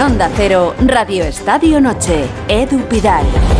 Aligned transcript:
Onda 0.00 0.30
Cero, 0.34 0.74
Radio 0.86 1.24
Estadio 1.24 1.78
Noche, 1.78 2.26
Edu 2.48 2.78
Pidal. 2.88 3.59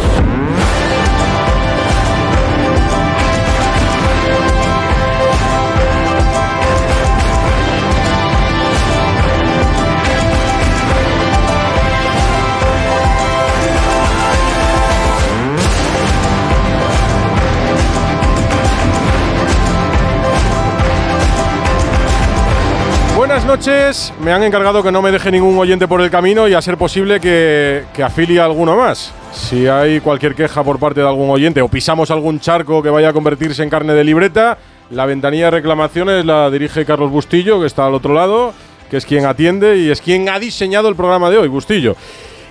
Buenas 23.40 23.66
noches, 23.66 24.12
me 24.20 24.32
han 24.32 24.42
encargado 24.42 24.82
que 24.82 24.92
no 24.92 25.00
me 25.00 25.10
deje 25.10 25.30
ningún 25.30 25.56
oyente 25.56 25.88
por 25.88 26.02
el 26.02 26.10
camino 26.10 26.46
y 26.46 26.52
a 26.52 26.60
ser 26.60 26.76
posible 26.76 27.20
que, 27.20 27.84
que 27.94 28.02
afilie 28.02 28.38
a 28.38 28.44
alguno 28.44 28.76
más. 28.76 29.14
Si 29.32 29.66
hay 29.66 30.00
cualquier 30.00 30.34
queja 30.34 30.62
por 30.62 30.78
parte 30.78 31.00
de 31.00 31.08
algún 31.08 31.30
oyente 31.30 31.62
o 31.62 31.68
pisamos 31.68 32.10
algún 32.10 32.38
charco 32.38 32.82
que 32.82 32.90
vaya 32.90 33.08
a 33.08 33.12
convertirse 33.14 33.62
en 33.62 33.70
carne 33.70 33.94
de 33.94 34.04
libreta, 34.04 34.58
la 34.90 35.06
ventanilla 35.06 35.46
de 35.46 35.52
reclamaciones 35.52 36.26
la 36.26 36.50
dirige 36.50 36.84
Carlos 36.84 37.10
Bustillo, 37.10 37.58
que 37.60 37.66
está 37.66 37.86
al 37.86 37.94
otro 37.94 38.12
lado, 38.12 38.52
que 38.90 38.98
es 38.98 39.06
quien 39.06 39.24
atiende 39.24 39.78
y 39.78 39.90
es 39.90 40.02
quien 40.02 40.28
ha 40.28 40.38
diseñado 40.38 40.90
el 40.90 40.94
programa 40.94 41.30
de 41.30 41.38
hoy, 41.38 41.48
Bustillo. 41.48 41.96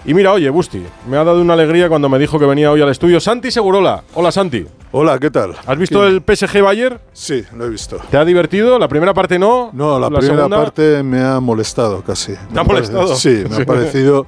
Y 0.06 0.16
mira, 0.16 0.34
oye, 0.34 0.50
Busti, 0.50 0.82
me 1.08 1.18
ha 1.18 1.24
dado 1.24 1.40
una 1.40 1.54
alegría 1.54 1.88
cuando 1.88 2.10
me 2.10 2.18
dijo 2.18 2.40
que 2.40 2.46
venía 2.48 2.72
hoy 2.72 2.82
al 2.82 2.90
estudio 2.90 3.20
Santi 3.20 3.52
Segurola. 3.52 4.04
Hola, 4.16 4.32
Santi. 4.32 4.66
Hola, 4.92 5.20
¿qué 5.20 5.30
tal? 5.30 5.56
¿Has 5.68 5.78
visto 5.78 6.06
el 6.06 6.22
PSG 6.26 6.62
Bayern? 6.64 7.00
Sí, 7.14 7.44
lo 7.56 7.66
he 7.66 7.70
visto. 7.70 8.00
¿Te 8.10 8.18
ha 8.18 8.26
divertido? 8.26 8.80
La 8.80 8.88
primera 8.88 9.14
parte 9.14 9.38
no. 9.38 9.70
No, 9.74 10.00
la, 10.00 10.08
primera 10.10 10.36
segunda? 10.36 10.58
parte 10.64 11.04
me 11.04 11.22
ha 11.22 11.40
molestado 11.40 12.02
casi. 12.02 12.34
¿Te 12.34 12.40
Me 12.54 12.60
ha 12.62 12.64
molestado? 12.64 13.16
Sí, 13.16 13.44
me 13.48 13.56
Sí. 13.58 13.62
ha 13.62 13.66
parecido 13.66 14.26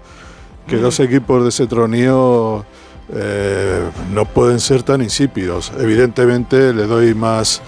que 0.67 0.77
dos 0.77 0.99
equipos 0.99 1.41
de 1.41 1.49
ese 1.49 1.65
tronío 1.65 2.63
eh, 3.11 3.89
no 4.13 4.25
pueden 4.25 4.59
ser 4.59 4.83
tan 4.83 5.01
insípidos. 5.01 5.71
Evidentemente 5.79 6.73
le 6.73 6.85
doy 6.85 7.15
más 7.15 7.61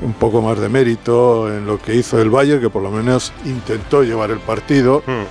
un 0.00 0.12
poco 0.12 0.40
más 0.40 0.60
de 0.60 0.68
mérito 0.68 1.52
en 1.52 1.66
lo 1.66 1.78
que 1.82 1.96
hizo 1.96 2.20
el 2.20 2.30
Bayern, 2.30 2.60
que 2.60 2.70
por 2.70 2.82
lo 2.82 2.92
menos 2.92 3.32
intentó 3.44 4.04
llevar 4.04 4.30
el 4.30 4.38
partido. 4.38 5.02
Hmm. 5.04 5.24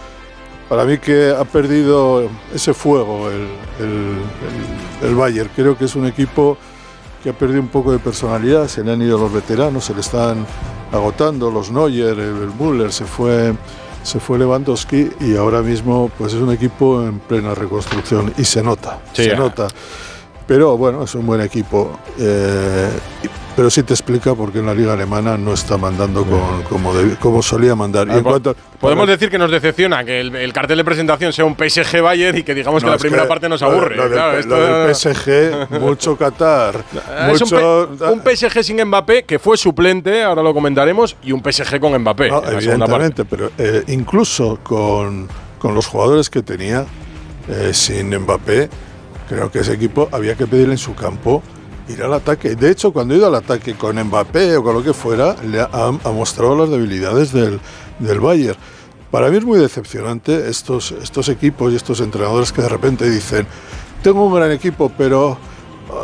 Para 0.67 0.83
mí 0.83 0.97
que 0.97 1.29
ha 1.33 1.45
perdido 1.45 2.27
ese 2.53 2.73
fuego 2.73 3.29
el, 3.29 3.47
el- 3.79 4.17
el- 5.03 5.07
el 5.09 5.15
Bayern. 5.15 5.49
Creo 5.55 5.77
que 5.77 5.85
es 5.85 5.95
un 5.95 6.07
equipo 6.07 6.57
que 7.25 7.31
ha 7.31 7.33
perdido 7.33 7.59
un 7.59 7.69
poco 7.69 7.91
de 7.91 7.97
personalidad. 7.97 8.67
Se 8.67 8.83
le 8.83 8.91
han 8.93 9.01
ido 9.01 9.17
los 9.17 9.33
veteranos, 9.33 9.85
se 9.85 9.95
le 9.95 10.01
están 10.01 10.45
agotando 10.91 11.49
los 11.49 11.71
Neuer, 11.71 12.19
el, 12.19 12.51
Müller, 12.59 12.93
se 12.93 13.05
fue, 13.05 13.55
se 14.03 14.19
fue 14.19 14.37
Lewandowski 14.37 15.09
y 15.21 15.35
ahora 15.35 15.63
mismo 15.63 16.11
pues 16.19 16.33
es 16.33 16.39
un 16.39 16.51
equipo 16.51 17.01
en 17.01 17.17
plena 17.17 17.55
reconstrucción 17.55 18.31
y 18.37 18.43
se 18.43 18.61
nota, 18.61 18.99
Sí, 19.13 19.23
se 19.23 19.35
nota. 19.35 19.67
Pero 20.47 20.77
bueno, 20.77 21.03
es 21.03 21.15
un 21.15 21.25
buen 21.25 21.41
equipo. 21.41 21.99
eh, 22.19 22.89
pero 23.55 23.69
sí 23.69 23.83
te 23.83 23.93
explica 23.93 24.35
por 24.35 24.51
qué 24.51 24.59
en 24.59 24.65
la 24.65 24.73
liga 24.73 24.91
alemana 24.91 25.37
no 25.37 25.53
está 25.53 25.77
mandando 25.77 26.25
con- 26.25 26.63
como, 26.63 26.93
debi- 26.93 27.17
como 27.19 27.41
solía 27.41 27.73
mandar. 27.73 28.05
Y 28.09 28.11
en 28.11 28.21
cuanto- 28.21 28.53
Podemos 28.81 29.07
decir 29.07 29.29
que 29.29 29.37
nos 29.37 29.49
decepciona 29.49 30.03
que 30.03 30.19
el, 30.19 30.35
el 30.35 30.51
cartel 30.51 30.77
de 30.77 30.83
presentación 30.83 31.31
sea 31.31 31.45
un 31.45 31.55
PSG 31.55 32.01
Bayern 32.01 32.37
y 32.37 32.43
que 32.43 32.53
digamos 32.53 32.81
que 32.83 32.87
No, 32.87 32.91
la 32.91 32.95
es 32.97 33.01
primera 33.01 33.25
parte 33.29 33.47
nos 33.47 33.61
de- 33.61 33.65
aburre. 33.65 33.95
Lo, 33.95 34.03
del, 34.03 34.11
Claro, 34.11 34.33
lo 34.33 34.39
esto- 34.39 34.55
del 34.57 34.95
PSG, 34.95 35.79
mucho 35.79 36.17
Qatar, 36.17 36.83
un, 37.21 37.27
mucho. 37.27 37.89
P- 37.97 38.03
un 38.11 38.21
PSG 38.21 38.61
sin 38.61 38.83
Mbappé 38.83 39.23
que 39.23 39.39
fue 39.39 39.55
suplente, 39.55 40.21
ahora 40.21 40.43
lo 40.43 40.53
comentaremos, 40.53 41.15
y 41.23 41.31
un 41.31 41.41
PSG 41.41 41.79
con 41.79 41.97
Mbappé. 41.97 42.29
No, 42.31 42.41
la 42.41 42.51
evidentemente, 42.51 43.23
pero 43.23 43.51
eh, 43.57 43.83
incluso 43.87 44.59
con, 44.63 45.29
con 45.59 45.73
los 45.73 45.87
jugadores 45.87 46.29
que 46.29 46.41
tenía 46.43 46.85
eh, 47.47 47.69
sin 47.73 48.13
Mbappé, 48.19 48.69
creo 49.27 49.51
que 49.51 49.59
ese 49.59 49.73
equipo 49.73 50.09
había 50.11 50.35
que 50.35 50.47
pedirle 50.47 50.73
en 50.73 50.77
su 50.79 50.95
campo 50.95 51.41
ir 51.87 52.01
al 52.03 52.13
ataque. 52.13 52.55
De 52.55 52.71
hecho, 52.71 52.91
cuando 52.91 53.13
ha 53.13 53.17
ido 53.17 53.27
al 53.27 53.35
ataque 53.35 53.75
con 53.75 54.01
Mbappé 54.01 54.57
o 54.57 54.63
con 54.63 54.75
lo 54.75 54.83
que 54.83 54.93
fuera, 54.93 55.35
le 55.43 55.61
ha, 55.61 55.69
ha 55.71 56.11
mostrado 56.11 56.55
las 56.57 56.69
debilidades 56.69 57.31
del, 57.31 57.59
del 57.99 58.19
Bayern. 58.19 58.57
Para 59.11 59.29
mí 59.29 59.37
es 59.37 59.45
muy 59.45 59.59
decepcionante 59.59 60.49
estos, 60.49 60.91
estos 60.91 61.29
equipos 61.29 61.71
y 61.71 61.75
estos 61.75 62.01
entrenadores 62.01 62.51
que 62.51 62.61
de 62.61 62.69
repente 62.69 63.09
dicen, 63.09 63.47
tengo 64.01 64.25
un 64.25 64.33
gran 64.33 64.51
equipo, 64.51 64.91
pero 64.97 65.37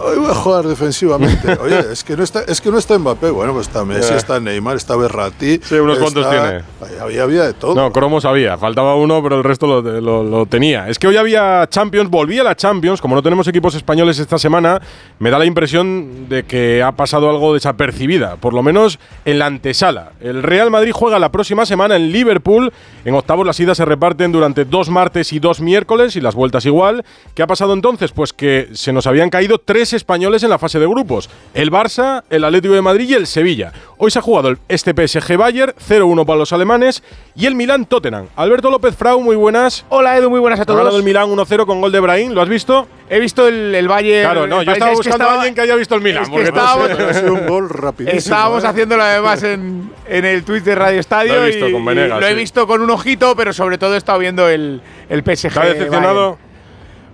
hoy 0.06 0.18
voy 0.20 0.32
a 0.32 0.36
jugar 0.36 0.66
defensivamente. 0.68 1.58
Oye, 1.62 1.80
es 1.92 2.04
que 2.04 2.16
no 2.18 2.24
está, 2.24 2.42
es 2.48 2.62
que 2.62 2.72
no 2.72 2.78
está 2.78 2.98
Mbappé. 2.98 3.30
Bueno, 3.30 3.54
pues 3.54 3.68
está 3.68 3.84
Messi, 3.86 4.14
está 4.14 4.40
Neymar, 4.40 4.76
está 4.78 4.96
Berratti. 4.96 5.60
Sí, 5.64 5.76
unos 5.76 6.00
cuantos 6.00 6.30
tiene. 6.30 6.62
Había, 7.02 7.24
había 7.24 7.44
de 7.44 7.54
todo. 7.54 7.76
No, 7.76 7.92
Cromo 7.92 8.22
sabía, 8.22 8.58
faltaba 8.58 8.96
uno, 8.96 9.22
pero 9.24 9.38
el 9.38 9.44
resto 9.44 9.68
lo, 9.68 9.82
lo- 10.02 10.24
lo 10.24 10.46
tenía. 10.46 10.88
Es 10.90 10.98
que 11.00 11.08
hoy 11.08 11.18
había 11.18 11.68
Champions, 11.70 12.10
volvía 12.10 12.44
la 12.44 12.56
Champions, 12.56 13.02
como 13.02 13.16
no 13.16 13.22
tenemos 13.24 13.48
equipos 13.48 13.76
españoles 13.76 14.20
esta 14.20 14.38
semana, 14.38 14.82
me 15.20 15.30
da 15.30 15.38
la 15.40 15.46
impresión 15.46 16.28
de 16.30 16.44
que 16.44 16.82
ha 16.84 16.92
pasado 16.94 17.30
algo 17.30 17.54
desapercibida, 17.54 18.36
por 18.38 18.54
lo 18.54 18.64
menos 18.64 19.00
en 19.26 19.40
la 19.40 19.48
antesala. 19.48 20.12
El 20.22 20.44
Real 20.44 20.72
Madrid 20.72 20.92
juega 20.94 21.20
la 21.20 21.32
próxima 21.32 21.66
semana 21.66 21.96
en 21.96 22.12
Liverpool, 22.12 22.72
en 23.06 23.16
octavos 23.16 23.46
las 23.46 23.60
idas 23.60 23.78
se 23.78 23.86
reparten 23.86 24.32
durante 24.32 24.66
dos 24.66 24.90
martes 24.90 25.34
y 25.34 25.40
dos 25.40 25.62
miércoles 25.62 26.16
y 26.16 26.22
las 26.22 26.36
vueltas 26.36 26.66
igual. 26.66 27.04
¿Qué 27.36 27.42
ha 27.44 27.48
pasado 27.48 27.74
entonces? 27.74 28.12
Pues 28.12 28.34
que 28.34 28.70
se 28.74 28.94
nos 28.94 29.08
habían 29.08 29.30
caído 29.30 29.58
tres 29.58 29.81
españoles 29.94 30.44
en 30.44 30.50
la 30.50 30.58
fase 30.60 30.80
de 30.80 30.88
grupos, 30.88 31.30
el 31.54 31.72
Barça, 31.72 32.24
el 32.30 32.44
Atlético 32.44 32.74
de 32.74 32.82
Madrid 32.82 33.10
y 33.10 33.14
el 33.16 33.28
Sevilla. 33.28 33.74
Hoy 33.98 34.12
se 34.12 34.20
ha 34.20 34.22
jugado 34.22 34.50
el- 34.50 34.58
este 34.68 34.94
PSG 34.94 35.38
Bayern, 35.38 35.74
0-1 35.78 36.26
para 36.26 36.40
los 36.40 36.54
alemanes, 36.54 37.04
y 37.36 37.46
el 37.46 37.56
Milán 37.56 37.86
Tottenham. 37.86 38.28
Alberto 38.36 38.70
López 38.72 38.96
Frau, 38.96 39.20
muy 39.22 39.36
buenas. 39.36 39.86
Hola 39.90 40.18
Edu, 40.18 40.30
muy 40.30 40.40
buenas 40.40 40.60
a 40.60 40.64
Ha 40.64 40.66
ganado 40.66 40.86
todos. 40.90 41.00
el 41.00 41.04
Milán 41.06 41.30
1-0 41.30 41.66
con 41.66 41.82
gol 41.82 41.92
de 41.92 42.00
Brahim, 42.00 42.32
¿lo 42.32 42.42
has 42.42 42.50
visto? 42.50 42.88
He 43.10 43.20
visto 43.20 43.48
el, 43.48 43.76
el 43.76 43.88
Bayern. 43.88 44.32
Claro, 44.32 44.48
no, 44.48 44.64
yo 44.64 44.72
estaba 44.72 44.92
es 44.92 44.98
buscando 44.98 45.16
estaba- 45.24 45.32
a 45.34 45.36
alguien 45.42 45.54
que 45.56 45.62
haya 45.62 45.76
visto 45.76 45.96
el 45.96 46.02
Milán. 46.02 46.24
es 46.24 46.30
que 46.30 46.44
estábamos-. 46.44 46.92
Ha 46.92 47.32
un 47.32 47.48
gol 47.48 47.70
rapidísimo. 47.70 48.18
Estábamos 48.18 48.64
¿eh? 48.64 48.68
haciéndolo 48.68 49.04
además 49.04 49.44
en, 49.44 49.92
en 50.08 50.26
el 50.26 50.44
tweet 50.44 50.62
de 50.62 50.76
Radio 50.76 51.00
Estadio. 51.00 51.36
Lo 51.36 51.44
he 51.44 51.48
visto 51.48 51.68
y- 51.68 51.72
con 51.74 51.84
Venegas, 51.86 52.18
y 52.18 52.22
Lo 52.22 52.28
he 52.28 52.34
visto 52.34 52.68
con 52.68 52.82
un 52.82 52.90
ojito, 52.90 53.36
pero 53.36 53.52
sobre 53.54 53.78
todo 53.78 53.96
he 53.96 53.98
estado 53.98 54.20
viendo 54.20 54.48
el, 54.48 54.82
el 55.10 55.20
PSG. 55.24 55.54
¿Te 55.54 55.60
ha 55.60 55.66
decepcionado? 55.66 56.32
Bayern. 56.32 56.51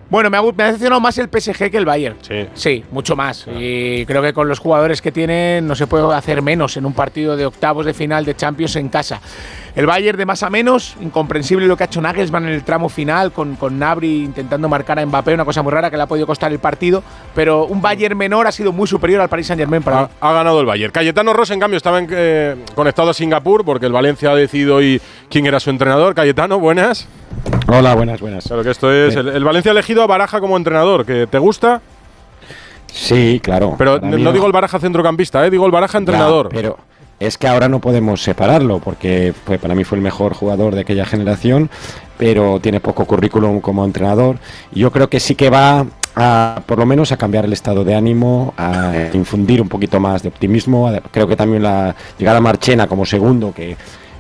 Bueno, 0.10 0.30
me 0.30 0.38
ha, 0.38 0.42
me 0.42 0.64
ha 0.64 0.68
decepcionado 0.68 1.02
más 1.02 1.18
el 1.18 1.28
PSG 1.30 1.70
que 1.70 1.78
el 1.78 1.86
Bayern. 1.86 2.16
Sí. 2.22 2.48
Sí, 2.54 2.86
mucho 2.92 3.16
más. 3.16 3.46
Y 3.60 4.06
creo 4.06 4.22
que 4.22 4.34
con 4.34 4.48
los 4.48 4.60
jugadores 4.60 5.02
que 5.02 5.12
tienen 5.12 5.68
no 5.68 5.76
se 5.76 5.88
puede 5.88 6.14
hacer 6.14 6.42
menos 6.42 6.78
en 6.78 6.86
un 6.86 6.94
partido 6.94 7.36
de 7.36 7.46
octavos 7.46 7.86
de 7.86 7.94
final 7.94 8.24
de 8.26 8.36
Champions 8.36 8.76
en 8.78 8.90
casa. 8.90 9.20
El 9.76 9.86
Bayern 9.86 10.18
de 10.18 10.26
más 10.26 10.42
a 10.42 10.50
menos, 10.50 10.96
incomprensible 11.02 11.68
lo 11.68 11.78
que 11.78 11.84
ha 11.84 11.86
hecho 11.86 12.02
Nagelsmann 12.02 12.46
en 12.48 12.54
el 12.54 12.64
tramo 12.64 12.90
final 12.90 13.32
con, 13.32 13.56
con 13.58 13.78
Nabri 13.78 14.24
intentando 14.24 14.68
marcar 14.68 14.98
a 14.98 15.06
Mbappé, 15.06 15.36
una 15.36 15.46
cosa 15.46 15.62
muy 15.62 15.72
rara 15.72 15.92
que 15.92 15.98
le 15.98 16.04
ha 16.04 16.08
podido 16.08 16.26
costar 16.26 16.52
el 16.52 16.58
partido, 16.58 17.04
pero 17.36 17.66
un 17.66 17.80
Bayern 17.80 18.18
menor 18.18 18.48
ha 18.48 18.52
sido 18.52 18.72
muy 18.72 18.88
superior 18.88 19.22
al 19.22 19.30
Paris 19.30 19.48
Saint-Germain 19.48 19.84
para 19.84 20.02
mí. 20.02 20.08
Ha, 20.20 20.30
ha 20.30 20.34
ganado 20.34 20.60
el 20.62 20.66
Bayern. 20.66 20.92
Cayetano 20.92 21.32
Ross, 21.34 21.52
en 21.52 21.60
cambio, 21.60 21.78
estaba 21.78 22.00
en, 22.00 22.08
eh, 22.10 22.56
conectado 22.74 23.12
a 23.12 23.14
Singapur 23.14 23.64
porque 23.64 23.86
el 23.86 23.92
Valencia 23.92 24.32
ha 24.32 24.36
decidido 24.36 24.78
hoy 24.78 25.00
quién 25.30 25.46
era 25.46 25.60
su 25.60 25.70
entrenador. 25.70 26.16
Cayetano, 26.16 26.60
buenas. 26.60 27.08
Hola, 27.68 27.96
buenas, 27.96 28.20
buenas. 28.22 28.46
Claro 28.46 28.64
que 28.64 28.72
esto 28.72 28.92
es. 28.92 29.14
Bien. 29.16 29.28
El, 29.28 29.36
el 29.36 29.44
Valencia 29.44 29.72
ha 29.72 29.74
elegido 29.74 30.02
a 30.04 30.08
Baraja 30.08 30.40
como 30.40 30.58
entrenador, 30.58 31.06
que 31.06 31.28
te 31.28 31.38
gusta, 31.38 31.82
Sí, 32.92 33.40
claro. 33.44 33.76
pero 33.78 34.00
no, 34.00 34.32
digo 34.32 34.46
el 34.48 34.52
Baraja 34.54 34.80
centrocampista, 34.80 35.46
eh, 35.46 35.50
digo 35.50 35.66
el 35.66 35.72
Baraja 35.72 35.94
Ya, 35.94 36.00
entrenador. 36.00 36.50
pero 36.50 36.78
es 37.20 37.38
que 37.38 37.48
ahora 37.48 37.68
no 37.68 37.80
podemos 37.80 38.24
separarlo, 38.24 38.80
porque 38.80 39.34
fue, 39.46 39.58
para 39.60 39.76
mí 39.76 39.84
fue 39.84 39.98
el 39.98 40.04
mejor 40.04 40.34
jugador 40.34 40.74
de 40.74 40.82
aquella 40.82 41.06
generación, 41.06 41.70
pero 42.18 42.60
tiene 42.60 42.80
poco 42.80 43.06
currículum 43.06 43.60
como 43.60 43.84
entrenador. 43.86 44.38
Yo 44.72 44.92
creo 44.92 45.10
que 45.10 45.20
sí 45.20 45.36
que 45.36 45.50
va 45.50 45.86
a, 46.16 46.62
por 46.66 46.80
lo 46.80 46.86
menos, 46.86 47.12
a 47.12 47.18
cambiar 47.18 47.46
el 47.46 47.54
estado 47.54 47.84
de 47.84 47.94
ánimo, 47.94 48.54
a 48.58 48.94
infundir 49.14 49.62
un 49.62 49.70
poquito 49.70 50.00
más 50.00 50.24
de 50.24 50.30
optimismo. 50.30 50.92
Creo 51.12 51.28
que 51.28 51.36
también 51.36 51.64
la 51.64 51.96
llegada 52.18 52.38
a 52.38 52.42
Marchena 52.42 52.88
como 52.88 53.06
segundo, 53.06 53.54
que 53.54 53.76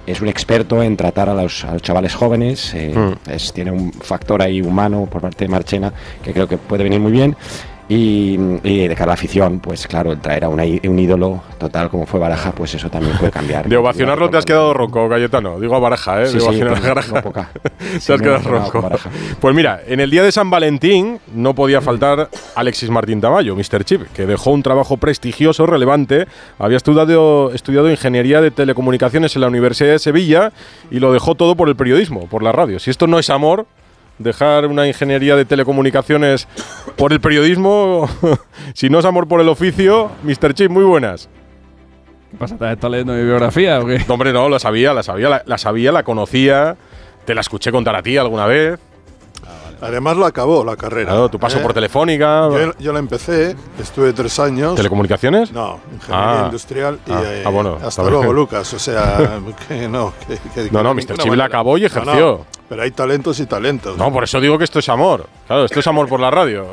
es 0.07 0.21
un 0.21 0.27
experto 0.30 0.81
en 0.81 0.98
tratar 0.98 1.30
a 1.30 1.33
los, 1.36 1.63
a 1.65 1.74
los 1.74 1.81
chavales 1.83 2.15
jóvenes, 2.15 2.74
eh, 2.74 2.94
Mm. 2.95 3.30
es- 3.30 3.54
tiene 3.54 3.71
un 3.71 3.92
factor 3.94 4.42
ahí 4.42 4.62
humano 4.62 5.07
por 5.12 5.21
parte 5.21 5.45
de 5.45 5.50
Marchena 5.50 5.94
que 6.24 6.31
creo 6.33 6.48
que 6.48 6.57
puede 6.57 6.83
venir 6.83 7.00
muy 7.00 7.12
bien. 7.12 7.36
Y, 7.89 8.38
y 8.63 8.88
de 8.88 8.95
cara 8.95 9.06
a 9.06 9.07
la 9.07 9.13
afición, 9.13 9.60
pues 9.60 9.88
claro, 9.88 10.12
el 10.12 10.19
traer 10.19 10.44
a 10.44 10.50
una 10.50 10.63
un 10.63 11.00
ídolo 11.00 11.42
total 11.57 11.89
como 11.89 12.06
fue 12.06 12.19
Baraja, 12.19 12.51
pues 12.51 12.74
eso 12.74 12.89
también 12.89 13.18
puede 13.18 13.31
cambiar. 13.31 13.68
De 13.69 13.78
ovacionarlo 13.78 14.30
te 14.30 14.38
has 14.38 14.45
quedado 14.45 14.74
ronco, 14.74 15.07
Cayetano. 15.07 15.57
Digo 15.60 15.75
a 15.75 15.80
Baraja, 15.80 16.22
¿eh? 16.22 16.28
Sí, 16.28 16.34
de 16.34 16.39
sí, 16.42 16.45
ovacionar 16.45 16.74
pues, 16.74 16.84
a 16.86 16.88
Baraja. 16.89 17.13
no 17.16 17.22
poca. 17.22 17.50
te 17.78 18.00
Sí, 18.01 18.12
has 18.12 18.22
quedado 18.22 18.39
ronco. 18.39 18.81
Baraja. 18.81 19.10
Pues 19.39 19.56
mira, 19.56 19.80
en 19.88 20.01
el 20.01 20.10
día 20.12 20.24
de 20.24 20.31
San 20.34 20.50
Valentín 20.50 21.19
no 21.34 21.56
podía 21.56 21.80
faltar 21.80 22.30
Alexis 22.56 22.89
Martín 22.89 23.22
Tamayo, 23.22 23.56
Mr. 23.56 23.86
Chip, 23.86 24.01
que 24.13 24.25
dejó 24.25 24.51
un 24.51 24.63
trabajo 24.63 24.98
prestigioso, 24.98 25.66
relevante. 25.66 26.28
Había 26.60 26.75
estudiado, 26.78 27.54
estudiado 27.54 27.89
ingeniería 27.89 28.42
de 28.42 28.51
telecomunicaciones 28.51 29.34
en 29.36 29.42
la 29.42 29.48
Universidad 29.48 29.92
de 29.92 30.00
Sevilla 30.00 30.51
y 30.92 31.00
lo 31.00 31.13
dejó 31.13 31.36
todo 31.36 31.56
por 31.56 31.69
el 31.69 31.78
periodismo, 31.78 32.28
por 32.28 32.44
la 32.44 32.51
radio. 32.51 32.80
Si 32.80 32.89
esto 32.89 33.07
no 33.07 33.18
es 33.18 33.30
amor, 33.30 33.66
dejar 34.17 34.65
una 34.67 34.87
ingeniería 34.87 35.35
de 35.35 35.45
telecomunicaciones 35.45 36.47
por 36.95 37.13
el 37.13 37.19
periodismo, 37.19 38.09
si 38.73 38.89
no 38.89 38.99
es 38.99 39.05
amor 39.05 39.27
por 39.27 39.41
el 39.41 39.49
oficio, 39.49 40.11
Mr. 40.23 40.53
Chip, 40.53 40.71
muy 40.71 40.83
buenas. 40.83 41.29
¿Qué 42.31 42.37
pasa? 42.37 42.55
¿Estás 42.71 42.91
leyendo 42.91 43.13
mi 43.13 43.23
biografía 43.23 43.79
o 43.79 43.85
qué? 43.85 43.99
No, 44.07 44.15
hombre, 44.15 44.33
no, 44.33 44.49
la 44.49 44.59
sabía, 44.59 44.93
la 44.93 45.03
sabía, 45.03 45.29
la, 45.29 45.43
la 45.45 45.57
sabía, 45.57 45.91
la 45.91 46.03
conocía. 46.03 46.75
te 47.25 47.33
la 47.35 47.41
escuché 47.41 47.71
contar 47.71 47.95
a 47.95 48.03
ti 48.03 48.17
alguna 48.17 48.45
vez. 48.45 48.79
Además 49.81 50.18
lo 50.18 50.25
acabó 50.25 50.63
la 50.63 50.75
carrera. 50.75 51.09
Claro, 51.12 51.29
tu 51.29 51.39
paso 51.39 51.59
¿eh? 51.59 51.62
por 51.62 51.74
Telefónica. 51.74 52.50
Yo, 52.50 52.74
yo 52.79 52.94
la 52.94 53.00
empecé, 53.00 53.56
estuve 53.79 54.13
tres 54.13 54.39
años. 54.39 54.75
¿Telecomunicaciones? 54.75 55.51
No, 55.51 55.79
ingeniería 55.94 56.41
Ah. 56.41 56.45
industrial 56.45 57.00
y 57.06 57.12
Ah, 57.12 57.21
eh, 57.25 57.44
ah, 57.45 57.50
bueno, 57.50 57.77
hasta 57.83 58.01
bien. 58.01 58.13
luego, 58.13 58.33
Lucas. 58.33 58.74
O 58.74 58.79
sea, 58.79 59.39
que 59.68 59.88
no. 59.88 60.13
que- 60.27 60.63
que- 60.63 60.71
No, 60.71 60.81
no, 60.83 60.94
Mr. 60.94 61.18
Chip 61.18 61.33
la 61.33 61.45
acabó 61.45 61.77
y 61.77 61.85
ejerció. 61.85 62.13
no, 62.39 62.45
pero 62.69 62.81
hay 62.81 62.91
talentos 62.91 63.39
y 63.39 63.45
talentos. 63.45 63.97
No, 63.97 64.12
por 64.12 64.24
eso 64.24 64.41
digo 64.41 64.57
que 64.57 64.63
esto 64.63 64.79
es 64.79 64.89
amor. 64.89 65.25
Claro, 65.47 65.65
esto 65.65 65.79
es 65.79 65.88
amor 65.88 66.09
por 66.09 66.19
la 66.19 66.29
radio. 66.31 66.65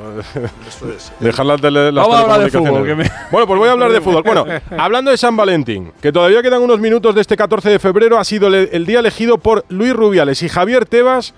Eso 0.66 0.90
es. 0.90 1.12
Dejar 1.20 1.46
las, 1.46 1.60
tele, 1.60 1.92
las 1.92 2.04
Vamos 2.06 2.18
a 2.18 2.22
hablar 2.22 2.40
de 2.40 2.50
telecomunicaciones. 2.50 3.08
fútbol, 3.10 3.28
Bueno, 3.30 3.46
pues 3.46 3.58
voy 3.58 3.68
a 3.68 3.72
hablar 3.72 3.92
de 3.92 4.00
fútbol. 4.00 4.22
Bueno, 4.22 4.44
hablando 4.78 5.10
de 5.10 5.16
San 5.18 5.36
Valentín, 5.36 5.92
que 6.00 6.10
todavía 6.10 6.42
quedan 6.42 6.62
unos 6.62 6.80
minutos 6.80 7.14
de 7.14 7.20
este 7.20 7.36
14 7.36 7.68
de 7.70 7.78
febrero, 7.78 8.18
ha 8.18 8.24
sido 8.24 8.48
el 8.48 8.86
día 8.86 9.00
elegido 9.00 9.38
por 9.38 9.64
Luis 9.68 9.92
Rubiales 9.94 10.42
y 10.42 10.48
Javier 10.48 10.86
Tebas 10.86 11.34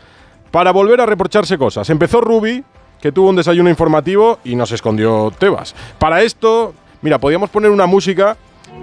para 0.56 0.70
volver 0.72 0.98
a 1.02 1.04
reprocharse 1.04 1.58
cosas. 1.58 1.90
Empezó 1.90 2.22
Rubi, 2.22 2.64
que 2.98 3.12
tuvo 3.12 3.28
un 3.28 3.36
desayuno 3.36 3.68
informativo 3.68 4.38
y 4.42 4.56
nos 4.56 4.72
escondió 4.72 5.30
Tebas. 5.38 5.74
Para 5.98 6.22
esto, 6.22 6.72
mira, 7.02 7.18
podíamos 7.18 7.50
poner 7.50 7.70
una 7.70 7.84
música 7.84 8.38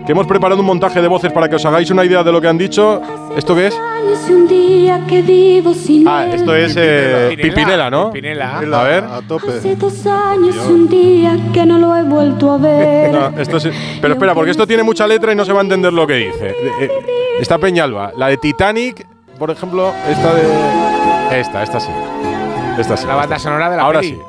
que 0.06 0.12
hemos 0.12 0.28
preparado 0.28 0.62
un 0.62 0.68
montaje 0.68 1.02
de 1.02 1.08
voces 1.08 1.32
para 1.34 1.50
que 1.50 1.56
os 1.56 1.66
hagáis 1.66 1.90
una 1.90 2.06
idea 2.06 2.24
de 2.24 2.32
lo 2.32 2.40
que 2.40 2.48
han 2.48 2.60
dicho. 2.60 3.02
¿Esto 3.36 3.56
qué 3.56 3.66
es? 3.66 3.74
Ah, 6.06 6.28
esto 6.32 6.56
es 6.56 6.76
eh, 6.78 7.36
Pimpinela, 7.42 7.90
¿no? 7.90 8.12
Pimpinela. 8.12 8.60
A 8.60 8.84
ver. 8.84 9.04
A 9.06 9.22
tope. 9.28 9.48
Hace 9.58 9.76
dos 9.76 10.06
años 10.06 10.56
y 10.56 10.72
un 10.72 10.88
día 10.88 11.40
que 11.56 11.66
no 11.66 11.80
lo 11.80 11.96
he 11.96 12.04
vuelto 12.04 12.52
a 12.52 12.58
ver. 12.60 13.12
No, 13.12 13.30
esto 13.40 13.60
sí- 13.60 13.72
pero 14.00 14.14
espera, 14.14 14.36
porque 14.36 14.52
esto 14.52 14.68
tiene 14.68 14.84
mucha 14.84 15.08
letra 15.08 15.32
y 15.34 15.36
no 15.36 15.44
se 15.44 15.52
va 15.52 15.62
a 15.62 15.64
entender 15.64 15.92
lo 15.92 16.06
que 16.06 16.18
dice. 16.18 16.50
Eh, 16.52 16.56
eh, 16.82 16.90
Está 17.40 17.58
Peñalba. 17.58 18.12
La 18.16 18.28
de 18.28 18.38
Titanic, 18.38 19.08
por 19.40 19.50
ejemplo, 19.50 19.92
esta 20.08 20.36
de. 20.36 21.03
Esta, 21.34 21.64
esta 21.64 21.80
sí. 21.80 21.90
Esta 22.78 22.96
sí. 22.98 23.08
La 23.08 23.16
banda 23.16 23.40
sonora 23.40 23.70
de 23.70 23.78
la 23.78 23.84
Ahora 23.84 24.00
peli. 24.02 24.16
sí. 24.18 24.22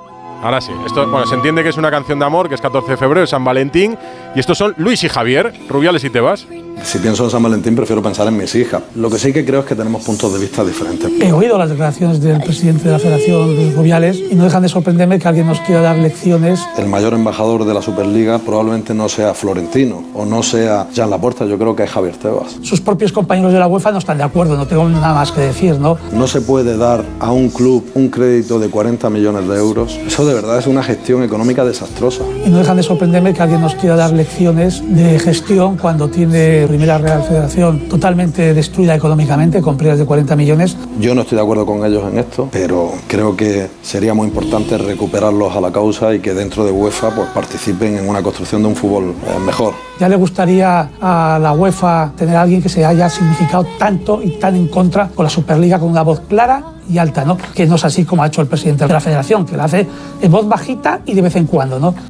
Ahora 0.45 0.61
sí. 0.61 0.73
Esto, 0.85 1.09
bueno, 1.09 1.27
se 1.27 1.37
entiende 1.37 1.63
que 1.63 1.71
es 1.71 1.79
una 1.79 1.91
canción 1.91 2.19
de 2.19 2.27
amor, 2.27 2.51
que 2.51 2.55
es 2.55 2.61
14 2.61 2.91
de 2.91 2.97
febrero, 2.99 3.25
es 3.25 3.31
San 3.31 3.43
Valentín. 3.45 3.97
Y 4.35 4.41
estos 4.41 4.59
son 4.59 4.75
Luis 4.77 5.03
y 5.03 5.09
Javier, 5.09 5.55
Rubiales 5.71 6.05
y 6.05 6.11
Tebas. 6.11 6.47
Si 6.83 6.99
pienso 6.99 7.25
en 7.25 7.31
San 7.31 7.43
Valentín, 7.43 7.75
prefiero 7.75 8.03
pensar 8.03 8.27
en 8.27 8.37
mis 8.37 8.55
hijas. 8.55 8.83
Lo 8.97 9.09
que 9.09 9.19
sí 9.19 9.33
que 9.33 9.45
creo 9.45 9.61
es 9.61 9.67
que 9.67 9.75
tenemos 9.75 10.05
puntos 10.05 10.35
de 10.35 10.41
vista 10.41 10.63
diferentes. 10.65 11.11
He 11.19 11.33
oído 11.33 11.57
las 11.57 11.71
declaraciones 11.71 12.21
del 12.21 12.43
presidente 12.43 12.85
de 12.85 12.91
la 12.91 12.99
Federación, 12.99 13.55
Luis 13.55 13.75
Rubiales, 13.75 14.19
y 14.31 14.35
no 14.35 14.45
dejan 14.45 14.63
de 14.63 14.69
sorprenderme 14.69 15.19
que 15.19 15.27
alguien 15.27 15.47
nos 15.47 15.61
quiera 15.61 15.81
dar 15.81 15.97
lecciones. 15.97 16.61
El 16.77 16.89
mayor 16.89 17.15
embajador 17.15 17.65
de 17.65 17.73
la 17.73 17.81
Superliga 17.81 18.39
probablemente 18.39 18.93
no 18.93 19.09
sea 19.09 19.33
Florentino 19.33 20.05
o 20.15 20.27
no 20.27 20.43
sea 20.43 20.89
Jean 20.93 21.09
Laporta, 21.09 21.47
yo 21.47 21.59
creo 21.59 21.75
que 21.75 21.85
es 21.85 21.91
Javier 21.91 22.17
Tebas. 22.17 22.59
Sus 22.61 22.83
propios 22.83 23.13
compañeros 23.13 23.53
de 23.53 23.61
la 23.61 23.67
UEFA 23.67 23.93
no 23.93 23.99
están 23.99 24.19
de 24.19 24.25
acuerdo, 24.25 24.57
no 24.57 24.67
tengo 24.67 24.87
nada 24.89 25.15
más 25.15 25.33
que 25.33 25.41
decir, 25.41 25.79
¿no? 25.79 25.97
No 26.13 26.27
se 26.27 26.43
puede 26.43 26.77
dar 26.77 27.03
a 27.21 27.31
un 27.31 27.49
club 27.49 27.89
un 27.95 28.09
crédito 28.09 28.59
de 28.59 28.69
40 28.69 29.09
millones 29.09 29.49
de 29.49 29.57
euros. 29.57 29.99
Eso 30.07 30.27
de 30.27 30.34
verdad 30.35 30.59
es 30.59 30.67
una 30.67 30.83
gestión 30.83 31.23
económica 31.23 31.65
desastrosa. 31.65 32.23
Y 32.45 32.51
no 32.51 32.59
dejan 32.59 32.77
de 32.77 32.83
sorprenderme 32.83 33.33
que 33.33 33.43
alguien 33.43 33.61
nos 33.61 33.75
quiera 33.75 33.97
dar 33.97 34.13
lecciones 34.13 34.83
de 34.87 35.19
gestión 35.19 35.77
cuando 35.77 36.09
tiene 36.09 36.67
Primera 36.67 36.99
Real 36.99 37.23
Federación 37.23 37.89
totalmente 37.89 38.55
destruida 38.55 38.95
económicamente, 38.95 39.61
con 39.61 39.77
pérdidas 39.77 39.99
de 40.01 40.07
40 40.07 40.37
millones. 40.37 40.77
Yo 41.01 41.15
no 41.15 41.23
estoy 41.23 41.37
de 41.37 41.43
acuerdo 41.43 41.65
con 41.65 41.85
ellos 41.85 42.05
en 42.11 42.19
esto, 42.19 42.49
pero 42.53 42.93
creo 43.09 43.37
que 43.37 43.69
sería 43.83 44.15
muy 44.15 44.29
importante 44.29 44.77
recuperarlos 44.77 45.55
a 45.57 45.61
la 45.61 45.71
causa 45.73 46.15
y 46.15 46.21
que 46.21 46.35
dentro 46.35 46.65
de 46.65 46.73
UEFA 46.73 47.11
pues, 47.15 47.29
participen 47.29 47.97
en 47.99 48.09
una 48.09 48.23
construcción 48.23 48.63
de 48.63 48.69
un 48.69 48.77
fútbol 48.77 49.15
eh, 49.27 49.39
mejor. 49.45 49.75
Ya 50.01 50.09
le 50.09 50.17
gustaría 50.17 50.91
a 51.01 51.39
la 51.41 51.53
UEFA 51.53 52.13
tener 52.17 52.37
a 52.37 52.43
alguien 52.43 52.61
que 52.61 52.69
se 52.69 52.85
haya 52.85 53.09
significado 53.09 53.67
tanto 53.79 54.21
y 54.23 54.39
tan 54.39 54.57
en 54.57 54.69
contra 54.69 55.09
con 55.09 55.25
la 55.25 55.31
Superliga 55.31 55.79
con 55.79 55.89
una 55.89 56.03
voz 56.03 56.21
clara 56.29 56.74
y 56.89 56.99
alta, 56.99 57.25
¿no? 57.25 57.37
Que 57.55 57.67
no 57.67 57.77
es 57.77 57.85
así 57.85 58.05
como 58.05 58.23
ha 58.23 58.27
hecho 58.27 58.43
el 58.43 58.49
presidente 58.49 58.87
de 58.87 58.93
la 58.93 59.01
Federación, 59.01 59.47
que 59.47 59.57
la 59.57 59.65
hace 59.65 59.87
en 60.21 60.31
voz 60.31 60.47
bajita 60.49 61.01
y 61.07 61.15
de 61.15 61.23
vez 61.23 61.37
en 61.37 61.47
cuando, 61.47 61.79
¿no? 61.79 61.95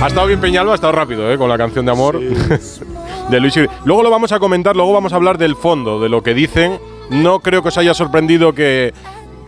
Ha 0.00 0.06
estado 0.06 0.28
bien 0.28 0.40
Peñalba, 0.40 0.72
ha 0.72 0.74
estado 0.76 0.92
rápido, 0.92 1.28
¿eh? 1.32 1.36
Con 1.36 1.48
la 1.48 1.58
canción 1.58 1.84
de 1.84 1.90
amor 1.90 2.20
de 3.30 3.40
Luis 3.40 3.56
y 3.56 3.66
Luego 3.84 4.04
lo 4.04 4.10
vamos 4.10 4.30
a 4.30 4.38
comentar, 4.38 4.76
luego 4.76 4.92
vamos 4.92 5.12
a 5.12 5.16
hablar 5.16 5.38
del 5.38 5.56
fondo, 5.56 5.98
de 6.00 6.08
lo 6.08 6.22
que 6.22 6.34
dicen. 6.34 6.78
No 7.10 7.40
creo 7.40 7.62
que 7.62 7.68
os 7.68 7.78
haya 7.78 7.94
sorprendido 7.94 8.52
que 8.52 8.94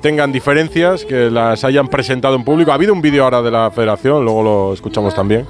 tengan 0.02 0.32
diferencias, 0.32 1.04
que 1.04 1.30
las 1.30 1.62
hayan 1.62 1.86
presentado 1.86 2.34
en 2.34 2.42
público. 2.42 2.72
Ha 2.72 2.74
habido 2.74 2.92
un 2.92 3.00
vídeo 3.00 3.22
ahora 3.22 3.42
de 3.42 3.50
la 3.52 3.70
federación, 3.70 4.24
luego 4.24 4.42
lo 4.42 4.74
escuchamos 4.74 5.14
también. 5.14 5.46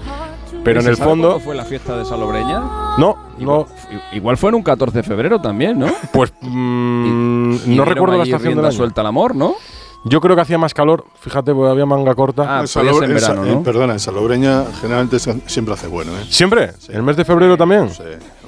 Pero 0.64 0.80
en 0.80 0.84
¿Se 0.84 0.90
el 0.90 0.96
fondo. 0.96 1.28
cuándo 1.28 1.40
fue 1.44 1.54
la 1.54 1.64
fiesta 1.64 1.96
de 1.96 2.04
Salobreña? 2.04 2.60
No, 2.98 3.16
no. 3.38 3.66
Igual 4.12 4.36
fue 4.36 4.50
en 4.50 4.56
un 4.56 4.62
14 4.62 4.98
de 4.98 5.02
febrero 5.02 5.40
también, 5.40 5.78
¿no? 5.78 5.86
Pues 6.12 6.32
mm, 6.40 7.52
Y 7.52 7.56
no 7.56 7.58
dieron 7.66 7.86
recuerdo 7.88 8.16
la 8.18 8.24
estación 8.24 8.46
rienda 8.52 8.68
año. 8.68 8.76
suelta 8.76 9.00
al 9.00 9.06
amor, 9.06 9.34
¿no? 9.34 9.54
Yo 10.04 10.20
creo 10.22 10.34
que 10.34 10.40
hacía 10.42 10.56
más 10.56 10.72
calor, 10.72 11.04
fíjate, 11.20 11.52
porque 11.52 11.70
había 11.70 11.84
manga 11.84 12.14
corta. 12.14 12.42
Ah, 12.58 12.60
En 12.62 12.68
podía 12.68 12.92
ser 12.94 13.02
en 13.10 13.10
Salobre- 13.10 13.14
verano, 13.14 13.44
en- 13.46 13.54
¿no? 13.54 13.62
Perdona, 13.62 13.92
en 13.94 14.00
Salobreña 14.00 14.64
generalmente 14.80 15.18
siempre 15.18 15.74
hace 15.74 15.88
bueno, 15.88 16.12
¿eh? 16.12 16.24
¿Siempre? 16.30 16.72
¿El 16.88 17.02
mes 17.02 17.16
de 17.16 17.24
febrero 17.26 17.56
también? 17.58 17.90
Sí, 17.90 18.02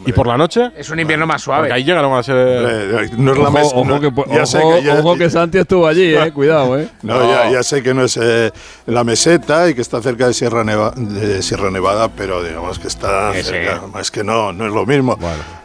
¿Y 0.07 0.13
por 0.13 0.27
la 0.27 0.37
noche? 0.37 0.71
Es 0.77 0.91
un 0.91 0.99
invierno 1.01 1.27
más 1.27 1.45
Porque 1.45 1.57
suave. 1.59 1.73
ahí 1.73 1.85
llegaron 1.85 2.13
a 2.17 2.23
ser. 2.23 2.37
Eh, 2.37 3.11
no 3.17 3.33
es 3.33 3.39
la 3.39 3.45
Ojo, 3.45 3.53
mes- 3.53 3.73
ojo 3.75 3.85
no- 3.85 4.01
que, 4.01 4.13
ya 4.35 4.47
sé 4.47 4.59
que 4.61 4.83
ya- 4.83 4.99
ojo 4.99 5.17
que 5.17 5.31
Santi 5.31 5.59
estuvo 5.59 5.87
allí, 5.87 6.15
eh. 6.15 6.33
Cuidado, 6.35 6.79
eh. 6.79 6.89
No, 7.03 7.29
Ya, 7.29 7.51
ya 7.51 7.63
sé 7.63 7.83
que 7.83 7.95
no 7.95 8.05
es 8.05 8.17
eh, 8.21 8.51
la 8.87 9.05
meseta 9.05 9.69
y 9.69 9.75
que 9.75 9.81
está 9.83 10.01
cerca 10.03 10.27
de 10.27 10.35
Sierra, 10.35 10.65
Neva- 10.65 10.93
de 10.97 11.43
Sierra 11.43 11.71
Nevada, 11.71 12.09
pero 12.09 12.43
digamos 12.43 12.79
que 12.79 12.89
está 12.89 13.33
Sí, 13.33 13.43
sí. 13.43 13.51
cerca. 13.51 13.83
Es 14.01 14.11
que 14.11 14.25
no, 14.25 14.53
no 14.53 14.67
es 14.67 14.73
lo 14.73 14.85
mismo. 14.87 15.19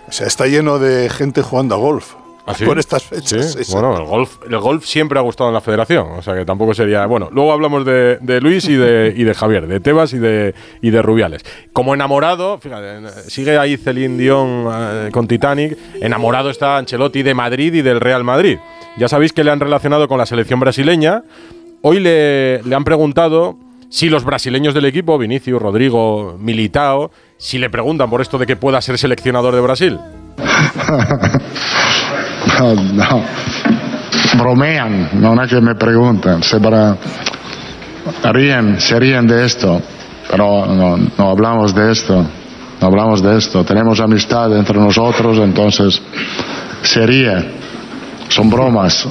O 0.07 0.11
sea, 0.11 0.27
está 0.27 0.45
lleno 0.47 0.79
de 0.79 1.09
gente 1.09 1.41
jugando 1.41 1.75
a 1.75 1.77
golf. 1.77 2.13
¿Ah, 2.47 2.53
sí? 2.53 2.63
Por 2.63 2.79
estas 2.79 3.03
fechas. 3.03 3.53
sí, 3.53 3.63
sí. 3.65 3.73
bueno, 3.73 3.97
el 3.97 4.05
golf, 4.05 4.37
el 4.49 4.57
golf 4.57 4.85
siempre 4.85 5.19
ha 5.19 5.21
gustado 5.21 5.49
en 5.49 5.53
la 5.53 5.59
federación, 5.59 6.07
o 6.17 6.21
sea 6.21 6.33
que 6.33 6.45
tampoco 6.45 6.73
sería. 6.73 7.05
Bueno, 7.05 7.27
luego 7.29 7.51
hablamos 7.51 7.83
de, 7.83 8.19
de 8.21 8.39
Luis 8.39 8.69
y 8.69 8.75
de, 8.75 9.13
y 9.15 9.25
de 9.25 9.33
Javier, 9.33 9.67
de 9.67 9.81
Tebas 9.81 10.13
y 10.13 10.19
de, 10.19 10.55
y 10.81 10.89
de 10.89 11.01
Rubiales. 11.01 11.43
Como 11.73 11.93
enamorado, 11.93 12.57
fíjate, 12.57 13.01
sigue 13.29 13.57
ahí 13.57 13.75
Celine 13.75 14.17
Dion 14.17 14.65
eh, 14.71 15.09
con 15.11 15.27
Titanic, 15.27 15.77
enamorado 15.99 16.49
está 16.49 16.77
Ancelotti 16.77 17.21
de 17.21 17.33
Madrid 17.33 17.73
y 17.73 17.81
del 17.81 17.99
Real 17.99 18.23
Madrid. 18.23 18.59
Ya 18.97 19.09
sabéis 19.09 19.33
que 19.33 19.43
le 19.43 19.51
han 19.51 19.59
relacionado 19.59 20.07
con 20.07 20.17
la 20.17 20.25
selección 20.25 20.61
brasileña. 20.61 21.23
Hoy 21.81 21.99
le, 21.99 22.63
le 22.63 22.75
han 22.75 22.85
preguntado 22.85 23.57
si 23.89 24.09
los 24.09 24.23
brasileños 24.23 24.73
del 24.73 24.85
equipo, 24.85 25.17
Vinicius, 25.17 25.61
Rodrigo, 25.61 26.37
Militao, 26.39 27.11
si 27.37 27.57
le 27.57 27.69
preguntan 27.69 28.09
por 28.09 28.21
esto 28.21 28.37
de 28.37 28.45
que 28.45 28.55
pueda 28.55 28.81
ser 28.81 28.97
seleccionador 28.97 29.53
de 29.53 29.61
Brasil. 29.61 29.99
No, 32.47 32.73
no. 32.73 33.23
Bromean, 34.37 35.09
no 35.13 35.41
es 35.41 35.49
que 35.49 35.61
me 35.61 35.75
preguntan, 35.75 36.43
se 36.43 36.59
para 36.59 36.95
ríen, 38.31 38.79
se 38.79 38.99
ríen 38.99 39.27
de 39.27 39.45
esto, 39.45 39.81
pero 40.29 40.65
no, 40.65 41.29
hablamos 41.29 41.73
de 41.73 41.91
esto, 41.91 42.25
no 42.79 42.87
hablamos 42.87 43.21
de 43.21 43.37
esto, 43.37 43.63
tenemos 43.63 43.99
amistad 43.99 44.55
entre 44.55 44.79
nosotros, 44.79 45.37
entonces 45.39 46.01
se 46.81 47.05
ríe, 47.05 47.51
son 48.29 48.49
bromas. 48.49 49.07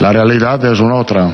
La 0.00 0.12
realidad 0.12 0.64
es 0.64 0.80
otra, 0.80 1.30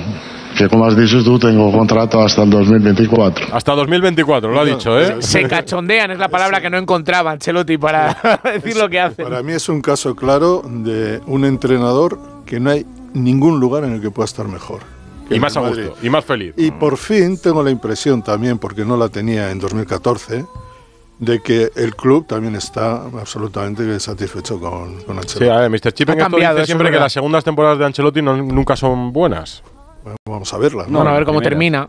que 0.56 0.68
como 0.68 0.84
has 0.86 0.96
dicho 0.96 1.22
tú, 1.24 1.38
tengo 1.38 1.70
contrato 1.72 2.20
hasta 2.20 2.42
el 2.42 2.50
2024. 2.50 3.46
Hasta 3.52 3.72
2024, 3.74 4.50
lo 4.52 4.60
ha 4.60 4.64
dicho, 4.64 4.98
¿eh? 5.00 5.16
Se 5.20 5.42
cachondean, 5.48 6.10
es 6.12 6.18
la 6.18 6.28
palabra 6.28 6.60
que 6.60 6.70
no 6.70 6.76
encontraba 6.78 7.30
Ancelotti 7.32 7.76
para 7.78 8.16
decir 8.44 8.76
lo 8.76 8.88
que 8.88 9.00
hace. 9.00 9.22
Para 9.22 9.42
mí 9.42 9.52
es 9.52 9.68
un 9.68 9.80
caso 9.80 10.14
claro 10.14 10.62
de 10.66 11.20
un 11.26 11.44
entrenador 11.44 12.18
que 12.46 12.60
no 12.60 12.70
hay 12.70 12.86
ningún 13.12 13.60
lugar 13.60 13.84
en 13.84 13.92
el 13.94 14.00
que 14.00 14.10
pueda 14.10 14.26
estar 14.26 14.46
mejor. 14.48 14.80
Y 15.30 15.38
más 15.40 15.56
a 15.56 15.60
gusto, 15.60 15.94
y 16.02 16.10
más 16.10 16.24
feliz. 16.24 16.52
Y 16.56 16.70
por 16.70 16.98
fin 16.98 17.40
tengo 17.40 17.62
la 17.62 17.70
impresión 17.70 18.22
también, 18.22 18.58
porque 18.58 18.84
no 18.84 18.96
la 18.96 19.08
tenía 19.08 19.50
en 19.50 19.58
2014, 19.58 20.44
de 21.18 21.40
que 21.40 21.70
el 21.76 21.94
club 21.96 22.26
también 22.26 22.54
está 22.56 23.04
absolutamente 23.04 23.98
satisfecho 24.00 24.60
con, 24.60 24.96
con 25.04 25.16
Sí, 25.16 25.20
Ancelotti. 25.22 25.48
a 25.48 25.60
ver, 25.60 25.70
Mr. 25.70 25.92
Chip 25.92 26.10
Ha 26.10 26.16
cambiado, 26.16 26.56
dice 26.56 26.66
siempre 26.66 26.90
que 26.90 26.98
las 26.98 27.12
segundas 27.12 27.42
temporadas 27.42 27.78
de 27.78 27.86
Ancelotti 27.86 28.20
no- 28.20 28.36
nunca 28.36 28.76
son 28.76 29.12
buenas. 29.12 29.62
Bueno, 30.04 30.16
vamos 30.28 30.52
a 30.52 30.58
verla. 30.58 30.84
Bueno, 30.86 31.08
a 31.08 31.14
ver 31.14 31.24
cómo 31.24 31.40
termina. 31.40 31.88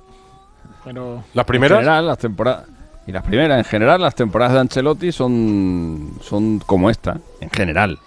Pero 0.86 1.24
Las 1.34 1.43
En 1.43 1.48
primeras, 1.48 1.79
general, 1.79 2.07
las 2.07 2.17
temporadas. 2.17 2.65
Y 3.07 3.12
las 3.12 3.24
primeras, 3.24 3.57
en 3.57 3.65
general, 3.65 4.01
las 4.01 4.15
temporadas 4.15 4.53
de 4.53 4.60
Ancelotti 4.62 5.12
son, 5.12 6.13
son 6.22 6.60
como 6.60 6.89
esta. 6.89 7.19
En 7.41 7.50
general. 7.50 8.00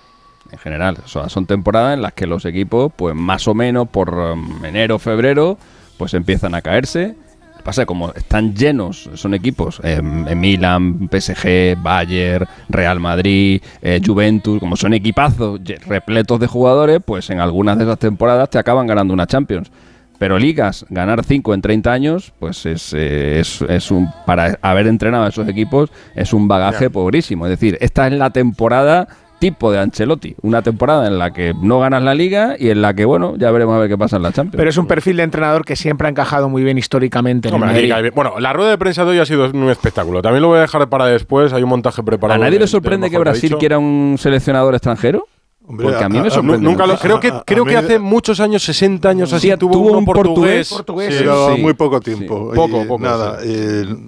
En 0.51 0.59
general. 0.59 0.97
O 1.05 1.09
sea, 1.09 1.29
son 1.29 1.45
temporadas 1.45 1.95
en 1.95 2.03
las 2.03 2.15
que 2.15 2.27
los 2.27 2.47
equipos, 2.47 2.91
pues 2.97 3.15
más 3.15 3.47
o 3.47 3.55
menos 3.55 3.89
por 3.89 4.15
um, 4.15 4.65
enero, 4.65 4.99
febrero, 4.99 5.59
pues 5.99 6.15
empiezan 6.15 6.55
a 6.55 6.63
caerse. 6.63 7.09
Lo 7.09 7.59
que 7.59 7.63
Pasa 7.63 7.83
es 7.83 7.85
que 7.85 7.87
como 7.87 8.13
están 8.13 8.55
llenos, 8.55 9.11
son 9.15 9.35
equipos, 9.35 9.81
eh, 9.85 9.99
en 9.99 10.41
Milan, 10.41 11.09
PSG, 11.13 11.77
Bayern, 11.83 12.49
Real 12.71 12.99
Madrid, 12.99 13.63
eh, 13.83 14.01
Juventus, 14.05 14.59
como 14.59 14.75
son 14.75 14.95
equipazos 14.95 15.61
repletos 15.87 16.41
de 16.41 16.47
jugadores, 16.47 17.01
pues 17.05 17.29
en 17.29 17.41
algunas 17.41 17.77
de 17.77 17.85
esas 17.85 17.99
temporadas 17.99 18.49
te 18.49 18.59
acaban 18.59 18.87
ganando 18.87 19.13
una 19.13 19.27
Champions. 19.27 19.71
Pero 20.19 20.39
ligas, 20.39 20.85
ganar 20.89 21.25
5 21.25 21.55
en 21.55 21.63
30 21.63 21.93
años, 21.93 22.33
pues 22.41 22.67
es, 22.67 22.93
eh, 22.93 23.39
es, 23.41 23.63
es 23.63 23.91
un 23.93 24.09
para 24.27 24.59
haber 24.63 24.87
entrenado 24.89 25.25
a 25.25 25.29
esos 25.29 25.47
equipos 25.49 25.91
es 26.17 26.33
un 26.33 26.49
bagaje 26.49 26.91
pobrísimo. 26.91 27.47
Es 27.47 27.51
decir, 27.51 27.79
esta 27.81 28.07
es 28.09 28.13
la 28.15 28.31
temporada 28.31 29.07
tipo 29.39 29.71
de 29.71 29.79
Ancelotti. 29.79 30.35
Una 30.43 30.63
temporada 30.63 31.07
en 31.07 31.17
la 31.17 31.33
que 31.33 31.55
no 31.63 31.79
ganas 31.79 32.03
la 32.03 32.13
liga 32.17 32.57
y 32.59 32.71
en 32.71 32.83
la 32.83 32.95
que, 32.95 33.05
bueno, 33.05 33.37
ya 33.37 33.53
veremos 33.53 33.77
a 33.77 33.79
ver 33.79 33.89
qué 33.89 33.97
pasa 33.97 34.17
en 34.17 34.23
la 34.25 34.33
Champions. 34.33 34.57
Pero 34.57 34.69
es 34.69 34.77
un 34.77 34.89
perfil 34.89 35.17
de 35.19 35.23
entrenador 35.23 35.65
que 35.65 35.77
siempre 35.77 36.09
ha 36.09 36.11
encajado 36.11 36.49
muy 36.49 36.65
bien 36.65 36.77
históricamente 36.79 37.49
en 37.49 37.55
el 37.55 37.61
Madrid. 37.61 38.11
Bueno, 38.17 38.41
la 38.41 38.53
rueda 38.53 38.71
de 38.71 38.79
prensa 38.79 39.05
de 39.05 39.11
hoy 39.13 39.19
ha 39.21 39.25
sido 39.27 39.49
un 39.49 39.71
espectáculo. 39.71 40.21
También 40.23 40.43
lo 40.43 40.49
voy 40.49 40.59
a 40.59 40.63
dejar 40.63 40.89
para 40.89 41.07
después. 41.07 41.53
Hay 41.53 41.63
un 41.63 41.69
montaje 41.69 42.03
preparado. 42.03 42.35
¿A 42.41 42.45
nadie 42.45 42.55
de- 42.55 42.59
le 42.59 42.65
de 42.65 42.69
sorprende 42.69 43.09
que 43.11 43.19
Brasil 43.19 43.55
quiera 43.61 43.79
un 43.79 44.17
seleccionador 44.19 44.75
extranjero? 44.75 45.29
Hombre, 45.71 45.87
Porque 45.89 46.03
a 46.05 46.09
mí 46.09 46.19
me 46.19 46.29
a- 46.29 46.31
sorprende. 46.31 46.59
Nunca 46.67 46.87
lo, 46.87 46.99
creo 46.99 47.21
que, 47.21 47.29
A- 47.29 47.37
a 47.37 47.45
creo 47.45 47.65
mí- 47.67 47.71
que 47.73 47.77
hace 47.77 47.99
muchos 47.99 48.41
años, 48.41 48.63
60 48.65 49.11
años 49.11 49.31
así, 49.35 49.51
Sí, 49.51 49.57
tuvo, 49.59 49.79
un 49.99 50.05
portugués. 50.05 50.71
portugués. 50.71 51.13
Sí, 51.15 51.21
pero 51.21 51.55
sí. 51.55 51.61
muy 51.61 51.75
poco 51.75 52.01
tiempo. 52.01 52.49
Sí. 52.53 52.57
Poco, 52.57 52.87
poco, 52.87 52.99
Nada, 53.05 53.39
sí. 53.43 53.53
el- 53.53 53.99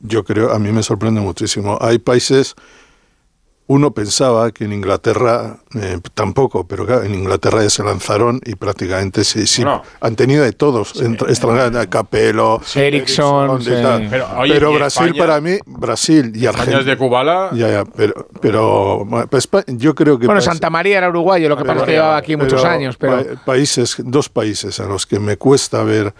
yo 0.00 0.24
creo, 0.24 0.52
a 0.52 0.58
mí 0.58 0.72
me 0.72 0.82
sorprende 0.82 1.20
muchísimo. 1.20 1.76
Hay 1.82 1.98
países, 1.98 2.54
uno 3.68 3.90
pensaba 3.90 4.52
que 4.52 4.64
en 4.64 4.72
Inglaterra 4.72 5.56
eh, 5.74 5.98
tampoco, 6.14 6.66
pero 6.68 6.86
claro, 6.86 7.02
en 7.02 7.14
Inglaterra 7.14 7.62
ya 7.64 7.70
se 7.70 7.82
lanzaron 7.82 8.40
y 8.44 8.54
prácticamente 8.54 9.24
sí, 9.24 9.46
sí 9.46 9.64
Bueno. 9.64 9.82
han 10.00 10.14
tenido 10.14 10.44
de 10.44 10.52
todos, 10.52 11.00
entre- 11.02 11.28
extranjeros, 11.30 11.86
Capello, 11.88 12.60
Ericsson, 12.74 13.60
sí. 13.62 13.70
Pero, 13.70 13.98
Pero, 14.08 14.26
oye, 14.38 14.54
¿y 14.56 14.58
Brasil 14.78 15.06
España? 15.06 15.18
para 15.26 15.40
mí, 15.40 15.58
Brasil 15.66 16.32
y 16.34 16.46
Argentina. 16.46 16.82
de 16.82 16.96
Kubala. 16.96 17.50
Ya, 17.54 17.68
ya, 17.68 17.84
pero, 17.84 18.28
pero 18.40 19.06
pues, 19.30 19.48
yo 19.66 19.94
creo 19.94 20.18
que 20.18 20.26
Bueno, 20.26 20.38
países- 20.38 20.52
Santa 20.52 20.70
María 20.70 20.98
era 20.98 21.08
uruguayo, 21.08 21.48
lo 21.48 21.56
que 21.56 21.64
pasa 21.64 21.80
es 21.80 21.86
que 21.86 21.92
llevaba 21.92 22.16
aquí 22.18 22.36
muchos 22.36 22.64
años, 22.64 22.96
pero 22.96 23.16
pa- 23.34 23.44
países, 23.44 23.96
dos 23.98 24.28
países 24.28 24.78
a 24.78 24.84
los 24.86 25.06
que 25.06 25.18
me 25.18 25.36
cuesta 25.36 25.82
ver 25.82 26.14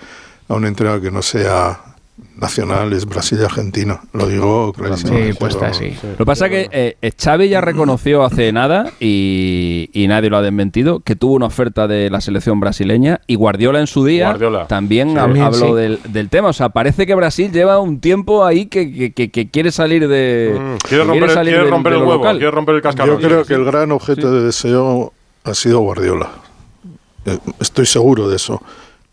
a 0.48 0.54
un 0.54 0.64
entrenador 0.66 1.00
que 1.00 1.10
no 1.12 1.22
sea 1.22 1.95
nacional 2.36 2.92
es 2.92 3.04
Brasil 3.06 3.38
y 3.40 3.44
Argentina. 3.44 4.00
Lo 4.12 4.26
digo 4.26 4.72
clarísimamente. 4.72 5.32
sí, 5.32 5.38
pues 5.38 5.54
está 5.54 5.68
así. 5.68 5.94
Lo 6.02 6.16
que 6.18 6.24
pasa 6.26 6.46
es 6.46 6.50
que 6.68 6.96
eh, 7.02 7.12
Xavi 7.18 7.48
ya 7.48 7.60
reconoció 7.60 8.24
hace 8.24 8.52
nada 8.52 8.90
y, 9.00 9.90
y 9.92 10.06
nadie 10.08 10.30
lo 10.30 10.36
ha 10.38 10.42
desmentido 10.42 11.00
que 11.00 11.16
tuvo 11.16 11.34
una 11.34 11.46
oferta 11.46 11.86
de 11.88 12.08
la 12.10 12.20
selección 12.20 12.58
brasileña 12.60 13.20
y 13.26 13.34
Guardiola 13.36 13.80
en 13.80 13.86
su 13.86 14.04
día 14.04 14.26
Guardiola. 14.28 14.66
también, 14.66 15.10
Sí. 15.10 15.14
hab- 15.14 15.20
También, 15.20 15.44
habló 15.46 15.68
sí. 15.68 15.74
del, 15.74 15.98
del 16.08 16.28
tema. 16.28 16.48
O 16.48 16.52
sea, 16.52 16.68
parece 16.70 17.06
que 17.06 17.14
Brasil 17.14 17.50
lleva 17.52 17.78
un 17.80 18.00
tiempo 18.00 18.44
ahí 18.44 18.66
que, 18.66 18.92
que- 18.92 19.12
que- 19.12 19.30
que 19.30 19.50
quiere 19.50 19.70
salir 19.70 20.08
de. 20.08 20.56
Mm, 20.58 20.76
Quiere 20.88 21.04
romper, 21.04 21.22
el- 21.24 21.30
salir 21.30 21.52
quiere 21.52 21.62
del- 21.64 21.70
romper 21.70 21.92
de 21.92 21.98
el 21.98 22.04
lo 22.04 22.08
huevo, 22.10 22.22
local. 22.22 22.36
quiere 22.38 22.50
romper 22.50 22.74
el 22.76 22.82
cascarón. 22.82 23.20
Yo 23.20 23.28
creo 23.28 23.44
que 23.44 23.54
el 23.54 23.64
gran 23.64 23.92
objeto 23.92 24.30
de 24.32 24.42
deseo 24.42 25.12
ha 25.44 25.54
sido 25.54 25.80
Guardiola. 25.80 26.30
Eh, 27.26 27.38
Estoy 27.60 27.86
seguro 27.86 28.28
de 28.28 28.36
eso. 28.36 28.62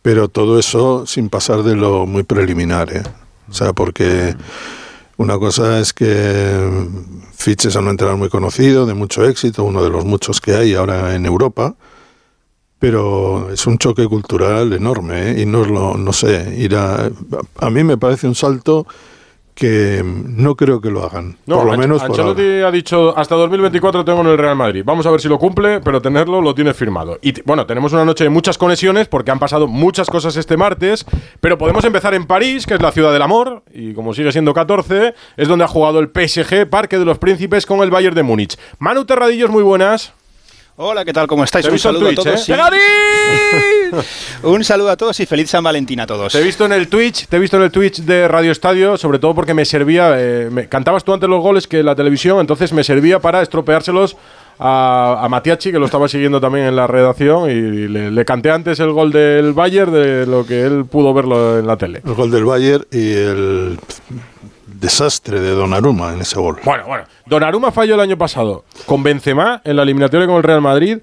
Pero 0.03 0.27
todo 0.27 0.60
eso 0.60 1.07
sin 1.07 1.29
pasar 1.29 1.63
de 1.63 1.75
lo 1.75 2.05
muy 2.05 2.22
preliminar. 2.22 2.93
¿eh? 2.93 3.01
O 3.50 3.53
sea, 3.53 3.74
porque 3.74 4.36
una 5.17 5.39
cosa 5.39 5.79
es 5.79 5.93
que 5.93 6.88
fiches 7.33 7.75
a 7.75 7.79
un 7.79 7.88
entrenador 7.88 8.19
muy 8.19 8.29
conocido, 8.29 8.86
de 8.86 8.93
mucho 8.93 9.25
éxito, 9.25 9.63
uno 9.63 9.81
de 9.81 9.89
los 9.89 10.05
muchos 10.05 10.39
que 10.39 10.53
hay 10.53 10.75
ahora 10.75 11.15
en 11.15 11.25
Europa. 11.25 11.75
Pero 12.79 13.50
es 13.50 13.65
un 13.65 13.77
choque 13.77 14.05
cultural 14.07 14.74
enorme 14.74 15.31
¿eh? 15.31 15.41
y 15.41 15.45
no 15.45 15.63
es 15.63 15.69
lo, 15.69 15.95
no 15.95 16.12
sé, 16.12 16.53
ir 16.57 16.75
a, 16.75 17.10
a 17.60 17.69
mí 17.69 17.83
me 17.83 17.98
parece 17.98 18.27
un 18.27 18.36
salto 18.36 18.86
que 19.55 20.01
no 20.03 20.55
creo 20.55 20.81
que 20.81 20.89
lo 20.89 21.03
hagan. 21.03 21.38
No, 21.45 21.57
por 21.57 21.65
lo 21.67 21.74
Anch- 21.74 21.77
menos 21.77 22.01
por 22.01 22.12
ahora. 22.19 22.31
Ancelotti 22.31 22.62
ha 22.63 22.72
dicho 22.72 23.17
hasta 23.17 23.36
2024 23.36 24.03
tengo 24.03 24.22
en 24.22 24.27
el 24.27 24.38
Real 24.38 24.55
Madrid. 24.55 24.83
Vamos 24.86 25.05
a 25.05 25.12
ver 25.12 25.22
si 25.22 25.27
lo 25.27 25.38
cumple, 25.38 25.79
pero 25.81 26.01
tenerlo 26.01 26.41
lo 26.41 26.55
tiene 26.55 26.74
firmado. 26.74 27.19
Y 27.22 27.39
bueno, 27.43 27.65
tenemos 27.65 27.93
una 27.93 28.03
noche 28.05 28.24
de 28.24 28.29
muchas 28.31 28.57
conexiones 28.57 29.07
porque 29.07 29.31
han 29.31 29.39
pasado 29.39 29.67
muchas 29.67 30.10
cosas 30.10 30.36
este 30.38 30.57
martes, 30.57 31.05
pero 31.39 31.57
podemos 31.57 31.83
empezar 31.86 32.13
en 32.13 32.25
París, 32.25 32.65
que 32.65 32.74
es 32.74 32.81
la 32.81 32.91
ciudad 32.91 33.13
del 33.13 33.22
amor, 33.22 33.63
y 33.74 33.93
como 33.93 34.13
sigue 34.13 34.31
siendo 34.31 34.53
14, 34.53 35.13
es 35.38 35.48
donde 35.48 35.65
ha 35.65 35.67
jugado 35.67 36.00
el 36.00 36.10
PSG, 36.10 36.67
Parque 36.69 36.98
de 36.98 37.05
los 37.05 37.19
Príncipes, 37.19 37.65
con 37.65 37.79
el 37.81 37.91
Bayern 37.91 38.15
de 38.15 38.24
Múnich. 38.24 38.57
Manu 38.79 39.05
Terradillos, 39.05 39.50
muy 39.51 39.63
buenas. 39.63 40.13
Hola, 40.75 41.06
¿qué 41.06 41.13
tal? 41.13 41.27
¿Cómo 41.27 41.44
estáis? 41.44 41.63
Te 41.65 41.70
he 41.70 41.72
Un 41.72 41.75
visto 41.75 41.89
en 41.89 41.96
saludo 41.96 42.08
Twitch, 42.10 42.20
a 42.20 42.24
todos. 42.24 42.39
¿eh? 42.39 42.44
sí. 42.44 42.51
¡Pegadín! 42.51 44.06
Un 44.44 44.63
saludo 44.63 44.89
a 44.89 44.98
todos 44.98 45.20
y 45.20 45.27
feliz 45.27 45.50
San 45.51 45.63
Valentín 45.63 46.00
a 46.00 46.08
todos. 46.08 46.34
Te 46.34 46.39
he 46.39 46.44
visto 46.44 46.65
en 46.65 46.72
el 46.74 46.88
Twitch, 46.88 47.27
te 47.27 47.38
he 47.38 47.39
visto 47.39 47.58
en 47.58 47.63
el 47.63 47.72
Twitch 47.72 48.00
de 48.01 48.27
Radio 48.27 48.51
Estadio, 48.51 48.98
sobre 48.98 49.20
todo 49.20 49.36
porque 49.36 49.53
me 49.53 49.65
servía, 49.65 50.15
eh, 50.18 50.50
me- 50.51 50.68
cantabas 50.68 51.03
tú 51.03 51.13
antes 51.13 51.30
los 51.30 51.42
goles 51.44 51.68
que 51.68 51.84
la 51.84 51.94
televisión, 51.96 52.39
entonces 52.39 52.74
me 52.74 52.84
servía 52.84 53.20
para 53.20 53.44
estropeárselos 53.44 54.18
a, 54.58 55.20
a 55.24 55.30
Matiachi, 55.30 55.72
que 55.72 55.77
lo 55.77 55.86
estaba 55.86 56.08
siguiendo 56.08 56.42
también 56.42 56.65
en 56.65 56.75
la 56.75 56.88
redacción, 56.88 57.51
y 57.51 57.53
le, 57.88 58.10
le 58.10 58.25
canté 58.25 58.50
antes 58.50 58.80
el 58.80 58.92
gol 58.94 59.12
del 59.12 59.53
Bayern 59.53 59.94
de 59.94 60.25
lo 60.25 60.44
que 60.44 60.63
él 60.63 60.86
pudo 60.89 61.13
verlo 61.13 61.60
en 61.60 61.68
la 61.68 61.77
tele. 61.77 62.01
El 62.03 62.13
gol 62.15 62.32
del 62.32 62.46
Bayern 62.46 62.84
y 62.92 63.12
el 63.13 63.80
desastre 64.83 65.39
de 65.39 65.51
Donnarumma 65.51 66.13
en 66.13 66.21
ese 66.21 66.37
gol. 66.37 66.57
Bueno, 66.63 66.85
bueno, 66.85 67.05
Donnarumma 67.25 67.71
falló 67.71 67.95
el 67.95 68.01
año 68.01 68.17
pasado 68.17 68.65
con 68.85 69.01
Benzema 69.01 69.61
en 69.63 69.77
la 69.77 69.83
eliminatoria 69.83 70.27
con 70.27 70.35
el 70.35 70.43
Real 70.43 70.61
Madrid 70.61 70.97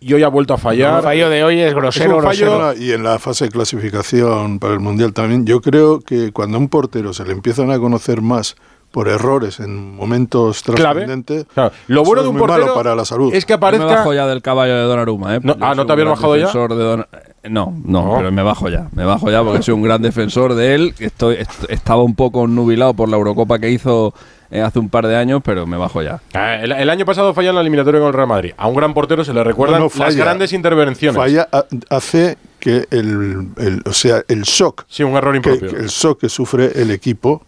y 0.00 0.12
hoy 0.12 0.22
ha 0.22 0.28
vuelto 0.28 0.52
a 0.54 0.58
fallar. 0.58 0.96
el 0.98 1.02
fallo 1.02 1.30
de 1.30 1.42
hoy 1.44 1.60
es 1.60 1.72
grosero, 1.74 2.10
Es 2.10 2.16
un 2.18 2.22
fallo- 2.24 2.58
grosero. 2.58 2.82
Y 2.84 2.92
en 2.92 3.02
la 3.04 3.18
fase 3.18 3.46
de 3.46 3.50
clasificación 3.52 4.58
para 4.58 4.74
el 4.74 4.80
Mundial 4.80 5.12
también, 5.12 5.46
yo 5.46 5.60
creo 5.60 6.00
que 6.00 6.30
cuando 6.32 6.58
a 6.58 6.60
un 6.60 6.68
portero 6.68 7.12
se 7.14 7.24
le 7.24 7.32
empiezan 7.32 7.70
a 7.70 7.78
conocer 7.78 8.20
más 8.20 8.56
por 8.92 9.08
errores 9.08 9.58
en 9.58 9.96
momentos 9.96 10.62
trascendentes, 10.62 11.46
Claro, 11.52 11.72
lo 11.88 12.04
bueno 12.04 12.22
de 12.22 12.28
un 12.28 12.36
muy 12.36 12.46
malo 12.46 12.54
portero 12.66 12.74
para 12.74 12.94
la 12.94 13.04
salud. 13.04 13.34
es 13.34 13.44
que 13.44 13.54
Yo 13.54 13.58
me 13.58 13.66
aparezca 13.66 13.86
bajo 13.86 14.12
ya 14.14 14.26
del 14.26 14.42
caballo 14.42 14.74
de 14.76 14.82
Donnarumma, 14.82 15.36
¿eh? 15.36 15.40
No, 15.42 15.56
ah, 15.60 15.74
¿no 15.74 15.84
te 15.86 15.92
habías 15.92 16.08
bajado 16.08 16.36
ya? 16.36 16.46
defensor 16.46 16.74
de 16.76 16.84
Don- 16.84 17.06
No, 17.48 17.74
no, 17.84 18.02
No. 18.06 18.16
pero 18.18 18.30
me 18.30 18.42
bajo 18.42 18.68
ya. 18.68 18.88
Me 18.94 19.04
bajo 19.04 19.28
ya 19.30 19.42
porque 19.42 19.62
soy 19.62 19.74
un 19.74 19.82
gran 19.82 20.00
defensor 20.02 20.54
de 20.54 20.74
él. 20.76 20.94
Estoy, 21.00 21.36
est- 21.36 21.64
estaba 21.70 22.02
un 22.02 22.14
poco 22.14 22.46
nubilado 22.46 22.94
por 22.94 23.08
la 23.08 23.16
Eurocopa 23.16 23.58
que 23.58 23.68
hizo 23.70 24.14
eh, 24.50 24.60
hace 24.60 24.78
un 24.78 24.90
par 24.90 25.06
de 25.06 25.16
años, 25.16 25.40
pero 25.42 25.66
me 25.66 25.76
bajo 25.78 26.02
ya. 26.02 26.20
Ah, 26.34 26.56
El, 26.56 26.70
el 26.72 26.90
año 26.90 27.06
pasado 27.06 27.32
falló 27.32 27.48
en 27.48 27.54
la 27.54 27.62
eliminatoria 27.62 27.98
con 28.00 28.08
el 28.08 28.14
Real 28.14 28.28
Madrid. 28.28 28.52
A 28.58 28.68
un 28.68 28.74
gran 28.76 28.92
portero 28.92 29.24
se 29.24 29.32
le 29.32 29.42
recuerdan 29.42 29.80
No, 29.80 29.86
no, 29.86 29.98
las 30.04 30.12
falla. 30.12 30.24
grandes 30.24 30.52
intervenciones. 30.52 31.16
Falla 31.16 31.48
ha- 31.50 31.64
hace 31.88 32.36
que 32.60 32.86
el, 32.90 33.48
el- 33.56 33.82
o 33.86 33.92
sea, 33.94 34.22
el 34.28 34.42
shock 34.42 34.84
Sí, 34.88 35.02
un 35.02 35.14
error 35.16 35.32
que, 35.32 35.36
impropio. 35.38 35.70
que 35.70 35.76
el 35.82 35.88
shock 35.88 36.20
que 36.20 36.28
sufre 36.28 36.70
el 36.80 36.90
equipo 36.90 37.42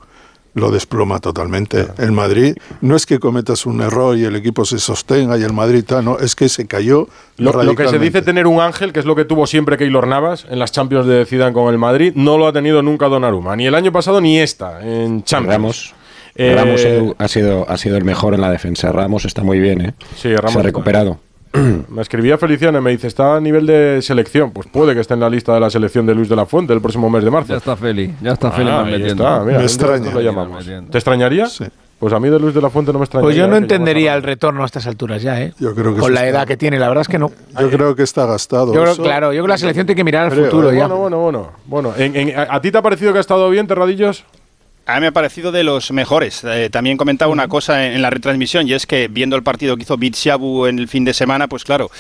lo 0.55 0.71
desploma 0.71 1.19
totalmente. 1.21 1.87
El 1.99 2.13
Madrid 2.13 2.57
no 2.81 2.97
es 2.97 3.07
que 3.07 3.19
cometas 3.19 3.67
un 3.67 3.81
error 3.81 4.17
y 4.17 4.25
el 4.25 4.37
equipo 4.37 4.65
se 4.65 4.79
sostenga 4.79 5.37
y 5.37 5.43
el 5.43 5.53
Madrid 5.53 5.85
tal, 5.87 6.05
no, 6.05 6.19
es 6.19 6.35
que 6.35 6.49
se 6.49 6.67
cayó 6.67 7.09
Lo, 7.37 7.63
lo 7.63 7.75
que 7.75 7.89
se 7.89 7.99
dice 7.99 8.23
tener 8.23 8.47
un 8.47 8.61
ángel, 8.61 8.93
que 8.93 9.01
es 9.01 9.07
lo 9.07 9.17
que 9.17 9.25
tuvo 9.25 9.47
siempre 9.47 9.77
Keylor 9.77 10.07
Navas 10.07 10.47
en 10.49 10.59
las 10.59 10.71
Champions 10.73 11.07
de 11.07 11.27
Zidane 11.27 11.53
con 11.53 11.73
el 11.73 11.79
Madrid, 11.79 12.13
no 12.15 12.39
lo 12.39 12.47
ha 12.47 12.53
tenido 12.53 12.83
nunca 12.83 13.09
Donnarumma. 13.09 13.57
Ni 13.57 13.67
el 13.67 13.75
año 13.75 13.91
pasado 13.93 14.21
ni 14.21 14.39
esta 14.39 14.81
en 14.83 15.25
Champions. 15.25 15.55
Ramos. 15.55 15.95
Eh, 16.37 16.55
Ramos 16.57 16.81
Edu, 16.85 17.15
ha 17.19 17.29
sido, 17.29 17.65
ha 17.69 17.77
sido 17.77 17.97
el 17.97 18.05
mejor 18.05 18.35
en 18.35 18.41
la 18.41 18.51
defensa. 18.51 18.91
Ramos 18.91 19.25
está 19.25 19.43
muy 19.43 19.61
bien, 19.61 19.81
¿eh? 19.81 19.95
Sí, 20.17 20.29
Ramos 20.35 20.53
Se 20.53 20.59
ha 20.59 20.61
está- 20.61 20.63
recuperado. 20.63 21.19
Me 21.89 22.03
escribía 22.03 22.37
Feliciano 22.37 22.79
y 22.79 22.83
me 22.83 22.91
dice, 22.91 23.07
está 23.07 23.37
a 23.37 23.41
nivel 23.41 23.67
de 23.67 24.01
selección. 24.03 24.51
Pues 24.51 24.67
puede 24.67 24.93
que 24.95 25.01
esté 25.01 25.15
en 25.15 25.21
la 25.21 25.31
lista 25.31 25.55
de 25.55 25.61
la 25.61 25.71
selección 25.71 26.05
de 26.07 26.15
Luis 26.15 26.29
de 26.29 26.37
la 26.37 26.47
Fuente 26.47 26.73
el 26.73 26.81
próximo 26.81 27.09
mes 27.09 27.23
de 27.25 27.31
marzo. 27.31 27.53
Ya 27.53 27.59
está 27.59 27.77
Feli, 27.77 28.13
ya 28.21 28.33
está 28.33 28.49
Ah, 28.49 28.53
Feli 28.53 28.71
ahí 28.71 29.03
está, 29.07 29.41
mira, 29.45 29.59
Me 29.59 29.65
extraña. 29.65 30.13
lo 30.13 30.21
llamamos. 30.21 30.65
¿Te 30.67 30.99
extrañaría? 30.99 31.47
Sí. 31.47 31.65
Pues 31.99 32.13
a 32.13 32.19
mí 32.19 32.29
de 32.29 32.41
Luis 32.41 32.53
de 32.55 32.61
la 32.61 32.71
Fuente 32.71 32.93
no 32.93 32.99
me 32.99 33.05
extrañaría. 33.05 33.27
Pues 33.29 33.37
yo 33.37 33.47
no 33.47 33.57
entendería 33.57 34.15
el 34.15 34.23
retorno 34.25 34.63
a 34.65 34.67
estas 34.67 34.87
alturas 34.89 35.23
ya, 35.23 35.41
¿eh? 35.41 35.55
Yo 35.61 35.75
creo 35.77 35.95
que 35.95 36.01
Con 36.01 36.13
la 36.13 36.27
está- 36.27 36.39
edad 36.41 36.47
que 36.47 36.57
tiene, 36.57 36.79
la 36.79 36.89
verdad 36.89 37.03
es 37.03 37.09
que 37.09 37.19
no. 37.21 37.31
Yo 37.61 37.71
creo 37.71 37.95
que 37.95 38.03
está 38.03 38.27
gastado. 38.27 38.75
Yo 38.75 38.81
creo, 38.83 38.93
eso. 38.93 39.03
claro, 39.03 39.27
yo 39.33 39.37
creo 39.39 39.45
que 39.45 39.51
la 39.51 39.59
selección 39.59 39.87
tiene 39.87 39.97
que 39.97 40.05
mirar 40.05 40.25
al 40.27 40.33
Creo, 40.33 40.45
futuro 40.47 40.71
¿eh? 40.73 40.77
ya. 40.77 40.89
Bueno, 40.89 40.99
bueno, 40.99 41.19
bueno. 41.21 41.51
bueno 41.67 41.95
en- 41.97 42.17
en- 42.17 42.37
a, 42.39 42.49
a 42.51 42.61
ti 42.61 42.73
te 42.73 42.79
ha 42.79 42.83
parecido 42.83 43.13
que 43.13 43.19
ha 43.19 43.21
estado 43.21 43.49
bien, 43.49 43.67
Terradillos? 43.69 44.25
A 44.87 44.97
mí 44.97 45.01
me 45.01 45.07
ha 45.07 45.13
parecido 45.13 45.51
de 45.51 45.65
los 45.65 45.93
mejores. 45.93 46.45
Eh, 46.45 46.69
también 46.71 46.99
comentaba 46.99 47.33
una 47.33 47.49
cosa 47.49 47.87
en, 47.87 47.95
en 47.95 48.03
la 48.03 48.11
retransmisión 48.11 48.69
y 48.69 48.75
es 48.75 48.87
que 48.87 49.09
viendo 49.09 49.35
el 49.35 49.43
partido 49.43 49.77
que 49.77 49.85
hizo 49.85 49.97
Bitsiabu 49.97 50.67
en 50.67 50.79
el 50.79 50.89
fin 50.89 51.07
de 51.07 51.15
semana, 51.15 51.49
pues 51.49 51.65
claro, 51.65 51.91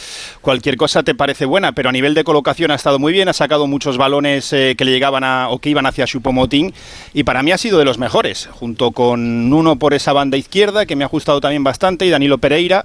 cualquier 0.42 0.76
cosa 0.76 1.02
te 1.02 1.14
parece 1.14 1.46
buena, 1.46 1.72
pero 1.72 1.88
a 1.88 1.92
nivel 1.92 2.12
de 2.12 2.24
colocación 2.24 2.70
ha 2.70 2.74
estado 2.74 2.98
muy 2.98 3.14
bien, 3.14 3.30
ha 3.30 3.32
sacado 3.32 3.66
muchos 3.66 3.96
balones 3.96 4.52
eh, 4.52 4.74
que 4.76 4.84
le 4.84 4.90
llegaban 4.90 5.24
a, 5.24 5.48
o 5.48 5.60
que 5.60 5.70
iban 5.70 5.86
hacia 5.86 6.04
Choupo-Moting 6.04 6.74
y 7.14 7.24
para 7.24 7.42
mí 7.42 7.52
ha 7.52 7.58
sido 7.58 7.78
de 7.78 7.86
los 7.86 7.96
mejores, 7.96 8.50
junto 8.52 8.90
con 8.90 9.50
uno 9.50 9.76
por 9.76 9.94
esa 9.94 10.12
banda 10.12 10.36
izquierda 10.36 10.84
que 10.84 10.94
me 10.94 11.04
ha 11.04 11.08
gustado 11.08 11.40
también 11.40 11.64
bastante 11.64 12.04
y 12.04 12.10
Danilo 12.10 12.36
Pereira 12.36 12.84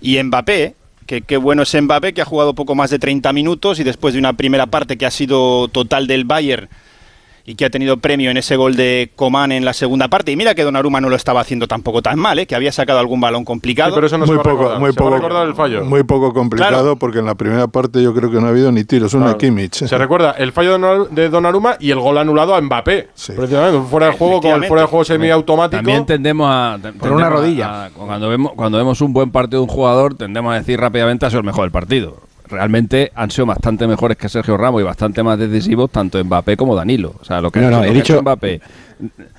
y 0.00 0.22
Mbappé. 0.22 0.74
Que 1.04 1.22
qué 1.22 1.36
bueno 1.36 1.62
es 1.62 1.72
Mbappé, 1.72 2.14
que 2.14 2.22
ha 2.22 2.24
jugado 2.24 2.54
poco 2.54 2.74
más 2.74 2.90
de 2.90 2.98
30 2.98 3.32
minutos 3.32 3.78
y 3.78 3.84
después 3.84 4.14
de 4.14 4.18
una 4.18 4.32
primera 4.32 4.66
parte 4.66 4.96
que 4.96 5.06
ha 5.06 5.10
sido 5.12 5.68
total 5.68 6.08
del 6.08 6.24
Bayern 6.24 6.68
y 7.48 7.54
que 7.54 7.64
ha 7.64 7.70
tenido 7.70 7.96
premio 7.98 8.30
en 8.30 8.36
ese 8.36 8.56
gol 8.56 8.74
de 8.74 9.12
Coman 9.14 9.52
en 9.52 9.64
la 9.64 9.72
segunda 9.72 10.08
parte. 10.08 10.32
Y 10.32 10.36
mira 10.36 10.54
que 10.56 10.64
Donnarumma 10.64 11.00
no 11.00 11.08
lo 11.08 11.14
estaba 11.16 11.40
haciendo 11.40 11.68
tampoco 11.68 12.02
tan 12.02 12.18
mal, 12.18 12.38
¿eh? 12.40 12.46
que 12.46 12.56
había 12.56 12.72
sacado 12.72 12.98
algún 12.98 13.20
balón 13.20 13.44
complicado. 13.44 13.90
Sí, 13.90 13.94
pero 13.94 14.06
eso 14.08 14.18
no 14.18 14.26
muy 14.26 14.34
se 14.34 14.36
va 14.38 14.42
poco, 14.42 14.56
recordar. 14.58 14.80
muy 14.80 14.92
Se 14.92 14.98
va 14.98 15.04
poco, 15.04 15.14
recordar 15.16 15.46
el 15.46 15.54
fallo. 15.54 15.84
muy 15.84 16.02
poco 16.02 16.32
complicado 16.34 16.70
Claro. 16.72 16.96
porque 16.96 17.20
en 17.20 17.26
la 17.26 17.36
primera 17.36 17.68
parte 17.68 18.02
yo 18.02 18.12
creo 18.12 18.30
que 18.30 18.40
no 18.40 18.46
ha 18.46 18.50
habido 18.50 18.72
ni 18.72 18.84
tiros, 18.84 19.14
una 19.14 19.26
Claro. 19.26 19.38
Kimmich. 19.38 19.82
¿eh? 19.82 19.88
Se 19.88 19.96
recuerda 19.96 20.32
el 20.32 20.50
fallo 20.52 20.72
de 20.72 20.78
Donnar- 20.78 21.08
de 21.10 21.28
Donnarumma 21.28 21.76
y 21.78 21.90
el 21.92 22.00
gol 22.00 22.18
anulado 22.18 22.54
a 22.54 22.60
Mbappé. 22.60 23.08
Sí. 23.14 23.32
Fuera 23.32 24.06
de 24.06 24.12
juego 24.12 24.40
con 24.40 24.50
el 24.62 24.64
fuera 24.64 24.82
de 24.82 24.88
juego 24.88 25.04
semiautomático. 25.04 25.76
También 25.78 26.04
tendemos 26.04 26.48
a. 26.52 26.76
te- 26.82 26.90
tendemos 26.92 27.16
una 27.16 27.26
a- 27.26 27.30
rodilla. 27.30 27.84
a- 27.84 27.90
cuando, 27.90 28.28
vemos, 28.28 28.52
cuando 28.56 28.78
vemos 28.78 29.00
un 29.00 29.12
buen 29.12 29.30
partido 29.30 29.60
de 29.60 29.68
un 29.68 29.74
jugador, 29.74 30.14
tendemos 30.16 30.52
a 30.52 30.58
decir 30.58 30.80
rápidamente 30.80 31.26
ha 31.26 31.30
sido 31.30 31.40
el 31.40 31.46
mejor 31.46 31.62
del 31.64 31.70
partido. 31.70 32.16
Realmente 32.48 33.10
han 33.14 33.30
sido 33.30 33.46
bastante 33.46 33.86
mejores 33.86 34.16
que 34.16 34.28
Sergio 34.28 34.56
Ramos 34.56 34.80
y 34.80 34.84
bastante 34.84 35.22
más 35.22 35.38
decisivos 35.38 35.90
tanto 35.90 36.22
Mbappé 36.22 36.56
como 36.56 36.74
Danilo. 36.74 37.14
O 37.20 37.24
sea, 37.24 37.40
lo 37.40 37.50
que, 37.50 37.60
No, 37.60 37.70
no, 37.70 37.84
he 37.84 37.92
dicho- 37.92 38.20
Mbappé 38.22 38.60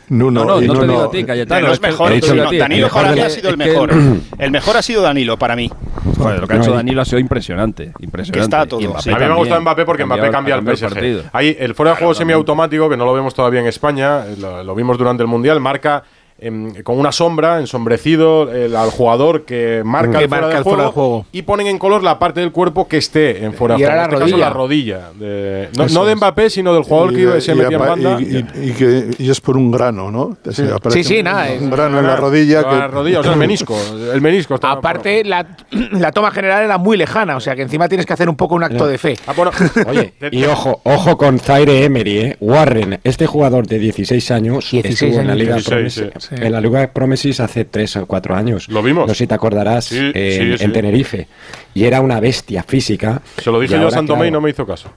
No, 0.09 0.29
no, 0.31 0.61
y 0.61 0.67
no 0.67 0.73
te 0.73 0.79
Nuno- 0.79 0.81
digo 0.93 1.03
a 1.03 1.11
ti, 1.11 1.23
Cayetano. 1.23 1.67
No 1.67 1.73
es 1.73 1.81
mejor, 1.81 2.11
no, 2.11 2.51
Danilo 2.57 2.87
ha 2.87 3.29
sido 3.29 3.49
el 3.49 3.57
mejor. 3.57 3.89
El 4.37 4.51
mejor 4.51 4.77
ha 4.77 4.81
sido 4.81 5.01
Danilo 5.01 5.37
para 5.37 5.55
mí. 5.55 5.69
Joder, 6.17 6.39
lo 6.39 6.47
que 6.47 6.53
ha 6.53 6.57
hecho 6.57 6.69
No, 6.69 6.75
Danilo 6.77 7.01
ha 7.01 7.05
sido 7.05 7.19
impresionante. 7.19 7.91
impresionante. 7.99 8.43
está 8.55 8.65
todo. 8.65 8.79
A 8.79 9.01
mí 9.01 9.15
me 9.17 9.25
ha 9.25 9.35
gustado 9.35 9.61
Mbappé 9.61 9.85
porque 9.85 10.05
Mbappé 10.05 10.29
cambia 10.29 10.55
el 10.55 10.61
PSG. 10.63 10.89
partido. 10.93 11.23
Hay 11.33 11.55
el 11.59 11.73
fuera 11.75 11.91
de 11.91 11.97
juego 11.97 12.13
semiautomático, 12.13 12.89
que 12.89 12.97
no 12.97 13.05
lo 13.05 13.13
vemos 13.13 13.33
todavía 13.33 13.59
en 13.61 13.67
España, 13.67 14.25
eh, 14.27 14.35
lo, 14.39 14.63
lo 14.63 14.75
vimos 14.75 14.97
durante 14.97 15.23
el 15.23 15.27
Mundial, 15.27 15.59
marca 15.59 16.03
em, 16.39 16.83
con 16.83 16.99
una 16.99 17.11
sombra, 17.11 17.59
ensombrecido 17.59 18.51
el- 18.51 18.75
al 18.75 18.89
jugador 18.91 19.43
que 19.45 19.81
marca, 19.85 20.17
Que 20.19 20.23
el, 20.25 20.29
fuera 20.29 20.41
marca 20.41 20.53
de 20.55 20.57
el 20.59 20.63
juego, 20.63 20.75
fuera 20.77 20.87
de 20.89 20.93
juego. 20.93 21.25
y 21.31 21.41
ponen 21.43 21.67
en 21.67 21.77
color 21.79 22.03
la 22.03 22.19
parte 22.19 22.39
del 22.41 22.51
cuerpo 22.51 22.87
que 22.87 22.97
esté 22.97 23.43
en 23.43 23.53
fuera 23.53 23.75
de 23.75 23.81
Y 23.81 23.85
juego. 23.85 23.97
la 23.97 24.03
este 24.05 24.17
caso, 24.19 24.37
la 24.37 24.49
rodilla. 24.49 25.09
de- 25.17 25.69
no, 25.93 26.05
de. 26.05 26.15
Mbappé, 26.15 26.49
sino 26.49 26.73
del 26.73 26.83
jugador 26.83 27.13
y 27.13 27.15
que 27.15 27.25
de- 27.25 27.41
se 27.41 27.51
y 27.51 27.55
metía 27.55 27.77
en 27.77 27.83
banda. 27.85 28.17
y- 28.21 28.23
y- 28.37 28.69
y 28.69 28.71
que, 28.73 29.11
y 29.17 29.29
es 29.29 29.39
por 29.41 29.55
un 29.57 29.71
grano, 29.71 30.11
¿no? 30.11 30.37
Sí, 30.89 31.03
sí, 31.03 31.17
un- 31.19 31.23
nada, 31.25 31.47
Un 31.59 31.69
grano 31.69 31.99
en 31.99 32.07
la 32.07 32.15
rodilla. 32.15 32.61
la 32.61 32.69
que, 32.69 32.87
rodilla, 32.87 33.19
o 33.19 33.23
sea, 33.23 33.33
el 33.33 33.39
menisco. 33.39 33.77
El 34.13 34.21
menisco 34.21 34.55
está- 34.55 34.71
Aparte, 34.71 35.23
la, 35.23 35.45
la 35.91 36.11
toma 36.11 36.31
general 36.31 36.63
era 36.63 36.77
muy 36.77 36.97
lejana, 36.97 37.35
o 37.35 37.39
sea 37.39 37.55
que 37.55 37.61
encima 37.63 37.87
tienes 37.87 38.05
que 38.05 38.13
hacer 38.13 38.29
un 38.29 38.35
poco 38.35 38.55
un 38.55 38.63
acto 38.63 38.85
de 38.87 38.97
fe. 38.97 39.15
Ah, 39.27 39.33
bueno, 39.35 39.51
Oye, 39.87 40.13
y 40.31 40.43
ojo, 40.45 40.81
ojo 40.83 41.17
con 41.17 41.39
Zaire 41.39 41.83
Emery, 41.83 42.17
¿eh? 42.19 42.37
Warren, 42.39 42.99
este 43.03 43.25
jugador 43.27 43.67
de 43.67 43.79
16 43.79 44.31
años 44.31 44.69
16 44.71 45.01
estuvo 45.03 45.21
en 45.21 45.27
la. 45.27 45.35
Liga 45.35 45.55
16, 45.55 45.99
Promises, 45.99 46.26
sí. 46.29 46.35
en 46.37 46.51
la 46.51 46.61
Liga 46.61 46.91
Promises 46.91 47.39
hace 47.39 47.65
3 47.65 47.97
o 47.97 48.05
4 48.05 48.35
años. 48.35 48.67
Lo 48.69 48.81
vimos. 48.83 49.07
No 49.07 49.13
sé 49.13 49.19
si 49.19 49.27
te 49.27 49.35
acordarás, 49.35 49.85
Sí, 49.85 49.97
en, 49.97 50.13
sí, 50.13 50.57
sí. 50.57 50.63
en 50.63 50.73
Tenerife. 50.73 51.27
Y 51.73 51.83
era 51.85 52.01
una 52.01 52.19
bestia 52.19 52.63
física. 52.63 53.21
se 53.37 53.51
lo 53.51 53.59
dije 53.59 53.75
yo 53.79 53.87
a 53.87 53.91
Santomé 53.91 54.27
y 54.27 54.31
no 54.31 54.41
me 54.41 54.49
hizo 54.49 54.65
caso. 54.65 54.91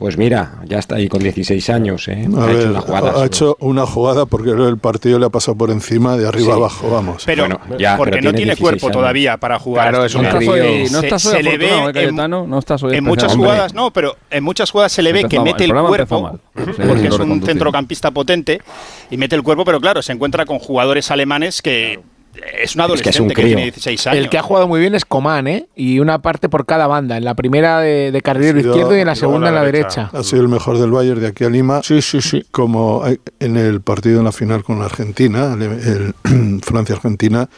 Pues 0.00 0.16
mira, 0.16 0.52
ya 0.64 0.78
está 0.78 0.96
ahí 0.96 1.08
con 1.08 1.22
16 1.22 1.68
años, 1.68 2.08
¿eh? 2.08 2.26
a 2.34 2.42
ha 2.42 2.46
ver, 2.46 2.56
hecho 2.56 2.70
una 2.70 2.80
jugada. 2.80 3.22
ha 3.22 3.26
hecho 3.26 3.56
una 3.60 3.84
jugada 3.86 4.24
porque 4.24 4.48
el 4.52 4.78
partido 4.78 5.18
le 5.18 5.26
ha 5.26 5.28
pasado 5.28 5.58
por 5.58 5.70
encima, 5.70 6.16
de 6.16 6.26
arriba 6.26 6.54
Sí. 6.54 6.58
abajo, 6.58 6.90
vamos. 6.90 7.22
Pero 7.26 7.42
Bueno, 7.42 7.60
ya, 7.78 7.98
porque 7.98 8.12
pero 8.12 8.22
no 8.24 8.30
tiene 8.30 8.36
tiene 8.38 8.46
16 8.54 8.60
cuerpo 8.60 8.86
años. 8.86 8.96
todavía 8.96 9.36
para 9.36 9.58
jugar. 9.58 9.90
Claro, 9.90 10.06
este 10.06 10.06
es 10.06 10.14
un 10.14 10.22
No 10.22 10.32
no 10.32 11.18
Se- 11.18 11.18
se 11.18 11.42
le 11.42 11.58
ve 11.58 11.66
¿eh, 11.68 11.84
en- 11.84 11.92
Cayetano? 11.92 12.46
No 12.46 12.58
estás 12.58 12.82
hoy 12.82 12.96
En 12.96 13.04
muchas 13.04 13.36
jugadas, 13.36 13.74
no, 13.74 13.90
pero 13.92 14.16
en 14.30 14.42
muchas 14.42 14.70
jugadas 14.70 14.90
se 14.90 15.02
le 15.02 15.12
ve 15.12 15.24
que 15.24 15.36
Empezó 15.36 15.44
mete 15.44 15.64
el 15.64 15.74
cuerpo, 15.74 16.38
porque 16.54 17.06
es 17.08 17.18
un 17.18 17.42
centrocampista 17.42 18.10
potente, 18.10 18.62
y 19.10 19.18
mete 19.18 19.36
el 19.36 19.42
cuerpo, 19.42 19.66
pero 19.66 19.80
claro, 19.82 20.00
se 20.00 20.12
encuentra 20.14 20.46
con 20.46 20.58
jugadores 20.60 21.10
alemanes 21.10 21.60
que 21.60 22.00
es 22.34 22.76
un 22.76 22.82
Es 22.82 23.02
que 23.02 23.10
es 23.10 23.16
adolescente 23.16 23.20
un 23.22 23.28
que, 23.34 23.44
tiene 23.44 23.62
16 23.64 24.06
años. 24.06 24.18
El 24.18 24.28
que 24.30 24.38
ha 24.38 24.42
jugado 24.42 24.68
muy 24.68 24.80
bien 24.80 24.94
es 24.94 25.04
Coman, 25.04 25.46
¿eh? 25.48 25.66
Y 25.74 25.98
una 25.98 26.20
parte 26.20 26.48
por 26.48 26.64
cada 26.66 26.86
banda. 26.86 27.16
En 27.16 27.24
la 27.24 27.34
primera 27.34 27.80
de, 27.80 28.12
de 28.12 28.20
carrilero 28.22 28.58
sido- 28.60 28.70
izquierdo 28.72 28.96
y 28.96 29.00
en 29.00 29.06
la 29.06 29.14
segunda 29.14 29.46
la 29.46 29.48
en 29.48 29.54
la 29.56 29.64
derecha. 29.64 30.00
derecha. 30.02 30.18
Ha 30.18 30.22
sido 30.22 30.42
el 30.42 30.48
mejor 30.48 30.78
del 30.78 30.90
Bayern 30.90 31.20
de 31.20 31.26
aquí 31.26 31.44
a 31.44 31.50
Lima. 31.50 31.82
Sí, 31.82 32.00
sí, 32.02 32.20
sí. 32.22 32.44
Como 32.50 33.02
hay- 33.04 33.18
en 33.40 33.56
el 33.56 33.80
partido 33.80 34.18
en 34.18 34.24
la 34.24 34.32
final 34.32 34.62
con 34.64 34.78
la 34.78 34.84
Argentina, 34.86 35.54
el, 35.54 36.14
el 36.24 36.60
Francia-Argentina, 36.62 37.48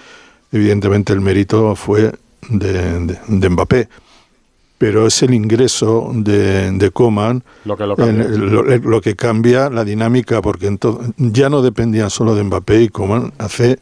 evidentemente 0.52 1.12
el 1.12 1.20
mérito 1.20 1.74
fue 1.76 2.12
de, 2.48 3.00
de- 3.00 3.18
de 3.28 3.48
Mbappé. 3.48 3.88
Pero 4.78 5.06
es 5.06 5.22
el 5.22 5.32
ingreso 5.32 6.10
de, 6.12 6.72
de 6.72 6.90
Coman 6.90 7.44
Lo 7.64 7.76
que 7.76 7.86
lo 7.86 7.94
cambia. 7.94 8.24
en- 8.24 8.52
lo, 8.52 8.62
lo 8.64 9.00
que 9.00 9.14
cambia 9.14 9.70
la 9.70 9.84
dinámica, 9.84 10.42
porque 10.42 10.76
ya 11.18 11.48
no 11.48 11.62
dependían 11.62 12.10
solo 12.10 12.34
de 12.34 12.42
Mbappé 12.42 12.82
y 12.82 12.88
Coman 12.88 13.32
hace 13.38 13.78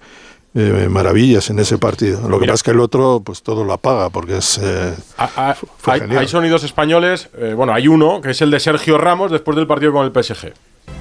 eh, 0.54 0.88
maravillas 0.90 1.48
en 1.50 1.58
ese 1.60 1.78
partido. 1.78 2.20
Lo 2.28 2.36
que 2.38 2.42
Mira. 2.42 2.52
pasa 2.52 2.54
es 2.54 2.62
que 2.64 2.70
el 2.72 2.80
otro, 2.80 3.20
pues 3.24 3.42
todo 3.42 3.64
lo 3.64 3.72
apaga, 3.72 4.10
porque 4.10 4.38
es. 4.38 4.58
eh, 4.62 4.94
Ah, 5.18 5.30
ah, 5.36 5.56
fue 5.78 5.94
hay, 5.94 6.00
hay 6.16 6.28
sonidos 6.28 6.64
españoles. 6.64 7.28
eh, 7.38 7.54
bueno, 7.56 7.72
hay 7.72 7.86
uno 7.88 8.20
que 8.20 8.30
es 8.30 8.40
el 8.42 8.50
de 8.50 8.58
Sergio 8.60 8.98
Ramos 8.98 9.30
después 9.30 9.56
del 9.56 9.66
partido 9.66 9.92
con 9.92 10.04
el 10.04 10.12
PSG. 10.12 10.52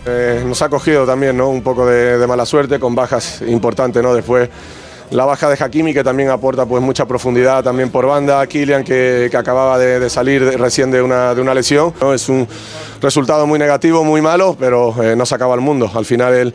Eh, 0.06 0.44
nos 0.46 0.62
ha 0.62 0.70
cogido 0.70 1.06
también 1.06 1.36
¿no? 1.36 1.50
un 1.50 1.62
poco 1.64 1.86
de, 1.86 2.18
de 2.18 2.28
mala 2.28 2.46
suerte 2.46 2.80
con 2.80 2.94
bajas 2.96 3.42
importantes. 3.48 4.02
¿no? 4.04 4.14
Después 4.14 4.50
la 5.12 5.26
baja 5.26 5.50
de 5.50 5.58
Hakimi 5.62 5.92
que 5.96 6.04
también 6.04 6.30
aporta 6.30 6.68
pues, 6.68 6.84
mucha 6.84 7.08
profundidad 7.08 7.64
también 7.64 7.90
por 7.90 8.06
banda. 8.06 8.46
Kylian 8.46 8.84
que, 8.84 9.30
que 9.32 9.38
acababa 9.38 9.80
de, 9.80 10.00
de 10.00 10.10
salir 10.12 10.46
de- 10.46 10.58
recién 10.58 10.92
de 10.92 11.02
una, 11.02 11.34
de 11.34 11.42
una 11.42 11.56
lesión. 11.56 11.92
¿no? 12.00 12.14
Es 12.14 12.30
un 12.30 12.48
resultado 13.02 13.48
muy 13.48 13.58
negativo, 13.58 14.04
muy 14.04 14.22
malo, 14.22 14.56
pero 14.60 14.94
eh, 15.04 15.16
no 15.16 15.26
se 15.26 15.34
acaba 15.34 15.56
el 15.56 15.62
mundo. 15.62 15.90
Al 15.94 16.06
final 16.06 16.34
el, 16.36 16.54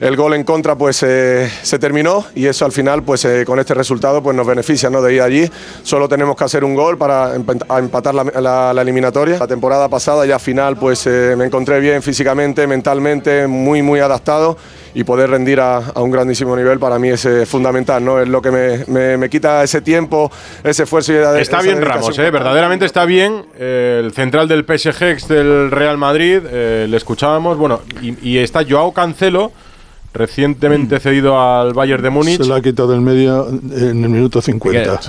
el 0.00 0.16
gol 0.16 0.32
en 0.34 0.44
contra 0.44 0.76
pues 0.76 1.02
eh, 1.02 1.50
se 1.62 1.78
terminó 1.78 2.24
y 2.34 2.46
eso 2.46 2.64
al 2.64 2.72
final 2.72 3.02
pues 3.02 3.24
eh, 3.26 3.44
con 3.46 3.58
este 3.58 3.74
resultado 3.74 4.22
pues 4.22 4.34
nos 4.34 4.46
beneficia 4.46 4.88
¿no? 4.88 5.02
de 5.02 5.14
ir 5.14 5.20
allí. 5.22 5.50
Solo 5.82 6.08
tenemos 6.08 6.36
que 6.36 6.44
hacer 6.44 6.64
un 6.64 6.74
gol 6.74 6.96
para 6.96 7.34
empatar 7.34 8.14
la, 8.14 8.24
la- 8.40 8.72
la 8.72 8.82
eliminatoria. 8.82 9.38
La 9.38 9.46
temporada 9.46 9.88
pasada 9.90 10.24
ya 10.24 10.38
final 10.38 10.76
pues 10.78 11.06
eh, 11.06 11.34
me 11.36 11.44
encontré 11.44 11.80
bien 11.80 12.02
físicamente, 12.02 12.66
mentalmente, 12.66 13.46
muy 13.46 13.82
muy 13.82 14.00
adaptado 14.00 14.56
y 14.94 15.04
poder 15.04 15.30
rendir 15.30 15.60
a, 15.60 15.76
a 15.76 16.00
un 16.00 16.10
grandísimo 16.10 16.56
nivel 16.56 16.78
para 16.78 16.98
mí 16.98 17.10
es 17.10 17.24
eh, 17.26 17.44
fundamental, 17.46 18.04
¿no? 18.04 18.20
Es 18.20 18.28
lo 18.28 18.40
que 18.42 18.50
me, 18.50 18.84
me- 18.86 19.16
me 19.18 19.28
quita 19.30 19.62
ese 19.62 19.82
tiempo, 19.82 20.32
ese 20.64 20.84
esfuerzo 20.84 21.12
y 21.12 21.16
esa 21.16 21.38
Está 21.38 21.60
bien. 21.60 21.80
Ramos, 21.82 22.18
¿eh? 22.18 22.30
verdaderamente 22.30 22.86
está 22.86 23.04
bien. 23.04 23.44
eh, 23.58 24.00
el 24.02 24.12
central 24.12 24.48
del 24.48 24.64
PSG, 24.64 25.02
ex 25.10 25.28
del 25.28 25.70
Real 25.70 25.98
Madrid, 25.98 26.40
le 26.42 26.96
escuchábamos. 26.96 27.58
Bueno, 27.58 27.80
y, 28.00 28.16
y 28.30 28.38
está 28.38 28.64
Joao 28.68 28.92
Cancelo, 28.92 29.52
recientemente 30.12 30.98
cedido 31.00 31.40
al 31.40 31.72
Bayern 31.72 32.02
de 32.02 32.10
Múnich. 32.10 32.38
se 32.42 32.48
lo 32.48 32.54
ha 32.54 32.60
quitado 32.62 32.90
del 32.90 33.00
medio 33.00 33.48
en 33.48 34.02
el 34.04 34.08
minuto 34.10 34.40
50. 34.42 35.00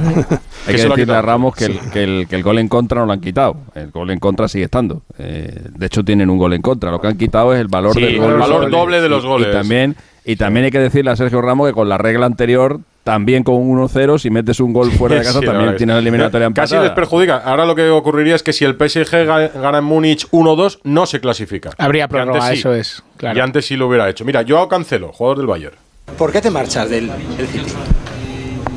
Hay 0.68 0.76
Que 0.76 0.88
decirle 0.88 1.14
a 1.16 1.22
Ramos 1.22 1.56
que 1.56 1.66
el, 1.66 1.80
que, 1.92 2.04
el, 2.04 2.28
que 2.28 2.36
el 2.36 2.44
gol 2.44 2.60
en 2.60 2.68
contra 2.68 3.00
no 3.02 3.08
lo 3.08 3.14
han 3.14 3.22
quitado. 3.22 3.58
El 3.76 3.92
gol 3.92 4.12
en 4.12 4.20
contra 4.20 4.48
sigue 4.48 4.66
estando. 4.66 5.02
Eh, 5.18 5.68
de 5.76 5.86
hecho, 5.86 6.04
tienen 6.04 6.30
un 6.30 6.38
gol 6.38 6.54
en 6.54 6.62
contra. 6.62 6.92
Lo 6.92 7.00
que 7.02 7.08
han 7.08 7.18
quitado 7.18 7.54
es 7.54 7.62
el 7.62 7.68
valor 7.68 7.94
Sí, 7.94 8.02
del 8.02 8.18
gol. 8.20 8.32
el 8.34 8.38
valor 8.38 8.70
doble 8.70 9.02
de 9.02 9.10
los 9.10 9.24
y- 9.24 9.28
goles. 9.28 9.48
Y 9.50 9.52
también, 9.52 9.96
y 10.26 10.36
también 10.36 10.66
hay 10.66 10.72
que 10.72 10.80
decirle 10.80 11.12
a 11.12 11.16
Sergio 11.16 11.42
Ramos 11.42 11.68
que 11.68 11.74
con 11.74 11.90
la 11.90 11.98
regla 11.98 12.26
anterior, 12.28 12.80
también 13.04 13.44
con 13.44 13.56
un 13.56 13.80
1-0, 13.80 14.20
si 14.20 14.30
metes 14.30 14.60
un 14.60 14.74
gol 14.74 14.92
fuera 14.98 15.16
de 15.16 15.22
casa, 15.24 15.40
Sí, 15.40 15.46
la 15.46 15.52
también 15.54 15.76
tienes 15.78 15.94
es- 15.94 15.96
la 15.96 16.00
eliminatoria 16.02 16.48
Casi 16.50 16.76
empatada. 16.76 16.84
les 16.84 16.92
perjudica. 16.92 17.38
Ahora 17.38 17.66
lo 17.66 17.76
que 17.76 17.90
ocurriría 17.90 18.36
es 18.36 18.44
que 18.44 18.54
si 18.54 18.64
el 18.66 18.74
PSG 18.76 19.26
ga- 19.28 19.52
gana 19.60 19.80
en 19.80 19.84
Múnich 19.86 20.28
1-2, 20.32 20.80
no 20.84 21.06
se 21.06 21.20
clasifica. 21.20 21.72
Habría 21.78 22.08
prórroga, 22.08 22.48
sí. 22.50 22.60
eso 22.60 22.74
es. 22.74 23.02
Claro. 23.18 23.38
Y 23.38 23.42
antes 23.42 23.66
sí 23.66 23.76
lo 23.76 23.88
hubiera 23.88 24.10
hecho. 24.10 24.24
Mira, 24.26 24.44
Joao 24.48 24.68
Cancelo, 24.68 25.12
jugador 25.14 25.38
del 25.38 25.48
Bayern. 25.48 25.76
¿Por 26.18 26.32
qué 26.32 26.42
te 26.42 26.50
marchas 26.52 26.90
del, 26.90 27.08
del 27.38 27.48
City? 27.48 27.72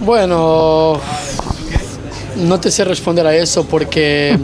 Bueno, 0.01 1.01
no 2.37 2.61
te 2.61 2.71
sé 2.71 2.85
responder 2.85 3.27
a 3.27 3.35
eso 3.35 3.67
porque 3.67 4.37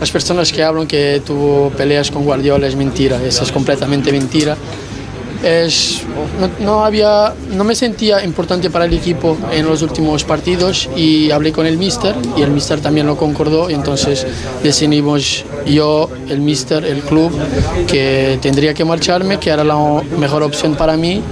las 0.00 0.10
personas 0.10 0.52
que 0.52 0.62
hablan 0.64 0.86
que 0.86 1.22
tú 1.24 1.70
peleas 1.76 2.10
con 2.10 2.24
Guardiola 2.24 2.66
es 2.66 2.74
mentira, 2.76 3.20
eso 3.24 3.44
es 3.44 3.52
completamente 3.52 4.10
mentira. 4.12 4.56
Es, 5.42 6.02
no, 6.60 6.84
había, 6.84 7.32
no 7.52 7.64
me 7.64 7.74
sentía 7.74 8.22
importante 8.22 8.68
para 8.68 8.84
el 8.84 8.92
equipo 8.92 9.38
en 9.50 9.66
los 9.66 9.80
últimos 9.80 10.22
partidos 10.22 10.88
y 10.94 11.30
hablé 11.30 11.50
con 11.50 11.64
el 11.66 11.78
mister 11.78 12.14
y 12.36 12.42
el 12.42 12.50
mister 12.50 12.80
también 12.80 13.06
lo 13.06 13.16
concordó. 13.16 13.70
Y 13.70 13.74
entonces 13.74 14.26
decidimos 14.62 15.44
yo, 15.66 16.10
el 16.28 16.40
mister, 16.40 16.84
el 16.84 17.00
club 17.00 17.32
que 17.86 18.38
tendría 18.42 18.74
que 18.74 18.84
marcharme, 18.84 19.38
que 19.38 19.48
era 19.50 19.64
la 19.64 19.76
mejor 20.18 20.42
opción 20.42 20.74
para 20.74 20.96
mí. 20.96 21.22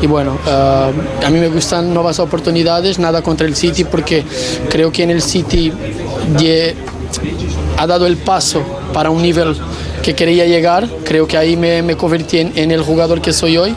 Y 0.00 0.08
bueno, 0.08 0.36
eh, 0.44 0.92
a 1.24 1.30
mí 1.30 1.38
me 1.38 1.48
gustan 1.48 1.94
nuevas 1.94 2.18
oportunidades, 2.18 2.98
nada 2.98 3.22
contra 3.22 3.46
el 3.46 3.54
City 3.54 3.84
porque 3.84 4.24
creo 4.68 4.90
que 4.90 5.04
en 5.04 5.10
el 5.10 5.22
City 5.22 5.72
die- 6.36 6.74
ha 7.78 7.86
dado 7.86 8.06
el 8.08 8.16
paso 8.16 8.62
para 8.92 9.10
un 9.10 9.22
nivel 9.22 9.54
que 10.02 10.14
quería 10.14 10.46
llegar. 10.46 10.88
Creo 11.04 11.26
que 11.26 11.36
ahí 11.36 11.56
me, 11.56 11.82
me 11.82 11.96
convertí 11.96 12.38
en, 12.38 12.52
en 12.56 12.70
el 12.70 12.82
jugador 12.82 13.20
que 13.20 13.32
soy 13.32 13.56
hoy 13.56 13.74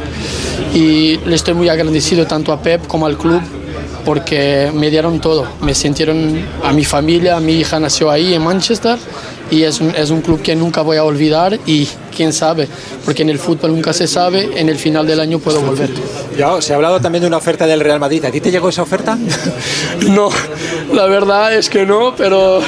y 0.73 1.17
le 1.25 1.35
estoy 1.35 1.53
muy 1.53 1.69
agradecido 1.69 2.25
tanto 2.25 2.51
a 2.51 2.61
Pep 2.61 2.85
como 2.87 3.05
al 3.05 3.17
club 3.17 3.41
porque 4.03 4.71
me 4.73 4.89
dieron 4.89 5.19
todo. 5.19 5.47
Me 5.61 5.73
sintieron 5.73 6.39
a 6.63 6.71
mi 6.71 6.85
familia, 6.85 7.39
mi 7.39 7.53
hija 7.53 7.79
nació 7.79 8.11
ahí 8.11 8.33
en 8.33 8.43
Manchester 8.43 8.97
y 9.51 9.63
es 9.63 9.81
un, 9.81 9.89
es 9.95 10.09
un 10.09 10.21
club 10.21 10.41
que 10.41 10.55
nunca 10.55 10.81
voy 10.81 10.97
a 10.97 11.03
olvidar 11.03 11.59
y 11.65 11.87
quién 12.15 12.33
sabe, 12.33 12.67
porque 13.05 13.21
en 13.21 13.29
el 13.29 13.37
fútbol 13.37 13.71
nunca 13.73 13.93
se 13.93 14.07
sabe, 14.07 14.49
en 14.59 14.69
el 14.69 14.77
final 14.77 15.05
del 15.05 15.19
año 15.19 15.37
puedo 15.39 15.61
volver. 15.61 15.89
Ya, 16.37 16.59
se 16.61 16.73
ha 16.73 16.77
hablado 16.77 16.99
también 16.99 17.21
de 17.21 17.27
una 17.27 17.37
oferta 17.37 17.67
del 17.67 17.79
Real 17.81 17.99
Madrid. 17.99 18.25
¿A 18.25 18.31
ti 18.31 18.41
te 18.41 18.49
llegó 18.51 18.69
esa 18.69 18.81
oferta? 18.81 19.17
No, 20.09 20.29
la 20.93 21.05
verdad 21.07 21.53
es 21.53 21.69
que 21.69 21.85
no, 21.85 22.13
pero 22.15 22.61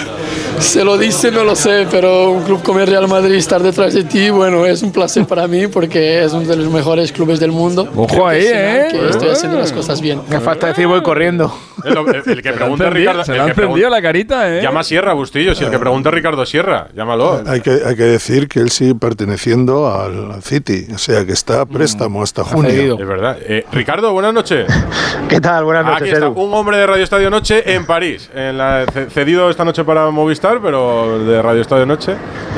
se 0.60 0.84
lo 0.84 0.98
dice, 0.98 1.30
no 1.32 1.44
lo 1.44 1.56
sé, 1.56 1.86
pero 1.92 2.32
un 2.32 2.44
club 2.44 2.64
como 2.64 2.80
el 2.80 2.88
Real 2.88 3.08
Madrid 3.08 3.36
estar 3.36 3.62
detrás 3.62 3.94
de 3.94 4.04
ti, 4.06 4.30
bueno, 4.30 4.66
es 4.66 4.82
un 4.82 4.92
placer 4.92 5.26
para 5.26 5.48
mí 5.48 5.68
porque 5.68 6.24
es 6.24 6.34
uno 6.34 6.46
de 6.48 6.56
los 6.56 6.68
mejores 6.72 7.12
clubes 7.12 7.40
del 7.40 7.52
mundo. 7.52 7.88
Ojo 7.96 8.28
ahí, 8.28 8.44
¿eh? 8.48 8.88
Que 8.92 9.10
estoy 9.10 9.30
haciendo 9.30 9.58
las 9.60 9.72
cosas 9.72 10.02
bien. 10.02 10.22
Me 10.30 10.40
falta 10.40 10.68
decir 10.68 10.88
voy 10.88 11.02
corriendo. 11.04 11.54
El, 11.86 11.96
el 12.34 12.42
que 12.42 12.54
pregunta 12.54 12.90
Ricardo. 12.90 13.24
se 13.24 13.34
le 13.34 13.40
ha 13.40 13.46
que 13.46 13.52
encendido 13.52 13.88
pregun- 13.88 13.92
la 13.92 14.02
carita, 14.02 14.58
¿eh? 14.58 14.62
Llama 14.64 14.80
a 14.80 14.84
Sierra, 14.84 15.14
Bustillo. 15.14 15.54
Si 15.54 15.64
el 15.64 15.70
que 15.70 15.78
pregunta 15.80 16.10
es 16.10 16.16
Ricardo 16.16 16.46
Sierra, 16.46 16.88
llámalo. 16.96 17.44
Hay 17.46 17.62
que, 17.62 17.80
hay 17.86 17.96
que 17.96 18.04
decir 18.04 18.48
que 18.48 18.60
él 18.60 18.72
sigue 18.72 18.96
perteneciendo 19.38 19.88
al, 19.92 20.42
City, 20.42 20.88
o 20.94 20.98
sea 20.98 21.26
que 21.26 21.32
está 21.34 21.62
a 21.62 21.66
préstamo 21.66 22.24
hasta 22.24 22.44
junio. 22.44 22.98
Es 23.00 23.08
verdad. 23.08 23.38
Eh, 23.42 23.66
Ricardo, 23.72 24.12
buenas 24.12 24.34
noches. 24.34 24.68
¿Qué 25.30 25.40
tal? 25.40 25.64
Buenas 25.64 25.86
Aquí 25.86 25.92
noches, 26.02 26.14
está, 26.14 26.26
Edu. 26.28 26.42
un 26.42 26.54
hombre 26.54 26.78
de 26.78 26.88
Radio 26.88 27.04
Estadio 27.04 27.30
Noche 27.30 27.74
en 27.76 27.86
París. 27.86 28.30
En 28.34 28.58
la- 28.58 28.86
ce- 28.92 29.10
cedido 29.10 29.50
esta 29.50 29.64
noche 29.64 29.84
para 29.84 30.10
Movistar, 30.10 30.60
pero 30.62 31.20
de 31.24 31.42
Radio 31.42 31.62
Estadio 31.62 31.86
Noche. 31.86 32.16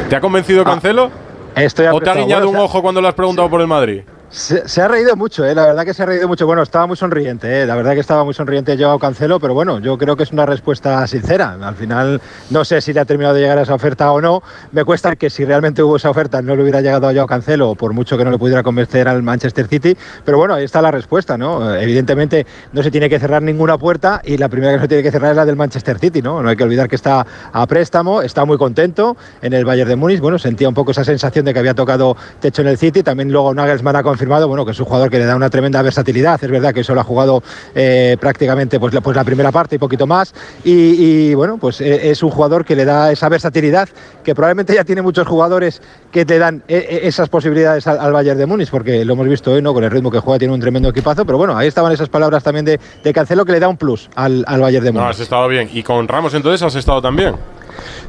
¿Te 0.10 0.16
ha 0.16 0.22
convencido 0.22 0.64
Cancelo? 0.64 1.12
Estoy 1.56 1.88
¿O 1.88 2.00
te 2.00 2.10
ha 2.10 2.14
guiñado 2.16 2.46
Bueno, 2.46 2.60
un 2.60 2.66
ojo 2.66 2.82
cuando 2.82 3.02
le 3.02 3.08
has 3.10 3.14
preguntado 3.14 3.50
por 3.50 3.60
el 3.62 3.68
Madrid? 3.68 4.02
Se, 4.32 4.80
ha 4.80 4.88
reído 4.88 5.16
mucho, 5.16 5.44
¿eh? 5.44 5.56
la 5.56 5.66
verdad 5.66 5.84
que 5.86 5.94
se 5.96 6.04
ha 6.04 6.06
reído 6.06 6.28
mucho. 6.28 6.46
Bueno, 6.46 6.62
estaba 6.62 6.86
muy 6.86 6.96
sonriente, 6.96 7.62
¿eh? 7.62 7.66
la 7.66 7.76
verdad 7.76 7.94
que 7.96 8.00
estaba 8.00 8.24
muy 8.24 8.36
sonriente 8.36 8.78
Joao 8.78 9.00
Cancelo, 9.00 9.40
pero 9.40 9.56
bueno, 9.56 9.80
yo 9.80 9.98
creo 9.98 10.16
que 10.16 10.22
es 10.22 10.32
una 10.32 10.46
respuesta 10.46 11.06
sincera. 11.08 11.58
Al 11.60 11.74
final, 11.74 12.22
no 12.52 12.64
sé 12.64 12.80
si 12.82 12.94
le 12.94 13.00
ha 13.00 13.06
terminado 13.06 13.34
de 13.34 13.42
llegar 13.42 13.58
a 13.58 13.64
esa 13.64 13.74
oferta 13.74 14.12
o 14.12 14.22
no. 14.22 14.44
Me 14.72 14.86
cuesta 14.86 15.16
que 15.16 15.32
si 15.32 15.46
realmente 15.46 15.82
hubo 15.82 15.96
esa 15.96 16.12
oferta 16.12 16.44
no 16.44 16.56
le 16.56 16.62
hubiera 16.62 16.80
llegado 16.82 17.10
a 17.10 17.14
Joao 17.14 17.26
Cancelo, 17.26 17.74
por 17.74 17.94
mucho 17.94 18.20
que 18.20 18.24
no 18.24 18.30
le 18.30 18.38
pudiera 18.38 18.62
convencer 18.62 19.08
al 19.08 19.24
Manchester 19.24 19.68
City. 19.68 19.98
Pero 20.24 20.38
bueno, 20.38 20.54
ahí 20.54 20.64
está 20.64 20.80
la 20.84 20.92
respuesta, 20.92 21.36
¿no? 21.36 21.74
Evidentemente 21.76 22.46
no 22.72 22.84
se 22.84 22.92
tiene 22.92 23.10
que 23.10 23.20
cerrar 23.20 23.42
ninguna 23.42 23.80
puerta 23.80 24.22
y 24.24 24.38
la 24.38 24.48
primera 24.48 24.74
que 24.74 24.82
se 24.82 24.88
tiene 24.88 25.02
que 25.02 25.12
cerrar 25.12 25.32
es 25.32 25.38
la 25.38 25.46
del 25.46 25.56
Manchester 25.56 25.98
City, 25.98 26.22
¿no? 26.22 26.44
No 26.44 26.50
hay 26.50 26.56
que 26.56 26.64
olvidar 26.64 26.88
que 26.88 26.96
está 26.96 27.26
a 27.52 27.66
préstamo, 27.66 28.22
está 28.22 28.46
muy 28.46 28.60
contento 28.60 29.18
en 29.42 29.54
el 29.54 29.66
Bayern 29.66 29.90
de 29.90 29.96
Múnich. 29.96 30.20
Bueno, 30.20 30.38
sentía 30.38 30.70
un 30.70 30.76
poco 30.76 30.92
esa 30.92 31.04
sensación 31.04 31.46
de 31.46 31.54
que 31.54 31.60
había 31.60 31.74
tocado 31.74 32.16
techo 32.40 32.62
en 32.62 32.68
el 32.68 32.78
City. 32.78 33.02
También 33.02 33.32
luego 33.32 33.56
Nagelsmann 33.56 33.96
ha 33.96 34.04
confirmado 34.20 34.50
bueno, 34.50 34.66
que 34.66 34.72
es 34.72 34.80
un 34.82 34.86
jugador 34.86 35.10
que 35.10 35.18
le 35.18 35.24
da 35.24 35.34
una 35.34 35.50
tremenda 35.50 35.82
versatilidad. 35.82 36.44
Es 36.44 36.52
verdad 36.52 36.74
que 36.74 36.84
solo 36.84 37.00
ha 37.00 37.06
jugado 37.06 37.42
eh, 37.74 38.18
prácticamente 38.20 38.78
pues, 38.78 38.94
pues, 39.02 39.16
la 39.16 39.24
primera 39.24 39.50
parte 39.50 39.78
y 39.78 39.80
poquito 39.80 40.06
más. 40.06 40.34
Y, 40.66 41.30
y 41.30 41.34
bueno, 41.36 41.58
pues 41.58 41.80
eh, 41.80 42.12
es 42.12 42.22
un 42.22 42.30
jugador 42.30 42.66
que 42.66 42.76
le 42.76 42.84
da 42.84 43.14
esa 43.14 43.30
versatilidad 43.30 43.88
que 44.22 44.36
probablemente 44.36 44.76
ya 44.76 44.84
tiene 44.84 45.02
muchos 45.02 45.26
jugadores 45.26 45.82
que 46.12 46.26
te 46.26 46.38
dan 46.38 46.64
eh, 46.68 47.00
esas 47.04 47.30
posibilidades 47.30 47.88
al, 47.88 47.98
al, 47.98 48.12
Bayern 48.12 48.38
de 48.38 48.46
Múnich, 48.46 48.70
porque 48.70 49.06
lo 49.06 49.14
hemos 49.14 49.30
visto 49.30 49.54
hoy, 49.54 49.62
¿no? 49.62 49.74
Con 49.74 49.86
el 49.86 49.92
ritmo 49.92 50.12
que 50.12 50.20
juega 50.20 50.38
tiene 50.38 50.54
un 50.54 50.60
tremendo 50.60 50.90
equipazo. 50.90 51.26
Pero 51.26 51.38
bueno, 51.38 51.58
ahí 51.58 51.70
estaban 51.70 51.94
esas 51.94 52.10
palabras 52.10 52.44
también 52.44 52.66
de, 52.66 52.78
de 53.02 53.14
Cancelo 53.14 53.46
que 53.46 53.54
le 53.54 53.62
da 53.62 53.70
un 53.70 53.78
plus 53.78 54.10
al, 54.16 54.44
al 54.48 54.60
Bayern 54.60 54.84
de 54.84 54.92
Múnich. 54.92 55.06
No, 55.06 55.10
has 55.12 55.20
estado 55.22 55.48
bien. 55.48 55.70
Y 55.72 55.82
con 55.82 56.10
Ramos 56.10 56.34
entonces 56.34 56.62
has 56.62 56.76
estado 56.76 57.02
también. 57.02 57.36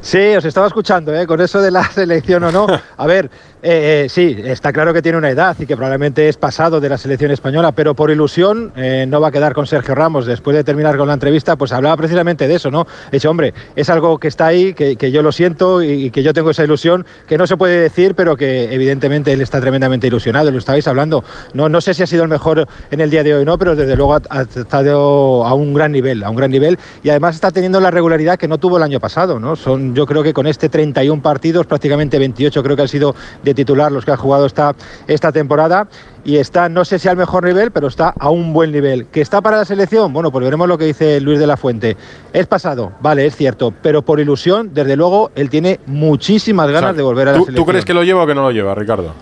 Sí, 0.01 0.35
os 0.35 0.45
estaba 0.45 0.67
escuchando, 0.67 1.13
¿eh? 1.15 1.27
con 1.27 1.39
eso 1.41 1.61
de 1.61 1.71
la 1.71 1.83
selección 1.91 2.43
o 2.43 2.51
no. 2.51 2.67
A 2.97 3.07
ver, 3.07 3.29
eh, 3.63 4.05
eh, 4.05 4.09
sí, 4.09 4.35
está 4.43 4.73
claro 4.73 4.91
que 4.91 5.03
tiene 5.03 5.19
una 5.19 5.29
edad 5.29 5.55
y 5.59 5.67
que 5.67 5.75
probablemente 5.75 6.27
es 6.27 6.35
pasado 6.35 6.79
de 6.79 6.89
la 6.89 6.97
selección 6.97 7.29
española, 7.29 7.71
pero 7.71 7.93
por 7.93 8.09
ilusión 8.09 8.71
eh, 8.75 9.05
no 9.07 9.21
va 9.21 9.27
a 9.27 9.31
quedar 9.31 9.53
con 9.53 9.67
Sergio 9.67 9.93
Ramos. 9.93 10.25
Después 10.25 10.55
de 10.55 10.63
terminar 10.63 10.97
con 10.97 11.07
la 11.07 11.13
entrevista, 11.13 11.55
pues 11.55 11.71
hablaba 11.71 11.95
precisamente 11.95 12.47
de 12.47 12.55
eso, 12.55 12.71
¿no? 12.71 12.87
Dicho, 13.11 13.29
hombre, 13.29 13.53
es 13.75 13.89
algo 13.91 14.17
que 14.17 14.29
está 14.29 14.47
ahí, 14.47 14.73
que, 14.73 15.11
yo 15.11 15.21
lo 15.21 15.31
siento 15.31 15.83
y, 15.83 16.09
que 16.09 16.23
yo 16.23 16.33
tengo 16.33 16.49
esa 16.49 16.63
ilusión, 16.63 17.05
que 17.27 17.37
no 17.37 17.45
se 17.45 17.55
puede 17.55 17.79
decir, 17.79 18.15
pero 18.15 18.35
que 18.35 18.73
evidentemente 18.73 19.31
él 19.31 19.41
está 19.41 19.61
tremendamente 19.61 20.07
ilusionado, 20.07 20.49
lo 20.49 20.57
estabais 20.57 20.87
hablando. 20.87 21.23
No, 21.53 21.69
no 21.69 21.81
sé 21.81 21.93
si 21.93 22.01
ha 22.01 22.07
sido 22.07 22.23
el 22.23 22.29
mejor 22.29 22.67
en 22.89 22.99
el 22.99 23.11
día 23.11 23.23
de 23.23 23.35
hoy, 23.35 23.45
no, 23.45 23.59
pero 23.59 23.75
desde 23.75 23.95
luego 23.95 24.15
ha, 24.15 24.21
ha 24.29 24.41
estado 24.41 25.45
a 25.45 25.53
un 25.53 25.75
gran 25.75 25.91
nivel, 25.91 26.23
a 26.23 26.31
un 26.31 26.35
gran 26.35 26.49
nivel 26.49 26.79
y 27.03 27.09
además 27.09 27.35
está 27.35 27.51
teniendo 27.51 27.79
la 27.79 27.91
regularidad 27.91 28.39
que 28.39 28.47
no 28.47 28.57
tuvo 28.57 28.77
el 28.77 28.83
año 28.83 28.99
pasado, 28.99 29.39
¿no? 29.39 29.55
Son, 29.55 29.93
yo 29.93 30.07
creo 30.07 30.23
que 30.23 30.33
con 30.33 30.47
este 30.47 30.67
31 30.67 31.21
partidos, 31.21 31.67
prácticamente 31.67 32.17
28 32.17 32.63
creo 32.63 32.75
que 32.75 32.81
han 32.81 32.87
sido 32.87 33.15
de 33.43 33.50
titular 33.53 33.91
los 33.91 34.05
que 34.05 34.11
ha 34.11 34.17
jugado 34.17 34.45
esta, 34.45 34.75
esta 35.07 35.31
temporada 35.31 35.87
y 36.23 36.37
está, 36.37 36.69
no 36.69 36.85
sé 36.85 36.99
si 36.99 37.07
al 37.07 37.17
mejor 37.17 37.43
nivel, 37.43 37.71
pero 37.71 37.87
está 37.87 38.13
a 38.17 38.29
un 38.29 38.53
buen 38.53 38.71
nivel. 38.71 39.07
¿Que 39.07 39.21
está 39.21 39.41
para 39.41 39.57
la 39.57 39.65
selección? 39.65 40.13
Bueno, 40.13 40.31
pues 40.31 40.43
veremos 40.43 40.67
lo 40.67 40.77
que 40.77 40.85
dice 40.85 41.19
Luis 41.19 41.39
de 41.39 41.47
la 41.47 41.57
Fuente. 41.57 41.97
Es 42.33 42.47
pasado, 42.47 42.91
vale, 43.01 43.25
es 43.25 43.35
cierto, 43.35 43.73
pero 43.81 44.01
por 44.01 44.19
ilusión, 44.19 44.71
desde 44.73 44.95
luego, 44.95 45.31
él 45.35 45.49
tiene 45.49 45.79
muchísimas 45.87 46.67
ganas 46.67 46.91
o 46.91 46.93
sea, 46.93 46.97
de 46.97 47.03
volver 47.03 47.29
a 47.29 47.31
la 47.31 47.37
¿tú, 47.37 47.45
selección. 47.45 47.65
¿Tú 47.65 47.69
crees 47.69 47.85
que 47.85 47.93
lo 47.93 48.03
lleva 48.03 48.23
o 48.23 48.27
que 48.27 48.35
no 48.35 48.41
lo 48.41 48.51
lleva, 48.51 48.75
Ricardo? 48.75 49.13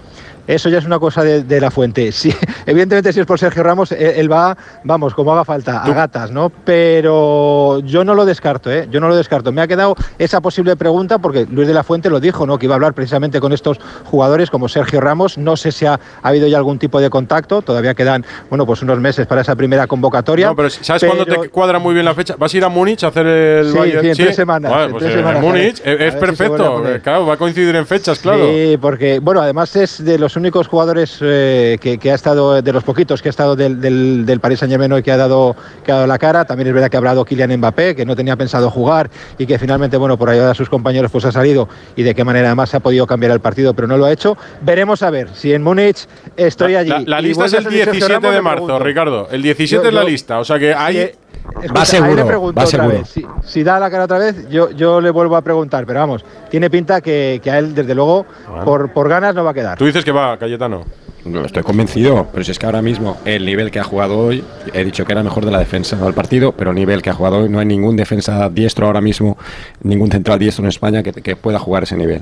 Eso 0.49 0.67
ya 0.69 0.79
es 0.79 0.85
una 0.85 0.97
cosa 0.97 1.23
de, 1.23 1.43
de 1.43 1.62
la 1.62 1.69
fuente. 1.69 2.09
Sí, 2.19 2.33
evidentemente, 2.65 3.13
si 3.13 3.21
es 3.21 3.25
por 3.25 3.39
Sergio 3.39 3.63
Ramos, 3.63 3.93
él, 3.93 3.99
él, 4.01 4.31
va, 4.31 4.57
vamos, 4.83 5.13
como 5.13 5.31
haga 5.31 5.45
falta, 5.45 5.83
a 5.83 5.93
gatas, 5.93 6.31
¿no? 6.31 6.49
Pero 6.49 7.79
yo 7.85 8.03
no 8.03 8.13
lo 8.13 8.25
descarto, 8.25 8.69
¿eh? 8.69 8.89
Yo 8.91 8.99
no 8.99 9.07
lo 9.07 9.15
descarto. 9.15 9.53
Me 9.53 9.62
ha 9.62 9.67
quedado 9.67 9.95
esa 10.17 10.41
posible 10.41 10.75
pregunta 10.75 11.19
porque 11.19 11.45
Luis 11.49 11.67
de 11.67 11.73
la 11.73 11.83
Fuente 11.83 12.09
lo 12.09 12.19
dijo, 12.19 12.45
¿no? 12.45 12.57
Que 12.57 12.65
iba 12.65 12.75
a 12.75 12.77
hablar 12.77 12.93
precisamente 12.93 13.39
con 13.39 13.53
estos 13.53 13.79
jugadores 14.05 14.49
como 14.49 14.67
Sergio 14.67 14.99
Ramos. 14.99 15.38
No 15.38 15.55
sé 15.55 15.71
si 15.71 15.85
ha, 15.85 15.93
ha 15.93 16.27
habido 16.27 16.47
ya 16.47 16.57
algún 16.57 16.77
tipo 16.77 16.99
de 16.99 17.09
contacto. 17.09 17.62
Todavía 17.62 17.93
quedan, 17.93 18.25
bueno, 18.49 18.65
pues 18.65 18.81
unos 18.81 18.99
meses 18.99 19.27
para 19.27 19.41
esa 19.41 19.55
primera 19.55 19.88
convocatoria. 19.88 20.47
No, 20.47 20.55
pero 20.55 20.69
¿sabes 20.69 21.01
pero... 21.01 21.15
cuándo 21.15 21.41
te 21.41 21.49
cuadra 21.49 21.79
muy 21.79 21.93
bien 21.93 22.05
la 22.05 22.15
fecha? 22.15 22.35
¿Vas 22.38 22.53
a 22.53 22.57
ir 22.57 22.65
a 22.65 22.69
Múnich 22.69 23.03
a 23.03 23.07
hacer 23.07 23.25
el 23.25 23.71
sí, 23.71 23.77
Bayern? 23.77 24.01
Sí, 24.01 24.09
en 24.09 24.17
tres 24.17 24.35
semanas. 24.35 24.71
En 24.71 24.91
pues 24.91 25.03
tres 25.03 25.13
en 25.13 25.19
semanas, 25.19 25.41
Múnich 25.41 25.81
es, 25.85 26.01
es 26.01 26.15
perfecto. 26.15 26.83
Si 26.85 26.99
claro, 26.99 27.25
va 27.25 27.35
a 27.35 27.38
coincidir 27.38 27.75
en 27.75 27.85
fechas, 27.85 28.19
claro. 28.19 28.45
Sí, 28.45 28.77
porque, 28.81 29.19
bueno, 29.19 29.41
además 29.41 29.75
es 29.75 30.03
de 30.03 30.17
los 30.17 30.35
únicos 30.39 30.67
jugadores 30.67 31.19
eh, 31.21 31.78
que, 31.80 31.97
que, 31.97 32.12
ha 32.12 32.15
estado, 32.15 32.62
de 32.62 32.73
los 32.73 32.84
poquitos 32.84 33.21
que 33.21 33.30
ha 33.30 33.32
estado 33.32 33.56
del, 33.56 33.80
del, 33.80 34.25
del 34.25 34.39
Paris 34.39 34.60
Saint 34.60 34.71
Germain 34.71 34.97
y 34.97 35.04
que 35.04 35.12
ha, 35.12 35.17
dado, 35.17 35.56
que 35.84 35.91
ha 35.91 35.95
dado 35.95 36.08
la 36.08 36.17
cara. 36.17 36.45
También 36.45 36.67
es 36.67 36.73
verdad 36.73 36.89
que 36.89 36.97
ha 36.97 36.99
hablado 36.99 37.25
Kylian 37.25 37.58
Mbappé, 37.58 37.95
que 37.95 38.06
no 38.06 38.15
tenía 38.15 38.36
pensado 38.36 38.71
jugar 38.71 39.10
y 39.38 39.45
que 39.45 39.60
finalmente, 39.60 39.97
bueno, 39.97 40.17
por 40.17 40.30
ayudar 40.30 40.52
a 40.52 40.56
sus 40.56 40.69
compañeros, 40.69 41.12
pues 41.12 41.25
ha 41.25 41.32
salido 41.32 41.69
y 41.95 42.04
de 42.04 42.15
qué 42.15 42.23
manera 42.23 42.47
además 42.47 42.69
se 42.69 42.78
ha 42.78 42.80
podido 42.80 43.06
cambiar 43.06 43.32
el 43.32 43.39
partido, 43.39 43.73
pero 43.73 43.88
no 43.88 43.97
lo 43.97 44.06
ha 44.06 44.12
hecho. 44.12 44.38
Veremos 44.62 45.04
a 45.04 45.10
ver 45.10 45.30
si 45.34 45.54
en 45.54 45.63
Múnich 45.63 46.08
estoy 46.36 46.75
allí. 46.75 46.89
La, 46.89 46.99
la, 46.99 47.06
la 47.06 47.21
lista 47.21 47.45
es 47.45 47.54
el 47.54 47.69
17 47.69 48.32
de 48.32 48.41
marzo, 48.41 48.80
Ricardo. 48.80 49.28
El 49.32 49.41
17 49.41 49.84
yo, 49.84 49.89
es 49.89 49.93
la 49.93 50.02
yo, 50.02 50.08
lista, 50.08 50.39
o 50.39 50.45
sea 50.45 50.58
que 50.58 50.73
hay. 50.73 51.12
Escucha, 51.61 51.73
va 51.73 51.85
seguro, 51.85 52.53
va 52.53 52.65
seguro. 52.65 53.05
Si, 53.05 53.25
si, 53.43 53.63
da 53.63 53.79
la 53.79 53.89
cara 53.89 54.05
otra 54.05 54.19
vez, 54.19 54.47
yo, 54.49 54.69
yo 54.71 55.01
le 55.01 55.09
vuelvo 55.09 55.35
a 55.35 55.41
preguntar, 55.41 55.85
pero 55.85 55.99
vamos, 55.99 56.23
tiene 56.49 56.69
pinta 56.69 57.01
que, 57.01 57.41
que 57.43 57.51
a 57.51 57.57
él, 57.57 57.73
desde 57.73 57.95
luego, 57.95 58.25
bueno. 58.47 58.65
por, 58.65 58.93
por 58.93 59.09
ganas 59.09 59.33
no 59.35 59.43
va 59.43 59.51
a 59.51 59.53
quedar. 59.53 59.77
Tú 59.77 59.85
dices 59.85 60.05
que 60.05 60.11
va, 60.11 60.37
Cayetano. 60.37 60.83
No, 61.25 61.43
estoy 61.43 61.63
convencido, 61.63 62.27
pero 62.31 62.45
si 62.45 62.51
es 62.51 62.59
que 62.59 62.65
ahora 62.65 62.81
mismo 62.81 63.17
el 63.25 63.45
nivel 63.45 63.71
que 63.71 63.79
ha 63.79 63.83
jugado 63.83 64.17
hoy, 64.17 64.43
he 64.73 64.85
dicho 64.85 65.03
que 65.03 65.11
era 65.11 65.21
mejor 65.21 65.43
de 65.43 65.51
la 65.51 65.59
defensa 65.59 65.97
del 65.97 66.13
partido, 66.13 66.53
pero 66.53 66.69
el 66.69 66.77
nivel 66.77 67.01
que 67.01 67.09
ha 67.09 67.13
jugado 67.13 67.39
hoy 67.39 67.49
no 67.49 67.59
hay 67.59 67.65
ningún 67.65 67.97
defensa 67.97 68.49
diestro 68.49 68.87
ahora 68.87 69.01
mismo, 69.01 69.37
ningún 69.83 70.09
central 70.09 70.39
diestro 70.39 70.63
en 70.63 70.69
España 70.69 71.03
que, 71.03 71.11
que 71.11 71.35
pueda 71.35 71.59
jugar 71.59 71.83
ese 71.83 71.97
nivel. 71.97 72.21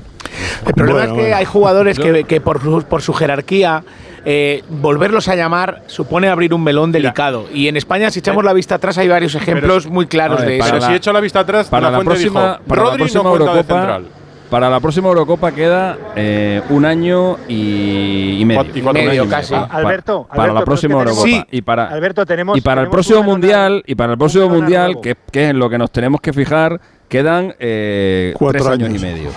El 0.66 0.74
problema 0.74 0.98
bueno, 0.98 1.12
es 1.12 1.16
que 1.16 1.22
bueno. 1.22 1.36
hay 1.36 1.44
jugadores 1.44 1.98
que, 1.98 2.24
que 2.24 2.40
por, 2.40 2.84
por 2.86 3.02
su 3.02 3.12
jerarquía 3.12 3.84
eh, 4.24 4.62
volverlos 4.68 5.28
a 5.28 5.34
llamar 5.34 5.82
supone 5.86 6.28
abrir 6.28 6.54
un 6.54 6.62
melón 6.62 6.92
delicado. 6.92 7.44
Mira, 7.48 7.58
y 7.58 7.68
en 7.68 7.76
España, 7.76 8.10
si 8.10 8.20
echamos 8.20 8.44
la 8.44 8.52
vista 8.52 8.76
atrás, 8.76 8.98
hay 8.98 9.08
varios 9.08 9.34
ejemplos 9.34 9.84
pero, 9.84 9.94
muy 9.94 10.06
claros 10.06 10.40
ver, 10.40 10.48
de 10.48 10.58
eso. 10.58 10.70
Pero 10.70 10.86
si 10.86 10.92
echo 10.94 11.12
la 11.12 11.20
vista 11.20 11.40
atrás, 11.40 11.68
para 11.68 11.90
la, 11.90 12.00
próxima, 12.00 12.58
dijo, 12.58 12.68
para 12.68 12.82
Rodri 12.82 12.92
la 12.92 12.98
próxima 12.98 13.22
no 13.24 13.30
Eurocopa, 13.30 14.00
para 14.50 14.70
la 14.70 14.80
próxima 14.80 15.08
Eurocopa 15.08 15.52
queda 15.52 15.98
eh, 16.16 16.62
un 16.70 16.84
año 16.84 17.36
y, 17.48 18.38
y 18.40 18.44
medio. 18.44 18.64
Y 18.74 18.80
cuatro 18.80 19.02
medio, 19.02 19.22
años, 19.22 19.34
casi. 19.34 19.54
Pa, 19.54 19.64
Alberto, 19.64 20.26
para 20.28 20.42
Alberto, 20.44 20.60
la 20.60 20.64
próxima 20.64 20.94
Eurocopa 20.94 21.28
sí, 21.28 21.44
y 21.50 21.62
para 21.62 21.86
Alberto, 21.88 22.24
tenemos, 22.26 22.56
y 22.56 22.60
para 22.60 22.80
tenemos 22.80 22.86
el 22.86 22.90
próximo 22.90 23.22
mundial 23.22 23.82
y 23.86 23.94
para 23.94 24.12
el 24.12 24.18
próximo 24.18 24.48
mundial 24.48 25.00
que, 25.02 25.16
que, 25.30 25.44
es 25.44 25.50
en 25.50 25.58
lo 25.58 25.68
que 25.68 25.78
nos 25.78 25.90
tenemos 25.90 26.20
que 26.20 26.32
fijar 26.32 26.80
quedan 27.08 27.54
eh, 27.58 28.34
tres 28.50 28.66
años. 28.66 28.88
años 28.88 29.02
y 29.02 29.04
medio. 29.04 29.30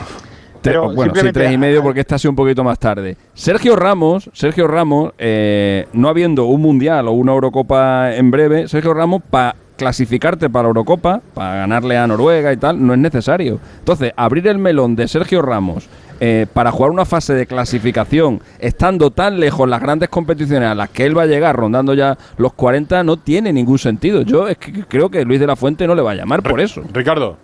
Pero 0.61 0.93
bueno, 0.93 1.13
sí, 1.15 1.31
tres 1.31 1.51
y 1.51 1.57
medio 1.57 1.81
porque 1.81 2.01
esta 2.01 2.15
ha 2.15 2.19
sido 2.19 2.31
un 2.31 2.35
poquito 2.35 2.63
más 2.63 2.77
tarde. 2.79 3.17
Sergio 3.33 3.75
Ramos, 3.75 4.29
Sergio 4.33 4.67
Ramos, 4.67 5.13
eh, 5.17 5.87
no 5.93 6.07
habiendo 6.07 6.45
un 6.45 6.61
mundial 6.61 7.07
o 7.07 7.11
una 7.11 7.31
Eurocopa 7.31 8.13
en 8.15 8.31
breve, 8.31 8.67
Sergio 8.67 8.93
Ramos 8.93 9.21
para 9.29 9.55
clasificarte 9.81 10.47
para 10.47 10.63
la 10.63 10.67
Eurocopa, 10.67 11.21
para 11.33 11.55
ganarle 11.55 11.97
a 11.97 12.05
Noruega 12.05 12.53
y 12.53 12.57
tal, 12.57 12.85
no 12.85 12.93
es 12.93 12.99
necesario. 12.99 13.59
Entonces, 13.79 14.13
abrir 14.15 14.47
el 14.47 14.59
melón 14.59 14.95
de 14.95 15.07
Sergio 15.07 15.41
Ramos 15.41 15.89
eh, 16.19 16.45
para 16.53 16.71
jugar 16.71 16.91
una 16.91 17.03
fase 17.03 17.33
de 17.33 17.47
clasificación, 17.47 18.41
estando 18.59 19.09
tan 19.09 19.39
lejos 19.39 19.67
las 19.67 19.81
grandes 19.81 20.09
competiciones 20.09 20.69
a 20.69 20.75
las 20.75 20.91
que 20.91 21.07
él 21.07 21.17
va 21.17 21.23
a 21.23 21.25
llegar, 21.25 21.55
rondando 21.55 21.95
ya 21.95 22.15
los 22.37 22.53
40, 22.53 23.03
no 23.03 23.17
tiene 23.17 23.51
ningún 23.51 23.79
sentido. 23.79 24.21
Yo 24.21 24.47
es 24.47 24.59
que 24.59 24.85
creo 24.85 25.09
que 25.09 25.25
Luis 25.25 25.39
de 25.39 25.47
la 25.47 25.55
Fuente 25.55 25.87
no 25.87 25.95
le 25.95 26.03
va 26.03 26.11
a 26.11 26.15
llamar 26.15 26.43
por 26.43 26.61
eso. 26.61 26.83
Ricardo. 26.93 27.37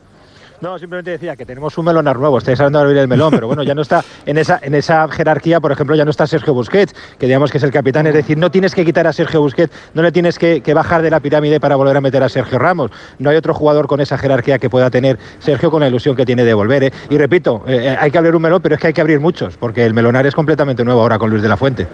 No, 0.59 0.79
simplemente 0.79 1.11
decía 1.11 1.35
que 1.35 1.45
tenemos 1.45 1.77
un 1.77 1.85
melonar 1.85 2.17
nuevo. 2.17 2.37
Estáis 2.37 2.59
hablando 2.59 2.79
de 2.79 2.85
abrir 2.85 2.97
el 2.97 3.07
melón, 3.07 3.31
pero 3.31 3.47
bueno, 3.47 3.63
ya 3.63 3.75
no 3.75 3.81
está 3.81 4.03
en 4.25 4.37
esa, 4.37 4.59
en 4.61 4.73
esa 4.73 5.07
jerarquía, 5.07 5.59
por 5.59 5.71
ejemplo, 5.71 5.95
ya 5.95 6.03
no 6.03 6.11
está 6.11 6.25
Sergio 6.25 6.53
Busquets, 6.53 6.95
que 7.19 7.27
digamos 7.27 7.51
que 7.51 7.59
es 7.59 7.63
el 7.63 7.71
capitán. 7.71 8.07
Es 8.07 8.13
decir, 8.13 8.37
no 8.37 8.49
tienes 8.49 8.73
que 8.73 8.83
quitar 8.83 9.05
a 9.05 9.13
Sergio 9.13 9.41
Busquets, 9.41 9.73
no 9.93 10.01
le 10.01 10.11
tienes 10.11 10.39
que, 10.39 10.61
que 10.61 10.73
bajar 10.73 11.01
de 11.01 11.11
la 11.11 11.19
pirámide 11.19 11.59
para 11.59 11.75
volver 11.75 11.95
a 11.97 12.01
meter 12.01 12.23
a 12.23 12.29
Sergio 12.29 12.57
Ramos. 12.57 12.91
No 13.19 13.29
hay 13.29 13.35
otro 13.35 13.53
jugador 13.53 13.87
con 13.87 14.01
esa 14.01 14.17
jerarquía 14.17 14.57
que 14.57 14.69
pueda 14.69 14.89
tener 14.89 15.19
Sergio 15.39 15.69
con 15.69 15.81
la 15.81 15.87
ilusión 15.87 16.15
que 16.15 16.25
tiene 16.25 16.43
de 16.43 16.53
volver. 16.53 16.85
¿eh? 16.85 16.93
Y 17.09 17.17
repito, 17.17 17.63
eh, 17.67 17.95
hay 17.99 18.09
que 18.09 18.17
abrir 18.17 18.35
un 18.35 18.41
melón, 18.41 18.61
pero 18.61 18.75
es 18.75 18.81
que 18.81 18.87
hay 18.87 18.93
que 18.93 19.01
abrir 19.01 19.19
muchos, 19.19 19.57
porque 19.57 19.85
el 19.85 19.93
melonar 19.93 20.25
es 20.25 20.33
completamente 20.33 20.83
nuevo 20.83 21.01
ahora 21.01 21.19
con 21.19 21.29
Luis 21.29 21.43
de 21.43 21.49
la 21.49 21.57
Fuente. 21.57 21.87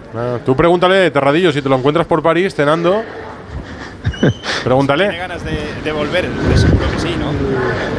Tú 0.44 0.56
pregúntale, 0.56 1.10
Terradillo, 1.10 1.52
si 1.52 1.60
te 1.60 1.68
lo 1.68 1.76
encuentras 1.76 2.06
por 2.06 2.22
París 2.22 2.54
cenando. 2.54 3.02
Pregúntale. 4.64 5.04
¿Tiene 5.04 5.18
ganas 5.18 5.44
de, 5.44 5.58
de 5.82 5.92
volver? 5.92 6.28
Pues 6.46 6.60
seguro 6.60 6.84
que 6.92 6.98
sí, 7.00 7.14
¿no? 7.18 7.28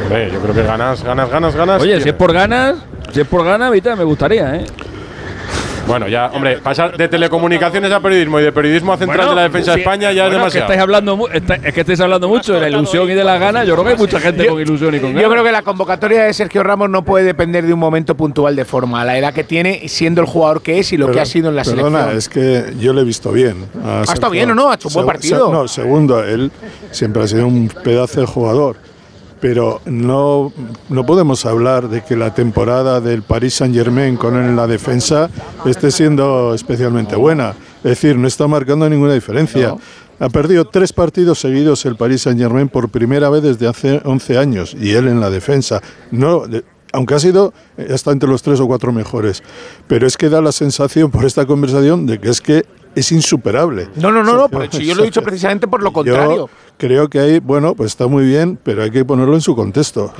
Hombre, 0.04 0.30
yo 0.32 0.40
creo 0.40 0.54
que 0.54 0.62
ganas, 0.62 1.02
ganas, 1.02 1.30
ganas, 1.30 1.54
ganas. 1.54 1.82
Oye, 1.82 2.00
si 2.00 2.08
es 2.08 2.14
por 2.14 2.32
ganas, 2.32 2.76
si 3.12 3.20
es 3.20 3.26
por 3.26 3.44
ganas, 3.44 3.68
ahorita 3.68 3.96
me 3.96 4.04
gustaría, 4.04 4.56
¿eh? 4.56 4.64
Bueno, 5.86 6.08
ya, 6.08 6.30
hombre, 6.34 6.58
pasar 6.58 6.96
de 6.96 7.08
telecomunicaciones 7.08 7.92
a 7.92 8.00
periodismo 8.00 8.40
y 8.40 8.42
de 8.42 8.52
periodismo 8.52 8.92
a 8.92 8.96
central 8.96 9.18
bueno, 9.18 9.30
de 9.30 9.36
la 9.36 9.42
defensa 9.44 9.72
sí, 9.72 9.76
de 9.76 9.82
España 9.82 10.12
ya 10.12 10.22
bueno, 10.24 10.36
es 10.36 10.40
demasiado. 10.40 10.66
Que 10.66 10.72
estáis 10.72 10.82
hablando, 10.82 11.28
está, 11.32 11.54
es 11.54 11.74
que 11.74 11.80
estáis 11.80 12.00
hablando 12.00 12.28
mucho 12.28 12.54
de 12.54 12.60
la 12.60 12.68
ilusión 12.68 13.10
y 13.10 13.14
de 13.14 13.24
las 13.24 13.38
ganas. 13.38 13.66
Yo 13.66 13.74
creo 13.74 13.84
que 13.84 13.90
hay 13.92 13.96
mucha 13.96 14.20
gente 14.20 14.44
yo, 14.44 14.52
con 14.52 14.60
ilusión 14.60 14.94
y 14.94 14.98
con 14.98 15.10
ganas. 15.10 15.22
Yo 15.22 15.30
creo 15.30 15.44
que 15.44 15.52
la 15.52 15.62
convocatoria 15.62 16.24
de 16.24 16.34
Sergio 16.34 16.62
Ramos 16.62 16.90
no 16.90 17.04
puede 17.04 17.24
depender 17.24 17.64
de 17.64 17.72
un 17.72 17.78
momento 17.78 18.16
puntual 18.16 18.56
de 18.56 18.64
forma. 18.64 19.04
La 19.04 19.16
edad 19.16 19.32
que 19.32 19.44
tiene, 19.44 19.88
siendo 19.88 20.20
el 20.20 20.26
jugador 20.26 20.62
que 20.62 20.80
es 20.80 20.92
y 20.92 20.96
lo 20.96 21.06
Pero, 21.06 21.14
que 21.14 21.20
ha 21.20 21.26
sido 21.26 21.50
en 21.50 21.56
la 21.56 21.62
perdona, 21.62 22.08
selección. 22.10 22.18
es 22.18 22.28
que 22.28 22.74
yo 22.80 22.92
le 22.92 23.02
he 23.02 23.04
visto 23.04 23.30
bien. 23.30 23.66
¿Ha 23.84 24.02
estado 24.02 24.30
bien 24.30 24.50
o 24.50 24.54
no? 24.54 24.70
¿Ha 24.70 24.74
hecho 24.74 24.88
un 24.88 24.94
buen 24.94 25.06
partido? 25.06 25.52
no, 25.52 25.68
segundo, 25.68 26.22
él 26.24 26.50
siempre 26.90 27.22
ha 27.22 27.28
sido 27.28 27.46
un 27.46 27.68
pedazo 27.68 28.20
de 28.20 28.26
jugador 28.26 28.76
pero 29.40 29.80
no, 29.84 30.52
no 30.88 31.04
podemos 31.06 31.44
hablar 31.46 31.88
de 31.88 32.02
que 32.02 32.16
la 32.16 32.34
temporada 32.34 33.00
del 33.00 33.22
Paris 33.22 33.54
Saint 33.54 33.74
Germain 33.74 34.16
con 34.16 34.34
él 34.36 34.44
en 34.48 34.56
la 34.56 34.66
defensa 34.66 35.28
esté 35.64 35.90
siendo 35.90 36.54
especialmente 36.54 37.16
buena. 37.16 37.54
decir, 37.82 38.16
no 38.16 38.26
está 38.26 38.46
marcando 38.48 38.88
ninguna 38.88 39.12
diferencia. 39.14 39.74
Ha 40.18 40.28
perdido 40.30 40.64
tres 40.64 40.92
partidos 40.94 41.38
seguidos 41.38 41.84
el 41.84 41.96
Paris 41.96 42.22
Saint-Germain 42.22 42.68
por 42.68 42.88
primera 42.88 43.28
vez 43.28 43.42
desde 43.42 43.68
hace 43.68 44.00
11 44.04 44.38
años 44.38 44.74
y 44.80 44.92
él 44.92 45.08
en 45.08 45.20
la 45.20 45.28
defensa. 45.28 45.82
No, 46.10 46.46
de- 46.46 46.64
aunque 46.92 47.14
ha 47.14 47.18
sido, 47.18 47.52
eh, 47.76 47.88
está 47.90 48.12
entre 48.12 48.26
los 48.28 48.42
tres 48.42 48.58
o 48.60 48.66
cuatro 48.66 48.90
mejores. 48.92 49.42
Pero 49.86 50.06
es 50.06 50.16
que 50.16 50.30
da 50.30 50.40
la 50.40 50.52
sensación 50.52 51.10
por 51.10 51.26
esta 51.26 51.44
conversación 51.44 52.06
de 52.06 52.18
que 52.18 52.30
es 52.30 52.40
que 52.40 52.64
es 52.96 53.12
insuperable. 53.12 53.88
No, 53.96 54.10
no, 54.10 54.24
no, 54.24 54.34
no, 54.36 54.48
por 54.48 54.64
hecho, 54.64 54.80
yo 54.80 54.94
lo 54.94 55.02
he 55.02 55.06
dicho 55.06 55.22
precisamente 55.22 55.68
por 55.68 55.82
lo 55.82 55.92
contrario. 55.92 56.36
Yo 56.36 56.50
creo 56.78 57.08
que 57.08 57.20
ahí, 57.20 57.38
bueno, 57.40 57.74
pues 57.74 57.92
está 57.92 58.06
muy 58.06 58.24
bien, 58.24 58.58
pero 58.62 58.82
hay 58.82 58.90
que 58.90 59.04
ponerlo 59.04 59.34
en 59.34 59.42
su 59.42 59.54
contexto. 59.54 60.12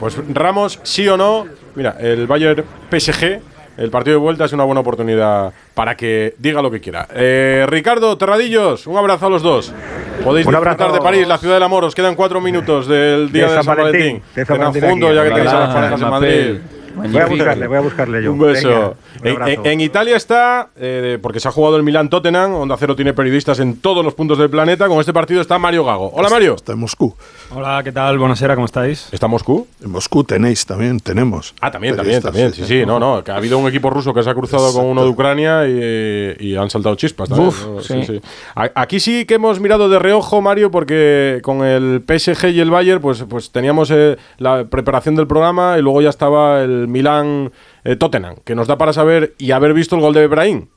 Pues 0.00 0.16
Ramos, 0.34 0.80
sí 0.82 1.08
o 1.08 1.16
no. 1.16 1.46
Mira, 1.76 1.96
el 2.00 2.26
Bayern 2.26 2.64
PSG, 2.90 3.40
el 3.76 3.90
partido 3.90 4.16
de 4.16 4.20
vuelta 4.20 4.44
es 4.46 4.52
una 4.52 4.64
buena 4.64 4.80
oportunidad 4.80 5.52
para 5.74 5.96
que 5.96 6.34
diga 6.38 6.60
lo 6.60 6.72
que 6.72 6.80
quiera. 6.80 7.06
Eh, 7.14 7.64
Ricardo, 7.68 8.18
Terradillos, 8.18 8.88
un 8.88 8.96
abrazo 8.96 9.26
a 9.26 9.30
los 9.30 9.42
dos. 9.42 9.72
Podéis 10.24 10.44
Un 10.44 10.52
disfrutar 10.52 10.72
abrazo. 10.72 10.94
de 10.94 11.00
París, 11.00 11.28
la 11.28 11.38
ciudad 11.38 11.54
del 11.54 11.62
amor. 11.62 11.84
Os 11.84 11.94
quedan 11.94 12.16
cuatro 12.16 12.40
minutos 12.40 12.88
del 12.88 13.30
día 13.30 13.48
de, 13.48 13.62
San 13.62 13.76
Valentín. 13.76 14.22
de 14.34 14.44
San 14.44 14.58
Valentín 14.58 15.00
ya 15.14 15.22
que 15.22 15.30
tenéis 15.30 15.50
a 15.52 15.60
las 15.60 15.70
Hola, 15.70 15.74
parejas 15.74 16.00
en 16.00 16.08
Mbappé. 16.08 16.77
Voy 16.98 17.16
a 17.20 17.26
buscarle, 17.26 17.66
voy 17.66 17.76
a 17.76 17.80
buscarle 17.80 18.22
yo. 18.22 18.32
Un 18.32 18.38
beso. 18.40 18.68
Venga, 18.68 18.88
un 19.20 19.26
En- 19.26 19.32
abrazo. 19.34 19.52
en, 19.64 19.66
en 19.72 19.80
Italia 19.80 20.16
está, 20.16 20.68
eh, 20.76 21.18
porque 21.22 21.40
se 21.40 21.48
ha 21.48 21.50
jugado 21.50 21.76
el 21.76 21.82
Milan 21.82 22.08
Tottenham, 22.10 22.54
Onda 22.54 22.76
Cero 22.78 22.96
tiene 22.96 23.12
periodistas 23.14 23.60
en 23.60 23.76
todos 23.80 24.04
los 24.04 24.14
puntos 24.14 24.38
del 24.38 24.50
planeta. 24.50 24.88
Con 24.88 24.98
este 25.00 25.12
partido 25.12 25.40
está 25.40 25.58
Mario 25.58 25.84
Gago. 25.84 26.10
Hola 26.14 26.28
Mario. 26.28 26.54
Está 26.54 26.72
en 26.72 26.78
Moscú. 26.80 27.14
Hola, 27.54 27.80
¿qué 27.84 27.92
tal? 27.92 28.18
Buonasera, 28.18 28.54
¿cómo 28.54 28.66
estáis? 28.66 29.08
¿Está 29.12 29.26
Moscú? 29.28 29.66
En 29.82 29.90
Moscú 29.90 30.24
tenéis 30.24 30.66
también, 30.66 31.00
tenemos. 31.00 31.54
Ah, 31.60 31.70
también, 31.70 31.96
también, 31.96 32.20
también. 32.22 32.52
Sí, 32.52 32.64
sí, 32.64 32.84
no, 32.86 32.98
no. 32.98 33.22
Que 33.24 33.30
ha 33.30 33.36
habido 33.36 33.58
un 33.58 33.68
equipo 33.68 33.90
ruso 33.90 34.12
que 34.12 34.22
se 34.22 34.30
ha 34.30 34.34
cruzado 34.34 34.72
con 34.72 34.84
uno 34.86 35.02
de 35.04 35.08
Ucrania 35.08 35.66
y, 35.68 36.36
y 36.48 36.56
han 36.56 36.68
saltado 36.70 36.94
chispas 36.96 37.28
también. 37.28 37.48
Uf, 37.48 37.66
¿no? 37.66 37.80
sí. 37.82 38.20
Aquí 38.54 39.00
sí 39.00 39.24
que 39.24 39.34
hemos 39.34 39.60
mirado 39.60 39.88
de 39.88 39.98
reojo, 39.98 40.40
Mario, 40.40 40.70
porque 40.70 41.40
con 41.42 41.64
el 41.64 42.02
PSG 42.06 42.48
y 42.48 42.60
el 42.60 42.70
Bayern, 42.70 43.00
pues, 43.00 43.24
pues 43.28 43.50
teníamos 43.50 43.90
eh, 43.90 44.16
la 44.38 44.64
preparación 44.64 45.14
del 45.16 45.26
programa 45.26 45.76
y 45.78 45.82
luego 45.82 46.00
ya 46.02 46.08
estaba 46.10 46.62
el 46.62 46.87
Milan 46.88 47.52
eh, 47.84 47.96
Tottenham, 47.96 48.36
que 48.44 48.54
nos 48.54 48.66
da 48.66 48.78
para 48.78 48.92
saber 48.92 49.34
y 49.38 49.52
haber 49.52 49.74
visto 49.74 49.94
el 49.96 50.02
gol 50.02 50.14
de 50.14 50.24
Ibrahim. 50.24 50.68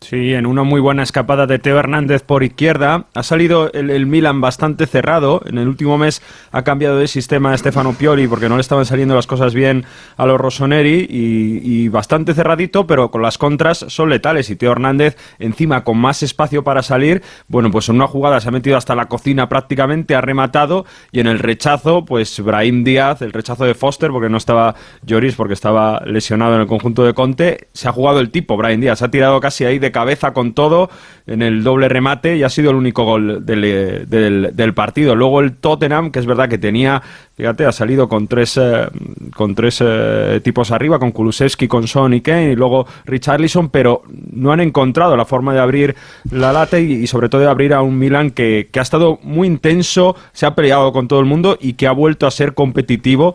Sí, 0.00 0.32
en 0.32 0.46
una 0.46 0.62
muy 0.62 0.80
buena 0.80 1.02
escapada 1.02 1.48
de 1.48 1.58
Teo 1.58 1.76
Hernández 1.76 2.22
por 2.22 2.44
izquierda. 2.44 3.06
Ha 3.14 3.24
salido 3.24 3.72
el, 3.72 4.06
Milan 4.06 4.40
bastante 4.40 4.86
cerrado. 4.86 5.42
En 5.44 5.58
el 5.58 5.66
último 5.66 5.98
mes 5.98 6.22
ha 6.52 6.62
cambiado 6.62 6.98
de 6.98 7.08
sistema 7.08 7.56
Stefano 7.58 7.92
Pioli 7.94 8.28
porque 8.28 8.48
no 8.48 8.54
le 8.54 8.60
estaban 8.60 8.86
saliendo 8.86 9.16
las 9.16 9.26
cosas 9.26 9.54
bien 9.54 9.84
a 10.16 10.24
los 10.24 10.40
Rossoneri 10.40 11.04
y, 11.10 11.60
y 11.64 11.88
bastante 11.88 12.32
cerradito, 12.32 12.86
pero 12.86 13.10
con 13.10 13.22
las 13.22 13.38
contras 13.38 13.86
son 13.88 14.08
letales. 14.08 14.50
Y 14.50 14.56
Teo 14.56 14.70
Hernández, 14.70 15.16
encima 15.40 15.82
con 15.82 15.98
más 15.98 16.22
espacio 16.22 16.62
para 16.62 16.84
salir, 16.84 17.22
bueno, 17.48 17.72
pues 17.72 17.88
en 17.88 17.96
una 17.96 18.06
jugada 18.06 18.40
se 18.40 18.48
ha 18.48 18.52
metido 18.52 18.76
hasta 18.76 18.94
la 18.94 19.06
cocina 19.06 19.48
prácticamente, 19.48 20.14
ha 20.14 20.20
rematado 20.20 20.86
y 21.10 21.18
en 21.18 21.26
el 21.26 21.40
rechazo, 21.40 22.04
pues 22.04 22.38
Brahim 22.40 22.84
Díaz, 22.84 23.20
el 23.20 23.32
rechazo 23.32 23.64
de 23.64 23.74
Foster, 23.74 24.12
porque 24.12 24.28
no 24.28 24.36
estaba 24.36 24.76
Lloris, 25.02 25.34
porque 25.34 25.54
estaba 25.54 26.00
lesionado 26.06 26.54
en 26.54 26.60
el 26.60 26.66
conjunto 26.68 27.04
de 27.04 27.14
Conte, 27.14 27.68
se 27.72 27.88
ha 27.88 27.92
jugado 27.92 28.20
el 28.20 28.30
tipo, 28.30 28.56
Brahim 28.56 28.80
Díaz, 28.80 29.02
ha 29.02 29.10
tirado 29.10 29.40
casi 29.40 29.64
ahí 29.64 29.80
de 29.80 29.87
cabeza 29.92 30.32
con 30.32 30.52
todo 30.54 30.90
en 31.26 31.42
el 31.42 31.62
doble 31.62 31.88
remate 31.88 32.36
y 32.36 32.42
ha 32.42 32.48
sido 32.48 32.70
el 32.70 32.76
único 32.76 33.04
gol 33.04 33.44
del, 33.44 34.06
del- 34.08 34.50
del 34.54 34.74
partido. 34.74 35.14
Luego 35.14 35.40
el 35.40 35.52
Tottenham, 35.52 36.10
que 36.10 36.18
es 36.18 36.26
verdad 36.26 36.48
que 36.48 36.58
tenía, 36.58 37.02
fíjate, 37.38 37.64
ha 37.64 37.72
salido 37.72 38.08
con 38.08 38.26
tres, 38.28 38.58
eh, 38.60 38.88
con 39.34 39.54
tres 39.54 39.78
eh, 39.80 40.40
tipos 40.42 40.70
arriba, 40.72 40.98
con 40.98 41.12
Kulusevski, 41.12 41.68
con 41.68 41.86
Son 41.88 42.12
y 42.12 42.20
Kane, 42.20 42.52
y 42.52 42.56
luego 42.56 42.86
Richarlison, 43.06 43.70
pero 43.70 44.02
no 44.32 44.52
han 44.52 44.60
encontrado 44.60 45.16
la 45.16 45.24
forma 45.24 45.54
de 45.54 45.60
abrir 45.60 45.94
la 46.30 46.52
lata 46.52 46.78
y, 46.80 46.92
y 46.92 47.06
sobre 47.06 47.28
todo 47.30 47.40
de 47.40 47.46
abrir 47.48 47.72
a 47.72 47.80
un 47.80 47.96
Milan 47.98 48.32
que, 48.32 48.68
que 48.70 48.80
ha 48.80 48.82
estado 48.82 49.18
muy 49.22 49.46
intenso, 49.46 50.16
se 50.32 50.44
ha 50.44 50.54
peleado 50.54 50.92
con 50.92 51.06
todo 51.08 51.20
el 51.20 51.26
mundo 51.26 51.56
y 51.60 51.74
que 51.74 51.86
ha 51.86 51.92
vuelto 51.92 52.26
a 52.26 52.30
ser 52.32 52.52
competitivo. 52.54 53.34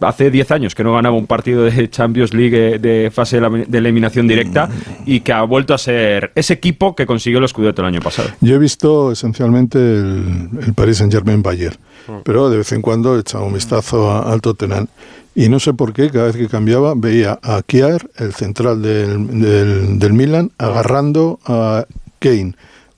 Hace 0.00 0.30
10 0.30 0.50
años 0.50 0.74
que 0.74 0.84
no 0.84 0.92
ganaba 0.92 1.16
un 1.16 1.26
partido 1.26 1.64
de 1.64 1.88
Champions 1.90 2.34
League 2.34 2.74
eh, 2.74 2.78
de 2.78 3.10
fase 3.10 3.36
de 3.36 3.42
la- 3.42 3.48
de 3.66 3.78
eliminación 3.78 4.28
directa 4.28 4.68
y 5.06 5.20
que 5.20 5.32
ha 5.32 5.42
vuelto 5.42 5.72
a 5.74 5.78
ser 5.78 6.30
ese 6.34 6.52
equipo 6.54 6.94
que 6.94 7.06
consiguió 7.06 7.38
el 7.40 7.48
Scudetto 7.48 7.80
el 7.82 7.88
año 7.88 8.00
pasado. 8.00 8.28
Yo 8.42 8.54
he 8.54 8.58
visto 8.58 9.10
esencialmente 9.10 9.78
el, 9.78 10.50
el 10.64 10.74
Paris 10.74 10.98
Saint-Germain 10.98 11.42
Bayern, 11.42 11.76
pero 12.22 12.50
de 12.50 12.58
vez 12.58 12.70
en 12.72 12.82
cuando 12.82 12.99
he 13.16 13.20
echado 13.20 13.44
un 13.44 13.54
vistazo 13.54 14.10
a- 14.10 14.32
al 14.32 14.40
Tottenham. 14.40 14.86
Y 15.34 15.48
no 15.48 15.60
sé 15.60 15.72
por 15.74 15.92
qué, 15.92 16.10
cada 16.10 16.26
vez 16.26 16.36
que 16.36 16.48
cambiaba, 16.48 16.94
veía 16.96 17.38
a 17.42 17.62
Kiar, 17.64 18.08
el 18.16 18.34
central 18.34 18.82
del, 18.82 19.40
del, 19.40 19.98
del 19.98 20.12
Milan, 20.12 20.50
agarrando 20.58 21.38
a 21.46 21.84
Kane. 22.18 22.54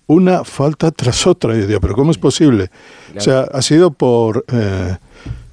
Una 0.06 0.42
falta 0.44 0.90
tras 0.90 1.26
otra. 1.26 1.52
Y 1.54 1.56
yo 1.58 1.62
decía, 1.62 1.80
¿pero 1.80 1.94
cómo 1.94 2.10
es 2.10 2.18
posible? 2.18 2.70
O 3.16 3.20
sea, 3.20 3.40
ha 3.52 3.62
sido 3.62 3.90
por. 3.92 4.44
eh, 4.52 4.96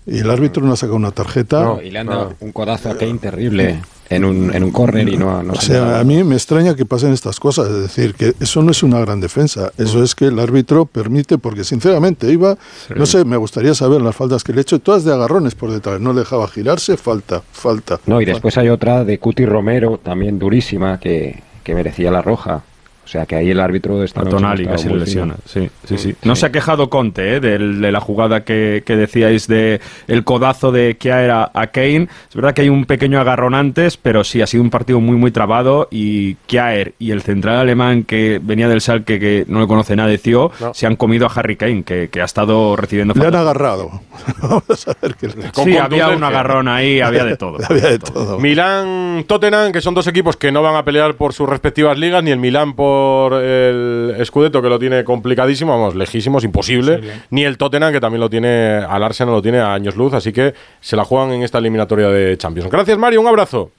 y 0.06 0.20
el 0.20 0.30
árbitro 0.32 0.66
no 0.66 0.74
ha 0.74 0.76
sacado 0.78 0.96
una 0.96 1.12
tarjeta. 1.12 1.62
No, 1.64 1.82
y 1.82 1.92
le 1.92 2.00
han 2.00 2.08
dado 2.08 2.34
un 2.40 2.52
codazo 2.52 2.90
a 2.90 2.98
Kane 2.98 3.20
terrible 3.20 3.82
en 4.10 4.26
un, 4.26 4.54
en 4.54 4.64
un 4.64 4.72
córner 4.72 5.08
y 5.08 5.18
no, 5.18 5.44
no 5.44 5.54
o 5.54 5.62
sea, 5.62 6.00
a 6.00 6.04
mí 6.04 6.24
me 6.24 6.36
extraña 6.36 6.76
que 6.76 6.86
pasen 6.86 7.14
estas 7.14 7.40
cosas, 7.40 7.70
es 7.70 7.82
decir, 7.82 8.16
que 8.16 8.34
eso 8.40 8.64
no 8.64 8.72
es 8.72 8.82
una 8.82 9.00
gran 9.00 9.20
defensa, 9.20 9.72
eso 9.78 10.04
es 10.04 10.16
que 10.16 10.26
el 10.26 10.40
árbitro 10.40 10.86
permite, 10.86 11.38
porque 11.38 11.64
sinceramente 11.64 12.32
iba, 12.32 12.58
no 12.96 13.06
sé, 13.06 13.24
me 13.24 13.38
gustaría 13.38 13.76
saber 13.76 14.02
las 14.02 14.16
faltas 14.16 14.44
que 14.44 14.52
le 14.52 14.60
he 14.60 14.62
hecho, 14.62 14.80
todas 14.80 15.04
de 15.04 15.14
agarrones 15.14 15.54
por 15.54 15.72
detrás, 15.72 16.02
no 16.02 16.14
le 16.14 16.22
dejaba 16.22 16.48
girarse, 16.48 16.98
falta, 16.98 17.44
falta. 17.52 18.00
No, 18.08 18.20
y 18.20 18.26
después 18.26 18.58
hay 18.58 18.70
otra 18.70 19.04
de 19.04 19.20
Cuti 19.20 19.46
Romero, 19.46 20.00
también 20.02 20.40
durísima, 20.40 21.00
que, 21.00 21.44
que 21.64 21.76
merecía 21.76 22.12
la 22.12 22.22
roja. 22.22 22.64
O 23.10 23.12
sea 23.12 23.26
que 23.26 23.36
ahí 23.36 23.50
el 23.50 23.60
árbitro 23.60 24.04
está 24.04 24.22
A 24.22 24.26
Tonali 24.26 24.68
casi 24.68 24.88
le 24.88 24.98
lesiona. 25.00 25.34
Sí, 25.46 25.68
sí, 25.84 25.98
sí. 25.98 26.16
No 26.22 26.36
se 26.36 26.46
ha 26.46 26.52
quejado 26.52 26.92
Conte 26.92 27.38
¿eh? 27.38 27.40
del- 27.40 27.82
de, 27.82 27.92
la 27.92 28.00
jugada 28.00 28.44
que, 28.44 28.84
que 28.86 28.96
decíais 28.96 29.48
de 29.48 29.82
el 30.08 30.24
codazo 30.24 30.72
de 30.72 30.96
Kjaer 30.96 31.32
a, 31.32 31.50
a 31.52 31.68
Kane. 31.68 32.08
Es 32.30 32.36
verdad 32.36 32.54
que 32.54 32.62
hay 32.62 32.70
un 32.70 32.86
pequeño 32.86 33.20
agarrón 33.20 33.56
antes, 33.56 33.98
pero 33.98 34.24
sí, 34.24 34.44
ha 34.44 34.46
sido 34.48 34.62
un 34.62 34.70
partido 34.70 35.00
muy, 35.00 35.16
muy 35.18 35.32
trabado 35.32 35.88
y 35.90 36.36
Kjaer 36.48 36.94
y 37.00 37.10
el 37.10 37.24
central 37.24 37.58
alemán 37.58 38.04
que 38.04 38.40
venía 38.44 38.70
del 38.70 38.80
Salque, 38.82 39.20
que 39.20 39.44
no 39.48 39.60
le 39.60 39.66
conoce 39.66 39.96
nadie, 39.96 40.20
Cio, 40.20 40.52
se 40.76 40.86
han 40.86 40.96
comido 40.96 41.26
a 41.26 41.32
Harry 41.34 41.56
Kane, 41.56 41.82
que, 41.82 42.10
que 42.10 42.22
ha 42.22 42.26
estado 42.26 42.76
recibiendo... 42.76 43.16
Le 43.16 43.26
han 43.26 43.36
agarrado. 43.36 43.90
Vamos 44.44 44.88
a 44.88 44.96
ver 45.02 45.16
qué 45.16 45.30
le- 45.30 45.52
Sí, 45.64 45.78
había 45.78 46.10
un 46.10 46.24
agarrón 46.24 46.68
ahí, 46.68 47.02
había 47.02 47.26
de 47.26 47.38
todo. 47.38 47.58
Había 47.68 47.88
de 47.90 47.98
todo. 47.98 48.38
Milán 48.40 49.24
Tottenham, 49.26 49.72
que 49.72 49.82
son 49.82 49.96
dos 49.96 50.06
equipos 50.06 50.38
que 50.38 50.52
no 50.52 50.62
van 50.62 50.76
a 50.76 50.86
pelear 50.86 51.16
por 51.16 51.34
sus 51.34 51.50
respectivas 51.50 51.98
ligas, 51.98 52.24
ni 52.24 52.30
el 52.30 52.38
Milán 52.38 52.74
por 52.74 52.99
el 53.42 54.16
Scudetto, 54.26 54.62
que 54.62 54.70
lo 54.70 54.80
tiene 54.80 55.04
complicadísimo, 55.04 55.72
vamos, 55.72 55.96
lejísimos, 55.96 56.44
imposible, 56.44 57.00
ni 57.30 57.44
el 57.46 57.58
Tottenham, 57.58 57.92
que 57.94 58.00
también 58.00 58.22
lo 58.22 58.30
tiene, 58.30 58.78
al 58.88 59.04
Arsenal 59.04 59.34
lo 59.36 59.42
tiene 59.42 59.60
a 59.60 59.74
años 59.74 59.96
luz, 59.96 60.14
así 60.14 60.32
que 60.34 60.54
se 60.80 60.96
la 60.96 61.04
juegan 61.06 61.32
en 61.32 61.44
esta 61.44 61.58
eliminatoria 61.60 62.10
de 62.10 62.38
Champions. 62.38 62.70
Gracias, 62.72 62.98
Mario, 62.98 63.22
un 63.22 63.28
abrazo. 63.28 63.72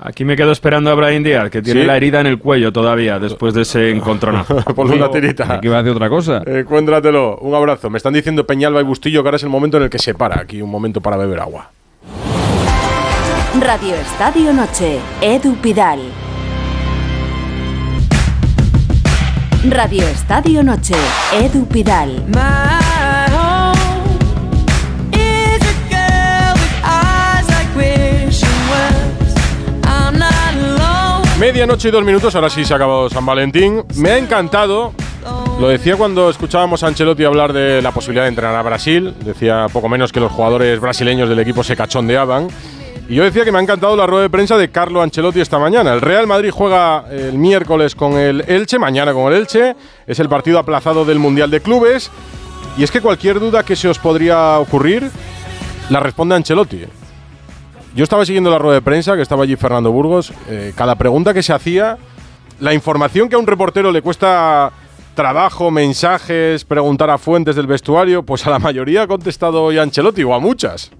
Aquí 0.00 0.24
me 0.24 0.36
quedo 0.36 0.52
esperando 0.52 0.90
a 0.92 0.94
Brian 0.94 1.24
Díaz, 1.24 1.50
que 1.50 1.60
tiene 1.60 1.80
Sí. 1.80 1.86
la 1.88 1.96
herida 1.96 2.20
en 2.20 2.26
el 2.28 2.38
cuello 2.38 2.72
todavía 2.72 3.18
después 3.18 3.52
de 3.52 3.62
ese 3.62 3.90
encontronazo. 3.90 4.56
Ponle 4.76 4.94
una 4.94 5.10
tirita. 5.10 5.54
Aquí 5.54 5.66
va 5.66 5.78
a 5.78 5.82
decir 5.82 5.96
otra 5.96 6.08
cosa. 6.08 6.40
Encuéntratelo. 6.46 7.38
Un 7.38 7.52
abrazo. 7.56 7.90
Me 7.90 7.96
están 7.96 8.12
diciendo 8.14 8.46
Peñalba 8.46 8.80
y 8.80 8.84
Bustillo 8.84 9.22
que 9.24 9.28
ahora 9.28 9.36
es 9.38 9.42
el 9.42 9.48
momento 9.48 9.76
en 9.78 9.82
el 9.84 9.90
que 9.90 9.98
se 9.98 10.14
para. 10.14 10.40
Aquí 10.40 10.62
un 10.62 10.70
momento 10.70 11.00
para 11.00 11.16
beber 11.16 11.40
agua. 11.40 11.70
Radio 13.60 13.94
Estadio 13.96 14.52
Noche, 14.52 15.00
Edu 15.20 15.56
Pidal. 15.56 15.98
Radio 19.64 20.06
Estadio 20.06 20.62
Noche, 20.62 20.94
Edu 21.32 21.66
Pidal. 21.66 22.24
Medianoche 31.40 31.88
y 31.88 31.90
dos 31.90 32.04
minutos, 32.04 32.34
ahora 32.36 32.50
sí 32.50 32.64
se 32.64 32.72
ha 32.72 32.76
acabado 32.76 33.10
San 33.10 33.26
Valentín. 33.26 33.82
Me 33.96 34.10
ha 34.12 34.18
encantado, 34.18 34.92
lo 35.60 35.68
decía 35.68 35.96
cuando 35.96 36.30
escuchábamos 36.30 36.84
a 36.84 36.86
Ancelotti 36.86 37.24
hablar 37.24 37.52
de 37.52 37.82
la 37.82 37.90
posibilidad 37.90 38.24
de 38.24 38.28
entrenar 38.28 38.54
a 38.54 38.62
Brasil, 38.62 39.14
decía 39.24 39.66
poco 39.72 39.88
menos 39.88 40.12
que 40.12 40.20
los 40.20 40.30
jugadores 40.30 40.78
brasileños 40.78 41.28
del 41.28 41.40
equipo 41.40 41.64
se 41.64 41.76
cachondeaban. 41.76 42.48
Y 43.08 43.14
yo 43.14 43.24
decía 43.24 43.42
que 43.42 43.50
me 43.50 43.58
ha 43.58 43.62
encantado 43.62 43.96
la 43.96 44.06
rueda 44.06 44.24
de 44.24 44.30
prensa 44.30 44.58
de 44.58 44.70
Carlo 44.70 45.00
Ancelotti 45.00 45.40
esta 45.40 45.58
mañana. 45.58 45.94
El 45.94 46.02
Real 46.02 46.26
Madrid 46.26 46.50
juega 46.52 47.06
el 47.10 47.38
miércoles 47.38 47.94
con 47.94 48.18
el 48.18 48.42
Elche, 48.46 48.78
mañana 48.78 49.14
con 49.14 49.32
el 49.32 49.38
Elche. 49.40 49.74
Es 50.06 50.20
el 50.20 50.28
partido 50.28 50.58
aplazado 50.58 51.06
del 51.06 51.18
Mundial 51.18 51.50
de 51.50 51.62
Clubes. 51.62 52.10
Y 52.76 52.82
es 52.82 52.90
que 52.90 53.00
cualquier 53.00 53.40
duda 53.40 53.62
que 53.62 53.76
se 53.76 53.88
os 53.88 53.98
podría 53.98 54.58
ocurrir, 54.58 55.10
la 55.88 56.00
responde 56.00 56.34
Ancelotti. 56.34 56.84
Yo 57.94 58.04
estaba 58.04 58.26
siguiendo 58.26 58.50
la 58.50 58.58
rueda 58.58 58.74
de 58.74 58.82
prensa, 58.82 59.16
que 59.16 59.22
estaba 59.22 59.44
allí 59.44 59.56
Fernando 59.56 59.90
Burgos. 59.90 60.30
eh, 60.50 60.74
cada 60.76 60.94
pregunta 60.96 61.32
que 61.32 61.42
se 61.42 61.54
hacía, 61.54 61.96
la 62.60 62.74
información 62.74 63.30
que 63.30 63.36
a 63.36 63.38
un 63.38 63.46
reportero 63.46 63.90
le 63.90 64.02
cuesta 64.02 64.70
trabajo, 65.14 65.70
mensajes, 65.70 66.62
preguntar 66.66 67.08
a 67.08 67.16
fuentes 67.16 67.56
del 67.56 67.66
vestuario, 67.66 68.22
pues 68.22 68.46
a 68.46 68.50
la 68.50 68.58
mayoría 68.58 69.02
ha 69.02 69.06
contestado 69.06 69.62
hoy 69.62 69.78
Ancelotti, 69.78 70.22
o 70.24 70.34
a 70.34 70.40
muchas. 70.40 70.90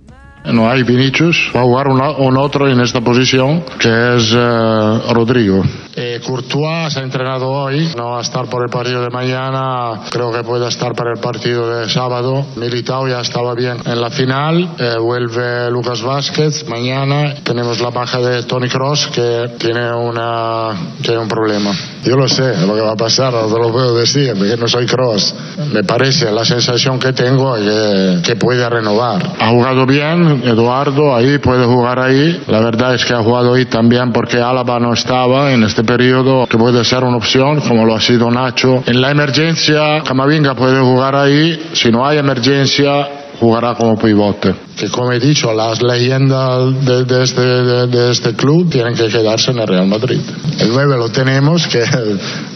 No 0.44 0.70
hay 0.70 0.82
Vinicius, 0.82 1.50
va 1.54 1.60
a 1.60 1.64
jugar 1.64 1.88
una- 1.88 2.10
un 2.12 2.36
otro 2.38 2.68
en 2.68 2.80
esta 2.80 3.00
posición 3.02 3.62
que 3.78 4.16
es 4.16 4.32
eh, 4.34 5.00
Rodrigo. 5.12 5.62
Eh, 5.94 6.20
Courtois 6.24 6.92
se 6.92 7.00
ha 7.00 7.02
entrenado 7.02 7.48
hoy, 7.50 7.90
no 7.96 8.12
va 8.12 8.18
a 8.20 8.22
estar 8.22 8.46
por 8.46 8.62
el 8.62 8.70
partido 8.70 9.02
de 9.02 9.10
mañana, 9.10 10.00
creo 10.10 10.30
que 10.32 10.42
puede 10.44 10.66
estar 10.68 10.94
para 10.94 11.12
el 11.12 11.20
partido 11.20 11.68
de 11.80 11.88
sábado. 11.90 12.46
Militao 12.56 13.06
ya 13.08 13.20
estaba 13.20 13.52
bien 13.54 13.76
en 13.84 14.00
la 14.00 14.08
final, 14.10 14.68
eh, 14.78 14.94
vuelve 14.98 15.70
Lucas 15.70 16.00
Vázquez, 16.02 16.66
mañana 16.68 17.34
tenemos 17.42 17.80
la 17.80 17.90
baja 17.90 18.18
de 18.20 18.44
Tony 18.44 18.68
Cross 18.68 19.08
que 19.08 19.50
tiene, 19.58 19.92
una, 19.92 20.70
tiene 21.02 21.18
un 21.18 21.28
problema. 21.28 21.72
Yo 22.04 22.16
lo 22.16 22.28
sé, 22.28 22.56
lo 22.66 22.74
que 22.74 22.80
va 22.80 22.92
a 22.92 22.96
pasar, 22.96 23.32
no 23.34 23.46
te 23.52 23.58
lo 23.60 23.70
puedo 23.72 23.98
decir, 23.98 24.34
porque 24.38 24.56
no 24.56 24.68
soy 24.68 24.86
Cross. 24.86 25.34
Me 25.74 25.82
parece, 25.82 26.30
la 26.30 26.44
sensación 26.44 26.98
que 27.00 27.12
tengo 27.12 27.56
es 27.56 27.64
que, 27.64 28.22
que 28.22 28.36
puede 28.36 28.66
renovar. 28.70 29.32
Ha 29.40 29.48
jugado 29.48 29.84
bien, 29.84 30.27
Eduardo, 30.44 31.14
ahí 31.14 31.38
puede 31.38 31.64
jugar 31.64 31.98
ahí. 31.98 32.42
La 32.46 32.60
verdad 32.60 32.94
es 32.94 33.04
que 33.04 33.14
ha 33.14 33.22
jugado 33.22 33.54
ahí 33.54 33.66
también 33.66 34.12
porque 34.12 34.38
Álava 34.38 34.78
no 34.78 34.92
estaba 34.92 35.52
en 35.52 35.62
este 35.62 35.84
periodo, 35.84 36.46
que 36.46 36.56
puede 36.56 36.84
ser 36.84 37.04
una 37.04 37.16
opción, 37.16 37.60
como 37.60 37.84
lo 37.84 37.96
ha 37.96 38.00
sido 38.00 38.30
Nacho. 38.30 38.82
En 38.86 39.00
la 39.00 39.10
emergencia, 39.10 40.02
Camavinga 40.04 40.54
puede 40.54 40.80
jugar 40.80 41.14
ahí. 41.16 41.70
Si 41.72 41.90
no 41.90 42.06
hay 42.06 42.18
emergencia, 42.18 43.17
jugará 43.40 43.74
como 43.74 43.96
pivote. 43.96 44.54
Que 44.76 44.88
como 44.88 45.12
he 45.12 45.18
dicho, 45.18 45.52
las 45.52 45.82
leyendas 45.82 46.84
de, 46.84 47.04
de 47.04 47.22
este, 47.24 47.40
de, 47.40 47.86
de 47.86 48.10
este 48.12 48.34
club 48.34 48.70
tienen 48.70 48.94
que 48.94 49.08
quedarse 49.08 49.50
en 49.50 49.58
el 49.58 49.66
Real 49.66 49.86
Madrid. 49.86 50.20
El 50.60 50.68
9 50.70 50.96
lo 50.96 51.08
tenemos, 51.08 51.66
que 51.66 51.84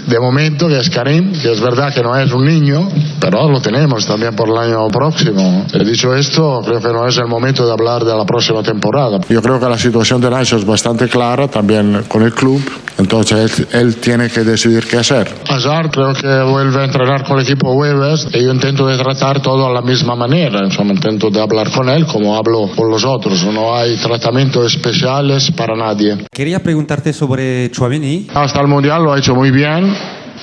de 0.06 0.20
momento, 0.20 0.68
que 0.68 0.78
es 0.78 0.90
Karim, 0.90 1.32
que 1.32 1.52
es 1.52 1.60
verdad 1.60 1.92
que 1.94 2.02
no 2.02 2.16
es 2.16 2.32
un 2.32 2.44
niño, 2.44 2.88
pero 3.20 3.48
lo 3.48 3.60
tenemos 3.60 4.06
también 4.06 4.34
por 4.34 4.48
el 4.48 4.56
año 4.56 4.88
próximo. 4.88 5.66
He 5.72 5.84
dicho 5.84 6.14
esto, 6.14 6.60
creo 6.64 6.80
que 6.80 6.92
no 6.92 7.06
es 7.06 7.16
el 7.18 7.26
momento 7.26 7.66
de 7.66 7.72
hablar 7.72 8.04
de 8.04 8.16
la 8.16 8.24
próxima 8.24 8.62
temporada. 8.62 9.18
Yo 9.28 9.42
creo 9.42 9.58
que 9.58 9.68
la 9.68 9.78
situación 9.78 10.20
de 10.20 10.30
Nacho 10.30 10.56
es 10.56 10.64
bastante 10.64 11.08
clara 11.08 11.48
también 11.48 12.04
con 12.08 12.22
el 12.22 12.32
club, 12.32 12.60
entonces 12.98 13.60
él, 13.60 13.68
él 13.72 13.96
tiene 13.96 14.28
que 14.28 14.40
decidir 14.44 14.86
qué 14.86 14.98
hacer. 14.98 15.28
Hazard 15.48 15.90
creo 15.90 16.12
que 16.14 16.42
vuelve 16.50 16.80
a 16.80 16.84
entrenar 16.84 17.24
con 17.24 17.38
el 17.38 17.44
equipo 17.44 17.72
jueves 17.74 18.28
y 18.32 18.44
yo 18.44 18.52
intento 18.52 18.86
de 18.86 18.96
tratar 18.96 19.40
todo 19.40 19.66
a 19.66 19.72
la 19.72 19.82
misma 19.82 20.14
manera, 20.16 20.64
insomma, 20.64 20.92
intento 20.92 21.30
de 21.30 21.40
hablar 21.40 21.70
con 21.70 21.88
él 21.88 22.06
como 22.06 22.36
hablo 22.36 22.68
con 22.74 22.90
los 22.90 23.04
otros, 23.04 23.44
no 23.46 23.74
hay 23.74 23.96
tratamientos 23.96 24.74
especiales 24.74 25.50
para 25.52 25.76
nadie. 25.76 26.26
Quería 26.30 26.62
preguntarte 26.62 27.12
sobre 27.12 27.70
Chouameni. 27.70 28.26
Hasta 28.34 28.60
el 28.60 28.68
Mundial 28.68 29.02
lo 29.02 29.12
ha 29.12 29.18
hecho 29.18 29.34
muy 29.34 29.50
bien. 29.50 29.94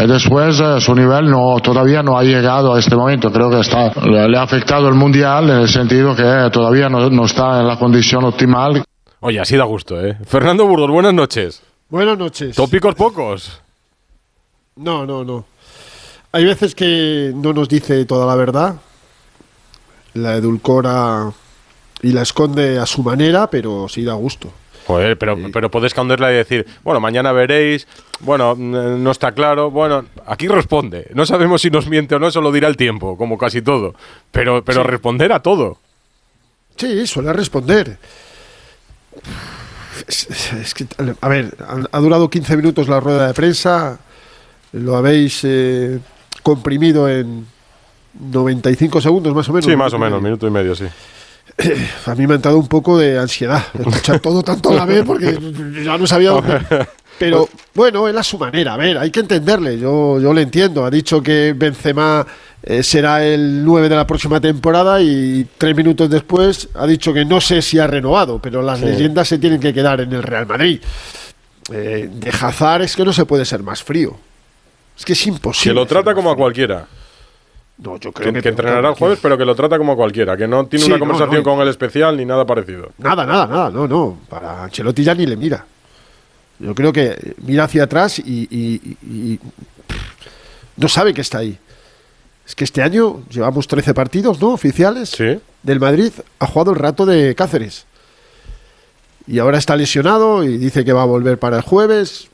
Y 0.01 0.07
después 0.07 0.57
eh, 0.62 0.79
su 0.79 0.95
nivel 0.95 1.29
no, 1.29 1.57
todavía 1.62 2.01
no 2.01 2.17
ha 2.17 2.23
llegado 2.23 2.73
a 2.73 2.79
este 2.79 2.95
momento. 2.95 3.31
Creo 3.31 3.49
que 3.49 3.59
está, 3.59 3.91
le, 4.05 4.29
le 4.29 4.38
ha 4.38 4.43
afectado 4.43 4.88
el 4.88 4.95
Mundial 4.95 5.49
en 5.49 5.57
el 5.57 5.67
sentido 5.67 6.15
que 6.15 6.23
todavía 6.53 6.88
no, 6.88 7.09
no 7.09 7.25
está 7.25 7.59
en 7.59 7.67
la 7.67 7.77
condición 7.77 8.23
optimal. 8.23 8.81
Oye, 9.19 9.41
así 9.41 9.57
da 9.57 9.65
gusto, 9.65 9.99
¿eh? 9.99 10.17
Fernando 10.25 10.65
Burgos, 10.65 10.89
buenas 10.89 11.13
noches. 11.13 11.62
Buenas 11.89 12.17
noches. 12.17 12.56
Tópicos 12.56 12.95
pocos. 12.95 13.62
No, 14.75 15.06
no, 15.06 15.23
no. 15.23 15.45
Hay 16.32 16.45
veces 16.45 16.75
que 16.75 17.32
no 17.36 17.54
nos 17.54 17.67
dice 17.67 18.06
toda 18.06 18.28
la 18.28 18.36
verdad, 18.36 18.75
la 20.13 20.36
edulcora 20.36 21.32
y 22.02 22.12
la 22.12 22.21
esconde 22.21 22.78
a 22.78 22.86
su 22.86 23.02
manera, 23.02 23.49
pero 23.49 23.89
sí 23.89 24.04
da 24.04 24.13
gusto. 24.13 24.52
Joder, 24.86 25.17
pero, 25.17 25.38
pero 25.52 25.69
puedes 25.69 25.88
esconderla 25.91 26.32
y 26.32 26.36
decir, 26.36 26.65
bueno, 26.84 26.99
mañana 26.99 27.32
veréis, 27.32 27.88
bueno, 28.21 28.56
no 28.56 29.12
está 29.12 29.32
claro, 29.34 29.69
bueno, 29.69 30.06
aquí 30.25 30.47
responde. 30.47 31.10
No 31.13 31.25
sabemos 31.25 31.62
si 31.62 31.69
nos 31.69 31.88
miente 31.88 32.15
o 32.15 32.19
no, 32.19 32.28
eso 32.28 32.41
lo 32.41 32.52
dirá 32.52 32.67
el 32.67 32.78
tiempo, 32.78 33.17
como 33.17 33.38
casi 33.38 33.62
todo. 33.62 33.93
Pero, 34.32 34.63
pero 34.63 34.82
Sí. 34.84 34.88
responder 34.88 35.32
a 35.32 35.41
todo. 35.41 35.78
Sí, 36.75 37.06
suele 37.06 37.34
responder. 37.34 37.97
Es, 40.07 40.73
que, 40.73 40.85
a 41.21 41.27
ver, 41.27 41.55
ha, 41.91 41.99
durado 41.99 42.29
15 42.29 42.57
minutos 42.57 42.88
la 42.88 42.99
rueda 42.99 43.27
de 43.27 43.33
prensa, 43.33 43.99
lo 44.73 44.95
habéis 44.95 45.41
eh, 45.43 45.99
comprimido 46.43 47.09
en 47.09 47.45
95 48.19 49.01
segundos 49.01 49.33
más 49.35 49.47
o 49.49 49.53
menos. 49.53 49.65
Sí, 49.65 49.75
más 49.75 49.93
o 49.93 49.99
menos, 49.99 50.21
minuto 50.21 50.47
y 50.47 50.51
medio, 50.51 50.75
sí. 50.75 50.85
A 52.05 52.15
mí 52.15 52.27
me 52.27 52.33
ha 52.33 52.35
entrado 52.35 52.57
un 52.57 52.67
poco 52.67 52.97
de 52.97 53.19
ansiedad 53.19 53.65
de 53.73 53.83
escuchar 53.83 54.19
todo 54.19 54.43
tanto 54.43 54.69
a 54.69 54.73
la 54.73 54.85
vez 54.85 55.03
porque 55.05 55.38
ya 55.83 55.97
no 55.97 56.07
sabía 56.07 56.31
dónde. 56.31 56.59
Pero 57.19 57.49
bueno, 57.75 58.08
él 58.08 58.17
a 58.17 58.23
su 58.23 58.38
manera, 58.38 58.73
a 58.73 58.77
ver, 58.77 58.97
hay 58.97 59.12
que 59.12 59.19
entenderle, 59.19 59.77
yo, 59.77 60.19
yo 60.19 60.34
le 60.34 60.41
entiendo. 60.41 60.86
Ha 60.86 60.89
dicho 60.89 61.21
que 61.21 61.53
Benzema 61.55 62.25
eh, 62.63 62.82
será 62.82 63.23
el 63.25 63.63
9 63.65 63.89
de 63.89 63.95
la 63.95 64.08
próxima 64.08 64.39
temporada 64.39 65.01
y 65.01 65.45
tres 65.58 65.75
minutos 65.75 66.10
después 66.10 66.69
ha 66.75 66.88
dicho 66.88 67.13
que 67.13 67.25
no 67.25 67.39
sé 67.41 67.62
si 67.62 67.77
ha 67.79 67.88
renovado, 67.88 68.39
pero 68.39 68.62
las 68.62 68.79
Sí. 68.79 68.86
leyendas 68.86 69.27
se 69.27 69.38
tienen 69.38 69.60
que 69.60 69.73
quedar 69.73 70.01
en 70.01 70.12
el 70.13 70.23
Real 70.23 70.45
Madrid. 70.47 70.79
Eh, 71.71 72.10
de 72.12 72.29
Hazard 72.29 72.82
es 72.84 72.95
que 72.95 73.05
no 73.05 73.13
se 73.13 73.25
puede 73.25 73.45
ser 73.45 73.62
más 73.63 73.84
frío. 73.84 74.15
Es 74.97 75.05
que 75.05 75.13
es 75.13 75.21
Que 75.23 75.29
imposible. 75.29 75.75
lo 75.75 75.86
trata 75.86 76.13
como 76.15 76.32
a 76.32 76.36
cualquiera. 76.36 76.86
No, 77.77 77.95
yo 77.97 78.12
Que, 78.12 78.23
creo 78.23 78.34
que, 78.34 78.41
que 78.41 78.49
entrenará 78.49 78.89
el 78.89 78.95
jueves, 78.95 79.19
pero 79.21 79.38
que 79.38 79.45
lo 79.45 79.55
trata 79.55 79.77
como 79.77 79.93
a 79.93 79.95
cualquiera. 79.95 80.36
Que 80.36 80.47
no 80.47 80.65
tiene 80.65 80.84
Sí, 80.86 80.91
una 80.91 80.97
no, 80.97 81.05
conversación 81.05 81.43
no. 81.43 81.49
con 81.49 81.62
el 81.62 81.67
especial 81.69 82.17
ni 82.17 82.25
nada 82.25 82.45
parecido. 82.45 82.91
Nada, 82.97 83.25
nada, 83.25 83.45
nada, 83.47 83.69
no, 83.69 83.88
no. 83.88 84.17
Para 84.27 84.63
Ancelotti 84.65 85.03
ya 85.03 85.13
ni 85.15 85.25
le 85.25 85.38
mira. 85.38 85.65
Yo 86.59 86.75
creo 86.75 86.91
que 86.91 87.35
mira 87.41 87.63
hacia 87.63 87.83
atrás 87.83 88.19
y, 88.19 88.47
y- 88.51 88.97
y- 89.01 89.07
y 89.33 89.39
no 90.77 90.87
sabe 90.87 91.13
que 91.13 91.21
está 91.21 91.39
ahí. 91.39 91.57
Es 92.45 92.55
que 92.55 92.63
este 92.63 92.81
año 92.81 93.23
llevamos 93.29 93.67
13 93.67 93.93
partidos, 93.93 94.41
¿no? 94.41 94.49
Oficiales 94.49 95.11
del 95.63 95.79
Madrid. 95.79 96.11
Ha 96.39 96.47
jugado 96.47 96.71
el 96.71 96.77
rato 96.79 97.05
de 97.05 97.35
Cáceres. 97.35 97.85
Y 99.27 99.37
ahora 99.39 99.57
está 99.59 99.75
lesionado 99.75 100.43
y 100.43 100.57
dice 100.57 100.83
que 100.83 100.91
va 100.91 101.03
a 101.03 101.05
volver 101.05 101.37
para 101.37 101.57
el 101.57 101.61
jueves. 101.63 102.27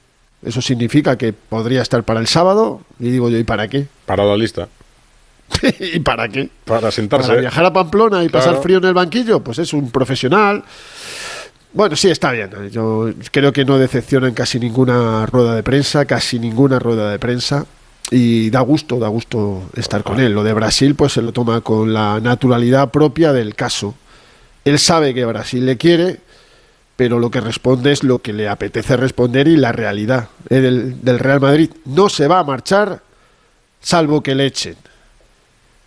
Eso 0.44 0.62
significa 0.62 1.18
que 1.18 1.34
podría 1.34 1.82
estar 1.82 2.04
para 2.04 2.20
el 2.22 2.28
sábado. 2.28 2.82
Y 3.00 3.10
digo 3.10 3.30
yo, 3.30 3.38
¿y 3.38 3.44
para 3.44 3.68
qué? 3.68 3.88
Para 4.06 4.24
la 4.24 4.38
lista. 4.38 4.70
¿Y 5.80 6.00
para 6.00 6.28
qué? 6.30 6.50
Para 6.64 6.90
sentarse. 6.92 7.28
Para 7.28 7.40
viajar 7.42 7.66
a 7.66 7.74
Pamplona 7.74 8.24
y 8.24 8.30
pasar 8.30 8.62
frío 8.64 8.78
en 8.80 8.86
el 8.86 8.94
banquillo, 8.94 9.42
pues 9.42 9.60
es 9.60 9.74
un 9.74 9.92
profesional. 9.92 10.64
Bueno, 11.76 11.98
sí, 11.98 12.10
está 12.10 12.32
bien. 12.32 12.50
Yo 12.72 13.10
creo 13.32 13.52
que 13.52 13.66
no 13.66 13.78
decepciona 13.78 14.30
en 14.30 14.34
casi 14.34 14.62
ninguna 14.62 15.26
rueda 15.26 15.54
de 15.56 15.62
prensa, 15.62 16.06
casi 16.06 16.40
ninguna 16.40 16.80
rueda 16.80 17.12
de 17.12 17.20
prensa. 17.20 17.66
Y 18.12 18.50
da 18.50 18.62
gusto, 18.62 18.98
da 18.98 19.10
gusto 19.10 19.64
estar 19.76 20.02
con 20.02 20.22
él. 20.22 20.32
Lo 20.32 20.46
de 20.46 20.54
Brasil, 20.54 20.96
pues 20.96 21.12
se 21.12 21.22
lo 21.22 21.34
toma 21.34 21.60
con 21.60 21.94
la 21.94 22.22
naturalidad 22.22 22.92
propia 22.92 23.34
del 23.34 23.56
caso. 23.56 23.94
Él 24.64 24.80
sabe 24.80 25.14
que 25.14 25.26
Brasil 25.26 25.66
le 25.66 25.76
quiere, 25.76 26.22
pero 26.96 27.20
lo 27.20 27.30
que 27.30 27.42
responde 27.42 27.92
es 27.92 28.06
lo 28.06 28.20
que 28.20 28.32
le 28.32 28.48
apetece 28.48 28.96
responder 28.96 29.50
y 29.50 29.58
la 29.58 29.74
realidad 29.74 30.30
eh, 30.50 30.62
del, 30.62 31.04
del 31.04 31.20
Real 31.20 31.42
Madrid. 31.42 31.72
No 31.84 32.08
se 32.08 32.28
va 32.28 32.40
a 32.40 32.46
marchar 32.46 33.02
salvo 33.82 34.24
que 34.24 34.34
le 34.34 34.46
echen. 34.46 34.78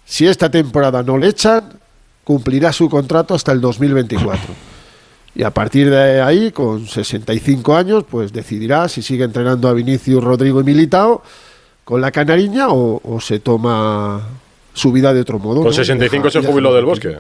Si 0.05 0.27
esta 0.27 0.51
temporada 0.51 1.03
no 1.03 1.17
le 1.17 1.29
echan, 1.29 1.81
cumplirá 2.25 2.75
su 2.75 2.91
contrato 2.91 3.35
hasta 3.35 3.53
el 3.53 3.63
2024. 3.63 4.69
Y 5.39 5.45
a 5.45 5.51
partir 5.51 5.89
de 5.89 6.21
ahí, 6.21 6.51
con 6.51 6.87
65 6.87 7.77
años, 7.77 8.05
pues 8.11 8.33
decidirá 8.33 8.89
si 8.89 9.03
sigue 9.03 9.23
entrenando 9.23 9.69
a 9.69 9.73
Vinicius, 9.73 10.23
Rodrigo 10.23 10.61
y 10.61 10.65
Militao 10.65 11.23
con 11.85 12.01
la 12.01 12.11
canariña 12.11 12.69
o, 12.71 13.01
o 13.05 13.21
se 13.21 13.39
toma 13.39 14.21
su 14.75 14.91
vida 14.91 15.15
de 15.15 15.21
otro 15.21 15.39
modo. 15.39 15.59
Con 15.61 15.67
¿no? 15.67 15.73
65 15.73 16.25
Deja- 16.29 16.41
se 16.43 16.47
jubiló 16.47 16.75
del 16.75 16.85
bosque. 16.85 17.19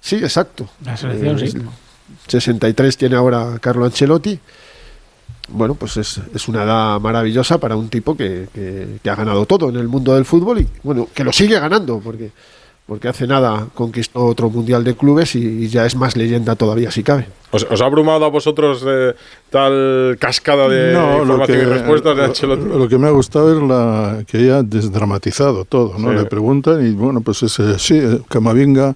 Sí, 0.00 0.16
exacto. 0.16 0.68
La 0.84 0.96
selección, 0.96 1.38
Eh, 1.40 1.48
sí. 1.50 1.58
63 2.28 2.96
tiene 2.96 3.16
ahora 3.16 3.58
Carlo 3.60 3.84
Ancelotti. 3.84 4.38
Bueno, 5.48 5.74
pues 5.74 5.96
es, 5.96 6.20
es 6.32 6.46
una 6.48 6.62
edad 6.62 7.00
maravillosa 7.00 7.58
para 7.58 7.74
un 7.76 7.88
tipo 7.88 8.16
que, 8.16 8.46
que- 8.54 8.98
que 9.02 9.10
ha 9.10 9.16
ganado 9.16 9.46
todo 9.46 9.68
en 9.68 9.76
el 9.76 9.88
mundo 9.88 10.14
del 10.14 10.24
fútbol 10.24 10.60
y 10.60 10.68
bueno, 10.84 11.08
que 11.12 11.24
lo 11.24 11.32
sigue 11.32 11.58
ganando, 11.58 11.98
porque, 11.98 12.30
porque 12.86 13.08
hace 13.08 13.26
nada 13.26 13.66
conquistó 13.74 14.24
otro 14.26 14.48
mundial 14.48 14.84
de 14.84 14.94
clubes 14.94 15.34
y, 15.34 15.40
y 15.40 15.68
ya 15.68 15.84
es 15.86 15.96
más 15.96 16.16
leyenda 16.16 16.54
todavía 16.54 16.90
si 16.90 17.02
cabe. 17.02 17.26
¿Os, 17.50 17.66
os 17.70 17.80
ha 17.80 17.84
abrumado 17.86 18.24
a 18.24 18.28
vosotros 18.28 18.84
eh, 18.86 19.14
tal 19.50 20.16
cascada 20.20 20.68
de 20.68 20.92
No, 20.92 21.16
lo 21.16 21.22
información 21.22 21.58
que, 21.58 21.64
y 21.64 21.66
respuestas 21.68 22.16
de 22.16 22.22
lo- 22.22 22.28
Ancelotti? 22.28 22.64
lo 22.78 22.88
que 22.88 22.98
me 22.98 23.06
ha 23.08 23.10
gustado 23.10 23.56
es 23.56 23.62
la 23.62 24.22
que 24.26 24.38
ella 24.38 24.58
ha 24.58 24.62
desdramatizado 24.62 25.64
todo, 25.64 25.98
¿no? 25.98 26.10
Sí. 26.10 26.16
Le 26.16 26.24
preguntan 26.26 26.86
y 26.86 26.92
bueno, 26.92 27.20
pues 27.20 27.42
ese, 27.42 27.78
sí, 27.78 27.98
eh, 27.98 28.20
Camavinga 28.28 28.94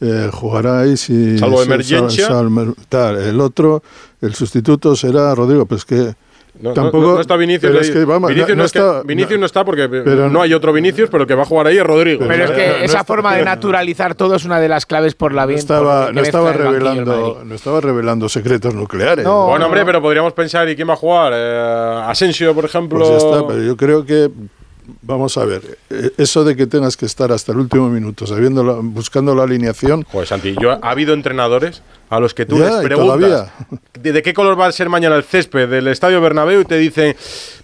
eh, 0.00 0.30
jugará 0.32 0.80
ahí 0.80 0.96
si... 0.96 1.38
Salvo 1.38 1.58
si- 1.58 1.64
emergencia. 1.64 2.26
sal- 2.28 2.50
sal- 2.54 2.74
tal. 2.88 3.16
El 3.22 3.40
otro, 3.40 3.82
el 4.20 4.34
sustituto 4.34 4.94
será 4.96 5.34
Rodrigo, 5.34 5.66
pues 5.66 5.84
que... 5.84 6.14
No, 6.62 6.72
tampoco, 6.72 7.06
no, 7.08 7.14
no 7.16 7.20
está 7.20 7.36
Vinicius. 7.36 7.60
pero 7.70 7.74
le- 7.74 7.80
es 7.80 7.90
que, 7.90 8.04
vamos, 8.04 8.30
Vinicius, 8.30 8.56
no- 8.56 8.64
es 8.64 8.72
que- 8.72 8.78
está- 8.78 9.02
Vinicius 9.02 9.40
no 9.40 9.46
está 9.46 9.64
porque 9.64 9.88
pero- 9.88 10.30
no 10.30 10.40
hay 10.42 10.54
otro 10.54 10.72
Vinicius, 10.72 11.10
pero 11.10 11.24
el 11.24 11.28
que 11.28 11.34
va 11.34 11.42
a 11.42 11.46
jugar 11.46 11.66
ahí 11.66 11.76
es 11.78 11.84
Rodrigo. 11.84 12.24
Pero 12.28 12.44
es 12.44 12.50
que 12.52 12.66
no 12.78 12.84
esa 12.84 13.04
forma 13.04 13.34
de 13.36 13.44
naturalizar 13.44 14.14
todo 14.14 14.36
es 14.36 14.44
una 14.44 14.60
de 14.60 14.68
las 14.68 14.86
claves 14.86 15.14
por 15.14 15.34
la 15.34 15.42
no 15.42 15.48
bien. 15.48 15.58
estaba, 15.58 16.04
por- 16.06 16.14
no 16.14 16.20
estaba 16.22 16.52
revelando, 16.52 17.42
no 17.44 17.54
estaba 17.54 17.80
revelando 17.80 18.28
secretos 18.28 18.74
nucleares. 18.74 19.24
bueno, 19.24 19.58
¿no? 19.58 19.66
hombre, 19.66 19.84
pero 19.84 20.00
podríamos 20.00 20.32
pensar, 20.32 20.68
¿y 20.68 20.76
quién 20.76 20.88
va 20.88 20.92
a 20.94 20.96
jugar? 20.96 21.32
Eh, 21.34 22.02
Asensio, 22.06 22.54
por 22.54 22.64
ejemplo. 22.64 22.98
Pues 23.00 23.10
ya 23.10 23.16
está, 23.16 23.46
pero 23.46 23.62
yo 23.62 23.76
creo 23.76 24.04
que 24.06 24.30
Vamos 25.02 25.38
a 25.38 25.44
ver, 25.44 25.62
eh, 25.90 26.10
eso 26.18 26.42
de 26.44 26.56
que 26.56 26.66
tengas 26.66 26.96
que 26.96 27.06
estar 27.06 27.30
hasta 27.30 27.52
el 27.52 27.58
último 27.58 27.88
minuto 27.88 28.26
sabiendo 28.26 28.64
la- 28.64 28.74
buscando 28.82 29.34
la 29.34 29.44
alineación. 29.44 30.04
Pues 30.10 30.28
Santi, 30.30 30.54
yo, 30.60 30.72
ha 30.72 30.90
habido 30.90 31.14
entrenadores 31.14 31.82
a 32.10 32.18
los 32.20 32.34
que 32.34 32.46
tú 32.46 32.58
Ya, 32.58 32.64
les 32.78 32.82
preguntas 32.82 33.50
de, 34.00 34.12
de 34.12 34.22
qué 34.22 34.34
color 34.34 34.58
va 34.58 34.66
a 34.66 34.72
ser 34.72 34.88
mañana 34.88 35.16
el 35.16 35.22
césped 35.22 35.68
del 35.68 35.88
Estadio 35.88 36.20
Bernabéu 36.20 36.60
y 36.60 36.64
te 36.64 36.76
dicen 36.78 37.16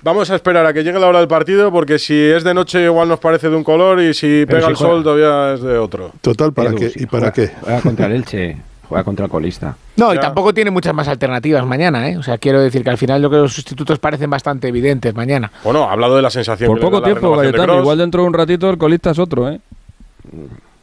vamos 0.03 0.31
a 0.31 0.37
esperar 0.37 0.65
a 0.65 0.73
que 0.73 0.83
llegue 0.85 0.99
la 0.99 1.07
hora 1.09 1.19
del 1.19 1.29
partido 1.29 1.71
porque 1.73 1.99
si 1.99 2.15
es 2.15 2.45
de 2.45 2.55
noche 2.55 2.85
igual 2.85 3.09
nos 3.09 3.19
parece 3.19 3.51
de 3.51 3.57
un 3.57 3.65
color 3.65 4.01
y 4.01 4.15
si 4.15 4.45
Pero 4.47 4.59
pega 4.59 4.61
si 4.67 4.71
el 4.71 4.77
juega. 4.77 4.93
sol 4.95 5.03
todavía 5.03 5.55
es 5.55 5.61
de 5.63 5.77
otro. 5.77 6.13
Total, 6.21 6.53
¿para 6.53 6.71
Edu, 6.71 6.79
qué? 6.79 6.91
si 6.91 7.03
¿Y 7.03 7.07
para 7.07 7.31
juega- 7.31 7.33
qué? 7.33 7.53
Juega 7.61 7.81
contra 7.83 8.07
el 8.07 8.13
Elche, 8.13 8.57
juega 8.89 9.05
contra 9.05 9.27
el 9.27 9.31
colista. 9.31 9.77
No, 9.97 10.13
y 10.13 10.17
Ya. 10.17 10.23
tampoco 10.23 10.53
tiene 10.55 10.71
muchas 10.71 10.95
más 10.95 11.09
alternativas 11.09 11.65
mañana, 11.67 12.09
¿eh? 12.09 12.17
O 12.17 12.23
sea, 12.23 12.39
quiero 12.39 12.61
decir 12.61 12.83
que 12.83 12.91
al 12.91 12.99
final 12.99 13.21
yo 13.23 13.29
creo 13.29 13.43
que 13.43 13.45
los 13.45 13.55
sustitutos 13.55 13.99
parecen 13.99 14.31
bastante 14.31 14.69
evidentes 14.69 15.15
mañana. 15.15 15.51
Bueno, 15.65 15.85
ha 15.89 15.93
hablado 15.93 16.17
de 16.17 16.23
la 16.23 16.31
sensación 16.31 16.69
Por 16.69 16.79
que 16.79 16.85
le 16.85 16.91
poco 16.91 17.01
da 17.01 17.09
la 17.09 17.15
tiempo, 17.15 17.37
Cayetano. 17.37 17.65
Kroos. 17.65 17.81
Igual 17.83 17.99
dentro 17.99 18.23
de 18.23 18.29
un 18.29 18.35
ratito 18.35 18.71
el 18.71 18.79
colista 18.79 19.11
es 19.11 19.19
otro, 19.19 19.49
¿eh? 19.51 19.61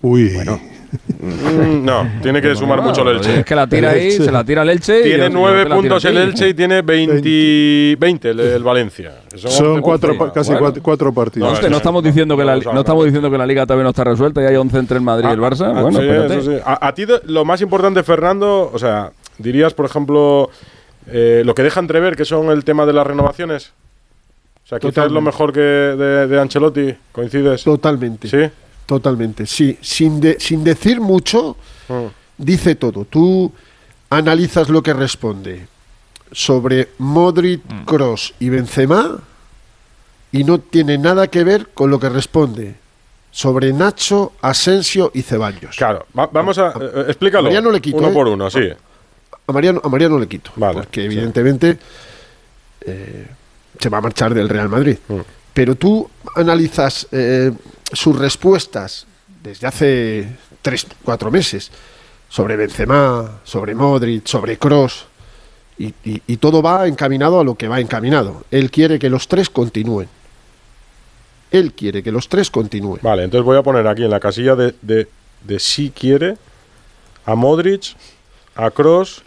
Uy, 0.02 0.30
Mm, 0.30 0.50
No, 1.22 2.08
tiene 2.22 2.42
que 2.42 2.56
sumar 2.56 2.82
mucho 2.82 3.02
el 3.02 3.18
Elche. 3.18 3.40
Es 3.40 3.46
que 3.46 3.56
la 3.56 3.68
tira 3.68 3.92
ahí, 3.92 4.12
se 4.12 4.32
la 4.32 4.44
tira 4.44 4.62
el 4.64 4.70
Elche. 4.70 5.00
y 5.00 5.04
Tiene 5.04 5.30
nueve 5.30 5.66
puntos 5.66 6.04
el 6.06 6.18
Elche 6.18 6.50
y 6.50 6.54
tiene 6.54 6.82
20, 6.82 7.96
20 8.00 8.30
el, 8.30 8.40
el 8.40 8.64
Valencia. 8.64 9.14
Son 9.36 9.52
son 9.52 9.68
11 9.68 9.82
cuatro, 9.82 10.32
casi 10.34 10.50
Bueno. 10.52 10.60
cuatro, 10.66 10.84
cuatro 10.84 11.14
partidos. 11.14 11.48
No, 11.50 11.54
Hostia, 11.54 11.70
no 11.70 11.78
estamos 11.78 12.04
diciendo 12.04 12.38
que 12.38 12.46
la, 12.46 12.58
no 12.58 12.80
estamos 12.80 13.06
diciendo 13.06 13.30
que 13.32 13.38
la 13.38 13.46
liga 13.46 13.66
todavía 13.66 13.84
no 13.84 13.90
está 13.90 14.04
resuelta 14.04 14.42
y 14.42 14.46
hay 14.46 14.56
11 14.56 14.78
entre 14.78 14.98
el 14.98 15.04
Madrid 15.04 15.28
y 15.30 15.34
el 15.34 15.40
Barça. 15.40 15.72
Ah, 15.76 15.82
Bueno, 15.82 16.00
sí, 16.00 16.06
espérate. 16.06 16.38
eso 16.40 16.52
sí. 16.52 16.58
A, 16.66 16.88
a 16.88 16.94
ti 16.94 17.06
lo 17.26 17.46
más 17.46 17.62
importante, 17.62 18.04
Fernando, 18.04 18.70
o 18.74 18.80
sea, 18.80 19.12
dirías, 19.38 19.74
por 19.74 19.86
ejemplo, 19.86 20.50
eh, 21.12 21.44
lo 21.46 21.54
que 21.56 21.64
deja 21.64 21.80
entrever 21.80 22.16
que 22.16 22.26
son 22.26 22.50
el 22.50 22.64
tema 22.64 22.86
de 22.86 22.94
las 22.94 23.06
renovaciones. 23.08 23.74
O 24.64 24.68
sea, 24.68 24.80
quizás 24.80 25.06
es 25.08 25.12
lo 25.12 25.22
mejor 25.22 25.54
que 25.54 25.60
de, 25.60 26.26
de 26.28 26.40
Ancelotti. 26.42 26.96
¿Coincides? 27.12 27.64
Totalmente. 27.64 28.28
Sí. 28.28 28.50
Totalmente, 28.86 29.46
sí. 29.46 29.78
Sin, 29.82 30.20
de- 30.22 30.40
sin 30.40 30.64
decir 30.64 31.00
mucho, 31.02 31.58
Mm. 31.90 32.06
dice 32.38 32.76
todo. 32.76 33.06
Tú 33.06 33.52
analizas 34.10 34.70
lo 34.70 34.82
que 34.84 34.94
responde 34.94 35.68
sobre 36.32 36.90
Modric, 37.00 37.62
Cross 37.86 38.34
y 38.40 38.50
Benzema 38.50 39.20
y 40.32 40.44
no 40.44 40.60
tiene 40.60 40.98
nada 40.98 41.28
que 41.28 41.44
ver 41.44 41.70
con 41.74 41.90
lo 41.90 42.00
que 42.00 42.10
responde 42.10 42.76
sobre 43.32 43.74
Nacho, 43.74 44.34
Asensio 44.42 45.12
y 45.14 45.22
Ceballos. 45.22 45.76
Claro, 45.76 46.06
va- 46.18 46.28
vamos 46.32 46.58
a. 46.58 46.70
eh, 46.80 47.06
explícalo. 47.08 47.50
A 47.50 47.62
le 47.72 47.82
quito, 47.82 47.98
Uno 47.98 48.10
¿eh? 48.10 48.14
por 48.14 48.28
uno, 48.28 48.50
sí. 48.50 48.60
A 49.48 49.52
Mariano, 49.52 49.82
a 49.84 49.90
Mariano 49.90 50.18
le 50.20 50.28
quito, 50.28 50.52
Vale, 50.56 50.74
porque 50.76 51.02
sí. 51.02 51.06
evidentemente 51.06 51.78
eh, 52.82 53.28
se 53.80 53.90
va 53.90 53.98
a 53.98 54.02
marchar 54.02 54.34
del 54.34 54.50
Real 54.50 54.70
Madrid. 54.70 54.98
Mm. 55.08 55.20
Pero 55.54 55.76
tú 55.76 56.10
analizas 56.36 57.08
eh, 57.12 57.52
sus 57.92 58.18
respuestas 58.18 59.06
desde 59.44 59.68
hace 59.68 60.30
tres, 60.62 60.86
cuatro 61.04 61.30
meses 61.32 61.72
sobre 62.30 62.56
Benzema, 62.56 63.40
sobre 63.44 63.76
Modric, 63.76 64.26
sobre 64.28 64.58
Cross, 64.58 65.06
y, 65.78 65.88
y- 66.04 66.22
y 66.28 66.38
todo 66.38 66.62
va 66.62 66.88
encaminado 66.88 67.40
a 67.40 67.44
lo 67.44 67.56
que 67.56 67.68
va 67.68 67.80
encaminado. 67.80 68.44
Él 68.52 68.72
quiere 68.72 68.98
que 68.98 69.10
los 69.10 69.28
tres 69.28 69.50
continúen. 69.50 70.08
Él 71.52 71.74
quiere 71.74 72.02
que 72.02 72.12
los 72.12 72.28
tres 72.28 72.50
continúen. 72.50 73.00
Vale, 73.02 73.24
entonces 73.24 73.46
voy 73.46 73.58
a 73.58 73.62
poner 73.64 73.88
aquí 73.88 74.04
en 74.04 74.10
la 74.10 74.20
casilla 74.20 74.56
de, 74.56 74.74
de, 74.82 75.08
de 75.44 75.60
si 75.60 75.92
quiere 75.92 76.38
a 77.26 77.36
Modric, 77.36 77.96
a 78.56 78.72
Cross 78.72 79.22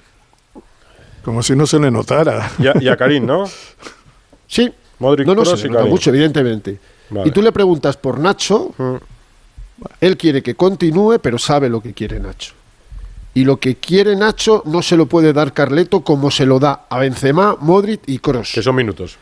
Como 1.24 1.42
si 1.42 1.54
no 1.54 1.66
se 1.66 1.78
le 1.78 1.90
notara. 1.90 2.50
y 2.59 2.66
a, 2.66 2.74
y 2.80 2.88
a 2.88 2.96
Karim, 2.96 3.24
¿no? 3.26 3.44
Sí, 4.46 4.72
Modric, 4.98 5.26
no, 5.26 5.34
no, 5.34 5.42
Kroos 5.42 5.61
se 5.61 5.66
le 5.68 5.72
nota 5.74 5.84
mucho, 5.84 6.11
evidentemente. 6.11 6.78
Vale. 7.11 7.28
Y 7.28 7.32
tú 7.32 7.42
le 7.42 7.52
preguntas 7.52 7.96
por 7.96 8.18
Nacho, 8.18 8.72
Mm. 8.76 8.94
él 10.00 10.16
quiere 10.16 10.42
que 10.42 10.54
continúe, 10.54 11.18
pero 11.20 11.38
sabe 11.38 11.68
lo 11.68 11.80
que 11.80 11.94
quiere 11.94 12.18
Nacho. 12.20 12.52
Y 13.34 13.44
lo 13.44 13.59
que 13.59 13.76
quiere 13.76 14.16
Nacho 14.16 14.62
no 14.66 14.82
se 14.82 14.96
lo 14.96 15.06
puede 15.06 15.32
dar 15.32 15.52
Carleto 15.52 16.00
como 16.00 16.30
se 16.30 16.44
lo 16.46 16.59
da 16.59 16.86
a 16.88 16.98
Benzema, 16.98 17.56
Modric 17.61 18.00
y 18.06 18.18
Kroos. 18.18 18.50
Que 18.52 18.62
son 18.62 18.74
minutos. 18.74 19.16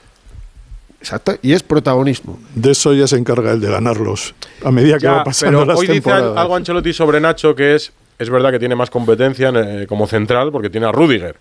Exacto, 1.00 1.36
y 1.42 1.52
es 1.52 1.62
protagonismo. 1.62 2.38
De 2.54 2.72
eso 2.72 2.94
ya 2.94 3.06
se 3.06 3.16
encarga 3.16 3.52
el 3.52 3.60
de 3.60 3.70
ganarlos. 3.70 4.34
A 4.64 4.70
medida 4.70 4.96
que 4.96 5.04
Ya, 5.04 5.12
va 5.12 5.24
pasando 5.24 5.58
pero 5.60 5.66
las 5.72 5.78
hoy 5.78 5.86
dice 5.86 6.10
algo 6.10 6.56
Ancelotti 6.56 6.92
sobre 6.92 7.20
Nacho 7.20 7.54
que 7.54 7.74
es 7.74 7.92
es 8.18 8.30
verdad 8.30 8.50
que 8.50 8.58
tiene 8.58 8.74
más 8.74 8.88
competencia 8.88 9.50
eh, 9.54 9.86
como 9.86 10.06
central 10.06 10.50
porque 10.50 10.70
tiene 10.70 10.86
a 10.86 10.92
Rudiger. 10.92 11.36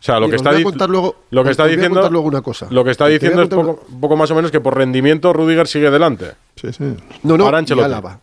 O 0.00 0.02
sea, 0.02 0.20
lo 0.20 0.26
Mira, 0.26 0.30
que 0.30 0.36
está 0.36 0.50
voy 0.50 0.54
a 0.54 0.58
di- 0.58 0.64
contar 0.64 0.88
luego- 0.90 1.16
lo 1.30 1.42
que 1.42 1.48
os 1.48 1.50
está 1.52 1.62
voy 1.64 1.72
a 1.72 1.76
diciendo 1.76 1.96
contar 1.96 2.12
luego 2.12 2.28
una 2.28 2.40
cosa. 2.42 2.66
Lo 2.70 2.84
que 2.84 2.90
está 2.92 3.06
diciendo 3.08 3.42
es 3.42 3.48
poco, 3.48 3.84
poco 4.00 4.16
más 4.16 4.30
o 4.30 4.34
menos 4.36 4.50
que 4.52 4.60
por 4.60 4.76
rendimiento 4.76 5.32
Rudiger 5.32 5.66
sigue 5.66 5.90
delante. 5.90 6.32
Sí, 6.56 6.72
sí. 6.72 6.94
No, 7.24 7.36
no, 7.36 7.44
Para 7.46 7.58
y 7.58 7.60
Ancelotti. 7.60 7.84
Álava. 7.84 8.18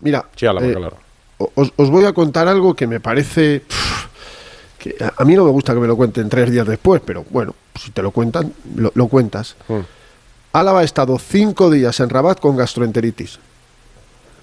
Mira, 0.00 0.26
Sí, 0.34 0.46
Álava, 0.46 0.66
eh, 0.66 0.74
claro. 0.74 0.96
os, 1.38 1.72
os 1.76 1.90
voy 1.90 2.04
a 2.04 2.12
contar 2.12 2.48
algo 2.48 2.74
que 2.74 2.86
me 2.86 2.98
parece... 3.00 3.60
pff, 3.66 4.06
que 4.78 4.96
a, 5.00 5.12
a 5.22 5.24
mí 5.24 5.34
no 5.36 5.44
me 5.44 5.50
gusta 5.50 5.72
que 5.74 5.80
me 5.80 5.86
lo 5.86 5.96
cuenten 5.96 6.28
tres 6.28 6.50
días 6.50 6.66
después, 6.66 7.00
pero 7.04 7.24
bueno, 7.30 7.54
si 7.78 7.90
te 7.92 8.02
lo 8.02 8.10
cuentan, 8.10 8.52
lo, 8.74 8.90
lo 8.94 9.06
cuentas. 9.08 9.54
Mm. 9.68 9.78
Álava 10.52 10.80
ha 10.80 10.84
estado 10.84 11.16
cinco 11.18 11.70
días 11.70 12.00
en 12.00 12.08
Rabat 12.10 12.40
con 12.40 12.56
gastroenteritis. 12.56 13.38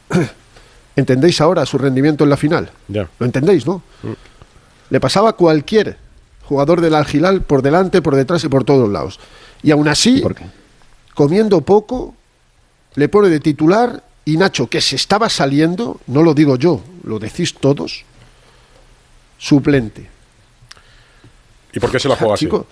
¿Entendéis 0.96 1.42
ahora 1.42 1.66
su 1.66 1.78
rendimiento 1.78 2.24
en 2.24 2.30
la 2.30 2.38
final? 2.38 2.72
Ya. 2.88 3.08
¿Lo 3.20 3.26
entendéis, 3.26 3.68
no? 3.68 3.82
Mm. 4.04 4.12
Le 4.90 5.00
pasaba 5.00 5.30
a 5.30 5.34
cualquier 5.34 5.98
jugador 6.48 6.82
del 6.82 6.96
Algilal 6.96 7.42
por 7.42 7.62
delante, 7.62 8.02
por 8.02 8.16
detrás 8.16 8.44
y 8.44 8.48
por 8.50 8.64
todos 8.64 8.90
lados. 8.90 9.20
Y 9.64 9.72
aún 9.72 9.88
así, 9.88 10.22
comiendo 11.14 11.62
poco, 11.62 12.16
le 12.96 13.10
pone 13.10 13.30
de 13.30 13.40
titular 13.40 14.04
y 14.26 14.38
Nacho, 14.38 14.68
que 14.68 14.82
se 14.82 14.96
estaba 14.96 15.30
saliendo, 15.30 16.00
no 16.08 16.24
lo 16.24 16.34
digo 16.34 16.56
yo, 16.56 16.82
lo 17.04 17.20
decís 17.20 17.54
todos, 17.56 18.04
suplente. 19.38 20.10
¿Y 21.74 21.80
por 21.80 21.92
qué 21.92 22.00
se 22.00 22.08
la 22.10 22.16
juega 22.16 22.34
así? 22.36 22.46
Chico, 22.46 22.66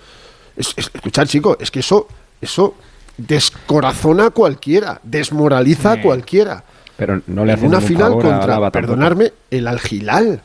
es- 0.56 0.74
es- 0.76 0.90
escuchad, 0.94 1.26
chico, 1.28 1.58
es 1.60 1.70
que 1.72 1.80
eso, 1.80 2.08
eso 2.42 2.76
descorazona 3.18 4.28
a 4.28 4.30
cualquiera, 4.32 5.00
desmoraliza 5.04 5.94
a 5.94 6.02
cualquiera. 6.02 6.64
Pero 6.98 7.22
no 7.28 7.44
le 7.46 7.54
En 7.54 7.66
una 7.66 7.82
final 7.82 8.14
contra, 8.14 8.72
perdonarme, 8.72 9.34
el 9.52 9.68
Algilal. 9.68 10.42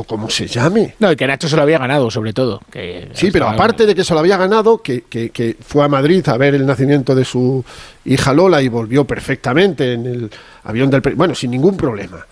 O 0.00 0.04
como 0.04 0.30
se 0.30 0.46
llame. 0.46 0.94
No, 1.00 1.10
y 1.10 1.16
que 1.16 1.26
Nacho 1.26 1.48
se 1.48 1.56
lo 1.56 1.62
había 1.62 1.78
ganado, 1.78 2.08
sobre 2.10 2.32
todo. 2.32 2.60
Que 2.70 3.08
Sí, 3.14 3.30
pero 3.32 3.48
aparte 3.48 3.84
de 3.84 3.94
que 3.96 4.04
se 4.04 4.14
lo 4.14 4.20
había 4.20 4.36
ganado, 4.36 4.78
que, 4.80 5.02
que- 5.02 5.30
que 5.30 5.56
fue 5.60 5.82
a 5.84 5.88
Madrid 5.88 6.26
a 6.28 6.36
ver 6.36 6.54
el 6.54 6.64
nacimiento 6.64 7.14
de 7.16 7.24
su 7.24 7.64
hija 8.04 8.32
Lola 8.32 8.62
y 8.62 8.68
volvió 8.68 9.04
perfectamente 9.04 9.94
en 9.94 10.06
el 10.06 10.30
avión 10.64 10.88
del... 10.90 11.02
pre- 11.02 11.14
Bueno, 11.14 11.34
sin 11.34 11.50
ningún 11.50 11.76
problema. 11.76 12.24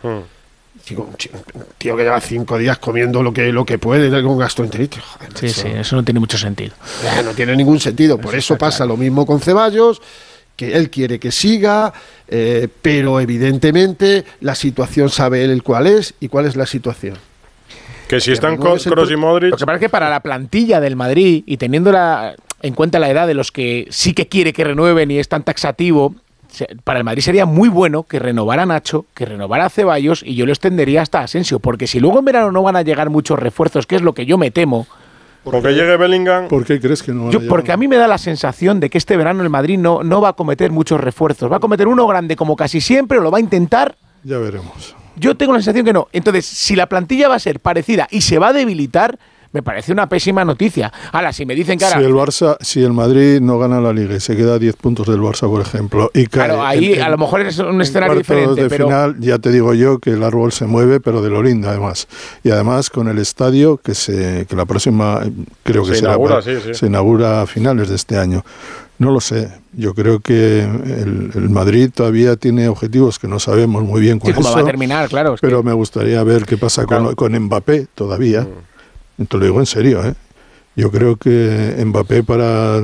Digo, 0.89 1.09
un 1.11 1.65
tío 1.79 1.97
que 1.97 2.03
lleva 2.05 2.21
cinco 2.21 2.57
días 2.57 2.79
comiendo 2.79 3.21
lo 3.21 3.33
que, 3.33 3.51
lo 3.53 3.65
que 3.65 3.79
puede 3.79 4.23
con 4.23 4.39
gastroenteritis. 4.39 5.01
Joder, 5.03 5.31
Sí, 5.37 5.49
sí, 5.49 5.67
eso 5.75 5.97
no 5.97 6.05
tiene 6.05 6.21
mucho 6.21 6.39
sentido. 6.39 6.75
Ya, 7.03 7.23
no 7.23 7.33
tiene 7.33 7.57
ningún 7.57 7.81
sentido. 7.81 8.19
Por 8.19 8.35
eso, 8.37 8.57
pasa 8.57 8.87
lo 8.87 8.97
mismo 8.97 9.27
con 9.27 9.41
Ceballos, 9.41 10.01
que 10.55 10.77
él 10.77 10.89
quiere 10.89 11.19
que 11.19 11.33
siga, 11.33 11.93
eh, 12.29 12.69
pero 12.83 13.19
evidentemente 13.21 14.25
la 14.41 14.55
situación 14.55 15.11
sabe 15.11 15.43
él 15.45 15.51
el 15.51 15.63
cuál 15.65 15.89
es 15.89 16.15
y 16.21 16.29
cuál 16.29 16.47
es 16.47 16.55
la 16.55 16.67
situación. 16.67 17.17
Que 18.09 18.21
si 18.21 18.33
están 18.33 18.59
no 18.59 18.75
es 18.77 18.87
el 18.87 18.93
Kroos 18.93 19.09
pro- 19.09 19.15
y 19.15 19.21
Modric. 19.21 19.51
Lo 19.51 19.57
que 19.57 19.67
pasa 19.67 19.77
es 19.77 19.81
que 19.81 19.89
para 19.89 20.09
la 20.09 20.21
plantilla 20.21 20.81
del 20.81 20.95
Madrid 20.97 21.43
y 21.47 21.57
teniendo 21.57 21.91
la- 21.93 22.35
en 22.63 22.75
cuenta 22.75 22.99
la 22.99 23.11
edad 23.11 23.27
de 23.27 23.35
los 23.35 23.51
que 23.53 23.87
sí 23.91 24.15
que 24.15 24.29
quiere 24.29 24.53
que 24.53 24.65
renueven 24.65 25.11
y 25.11 25.19
es 25.19 25.29
tan 25.29 25.43
taxativo, 25.43 26.15
para 26.85 26.99
el 27.01 27.05
Madrid 27.05 27.23
sería 27.23 27.45
muy 27.45 27.69
bueno 27.69 28.05
que 28.05 28.19
renovara 28.19 28.63
a 28.63 28.67
Nacho, 28.67 29.05
que 29.15 29.27
renovara 29.27 29.67
a 29.67 29.71
Ceballos 29.71 30.23
y 30.25 30.37
yo 30.37 30.47
lo 30.47 30.53
extendería 30.53 31.03
hasta 31.03 31.21
Asensio, 31.21 31.59
porque 31.59 31.87
si 31.87 32.01
luego 32.01 32.19
en 32.21 32.25
verano 32.25 32.51
no 32.53 32.63
van 32.63 32.77
a 32.77 32.83
llegar 32.83 33.11
muchos 33.11 33.39
refuerzos, 33.39 33.87
que 33.87 33.97
es 33.97 34.03
lo 34.03 34.15
que 34.15 34.25
yo 34.25 34.39
me 34.39 34.51
temo, 34.51 34.87
Con 35.45 35.63
que 35.63 35.73
llegue 35.75 35.97
Bellingham. 35.97 36.49
¿Por 36.49 36.65
qué 36.65 36.81
crees 36.81 37.03
que 37.03 37.13
no 37.13 37.27
van 37.27 37.29
a 37.29 37.33
yo, 37.33 37.47
porque 37.49 37.71
a 37.73 37.77
mí 37.77 37.87
me 37.89 37.97
da 37.97 38.09
la 38.09 38.19
sensación 38.19 38.81
de 38.81 38.89
que 38.91 38.99
este 38.99 39.17
verano 39.17 39.43
el 39.43 39.51
Madrid 39.51 39.79
no, 39.79 40.03
no 40.03 40.21
va 40.21 40.31
a 40.31 40.33
cometer 40.33 40.71
muchos 40.73 40.99
refuerzos, 41.01 41.51
va 41.53 41.57
a 41.59 41.61
cometer 41.61 41.87
uno 41.89 42.07
grande 42.07 42.35
como 42.37 42.57
casi 42.57 42.81
siempre, 42.81 43.19
o 43.19 43.21
lo 43.21 43.31
va 43.31 43.39
a 43.39 43.41
intentar, 43.41 43.97
Ya 44.25 44.39
veremos. 44.39 44.97
Yo 45.17 45.37
tengo 45.37 45.53
la 45.53 45.59
sensación 45.61 45.85
que 45.85 45.93
no. 45.93 46.09
Entonces, 46.13 46.45
si 46.47 46.77
la 46.77 46.87
plantilla 46.89 47.29
va 47.29 47.37
a 47.37 47.41
ser 47.41 47.61
parecida 47.61 48.07
y 48.11 48.21
se 48.21 48.39
va 48.39 48.49
a 48.49 48.53
debilitar, 48.53 49.19
me 49.53 49.63
parece 49.63 49.91
una 49.93 50.07
pésima 50.07 50.45
noticia. 50.45 50.93
Ahora, 51.13 51.33
si 51.33 51.47
me 51.47 51.55
dicen 51.55 51.79
que 51.79 51.87
ahora. 51.87 51.99
Si 52.01 52.05
el 52.05 52.13
Barça, 52.13 52.57
si 52.61 52.83
el 52.83 52.93
Madrid 52.93 53.41
no 53.41 53.59
gana 53.59 53.81
la 53.81 53.93
Liga 53.93 54.15
y 54.17 54.21
se 54.21 54.37
queda 54.37 54.55
a 54.57 54.59
10 54.59 54.77
puntos 54.77 55.07
del 55.07 55.21
Barça, 55.21 55.49
por 55.49 55.63
ejemplo, 55.63 56.11
y 56.13 56.27
cae 56.27 56.47
Claro, 56.47 56.67
ahí 56.67 56.95
en- 56.95 57.03
a 57.03 57.09
lo 57.09 57.17
mejor 57.17 57.41
es 57.41 57.59
un 57.61 57.77
en 57.77 57.81
escenario 57.81 58.17
diferente, 58.19 58.63
de 58.65 58.69
pero. 58.69 58.87
final, 58.87 59.17
ya 59.19 59.39
te 59.39 59.51
digo 59.51 59.73
yo 59.73 59.99
que 59.99 60.11
el 60.11 60.23
árbol 60.25 60.53
se 60.53 60.67
mueve, 60.67 61.01
pero 61.01 61.23
de 61.23 61.31
lo 61.31 61.43
lindo 61.43 61.71
además. 61.71 62.07
Y 62.45 62.51
además 62.51 62.91
con 62.91 63.09
el 63.09 63.19
estadio 63.19 63.79
que 63.79 63.95
se 63.95 64.45
que 64.47 64.57
la 64.57 64.67
próxima 64.67 65.21
creo 65.63 65.85
que 65.85 65.91
Se 65.95 66.01
será 66.01 66.11
inaugura, 66.11 66.41
para- 66.41 66.43
sí, 66.43 66.61
sí. 66.63 66.75
se 66.75 66.87
inaugura 66.87 67.41
a 67.43 67.47
finales 67.47 67.89
de 67.89 67.95
este 67.97 68.19
año. 68.19 68.45
No 68.99 69.11
lo 69.13 69.21
sé. 69.21 69.53
Yo 69.75 69.93
creo 69.95 70.21
que 70.21 70.61
el, 70.63 71.31
el 71.35 71.49
Madrid 71.51 71.91
todavía 71.95 72.37
tiene 72.37 72.69
objetivos 72.69 73.19
que 73.19 73.29
no 73.29 73.39
sabemos 73.39 73.83
muy 73.85 74.01
bien 74.01 74.15
Sí, 74.15 74.21
cuáles 74.21 74.37
cómo 74.37 74.49
va 74.51 74.55
a 74.57 74.59
son, 74.61 74.67
terminar, 74.67 75.09
claro. 75.09 75.35
es 75.35 75.41
que- 75.41 75.47
pero 75.47 75.63
me 75.63 75.73
gustaría 75.75 76.23
ver 76.25 76.45
qué 76.47 76.57
pasa 76.57 76.87
con, 76.87 77.15
con 77.15 77.39
Mbappé 77.39 77.89
todavía. 77.95 78.47
Mm. 79.19 79.25
Te 79.27 79.37
lo 79.37 79.45
digo 79.45 79.61
en 79.61 79.67
serio, 79.67 80.05
¿eh? 80.05 80.15
Yo 80.77 80.91
creo 80.91 81.17
que 81.17 81.75
Mbappé 81.85 82.23
para 82.23 82.81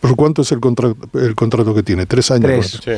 ¿Por 0.00 0.16
cuánto 0.16 0.42
es 0.42 0.52
el 0.52 0.60
contrato, 0.60 0.96
el 1.14 1.34
contrato 1.34 1.74
que 1.74 1.82
tiene? 1.82 2.06
¿Tres 2.06 2.30
años? 2.30 2.80
Sí. 2.82 2.92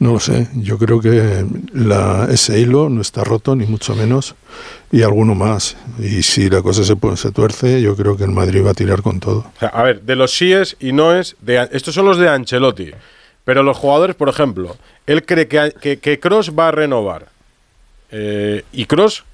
No 0.00 0.14
lo 0.14 0.20
sé. 0.20 0.48
Yo 0.54 0.76
creo 0.76 1.00
que 1.00 1.46
la, 1.72 2.26
ese 2.30 2.58
hilo 2.60 2.88
no 2.90 3.00
está 3.00 3.22
roto, 3.24 3.54
ni 3.56 3.64
mucho 3.66 3.94
menos, 3.94 4.34
y 4.90 5.02
alguno 5.02 5.34
más. 5.34 5.76
Y 5.98 6.22
si 6.22 6.50
la 6.50 6.62
cosa 6.62 6.84
se, 6.84 6.96
pone- 6.96 7.16
se 7.16 7.30
tuerce, 7.30 7.80
yo 7.80 7.94
creo 7.96 8.16
que 8.16 8.24
el 8.24 8.30
Madrid 8.32 8.64
va 8.66 8.70
a 8.72 8.74
tirar 8.74 9.02
con 9.02 9.20
todo. 9.20 9.38
O 9.56 9.58
sea, 9.60 9.68
a 9.68 9.82
ver, 9.84 10.02
de 10.02 10.16
los 10.16 10.36
síes 10.36 10.76
y 10.80 10.92
noes, 10.92 11.36
de, 11.40 11.68
estos 11.72 11.94
son 11.94 12.06
los 12.06 12.18
de 12.18 12.28
Ancelotti. 12.28 12.90
Pero 13.44 13.62
los 13.62 13.76
jugadores, 13.76 14.16
por 14.16 14.28
ejemplo, 14.28 14.76
él 15.06 15.24
cree 15.24 15.46
que, 15.48 15.72
que, 15.80 15.98
que 15.98 16.18
Kroos 16.18 16.52
va 16.58 16.68
a 16.68 16.70
renovar. 16.72 17.28
Eh, 18.10 18.64
¿Y 18.72 18.86
Cross 18.86 19.24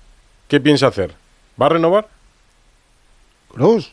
qué 0.48 0.60
piensa 0.60 0.88
hacer? 0.88 1.12
¿Va 1.60 1.66
a 1.66 1.70
renovar? 1.70 2.08
¿Kroos? 3.54 3.92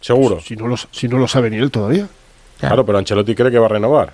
Seguro. 0.00 0.40
Si 0.40 0.56
no, 0.56 0.66
lo, 0.68 0.76
si 0.76 1.06
no 1.08 1.18
lo 1.18 1.28
sabe 1.28 1.48
ni 1.50 1.56
él 1.58 1.70
todavía. 1.70 2.08
Claro, 2.58 2.84
pero 2.84 2.98
Ancelotti 2.98 3.34
cree 3.34 3.50
que 3.50 3.58
va 3.58 3.66
a 3.66 3.70
renovar. 3.70 4.12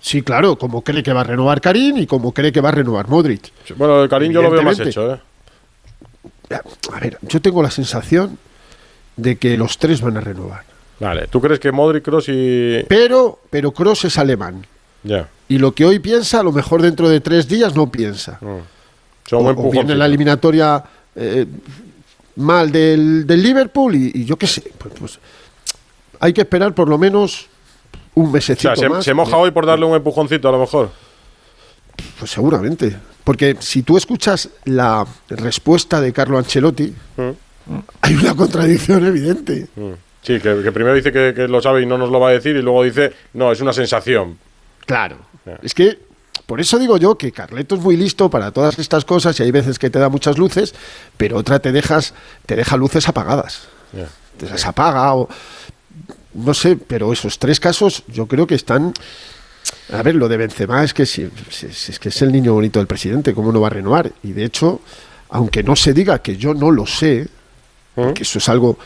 Sí, 0.00 0.22
claro, 0.22 0.56
como 0.56 0.82
cree 0.82 1.02
que 1.02 1.12
va 1.12 1.20
a 1.20 1.24
renovar 1.24 1.60
Karim 1.60 1.98
y 1.98 2.06
como 2.06 2.32
cree 2.32 2.50
que 2.52 2.60
va 2.60 2.70
a 2.70 2.72
renovar 2.72 3.08
Modric. 3.08 3.52
Bueno, 3.76 4.02
el 4.02 4.08
Karim 4.08 4.32
yo 4.32 4.42
lo 4.42 4.50
veo 4.50 4.62
más 4.62 4.80
hecho, 4.80 5.14
¿eh? 5.14 5.20
A 6.92 7.00
ver, 7.00 7.18
yo 7.22 7.40
tengo 7.40 7.62
la 7.62 7.70
sensación 7.70 8.38
de 9.16 9.36
que 9.36 9.56
los 9.56 9.78
tres 9.78 10.00
van 10.00 10.16
a 10.16 10.20
renovar. 10.20 10.64
Vale, 10.98 11.28
¿tú 11.28 11.40
crees 11.40 11.60
que 11.60 11.70
Modric, 11.70 12.02
Cross 12.02 12.28
y...? 12.28 12.84
Pero, 12.88 13.40
pero 13.50 13.72
Kroos 13.72 14.04
es 14.04 14.18
alemán. 14.18 14.66
Ya. 15.02 15.28
Y 15.48 15.58
lo 15.58 15.72
que 15.74 15.84
hoy 15.84 15.98
piensa, 15.98 16.40
a 16.40 16.42
lo 16.42 16.52
mejor 16.52 16.82
dentro 16.82 17.08
de 17.08 17.20
tres 17.20 17.46
días 17.46 17.74
no 17.74 17.90
piensa. 17.90 18.38
Son 19.26 19.46
o, 19.46 19.50
o 19.50 19.70
viene 19.70 19.94
la 19.94 20.06
eliminatoria 20.06 20.82
eh, 21.14 21.46
mal 22.36 22.72
del, 22.72 23.26
del 23.26 23.42
Liverpool 23.42 23.94
y, 23.94 24.12
y 24.14 24.24
yo 24.24 24.36
qué 24.36 24.46
sé. 24.46 24.62
Pues, 24.78 24.94
pues, 24.98 25.18
hay 26.20 26.32
que 26.32 26.40
esperar 26.40 26.74
por 26.74 26.88
lo 26.88 26.98
menos 26.98 27.46
un 28.14 28.26
O 28.26 28.30
mesecito 28.30 28.74
sea, 28.74 28.76
se, 28.76 28.88
más. 28.88 29.04
se 29.04 29.14
moja 29.14 29.36
hoy 29.36 29.50
por 29.50 29.66
darle 29.66 29.84
un 29.86 29.94
empujoncito 29.94 30.48
a 30.48 30.52
lo 30.52 30.58
mejor. 30.58 30.90
Pues 32.18 32.30
seguramente. 32.30 32.96
Porque 33.24 33.56
si 33.60 33.82
tú 33.82 33.96
escuchas 33.96 34.48
la 34.64 35.06
respuesta 35.28 36.00
de 36.00 36.12
Carlo 36.12 36.38
Ancelotti, 36.38 36.94
hay 38.00 38.14
una 38.14 38.34
contradicción 38.34 39.04
evidente. 39.06 39.68
Mm. 39.76 39.90
Sí, 40.22 40.38
que, 40.40 40.62
que 40.62 40.72
primero 40.72 40.94
dice 40.94 41.12
que, 41.12 41.32
que 41.34 41.48
lo 41.48 41.62
sabe 41.62 41.82
y 41.82 41.86
no 41.86 41.96
nos 41.96 42.10
lo 42.10 42.20
va 42.20 42.28
a 42.28 42.32
decir 42.32 42.56
y 42.56 42.62
luego 42.62 42.82
dice, 42.82 43.12
no, 43.34 43.52
es 43.52 43.60
una 43.60 43.72
sensación. 43.72 44.38
Claro. 44.86 45.16
Es 45.62 45.74
que 45.74 45.98
por 46.46 46.60
eso 46.60 46.78
digo 46.78 46.96
yo 46.96 47.16
que 47.16 47.32
Carleto 47.32 47.76
es 47.76 47.80
muy 47.80 47.96
listo 47.96 48.28
para 48.28 48.50
todas 48.50 48.78
estas 48.78 49.04
cosas 49.04 49.38
y 49.40 49.44
hay 49.44 49.50
veces 49.50 49.78
que 49.78 49.88
te 49.88 49.98
da 49.98 50.08
muchas 50.08 50.36
luces, 50.36 50.74
pero 51.16 51.36
otra 51.38 51.60
te 51.60 51.72
dejas 51.72 52.12
te 52.44 52.56
deja 52.56 52.76
luces 52.76 53.08
apagadas. 53.08 53.68
Te 54.36 54.48
las 54.48 54.66
apaga 54.66 55.14
o 55.14 55.28
no 56.34 56.54
sé, 56.54 56.76
pero 56.76 57.12
esos 57.12 57.38
tres 57.38 57.58
casos 57.60 58.02
yo 58.08 58.26
creo 58.26 58.46
que 58.46 58.54
están 58.54 58.92
a 59.92 60.02
ver, 60.02 60.14
lo 60.14 60.28
de 60.28 60.36
Benzema 60.36 60.82
es 60.84 60.94
que 60.94 61.04
si, 61.04 61.28
es 61.62 61.98
que 61.98 62.08
es 62.08 62.22
el 62.22 62.32
niño 62.32 62.54
bonito 62.54 62.78
del 62.78 62.86
presidente, 62.86 63.34
¿cómo 63.34 63.52
no 63.52 63.60
va 63.60 63.66
a 63.68 63.70
renovar? 63.70 64.12
Y 64.22 64.32
de 64.32 64.44
hecho, 64.44 64.80
aunque 65.30 65.62
no 65.62 65.74
se 65.76 65.92
diga 65.92 66.20
que 66.20 66.36
yo 66.36 66.54
no 66.54 66.70
lo 66.70 66.86
sé, 66.86 67.28
porque 67.94 68.22
eso 68.22 68.38
es 68.38 68.48
algo 68.48 68.78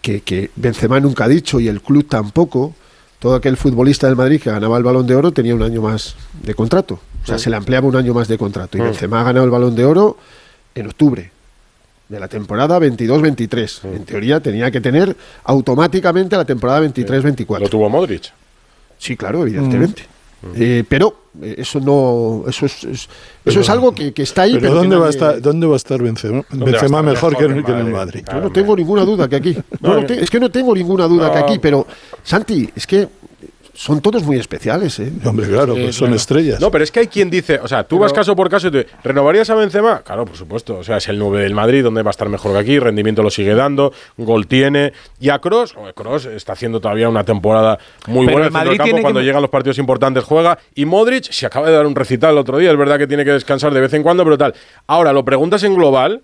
que, 0.00 0.20
que 0.20 0.50
Benzema 0.56 1.00
nunca 1.00 1.24
ha 1.24 1.28
dicho 1.28 1.58
y 1.58 1.68
el 1.68 1.80
club 1.82 2.06
tampoco, 2.08 2.74
todo 3.18 3.34
aquel 3.34 3.56
futbolista 3.56 4.06
del 4.06 4.16
Madrid 4.16 4.40
que 4.40 4.50
ganaba 4.50 4.76
el 4.76 4.84
Balón 4.84 5.06
de 5.06 5.14
Oro 5.16 5.32
tenía 5.32 5.54
un 5.54 5.62
año 5.62 5.80
más 5.82 6.14
de 6.42 6.54
contrato. 6.54 7.00
O 7.22 7.26
sea, 7.26 7.36
Mm. 7.36 7.38
se 7.40 7.50
le 7.50 7.56
ampliaba 7.56 7.86
un 7.88 7.96
año 7.96 8.14
más 8.14 8.28
de 8.28 8.38
contrato. 8.38 8.76
Y 8.78 8.82
Mm. 8.82 8.84
Benzema 8.84 9.20
ha 9.20 9.24
ganado 9.24 9.44
el 9.44 9.50
Balón 9.50 9.74
de 9.74 9.84
Oro 9.86 10.16
en 10.74 10.86
octubre 10.86 11.32
de 12.08 12.20
la 12.20 12.28
temporada 12.28 12.78
22-23. 12.78 13.80
Mm. 13.82 13.96
En 13.96 14.04
teoría 14.04 14.40
tenía 14.40 14.70
que 14.70 14.80
tener 14.80 15.16
automáticamente 15.44 16.36
la 16.36 16.44
temporada 16.44 16.80
23-24. 16.82 17.60
Lo 17.60 17.68
tuvo 17.68 17.88
Modric. 17.88 18.32
Sí, 18.98 19.16
claro, 19.16 19.42
evidentemente. 19.42 20.02
Eh, 20.54 20.84
pero 20.88 21.16
eh, 21.42 21.56
eso 21.58 21.80
no 21.80 22.44
eso 22.46 22.66
es, 22.66 22.84
es- 22.84 23.08
eso 23.44 23.60
es 23.60 23.68
algo 23.70 23.92
que, 23.92 24.12
que 24.12 24.22
está 24.22 24.42
ahí. 24.42 24.52
Pero, 24.52 24.62
pero 24.62 24.74
¿dónde, 24.74 24.96
va 24.96 25.06
a 25.06 25.10
estar, 25.10 25.40
¿dónde 25.40 25.66
va 25.66 25.74
a 25.74 25.76
estar 25.76 26.00
Benzema? 26.00 26.42
¿Dónde 26.50 26.64
va 26.72 26.78
a 26.78 26.80
Benzema 26.82 26.98
estar? 27.00 27.12
mejor 27.14 27.36
que, 27.36 27.42
Mejor 27.48 27.56
en- 27.58 27.64
que 27.64 27.72
que 27.72 27.78
en 27.80 27.86
el 27.86 27.92
Madrid. 27.92 28.24
Yo 28.32 28.40
no 28.40 28.52
tengo 28.52 28.76
ninguna 28.76 29.04
duda 29.04 29.28
que 29.28 29.36
aquí. 29.36 29.56
No, 29.80 29.98
es 29.98 30.30
que 30.30 30.38
no 30.38 30.50
tengo 30.50 30.74
ninguna 30.74 31.06
duda 31.08 31.32
que 31.32 31.38
aquí, 31.38 31.58
pero 31.58 31.86
Santi, 32.22 32.70
es 32.76 32.86
que 32.86 33.08
son 33.76 34.00
todos 34.00 34.22
muy 34.24 34.38
especiales, 34.38 34.98
¿eh? 34.98 35.12
Hombre, 35.24 35.46
claro, 35.48 35.74
Sí, 35.74 35.82
pues 35.82 35.94
son 35.96 36.06
claro. 36.06 36.16
estrellas. 36.16 36.60
No, 36.60 36.70
pero 36.70 36.82
es 36.82 36.90
que 36.90 37.00
hay 37.00 37.06
quien 37.08 37.28
dice, 37.30 37.60
o 37.62 37.68
sea, 37.68 37.84
tú 37.84 37.98
vas 37.98 38.12
caso 38.12 38.34
por 38.34 38.48
caso 38.48 38.68
y 38.68 38.70
te 38.70 38.86
¿renovarías 39.04 39.50
a 39.50 39.54
Benzema? 39.54 40.00
Claro, 40.02 40.24
por 40.24 40.36
supuesto. 40.36 40.78
O 40.78 40.82
sea, 40.82 40.96
es 40.96 41.08
el 41.08 41.18
9 41.18 41.42
del 41.42 41.54
Madrid, 41.54 41.84
donde 41.84 42.02
va 42.02 42.08
a 42.08 42.12
estar 42.12 42.28
mejor 42.28 42.52
que 42.54 42.58
aquí, 42.58 42.78
rendimiento 42.78 43.22
lo 43.22 43.30
sigue 43.30 43.54
dando, 43.54 43.92
gol 44.16 44.46
tiene. 44.46 44.92
Y 45.20 45.28
a 45.28 45.38
Cross, 45.38 45.74
Cross 45.94 46.24
está 46.26 46.54
haciendo 46.54 46.80
todavía 46.80 47.08
una 47.08 47.24
temporada 47.24 47.78
muy 48.06 48.26
Pero 48.26 48.38
buena 48.38 48.38
en 48.38 48.42
el 48.42 48.44
centro 48.44 48.58
Madrid 48.58 48.70
del 48.70 48.76
campo, 48.78 48.84
tiene 48.84 48.98
que- 48.98 49.02
cuando 49.02 49.20
llegan 49.20 49.42
los 49.42 49.50
partidos 49.50 49.78
importantes 49.78 50.24
juega. 50.24 50.58
Y 50.74 50.84
Modric 50.86 51.30
se 51.30 51.46
acaba 51.46 51.66
de 51.68 51.74
dar 51.74 51.86
un 51.86 51.94
recital 51.94 52.32
el 52.32 52.38
otro 52.38 52.58
día, 52.58 52.70
es 52.72 52.78
verdad 52.78 52.98
que 52.98 53.06
tiene 53.06 53.24
que 53.24 53.32
descansar 53.32 53.72
de 53.74 53.80
vez 53.80 53.92
en 53.92 54.02
cuando, 54.02 54.24
pero 54.24 54.38
tal. 54.38 54.54
Ahora, 54.86 55.12
lo 55.12 55.24
preguntas 55.24 55.62
en 55.64 55.74
global. 55.74 56.22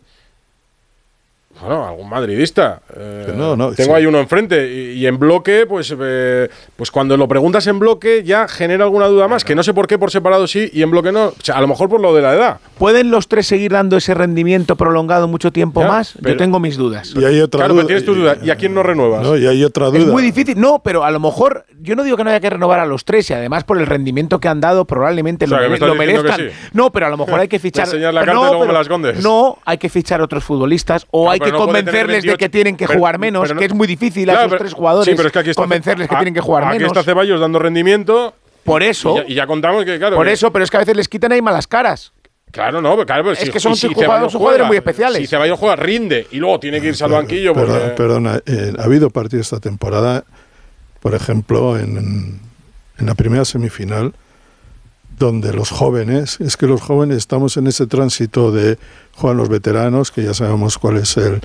Bueno, 1.61 1.87
algún 1.87 2.09
madridista. 2.09 2.81
eh, 2.97 3.33
no, 3.37 3.55
no, 3.57 3.73
tengo 3.73 3.93
sí. 3.93 3.97
ahí 3.99 4.07
uno 4.07 4.19
enfrente. 4.19 4.73
Y, 4.73 4.93
y 4.99 5.07
en 5.07 5.19
bloque, 5.19 5.65
pues, 5.69 5.95
eh, 5.99 6.49
pues 6.77 6.91
cuando 6.91 7.17
lo 7.17 7.29
preguntas 7.29 7.67
en 7.69 7.79
bloque 7.79 8.23
ya 8.25 8.49
genera 8.49 8.85
alguna 8.85 9.07
duda 9.07 9.29
más. 9.29 9.45
Que 9.45 9.55
no 9.55 9.63
sé 9.63 9.73
por 9.73 9.87
qué 9.87 9.99
por 9.99 10.11
separado 10.11 10.47
sí 10.47 10.71
y 10.73 10.83
en 10.83 10.91
bloque 10.91 11.13
no. 11.13 11.27
O 11.27 11.35
sea, 11.43 11.57
a 11.57 11.61
lo 11.61 11.69
mejor 11.69 11.89
por 11.89 12.01
lo 12.01 12.15
de 12.15 12.23
la 12.23 12.35
edad. 12.35 12.61
¿Pueden 12.79 13.11
los 13.11 13.29
tres 13.29 13.47
seguir 13.47 13.73
dando 13.73 13.97
ese 13.97 14.13
rendimiento 14.15 14.75
prolongado 14.77 15.29
mucho 15.29 15.53
tiempo 15.53 15.83
Ya, 15.83 15.89
más? 15.89 16.15
pero- 16.21 16.31
Yo 16.35 16.37
tengo 16.39 16.59
mis 16.59 16.77
dudas. 16.77 17.13
Y 17.15 17.25
hay 17.25 17.41
otra 17.41 17.59
claro, 17.59 17.75
duda. 17.75 17.83
pero 17.83 17.87
tienes 17.87 18.05
tus 18.05 18.17
dudas. 18.17 18.39
¿Y 18.43 18.51
a 18.51 18.57
quién 18.57 18.75
no 18.75 18.83
renuevas? 18.83 19.23
No, 19.23 19.37
y 19.37 19.47
hay 19.47 19.63
otra 19.63 19.87
duda. 19.87 19.99
Es 19.99 20.07
muy 20.07 20.23
difícil. 20.23 20.59
No, 20.61 20.81
pero 20.83 21.05
a 21.05 21.11
lo 21.13 21.21
mejor, 21.21 21.65
yo 21.81 21.95
no 21.95 22.03
digo 22.03 22.17
que 22.17 22.25
no 22.25 22.31
haya 22.31 22.41
que 22.41 22.51
renovar 22.51 22.81
a 22.81 22.87
los 22.87 23.05
tres 23.05 23.31
y 23.31 23.35
además 23.35 23.63
por 23.63 23.79
el 23.79 23.87
rendimiento 23.87 24.41
que 24.41 24.49
han 24.49 24.61
dado, 24.61 24.85
probablemente 24.85 25.45
O 25.45 25.49
sea, 25.49 25.61
lo, 25.61 25.95
me 25.95 25.99
merezcan. 26.07 26.37
sí. 26.41 26.47
No, 26.73 26.91
pero 26.91 27.07
a 27.07 27.11
lo 27.11 27.19
mejor 27.19 27.39
hay 27.39 27.49
que 27.49 27.59
fichar. 27.61 27.87
La 27.87 27.93
pero 27.93 28.13
carta 28.13 28.33
y 28.33 28.35
no, 28.35 28.41
luego 28.43 28.59
me 28.61 28.67
pero- 28.67 28.73
la 28.73 28.81
escondes. 28.81 29.23
No, 29.23 29.59
hay 29.65 29.79
que 29.79 29.89
fichar 29.89 30.21
otros 30.23 30.43
futbolistas 30.43 31.07
o 31.11 31.25
Claro, 31.27 31.33
hay 31.33 31.39
que 31.45 31.53
no 31.53 31.59
convencerles 31.59 32.23
de 32.23 32.29
28, 32.29 32.37
que 32.39 32.49
tienen 32.49 32.77
que 32.77 32.87
pero- 32.87 32.99
jugar 32.99 33.19
menos, 33.19 33.51
no- 33.53 33.59
que 33.59 33.65
es 33.67 33.75
muy 33.75 33.87
difícil 33.87 34.29
a 34.31 34.45
esos 34.45 34.59
tres 34.59 34.73
jugadores 34.73 35.11
sí, 35.11 35.15
pero 35.17 35.29
es 35.29 35.33
que 35.33 35.39
aquí 35.39 35.51
está- 35.51 35.63
convencerles 35.63 36.09
que 36.09 36.15
a- 36.15 36.19
tienen 36.19 36.35
que 36.35 36.41
jugar 36.41 36.65
aquí 36.65 36.79
menos. 36.79 36.89
está 36.89 37.03
Ceballos 37.03 37.41
dando 37.41 37.59
rendimiento. 37.59 38.35
Por 38.65 38.83
eso. 38.83 39.15
Y 39.15 39.17
ya, 39.17 39.25
y 39.29 39.35
ya 39.35 39.47
contamos 39.47 39.85
que, 39.85 39.99
claro. 39.99 40.17
por 40.17 40.27
que- 40.27 40.33
eso, 40.33 40.53
pero 40.53 40.65
es 40.65 40.71
que 40.71 40.77
a 40.77 40.81
veces 40.81 40.97
les 40.97 41.09
quitan 41.09 41.33
ahí 41.33 41.43
malas 41.43 41.67
caras. 41.67 42.13
Claro, 42.53 42.83
no, 42.83 42.93
pero 42.93 43.07
claro, 43.07 43.23
pero 43.25 43.33
Es 43.33 43.41
si, 43.41 43.51
que 43.51 43.59
son 43.59 43.75
si 43.75 43.87
jugadores- 43.89 44.07
Ceballos 44.07 44.33
son 44.33 44.39
jugadores 44.41 44.59
juega, 44.61 44.69
muy 44.69 44.77
especiales. 44.77 45.19
Si 45.21 45.27
Ceballos 45.27 45.59
juega, 45.59 45.75
rinde 45.77 46.27
y 46.31 46.37
luego 46.37 46.61
tiene 46.61 46.81
que 46.81 46.89
irse 46.89 47.03
al 47.03 47.11
banquillo. 47.13 47.55
Perdona, 47.55 47.79
porque- 47.81 47.95
perdona, 47.97 48.41
eh, 48.45 48.73
ha 48.79 48.85
habido 48.85 49.09
partidos 49.11 49.47
esta 49.47 49.59
temporada, 49.59 50.25
por 51.01 51.15
ejemplo, 51.15 51.79
en, 51.79 52.41
en 52.99 53.07
la 53.07 53.15
primera 53.15 53.45
semifinal, 53.47 54.13
donde 55.19 55.53
los 55.53 55.71
jóvenes, 55.71 56.41
es 56.41 56.57
que 56.57 56.67
los 56.67 56.81
jóvenes 56.81 57.19
estamos 57.19 57.57
en 57.57 57.67
ese 57.67 57.87
tránsito 57.87 58.51
de 58.51 58.79
juegan 59.15 59.37
los 59.37 59.49
veteranos, 59.49 60.11
que 60.11 60.25
ya 60.25 60.35
sabemos 60.35 60.79
cuál 60.79 60.97
es 60.97 61.17
el, 61.17 61.41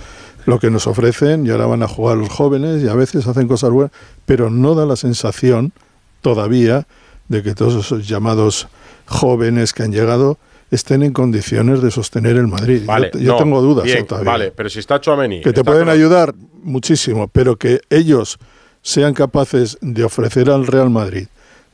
lo 0.45 0.59
que 0.59 0.70
nos 0.72 0.88
ofrecen, 0.88 1.45
y 1.45 1.49
ahora 1.51 1.65
van 1.68 1.84
a 1.84 1.88
jugar 1.88 2.18
los 2.18 2.30
jóvenes, 2.30 2.82
y 2.84 2.88
a 2.88 2.93
veces 2.95 3.28
hacen 3.28 3.47
cosas 3.47 3.70
buenas, 3.72 3.91
pero 4.26 4.49
no 4.49 4.74
da 4.76 4.86
la 4.86 4.95
sensación 4.95 5.74
todavía 6.22 6.88
de 7.28 7.43
que 7.43 7.53
todos 7.55 7.76
esos 7.86 8.07
llamados 8.07 8.68
jóvenes 9.05 9.74
que 9.74 9.84
han 9.84 9.91
llegado 9.91 10.38
estén 10.72 11.03
en 11.03 11.13
condiciones 11.13 11.82
de 11.82 11.91
sostener 11.91 12.36
el 12.38 12.47
Madrid. 12.47 12.82
Yo- 12.82 12.88
Vale, 12.88 13.11
yo, 13.20 13.34
no, 13.34 13.38
tengo 13.38 13.61
dudas 13.61 13.86
bien, 13.86 14.05
todavía 14.05 14.32
Vale, 14.32 14.51
pero 14.55 14.70
si 14.70 14.80
está 14.80 14.99
Chouameni. 14.99 15.41
que 15.41 15.53
te 15.53 15.63
pueden 15.63 15.88
ayudar 15.89 16.34
muchísimo, 16.63 17.28
pero 17.28 17.55
que 17.57 17.80
ellos 17.89 18.38
sean 18.82 19.13
capaces 19.13 19.78
de 19.82 20.03
ofrecer 20.03 20.49
al 20.49 20.68
Real 20.68 20.89
Madrid 20.89 21.28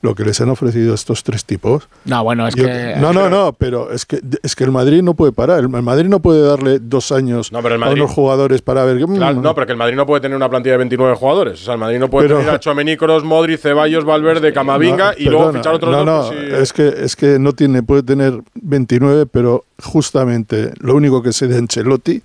lo 0.03 0.13
que 0.15 0.25
les 0.25 0.39
han 0.41 0.49
ofrecido 0.49 0.93
estos 0.93 1.23
tres 1.23 1.45
tipos. 1.45 1.87
No, 2.03 2.23
bueno, 2.25 2.45
es 2.45 2.53
yo- 2.55 2.65
que. 2.65 2.95
no, 2.99 3.13
no, 3.13 3.29
no, 3.29 3.53
pero 3.57 3.89
es 3.91 4.05
que 4.05 4.19
es 4.43 4.53
que 4.55 4.65
el 4.65 4.71
Madrid 4.71 5.01
no 5.01 5.13
puede 5.13 5.31
parar. 5.31 5.59
El 5.61 5.69
Madrid 5.69 6.09
no 6.09 6.19
puede 6.19 6.41
darle 6.45 6.79
dos 6.79 7.11
años 7.13 7.51
No, 7.53 7.61
pero 7.63 7.75
el 7.75 7.83
a 7.83 7.89
unos 7.89 8.11
jugadores 8.11 8.61
para 8.61 8.83
ver. 8.83 8.97
mm, 9.07 9.15
Claro, 9.15 9.41
no, 9.41 9.55
pero 9.55 9.65
que 9.65 9.71
el 9.71 9.77
Madrid 9.77 9.95
no 9.95 10.05
puede 10.05 10.19
tener 10.21 10.35
una 10.35 10.49
plantilla 10.49 10.73
de 10.73 10.79
29 10.79 11.15
jugadores. 11.15 11.61
O 11.61 11.63
sea, 11.65 11.73
el 11.75 11.79
Madrid 11.79 11.99
no 11.99 12.09
puede 12.09 12.27
Pero- 12.27 12.39
tener 12.39 12.53
a 12.53 12.59
Chouameni, 12.59 12.97
Kroos, 12.97 13.23
Modric, 13.23 13.59
Ceballos, 13.61 14.03
Valverde, 14.03 14.51
Camavinga 14.51 15.13
no, 15.13 15.17
y 15.17 15.23
luego 15.23 15.39
perdona, 15.45 15.59
fichar 15.59 15.73
otros 15.75 15.91
no, 15.91 15.97
dos. 15.97 16.05
no, 16.05 16.31
pues, 16.37 16.47
sí. 16.49 16.55
es 16.61 16.73
que 16.73 16.87
es 17.05 17.15
que 17.15 17.39
no 17.39 17.53
tiene 17.53 17.81
puede 17.81 18.03
tener 18.03 18.33
29, 18.55 19.25
pero 19.25 19.63
justamente 19.81 20.73
lo 20.79 20.95
único 20.95 21.23
que 21.23 21.31
sé 21.31 21.47
de 21.47 21.57
Ancelotti, 21.57 22.21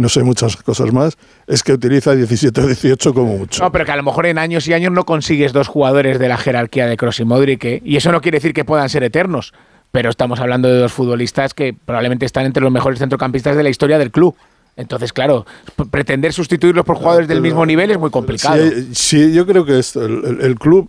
no 0.00 0.08
sé 0.08 0.22
muchas 0.24 0.56
cosas 0.56 0.92
más, 0.92 1.16
es 1.46 1.62
que 1.62 1.72
utiliza 1.72 2.14
17 2.14 2.60
o 2.60 2.66
18 2.66 3.14
como 3.14 3.38
mucho. 3.38 3.62
No, 3.62 3.70
pero 3.70 3.84
que 3.84 3.92
a 3.92 3.96
lo 3.96 4.02
mejor 4.02 4.26
en 4.26 4.38
años 4.38 4.66
y 4.66 4.72
años 4.72 4.92
no 4.92 5.04
consigues 5.04 5.52
dos 5.52 5.68
jugadores 5.68 6.18
de 6.18 6.28
la 6.28 6.36
jerarquía 6.36 6.86
de 6.86 6.96
Kroos 6.96 7.20
y 7.20 7.24
Modric, 7.24 7.64
¿eh? 7.64 7.82
y 7.84 7.96
eso 7.96 8.10
no 8.12 8.20
quiere 8.20 8.36
decir 8.36 8.52
que 8.52 8.64
puedan 8.64 8.88
ser 8.88 9.02
eternos, 9.04 9.52
pero 9.92 10.10
estamos 10.10 10.40
hablando 10.40 10.68
de 10.68 10.78
dos 10.78 10.92
futbolistas 10.92 11.54
que 11.54 11.74
probablemente 11.84 12.26
están 12.26 12.46
entre 12.46 12.62
los 12.62 12.72
mejores 12.72 12.98
centrocampistas 12.98 13.56
de 13.56 13.62
la 13.62 13.68
historia 13.70 13.98
del 13.98 14.10
club. 14.10 14.34
Entonces, 14.76 15.12
claro, 15.12 15.44
pretender 15.90 16.32
sustituirlos 16.32 16.84
por 16.84 16.96
jugadores 16.96 17.28
del 17.28 17.40
mismo 17.42 17.66
nivel 17.66 17.90
es 17.90 17.98
muy 17.98 18.10
complicado. 18.10 18.56
Sí, 18.70 18.88
sí, 18.94 19.32
yo 19.34 19.44
creo 19.46 19.64
que 19.66 19.78
esto, 19.78 20.04
el, 20.06 20.24
el- 20.24 20.40
el 20.42 20.54
club 20.54 20.88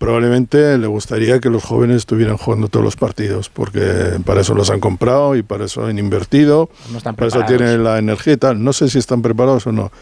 probablemente 0.00 0.78
le 0.78 0.86
gustaría 0.86 1.40
que 1.40 1.50
los 1.50 1.62
jóvenes 1.62 1.98
estuvieran 1.98 2.38
jugando 2.38 2.68
todos 2.68 2.82
los 2.82 2.96
partidos, 2.96 3.50
porque 3.50 3.82
para 4.24 4.40
eso 4.40 4.54
los 4.54 4.70
han 4.70 4.80
comprado 4.80 5.36
y 5.36 5.42
para 5.42 5.66
eso 5.66 5.84
han 5.84 5.98
invertido, 5.98 6.70
No 6.90 6.96
están 6.98 7.14
para 7.14 7.28
eso 7.28 7.42
tienen 7.46 7.84
la 7.84 7.98
energía 7.98 8.32
y 8.32 8.36
tal. 8.38 8.64
No 8.64 8.72
sé 8.72 8.88
si 8.88 8.98
están 8.98 9.20
preparados 9.20 9.66
o 9.66 9.72
no, 9.72 9.92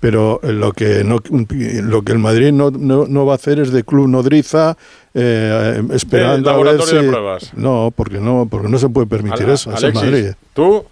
pero 0.00 0.40
lo 0.42 0.72
que 0.72 1.04
no 1.04 1.18
lo 1.28 2.00
que 2.02 2.12
el 2.12 2.18
Madrid 2.18 2.50
no, 2.52 2.70
no, 2.70 3.06
no 3.06 3.26
va 3.26 3.32
a 3.32 3.36
hacer 3.36 3.58
es 3.60 3.72
de 3.72 3.84
club 3.84 4.08
nodriza 4.08 4.78
eh, 5.12 5.82
esperando 5.92 6.48
De 6.48 6.54
a 6.54 6.56
ver 6.56 6.64
laboratorio 6.66 6.94
de 6.94 7.06
si- 7.06 7.12
pruebas. 7.12 7.52
no 7.56 7.92
porque 7.94 8.18
no 8.20 8.48
porque 8.50 8.68
no 8.70 8.78
se 8.78 8.88
puede 8.88 9.06
permitir 9.06 9.50
eso 9.50 9.70
es 9.70 9.78
el 9.82 9.84
Alexis, 9.90 10.02
Madrid 10.10 10.26
¿Tú? 10.54 10.82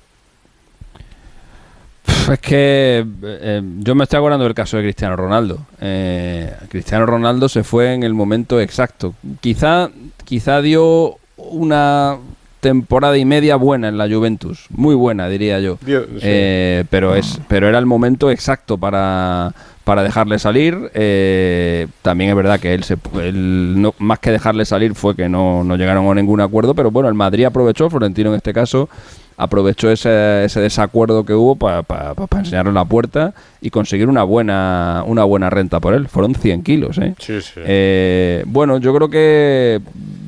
Es 2.32 2.38
que 2.40 3.04
eh, 3.22 3.62
yo 3.80 3.94
me 3.94 4.04
estoy 4.04 4.18
acordando 4.18 4.44
del 4.44 4.54
caso 4.54 4.76
de 4.76 4.84
Cristiano 4.84 5.14
Ronaldo. 5.14 5.58
Eh, 5.80 6.52
Cristiano 6.70 7.04
Ronaldo 7.04 7.48
se 7.48 7.64
fue 7.64 7.92
en 7.92 8.02
el 8.02 8.14
momento 8.14 8.60
exacto. 8.60 9.14
Quizá, 9.40 9.90
quizá 10.24 10.62
dio 10.62 11.16
una 11.36 12.16
temporada 12.64 13.18
y 13.18 13.26
media 13.26 13.56
buena 13.56 13.88
en 13.88 13.98
la 13.98 14.08
Juventus, 14.08 14.68
muy 14.70 14.94
buena 14.94 15.28
diría 15.28 15.60
yo. 15.60 15.76
Sí. 15.84 15.92
Eh, 16.22 16.84
pero 16.88 17.14
es, 17.14 17.38
pero 17.46 17.68
era 17.68 17.78
el 17.78 17.84
momento 17.84 18.30
exacto 18.30 18.78
para, 18.78 19.52
para 19.84 20.02
dejarle 20.02 20.38
salir. 20.38 20.90
Eh, 20.94 21.88
también 22.00 22.30
es 22.30 22.36
verdad 22.36 22.58
que 22.58 22.72
él, 22.72 22.82
se, 22.82 22.96
él 23.20 23.82
no, 23.82 23.94
más 23.98 24.18
que 24.18 24.30
dejarle 24.30 24.64
salir 24.64 24.94
fue 24.94 25.14
que 25.14 25.28
no, 25.28 25.62
no 25.62 25.76
llegaron 25.76 26.06
a 26.10 26.14
ningún 26.14 26.40
acuerdo. 26.40 26.74
Pero 26.74 26.90
bueno, 26.90 27.10
el 27.10 27.14
Madrid 27.14 27.44
aprovechó, 27.44 27.90
Florentino 27.90 28.30
en 28.30 28.36
este 28.36 28.54
caso 28.54 28.88
aprovechó 29.36 29.90
ese, 29.90 30.44
ese 30.44 30.60
desacuerdo 30.60 31.24
que 31.24 31.34
hubo 31.34 31.56
para 31.56 32.14
enseñarle 32.38 32.72
la 32.72 32.84
puerta 32.84 33.34
y 33.60 33.70
conseguir 33.70 34.08
una 34.08 34.22
buena 34.22 35.02
una 35.06 35.24
buena 35.24 35.50
renta 35.50 35.80
por 35.80 35.92
él. 35.92 36.08
Fueron 36.08 36.34
100 36.34 36.62
kilos, 36.62 36.98
¿eh? 36.98 37.14
Sí, 37.18 37.40
sí. 37.40 37.60
Eh, 37.64 38.44
bueno, 38.46 38.78
yo 38.78 38.94
creo 38.94 39.10
que 39.10 39.80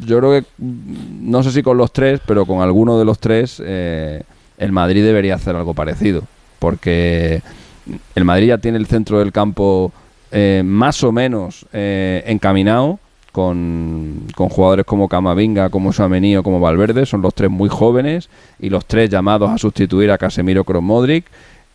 yo 0.07 0.19
creo 0.19 0.33
que 0.33 0.47
no 0.59 1.43
sé 1.43 1.51
si 1.51 1.63
con 1.63 1.77
los 1.77 1.93
tres, 1.93 2.21
pero 2.27 2.47
con 2.47 2.63
alguno 2.63 2.99
de 2.99 3.05
los 3.05 3.19
tres 3.19 3.63
eh, 3.65 4.23
el 4.59 4.73
Madrid 4.73 5.05
debería 5.05 5.35
hacer 5.35 5.57
algo 5.57 5.75
parecido, 5.75 6.23
porque 6.59 7.43
el 8.15 8.25
Madrid 8.25 8.49
ya 8.49 8.59
tiene 8.59 8.79
el 8.79 8.87
centro 8.87 9.19
del 9.19 9.33
campo 9.33 9.93
eh, 10.33 10.63
más 10.65 11.03
o 11.05 11.13
menos 11.13 11.67
eh, 11.73 12.23
encaminado. 12.27 12.99
Con, 13.33 14.29
con 14.35 14.49
jugadores 14.49 14.87
como 14.87 15.09
Camavinga, 15.09 15.69
como 15.69 15.93
Suamení 15.93 16.39
o 16.39 16.43
como 16.43 16.59
Valverde, 16.59 17.05
son 17.05 17.21
los 17.21 17.35
tres 17.35 17.51
muy 17.51 17.69
jóvenes 17.69 18.31
y 18.59 18.71
los 18.71 18.87
tres 18.87 19.11
llamados 19.11 19.51
a 19.51 19.59
sustituir 19.59 20.11
a 20.11 20.17
Casemiro 20.17 20.65
Kroos 20.65 20.83
Modric. 20.83 21.27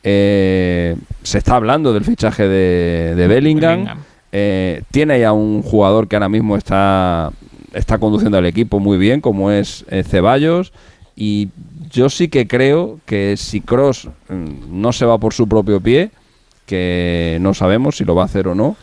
Eh, 0.03 0.95
se 1.21 1.37
está 1.37 1.57
hablando 1.57 1.93
del 1.93 2.03
fichaje 2.03 2.47
de, 2.47 3.13
de 3.15 3.27
Bellingham. 3.27 3.71
Bellingham. 3.73 3.99
Eh, 4.31 4.81
tiene 4.89 5.19
ya 5.19 5.33
un 5.33 5.61
jugador 5.61 6.07
que 6.07 6.15
ahora 6.15 6.29
mismo 6.29 6.57
está, 6.57 7.31
está 7.73 7.97
conduciendo 7.97 8.37
al 8.37 8.45
equipo 8.45 8.79
muy 8.79 8.97
bien, 8.97 9.21
como 9.21 9.51
es 9.51 9.85
eh, 9.89 10.03
Ceballos. 10.03 10.73
Y 11.15 11.49
yo 11.91 12.09
sí 12.09 12.29
que 12.29 12.47
creo 12.47 12.99
que 13.05 13.35
si 13.37 13.61
Cross 13.61 14.09
no 14.69 14.93
se 14.93 15.05
va 15.05 15.17
por 15.17 15.33
su 15.33 15.47
propio 15.47 15.79
pie, 15.81 16.11
que 16.65 17.37
no 17.41 17.53
sabemos 17.53 17.97
si 17.97 18.05
lo 18.05 18.15
va 18.15 18.23
a 18.23 18.25
hacer 18.25 18.47
o 18.47 18.55
no, 18.55 18.77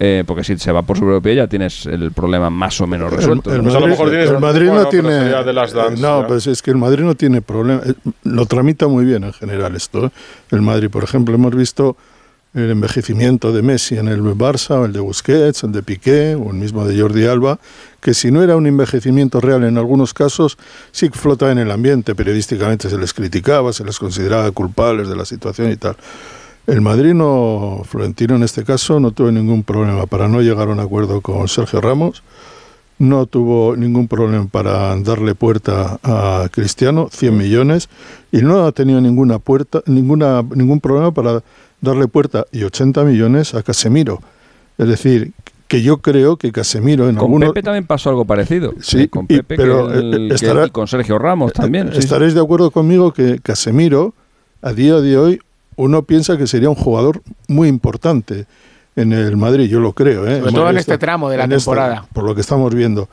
eh, 0.00 0.24
porque 0.26 0.44
si 0.44 0.56
se 0.58 0.72
va 0.72 0.82
por 0.82 0.96
su 0.96 1.02
propio 1.04 1.20
pie 1.20 1.34
ya 1.34 1.46
tienes 1.46 1.84
el 1.86 2.12
problema 2.12 2.50
más 2.50 2.80
o 2.80 2.86
menos 2.86 3.12
resuelto. 3.12 3.52
El, 3.54 3.64
¿no? 3.64 3.72
Madrid, 3.72 4.14
el 4.14 4.38
Madrid 4.38 4.66
no 4.66 4.72
bueno, 4.74 4.88
pero 4.90 5.02
tiene. 5.02 5.44
de 5.44 5.52
las 5.52 5.72
Dance, 5.72 6.00
no, 6.00 6.22
ya. 6.22 6.26
pues 6.26 6.46
es 6.46 6.62
que 6.62 6.70
el 6.70 6.76
Madrid 6.78 7.04
no 7.04 7.14
tiene 7.14 7.42
problema. 7.42 7.82
eh, 7.84 7.94
Lo 8.24 8.46
tramita 8.46 8.86
muy 8.88 9.04
bien 9.04 9.24
en 9.24 9.32
general 9.32 9.74
esto. 9.76 10.06
¿eh? 10.06 10.10
El 10.50 10.62
Madrid, 10.62 10.88
por 10.88 11.04
ejemplo, 11.04 11.34
hemos 11.34 11.54
visto 11.54 11.96
el 12.54 12.70
envejecimiento 12.70 13.52
de 13.52 13.62
Messi 13.62 13.98
en 13.98 14.08
el 14.08 14.22
Barça, 14.22 14.76
o 14.80 14.84
el 14.86 14.92
de 14.92 15.00
Busquets, 15.00 15.64
el 15.64 15.72
de 15.72 15.82
Piqué, 15.82 16.34
o 16.34 16.50
el 16.50 16.56
mismo 16.56 16.86
de 16.86 16.98
Jordi 16.98 17.26
Alba, 17.26 17.58
que 18.00 18.14
si 18.14 18.30
no 18.30 18.42
era 18.42 18.56
un 18.56 18.66
envejecimiento 18.66 19.40
real 19.40 19.64
en 19.64 19.78
algunos 19.78 20.14
casos, 20.14 20.56
sí 20.92 21.08
flotaba 21.10 21.52
en 21.52 21.58
el 21.58 21.70
ambiente. 21.70 22.14
Periodísticamente 22.14 22.88
se 22.88 22.98
les 22.98 23.12
criticaba, 23.12 23.72
se 23.72 23.84
les 23.84 23.98
consideraba 23.98 24.50
culpables 24.52 25.08
de 25.08 25.16
la 25.16 25.24
situación 25.24 25.70
y 25.72 25.76
tal. 25.76 25.96
El 26.66 26.82
Madrid 26.82 27.14
no, 27.14 27.82
Florentino 27.84 28.36
en 28.36 28.42
este 28.42 28.62
caso, 28.62 29.00
no 29.00 29.12
tuvo 29.12 29.32
ningún 29.32 29.62
problema 29.62 30.06
para 30.06 30.28
no 30.28 30.42
llegar 30.42 30.68
a 30.68 30.72
un 30.72 30.80
acuerdo 30.80 31.22
con 31.22 31.48
Sergio 31.48 31.80
Ramos, 31.80 32.22
no 32.98 33.26
tuvo 33.26 33.74
ningún 33.74 34.06
problema 34.06 34.46
para 34.46 34.94
darle 34.96 35.34
puerta 35.34 35.98
a 36.02 36.48
Cristiano, 36.50 37.08
100 37.10 37.36
millones, 37.36 37.88
y 38.32 38.42
no 38.42 38.66
ha 38.66 38.72
tenido 38.72 39.00
ninguna 39.00 39.38
puerta, 39.38 39.82
ninguna, 39.86 40.42
ningún 40.42 40.80
problema 40.80 41.10
para 41.12 41.42
darle 41.80 42.06
puerta 42.06 42.44
y 42.52 42.64
80 42.64 43.02
millones 43.04 43.54
a 43.54 43.62
Casemiro. 43.62 44.20
Es 44.76 44.88
decir, 44.88 45.32
que 45.68 45.82
yo 45.82 45.98
creo 45.98 46.36
que 46.38 46.50
Casemiro 46.50 47.08
en 47.08 47.14
Con 47.16 47.26
algunos... 47.26 47.50
Pepe 47.50 47.62
también 47.62 47.86
pasó 47.86 48.08
algo 48.10 48.24
parecido. 48.24 48.72
Sí, 48.80 49.06
con 49.08 49.26
y- 49.28 49.36
Pepe 49.36 49.56
pero, 49.56 49.88
que 49.88 49.94
el- 49.98 50.14
eh, 50.14 50.28
que- 50.30 50.34
estará- 50.34 50.66
y 50.66 50.70
con 50.70 50.88
Sergio 50.88 51.18
Ramos 51.18 51.52
también. 51.52 51.90
sí. 51.92 51.98
Estaréis 51.98 52.34
de 52.34 52.40
acuerdo 52.40 52.70
conmigo 52.70 53.12
que 53.12 53.38
Casemiro, 53.42 54.14
a 54.62 54.72
día 54.72 54.94
de 55.00 55.16
hoy, 55.18 55.40
uno 55.76 56.02
piensa 56.02 56.36
que 56.38 56.46
sería 56.46 56.68
un 56.70 56.74
jugador 56.74 57.20
muy 57.46 57.68
importante 57.68 58.46
en 58.96 59.12
el 59.12 59.36
Madrid, 59.36 59.68
yo 59.68 59.78
lo 59.78 59.92
creo. 59.92 60.26
¿eh? 60.26 60.40
Sobre 60.40 60.52
todo 60.52 60.70
en 60.70 60.78
este 60.78 60.98
tramo 60.98 61.28
de 61.30 61.36
la 61.36 61.44
esta- 61.44 61.56
temporada. 61.56 62.06
por 62.12 62.24
lo 62.24 62.34
que 62.34 62.40
estamos 62.40 62.74
viendo. 62.74 63.08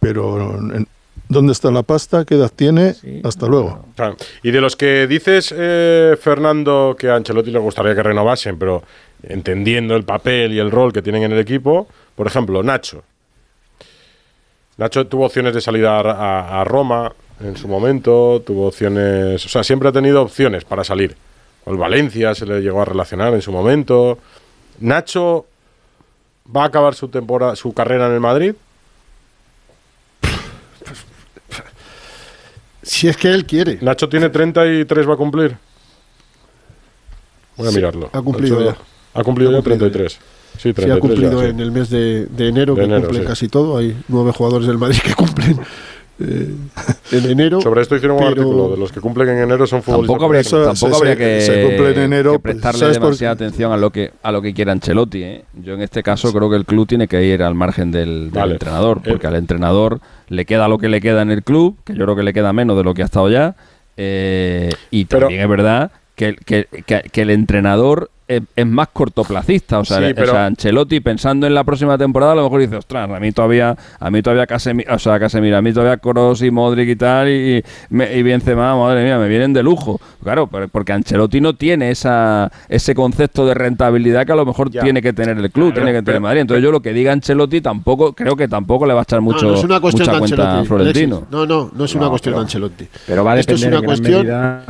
Pero, 0.00 0.56
en- 0.74 0.88
¿dónde 1.30 1.52
está 1.52 1.70
la 1.70 1.82
pasta? 1.82 2.26
¿Qué 2.26 2.34
edad 2.34 2.52
tiene? 2.54 2.94
Hasta 3.24 3.46
luego. 3.46 3.86
Claro. 3.96 4.16
Y 4.42 4.50
de 4.50 4.60
los 4.60 4.76
que 4.76 5.06
dices, 5.06 5.54
eh, 5.56 6.16
Fernando, 6.20 6.94
que 6.98 7.08
a 7.08 7.14
Ancelotti 7.14 7.50
le 7.50 7.58
gustaría 7.58 7.94
que 7.94 8.02
renovasen, 8.02 8.58
pero 8.58 8.82
entendiendo 9.22 9.96
el 9.96 10.02
papel 10.02 10.52
y 10.52 10.58
el 10.58 10.70
rol 10.70 10.92
que 10.92 11.00
tienen 11.00 11.22
en 11.22 11.32
el 11.32 11.38
equipo, 11.38 11.88
por 12.16 12.26
ejemplo, 12.26 12.62
Nacho. 12.62 13.04
Nacho 14.76 15.06
tuvo 15.06 15.26
opciones 15.26 15.54
de 15.54 15.60
salir 15.60 15.86
a, 15.86 16.64
Roma 16.64 17.12
en 17.40 17.56
su 17.56 17.68
momento, 17.68 18.42
tuvo 18.44 18.66
opciones, 18.66 19.44
o 19.44 19.48
sea, 19.48 19.62
siempre 19.62 19.88
ha 19.88 19.92
tenido 19.92 20.22
opciones 20.22 20.64
para 20.64 20.84
salir. 20.84 21.16
Con 21.64 21.78
Valencia 21.78 22.34
se 22.34 22.44
le 22.44 22.60
llegó 22.60 22.82
a 22.82 22.86
relacionar 22.86 23.32
en 23.34 23.42
su 23.42 23.52
momento. 23.52 24.18
Nacho 24.80 25.46
va 26.54 26.64
a 26.64 26.66
acabar 26.66 26.94
su 26.94 27.08
temporada, 27.08 27.54
su 27.56 27.72
carrera 27.72 28.06
en 28.06 28.14
el 28.14 28.20
Madrid. 28.20 28.54
Si 32.82 33.08
es 33.08 33.16
que 33.16 33.32
él 33.32 33.44
quiere. 33.46 33.78
Nacho 33.80 34.08
tiene 34.08 34.28
33, 34.30 35.08
va 35.08 35.14
a 35.14 35.16
cumplir. 35.16 35.56
Voy 37.56 37.66
a 37.66 37.70
Sí, 37.70 37.76
mirarlo. 37.76 38.10
ha 38.12 38.22
cumplido 38.22 38.58
Nacho 38.60 38.70
ya. 39.14 39.20
Ha 39.20 39.24
cumplido 39.24 39.50
Ha 39.50 39.52
ya 39.54 39.56
cumplido 39.58 39.78
33. 39.90 40.12
Sí, 40.58 40.72
33 40.72 40.84
Sí, 40.84 40.90
ha 40.90 41.00
cumplido 41.00 41.40
ya, 41.40 41.44
sí. 41.46 41.50
en 41.50 41.60
el 41.60 41.70
mes 41.72 41.90
de, 41.90 42.26
de 42.26 42.48
enero, 42.48 42.74
De 42.74 42.80
que 42.80 42.84
enero, 42.86 43.02
cumplen 43.02 43.22
sí. 43.22 43.28
casi 43.28 43.48
todo. 43.48 43.76
Hay 43.76 43.96
nueve 44.08 44.32
jugadores 44.32 44.66
del 44.66 44.78
Madrid 44.78 44.98
que 45.04 45.14
cumplen 45.14 45.60
eh, 46.20 46.54
en 47.12 47.30
enero. 47.30 47.60
Sobre 47.62 47.82
esto 47.82 47.96
hicieron 47.96 48.18
un 48.18 48.24
artículo. 48.24 48.68
De 48.70 48.76
los 48.76 48.92
que 48.92 49.00
cumplen 49.00 49.28
en 49.30 49.38
enero 49.38 49.66
son 49.66 49.82
futbolistas. 49.82 50.06
Tampoco 50.08 50.24
habría, 50.26 50.40
profesionales. 50.42 50.80
tampoco 50.80 50.98
habría 51.02 51.16
que, 51.16 51.22
que 51.46 52.28
pues, 52.30 52.40
prestarle 52.40 52.78
¿sabes 52.78 52.98
por 52.98 53.06
demasiada 53.08 53.32
atención 53.34 53.72
a 53.72 53.76
lo 53.76 53.90
que 53.90 54.12
a 54.22 54.30
lo 54.32 54.42
que 54.42 54.52
quiera 54.54 54.72
Ancelotti. 54.72 55.22
¿eh? 55.22 55.44
Yo 55.62 55.74
en 55.74 55.82
este 55.82 56.02
caso 56.02 56.32
creo 56.32 56.48
que 56.50 56.56
el 56.56 56.64
club 56.66 56.86
tiene 56.86 57.08
que 57.08 57.22
ir 57.24 57.42
al 57.42 57.54
margen 57.54 57.90
del, 57.90 58.30
del 58.30 58.40
Vale. 58.40 58.52
entrenador, 58.52 59.00
porque 59.02 59.26
al 59.26 59.36
entrenador 59.36 60.00
le 60.28 60.44
queda 60.44 60.68
lo 60.68 60.78
que 60.78 60.88
le 60.88 61.00
queda 61.00 61.22
en 61.22 61.30
el 61.30 61.42
club, 61.42 61.76
que 61.84 61.94
yo 61.94 62.04
creo 62.04 62.16
que 62.16 62.22
le 62.22 62.32
queda 62.32 62.52
menos 62.52 62.76
de 62.76 62.84
lo 62.84 62.94
que 62.94 63.02
ha 63.02 63.06
estado 63.06 63.28
ya, 63.30 63.56
eh, 63.96 64.70
y 64.90 65.06
también 65.06 65.40
es 65.40 65.48
verdad 65.48 65.90
que, 66.14 66.34
que- 66.36 66.66
que- 66.86 67.02
que 67.10 67.22
el 67.22 67.30
entrenador 67.30 68.10
es, 68.36 68.42
es 68.54 68.66
más 68.66 68.88
cortoplacista, 68.92 69.78
o 69.80 69.84
sea, 69.84 69.98
Sí, 69.98 70.14
o 70.20 70.26
sea, 70.26 70.46
Ancelotti 70.46 71.00
pensando 71.00 71.46
en 71.46 71.54
la 71.54 71.64
próxima 71.64 71.98
temporada 71.98 72.32
a 72.32 72.34
lo 72.36 72.44
mejor 72.44 72.60
dice, 72.60 72.76
ostras, 72.76 73.10
a 73.10 73.18
mí 73.20 73.32
todavía, 73.32 73.76
a 73.98 74.10
mí 74.10 74.22
todavía 74.22 74.46
Casemiro, 74.46 74.94
o 74.94 74.98
sea, 74.98 75.18
Casemiro, 75.18 75.56
a 75.56 75.62
mí 75.62 75.72
todavía 75.72 75.96
Kroos 75.96 76.40
y 76.42 76.50
Modric 76.50 76.88
y 76.90 76.96
tal, 76.96 77.28
y, 77.28 77.62
me- 77.88 78.16
y 78.16 78.22
Benzema, 78.22 78.76
madre 78.76 79.04
mía, 79.04 79.18
me 79.18 79.28
vienen 79.28 79.52
de 79.52 79.62
lujo. 79.62 80.00
Claro, 80.22 80.46
pero- 80.46 80.68
porque 80.68 80.92
Ancelotti 80.92 81.40
no 81.40 81.54
tiene 81.54 81.90
esa, 81.90 82.50
ese 82.68 82.94
concepto 82.94 83.44
de 83.46 83.54
rentabilidad 83.54 84.24
que 84.26 84.32
a 84.32 84.36
lo 84.36 84.46
mejor 84.46 84.70
tiene 84.70 85.02
que 85.02 85.12
tener 85.12 85.36
el 85.38 85.50
club, 85.50 85.72
Claro, 85.72 85.82
tiene 85.86 85.90
que 85.98 86.02
tener 86.02 86.04
pero- 86.04 86.20
Madrid. 86.20 86.40
Entonces 86.42 86.62
yo 86.62 86.70
lo 86.70 86.80
que 86.80 86.92
diga 86.92 87.12
Ancelotti 87.12 87.60
tampoco, 87.60 88.12
creo 88.12 88.36
que 88.36 88.46
tampoco 88.48 88.86
le 88.86 88.94
va 88.94 89.00
a 89.00 89.02
echar 89.02 89.20
mucho, 89.20 89.46
no, 89.46 89.52
no 89.52 89.58
es 89.58 89.64
una 89.64 89.80
cuestión 89.80 90.06
mucha 90.06 90.12
de 90.12 90.18
cuenta 90.20 90.60
a. 90.60 90.64
Florentino. 90.64 91.16
Alexis. 91.16 91.32
No, 91.32 91.46
no, 91.46 91.70
no 91.74 91.84
es 91.84 91.94
una 91.94 92.08
cuestión 92.08 92.32
pero- 92.34 92.40
de 92.40 92.44
Ancelotti. 92.46 92.88
pero 93.06 93.24
va 93.24 93.32
a 93.32 93.38
Esto 93.40 93.54
es 93.54 93.62
una 93.64 93.82
cuestión 93.82 94.20
medida- 94.20 94.64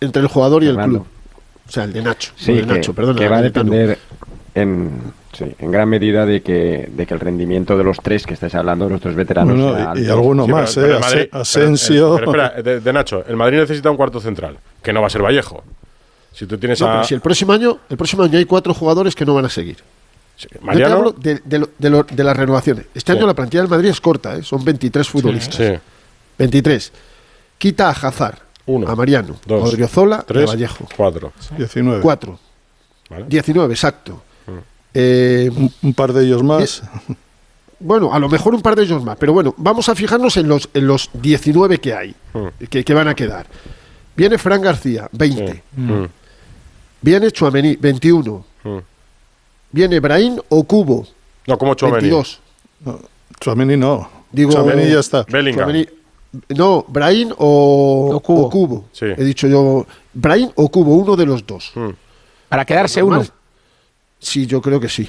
entre 0.00 0.20
el 0.22 0.28
jugador 0.28 0.62
y 0.62 0.66
el 0.66 0.74
Fernando. 0.74 0.98
club. 1.00 1.08
O 1.68 1.70
sea, 1.72 1.84
el 1.84 1.92
de 1.92 2.02
Nacho. 2.02 2.32
Sí, 2.36 2.52
no 2.52 2.56
de 2.58 2.66
que, 2.66 2.72
Nacho, 2.74 2.94
perdona. 2.94 3.18
que 3.18 3.28
va 3.28 3.36
a 3.36 3.40
el 3.40 3.44
depender 3.52 3.98
en, 4.54 4.90
sí, 5.32 5.44
en 5.58 5.70
gran 5.70 5.88
medida 5.88 6.24
de 6.24 6.42
que, 6.42 6.88
de 6.92 7.06
que 7.06 7.14
el 7.14 7.20
rendimiento 7.20 7.76
de 7.76 7.84
los 7.84 7.98
tres 7.98 8.24
que 8.26 8.34
estáis 8.34 8.54
hablando, 8.54 8.86
de 8.86 8.92
los 8.92 9.00
tres 9.00 9.14
veteranos, 9.14 9.54
Bueno, 9.58 9.74
sea 9.76 9.92
y- 10.02 10.08
alguno 10.08 10.44
Sí, 10.46 10.50
más, 10.52 10.74
pero 10.74 10.86
¿eh? 10.86 10.90
el 10.94 11.00
Madrid- 11.00 11.18
Ase- 11.20 11.28
pero, 11.30 11.38
eh, 11.38 11.42
Asensio. 11.42 12.14
pero 12.16 12.30
espera, 12.30 12.62
de, 12.62 12.80
de 12.80 12.92
Nacho, 12.92 13.24
el 13.26 13.36
Madrid 13.36 13.58
necesita 13.58 13.90
un 13.90 13.96
cuarto 13.96 14.20
central, 14.20 14.56
que 14.82 14.92
no 14.92 15.00
va 15.00 15.08
a 15.08 15.10
ser 15.10 15.22
Vallejo. 15.22 15.62
Si 16.32 16.46
tú 16.46 16.56
tienes 16.58 16.80
No, 16.80 16.88
a. 16.88 16.92
pero 16.92 17.04
si 17.04 17.14
el 17.14 17.20
próximo 17.20 17.52
año, 17.52 17.78
el 17.88 17.96
próximo 17.96 18.22
año 18.22 18.38
hay 18.38 18.44
cuatro 18.44 18.72
jugadores 18.74 19.14
que 19.14 19.24
no 19.26 19.34
van 19.34 19.46
a 19.46 19.48
seguir. 19.50 19.76
Yo 20.38 20.48
te 20.74 20.84
hablo 20.84 21.12
de, 21.12 21.40
de 21.44 21.58
lo- 21.58 21.70
de 21.78 21.88
lo- 21.90 22.02
de 22.04 22.24
las 22.24 22.36
renovaciones. 22.36 22.84
Este 22.94 23.12
Sí. 23.12 23.18
año 23.18 23.26
la 23.26 23.32
plantilla 23.34 23.62
del 23.62 23.70
Madrid 23.70 23.88
es 23.88 24.00
corta, 24.02 24.36
¿eh? 24.36 24.42
son 24.42 24.62
23 24.62 25.08
futbolistas. 25.08 25.54
Sí. 25.56 25.78
23. 26.38 26.92
Quita 27.56 27.88
a 27.88 27.92
Hazard, 27.92 28.36
a 28.86 28.94
Mariano, 28.96 29.36
dos, 29.46 29.62
a 29.62 29.66
Odriozola, 29.68 30.16
y 30.16 30.20
a 30.20 30.22
tres, 30.24 30.50
Vallejo. 30.50 30.86
Cuatro. 30.96 31.32
19. 31.56 32.00
4. 32.02 32.38
Vale. 33.10 33.24
19, 33.28 33.72
exacto. 33.74 34.22
Mm. 34.46 34.50
Eh, 34.94 35.50
un, 35.54 35.72
un 35.82 35.94
par 35.94 36.12
de 36.12 36.24
ellos 36.24 36.42
más. 36.42 36.82
bueno, 37.78 38.12
a 38.12 38.18
lo 38.18 38.28
mejor 38.28 38.54
un 38.54 38.62
par 38.62 38.74
de 38.76 38.82
ellos 38.82 39.02
más, 39.04 39.16
pero 39.18 39.32
bueno, 39.32 39.54
vamos 39.58 39.88
a 39.88 39.94
fijarnos 39.94 40.36
en 40.36 40.48
los, 40.48 40.68
en 40.74 40.86
los 40.86 41.10
19 41.14 41.78
que 41.78 41.94
hay, 41.94 42.14
Mm. 42.34 42.64
que, 42.68 42.84
que 42.84 42.94
van 42.94 43.08
a 43.08 43.14
quedar. 43.14 43.46
Viene 44.16 44.38
Fran 44.38 44.60
García, 44.62 45.08
20. 45.12 45.62
Mm. 45.76 46.04
Viene 47.02 47.30
Chuamení, 47.30 47.76
21. 47.76 48.44
Mm. 48.64 48.78
viene 49.72 50.00
Brahim 50.00 50.38
o 50.48 50.64
Cubo. 50.64 51.06
No, 51.46 51.56
como 51.58 51.74
Chouameni. 51.74 52.08
22. 52.08 52.40
No, 52.84 52.98
Tchouaméni 53.38 53.76
no. 53.76 54.08
Digo, 54.32 54.50
Tchouaméni 54.50 54.90
ya 54.90 54.98
está. 55.00 55.24
Bellingham. 55.28 55.70
No, 56.48 56.84
Brahim 56.88 57.32
o, 57.38 58.10
o 58.14 58.50
Cubo. 58.50 58.84
Sí. 58.92 59.06
He 59.06 59.24
dicho 59.24 59.46
yo, 59.46 59.86
Brahim 60.14 60.50
o 60.54 60.68
Cubo, 60.68 60.94
uno 60.96 61.16
de 61.16 61.26
los 61.26 61.46
dos. 61.46 61.72
Para 62.48 62.64
quedarse 62.64 63.02
uno. 63.02 63.24
Sí, 64.18 64.46
yo 64.46 64.60
creo 64.60 64.80
que 64.80 64.88
sí. 64.88 65.08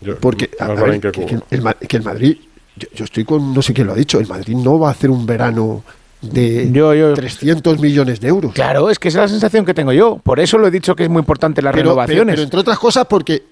Yo- 0.00 0.18
Porque 0.18 0.50
a 0.58 0.68
ver, 0.68 1.00
que 1.00 1.10
que, 1.12 1.38
el, 1.50 1.62
Ma- 1.62 1.74
que 1.74 1.96
el 1.96 2.02
Madrid, 2.02 2.36
yo, 2.76 2.88
yo 2.94 3.04
estoy 3.04 3.24
con, 3.24 3.52
no 3.54 3.62
sé 3.62 3.72
quién 3.74 3.86
lo 3.86 3.92
ha 3.92 3.96
dicho, 3.96 4.18
el 4.18 4.26
Madrid 4.26 4.56
no 4.56 4.78
va 4.78 4.88
a 4.88 4.90
hacer 4.92 5.10
un 5.10 5.24
verano 5.26 5.82
de 6.20 6.70
300 7.14 7.78
millones 7.80 8.20
de 8.20 8.28
euros. 8.28 8.52
Claro, 8.52 8.90
es 8.90 8.98
que 8.98 9.08
esa 9.08 9.18
es 9.20 9.22
la 9.24 9.28
sensación 9.28 9.64
que 9.64 9.74
tengo 9.74 9.92
yo. 9.92 10.18
Por 10.22 10.40
eso 10.40 10.58
lo 10.58 10.66
he 10.66 10.70
dicho 10.70 10.94
que 10.96 11.04
es 11.04 11.08
muy 11.10 11.20
importante 11.20 11.62
las 11.62 11.72
pero, 11.72 11.90
pero- 11.90 11.90
renovaciones. 11.94 12.34
pero 12.34 12.42
entre 12.42 12.60
otras 12.60 12.78
cosas 12.78 13.06
porque 13.08 13.42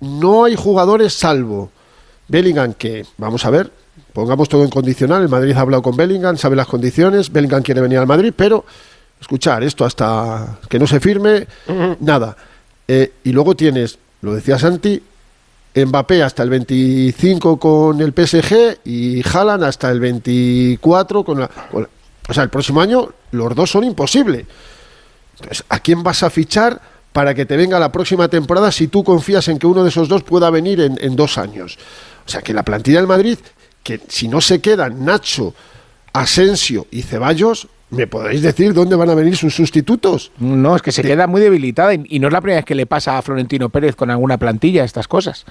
no 0.00 0.44
hay 0.44 0.54
jugadores 0.54 1.12
salvo 1.14 1.70
Bellingham 2.28 2.74
que, 2.74 3.04
vamos 3.18 3.44
a 3.44 3.50
ver, 3.50 3.70
pongamos 4.12 4.48
todo 4.48 4.64
en 4.64 4.70
condicional, 4.70 5.22
el 5.22 5.28
Madrid 5.28 5.52
ha 5.56 5.60
hablado 5.60 5.82
con 5.82 5.96
Bellingham, 5.96 6.36
sabe 6.36 6.56
las 6.56 6.66
condiciones, 6.66 7.30
Bellingham 7.32 7.62
quiere 7.62 7.80
venir 7.80 7.98
al 7.98 8.06
Madrid, 8.06 8.32
pero 8.36 8.64
escuchar 9.20 9.62
esto 9.62 9.84
hasta 9.84 10.58
que 10.68 10.78
no 10.78 10.86
se 10.86 11.00
firme, 11.00 11.46
nada. 12.00 12.36
Eh, 12.88 13.12
y 13.24 13.32
luego 13.32 13.54
tienes, 13.54 13.98
lo 14.22 14.34
decía 14.34 14.58
Santi, 14.58 15.00
Mbappé 15.74 16.22
hasta 16.24 16.42
el 16.42 16.50
25 16.50 17.58
con 17.58 18.00
el 18.00 18.12
PSG 18.12 18.80
y 18.84 19.22
Haaland 19.28 19.62
hasta 19.64 19.90
el 19.90 20.00
24 20.00 21.22
con 21.24 21.40
la, 21.40 21.48
con 21.48 21.82
la- 21.82 21.88
O 22.28 22.34
sea, 22.34 22.42
el 22.42 22.48
próximo 22.50 22.80
año 22.80 23.08
los 23.32 23.54
dos 23.54 23.70
son 23.70 23.84
imposibles. 23.84 24.46
Entonces, 25.34 25.64
¿a 25.68 25.78
quién 25.78 26.02
vas 26.02 26.22
a 26.24 26.30
fichar 26.30 26.80
para 27.12 27.34
que 27.34 27.46
te 27.46 27.56
venga 27.56 27.78
la 27.78 27.90
próxima 27.92 28.28
temporada 28.28 28.70
si 28.72 28.88
tú 28.88 29.04
confías 29.04 29.46
en 29.48 29.58
que 29.58 29.66
uno 29.66 29.82
de 29.84 29.88
esos 29.90 30.08
dos 30.08 30.22
pueda 30.24 30.50
venir 30.50 30.80
en, 30.80 30.98
en 31.00 31.14
dos 31.16 31.38
años? 31.38 31.78
O 32.26 32.28
sea, 32.28 32.42
que 32.42 32.52
la 32.52 32.64
plantilla 32.64 32.98
del 32.98 33.06
Madrid, 33.06 33.38
que 33.82 34.00
si 34.08 34.28
no 34.28 34.40
se 34.40 34.60
quedan 34.60 35.04
Nacho, 35.04 35.54
Asensio 36.12 36.86
y 36.90 37.02
Ceballos, 37.02 37.68
¿me 37.90 38.06
podéis 38.06 38.42
decir 38.42 38.74
dónde 38.74 38.96
van 38.96 39.10
a 39.10 39.14
venir 39.14 39.36
sus 39.36 39.54
sustitutos? 39.54 40.32
No, 40.38 40.76
es 40.76 40.82
que 40.82 40.92
se 40.92 41.02
queda 41.02 41.26
muy 41.26 41.40
debilitada 41.40 41.94
y, 41.94 42.02
y 42.08 42.18
no 42.18 42.28
es 42.28 42.32
la 42.32 42.40
primera 42.40 42.58
vez 42.58 42.64
que 42.64 42.74
le 42.74 42.86
pasa 42.86 43.18
a 43.18 43.22
Florentino 43.22 43.68
Pérez 43.68 43.96
con 43.96 44.10
alguna 44.10 44.38
plantilla 44.38 44.84
estas 44.84 45.08
cosas. 45.08 45.44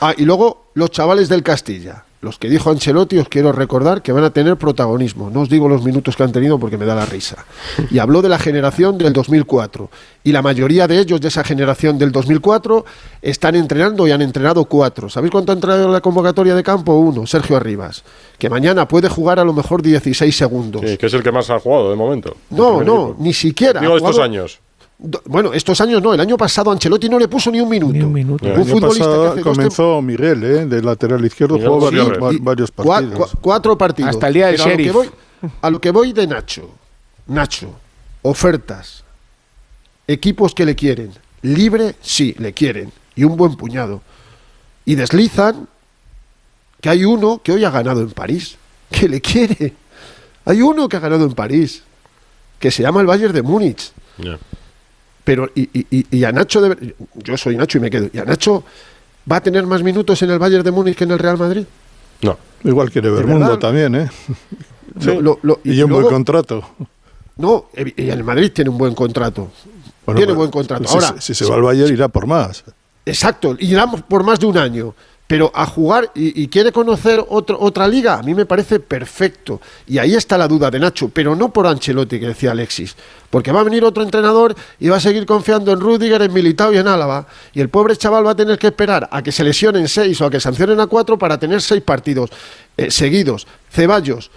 Ah, 0.00 0.14
y 0.16 0.24
luego 0.24 0.70
los 0.74 0.90
chavales 0.90 1.28
del 1.28 1.42
Castilla. 1.42 2.04
Los 2.20 2.36
que 2.38 2.48
dijo 2.48 2.70
Ancelotti, 2.70 3.16
os 3.18 3.28
quiero 3.28 3.52
recordar 3.52 4.02
que 4.02 4.10
van 4.10 4.24
a 4.24 4.30
tener 4.30 4.56
protagonismo. 4.56 5.30
No 5.30 5.42
os 5.42 5.48
digo 5.48 5.68
los 5.68 5.84
minutos 5.84 6.16
que 6.16 6.24
han 6.24 6.32
tenido 6.32 6.58
porque 6.58 6.76
me 6.76 6.84
da 6.84 6.94
la 6.96 7.06
risa. 7.06 7.44
Y 7.92 7.98
habló 8.00 8.22
de 8.22 8.28
la 8.28 8.38
generación 8.40 8.98
del 8.98 9.12
2004. 9.12 9.88
Y 10.24 10.32
la 10.32 10.42
mayoría 10.42 10.88
de 10.88 10.98
ellos 10.98 11.20
de 11.20 11.28
esa 11.28 11.44
generación 11.44 11.96
del 11.96 12.10
2004 12.10 12.84
están 13.22 13.54
entrenando 13.54 14.06
y 14.08 14.10
han 14.10 14.20
entrenado 14.22 14.64
cuatro. 14.64 15.08
¿Sabéis 15.08 15.30
cuánto 15.30 15.52
ha 15.52 15.54
entrenado 15.54 15.84
en 15.86 15.92
la 15.92 16.00
convocatoria 16.00 16.54
de 16.56 16.62
campo? 16.64 16.94
Uno, 16.98 17.24
Sergio 17.26 17.56
Arribas. 17.56 18.02
Que 18.38 18.50
mañana 18.50 18.88
puede 18.88 19.08
jugar 19.08 19.38
a 19.38 19.44
lo 19.44 19.52
mejor 19.52 19.80
16 19.82 20.36
segundos. 20.36 20.82
Sí, 20.84 20.96
que 20.96 21.06
es 21.06 21.14
el 21.14 21.22
que 21.22 21.30
más 21.30 21.48
ha 21.50 21.60
jugado 21.60 21.90
de 21.90 21.96
momento. 21.96 22.36
No, 22.50 22.82
no, 22.82 23.04
equipo. 23.10 23.16
ni 23.20 23.32
siquiera. 23.32 23.80
Digo 23.80 23.96
estos 23.96 24.10
jugado- 24.12 24.24
años. 24.24 24.58
Bueno, 25.26 25.52
estos 25.52 25.80
años 25.80 26.02
no. 26.02 26.12
El 26.12 26.20
año 26.20 26.36
pasado 26.36 26.72
Ancelotti 26.72 27.08
no 27.08 27.18
le 27.20 27.28
puso 27.28 27.50
ni 27.52 27.60
un 27.60 27.68
minuto. 27.68 27.94
El 27.96 28.04
Un 28.04 28.16
año 28.16 28.64
futbolista 28.64 29.04
que 29.04 29.10
pasado 29.10 29.26
hace 29.30 29.40
dos 29.42 29.56
comenzó 29.56 30.02
Miguel, 30.02 30.42
¿eh? 30.44 30.66
de 30.66 30.82
lateral 30.82 31.24
izquierdo, 31.24 31.54
Miguel 31.54 31.70
jugó 31.70 31.90
varios, 32.40 32.70
partidos. 32.72 33.14
cua- 33.32 33.38
cuatro 33.40 33.78
partidos. 33.78 34.10
Hasta 34.10 34.26
el 34.28 34.34
día 34.34 34.46
del 34.48 34.56
Pero 34.56 34.64
a 34.64 34.68
lo 34.70 34.76
que 34.76 34.82
sheriff. 34.82 34.94
voy- 34.94 35.50
a 35.62 35.70
lo 35.70 35.80
que 35.80 35.90
voy 35.92 36.12
de 36.12 36.26
Nacho. 36.26 36.68
Nacho, 37.28 37.70
ofertas. 38.22 39.04
Equipos 40.08 40.54
que 40.54 40.64
le 40.64 40.74
quieren. 40.74 41.12
Libre, 41.42 41.94
sí, 42.00 42.34
le 42.38 42.52
quieren. 42.52 42.92
Y 43.14 43.22
un 43.24 43.36
buen 43.36 43.54
puñado. 43.56 44.02
Y 44.84 44.94
deslizan 44.96 45.68
que 46.80 46.88
hay 46.88 47.04
uno 47.04 47.40
que 47.42 47.52
hoy 47.52 47.64
ha 47.64 47.70
ganado 47.70 48.00
en 48.00 48.10
París. 48.10 48.56
Que 48.90 49.08
le 49.08 49.20
quiere. 49.20 49.74
Hay 50.46 50.62
uno 50.62 50.88
que 50.88 50.96
ha 50.96 51.00
ganado 51.00 51.24
en 51.24 51.32
París. 51.34 51.82
Que 52.58 52.70
se 52.70 52.82
llama 52.82 53.00
el 53.02 53.06
Bayern 53.06 53.34
de 53.34 53.42
Múnich. 53.42 53.92
Pero, 55.28 55.50
y, 55.54 55.68
y- 55.78 55.86
y- 55.90 56.06
y 56.10 56.24
a 56.24 56.32
Nacho, 56.32 56.62
de- 56.62 56.94
yo 57.16 57.36
soy 57.36 57.54
Nacho 57.54 57.76
y 57.76 57.82
me 57.82 57.90
quedo. 57.90 58.08
¿Y 58.10 58.16
a 58.18 58.24
Nacho 58.24 58.64
va 59.30 59.36
a 59.36 59.40
tener 59.42 59.66
más 59.66 59.82
minutos 59.82 60.22
en 60.22 60.30
el 60.30 60.38
Bayern 60.38 60.64
de 60.64 60.70
Múnich 60.70 60.96
que 60.96 61.04
en 61.04 61.10
el 61.10 61.18
Real 61.18 61.36
Madrid? 61.36 61.64
No. 62.22 62.38
Igual 62.64 62.90
quiere 62.90 63.10
ver 63.10 63.26
verdad? 63.26 63.38
mundo 63.38 63.58
también, 63.58 63.94
¿eh? 63.94 64.08
Lo- 65.04 65.20
lo- 65.20 65.38
lo- 65.42 65.60
y, 65.64 65.82
un 65.82 65.90
luego- 65.90 66.04
buen 66.04 66.14
contrato. 66.14 66.62
No, 67.36 67.66
y 67.76 68.08
el 68.08 68.24
Madrid 68.24 68.50
tiene 68.54 68.70
un 68.70 68.78
buen 68.78 68.94
contrato. 68.94 69.50
Bueno, 70.06 70.16
tiene 70.18 70.32
buen 70.32 70.50
contrato. 70.50 70.88
Si, 70.88 70.94
Ahora, 70.94 71.20
si 71.20 71.34
se 71.34 71.44
va 71.44 71.56
al 71.56 71.60
Bayern 71.62 71.92
irá 71.92 72.08
por 72.08 72.26
más. 72.26 72.64
exacto, 73.04 73.54
irán 73.58 73.90
por 74.08 74.24
más 74.24 74.40
de 74.40 74.46
un 74.46 74.56
año. 74.56 74.94
Pero 75.28 75.52
a 75.54 75.66
jugar 75.66 76.10
y, 76.14 76.48
quiere 76.48 76.72
conocer 76.72 77.22
otra 77.28 77.86
liga, 77.86 78.14
a 78.18 78.22
mí 78.22 78.34
me 78.34 78.46
parece 78.46 78.80
perfecto. 78.80 79.60
Y 79.86 79.98
ahí 79.98 80.14
está 80.14 80.38
la 80.38 80.48
duda 80.48 80.70
de 80.70 80.80
Nacho, 80.80 81.10
pero 81.10 81.36
no 81.36 81.52
por 81.52 81.66
Ancelotti, 81.66 82.18
que 82.18 82.28
decía 82.28 82.52
Alexis. 82.52 82.96
Porque 83.28 83.52
va 83.52 83.60
a 83.60 83.64
venir 83.64 83.84
otro 83.84 84.02
entrenador 84.02 84.56
y 84.80 84.88
va 84.88 84.96
a 84.96 85.00
seguir 85.00 85.26
confiando 85.26 85.70
en 85.70 85.80
Rudiger, 85.80 86.22
en 86.22 86.32
Militao 86.32 86.72
y 86.72 86.78
en 86.78 86.88
Álava. 86.88 87.26
Y 87.52 87.60
el 87.60 87.68
pobre 87.68 87.94
chaval 87.94 88.26
va 88.26 88.30
a 88.30 88.36
tener 88.36 88.58
que 88.58 88.68
esperar 88.68 89.06
a 89.12 89.22
que 89.22 89.30
se 89.30 89.44
lesionen 89.44 89.86
seis 89.86 90.18
o 90.22 90.24
a 90.24 90.30
que 90.30 90.40
sancionen 90.40 90.80
a 90.80 90.86
cuatro 90.86 91.18
para 91.18 91.38
tener 91.38 91.60
seis 91.60 91.82
partidos 91.82 92.30
eh, 92.78 92.90
seguidos. 92.90 93.46
Ceballos, 93.70 94.30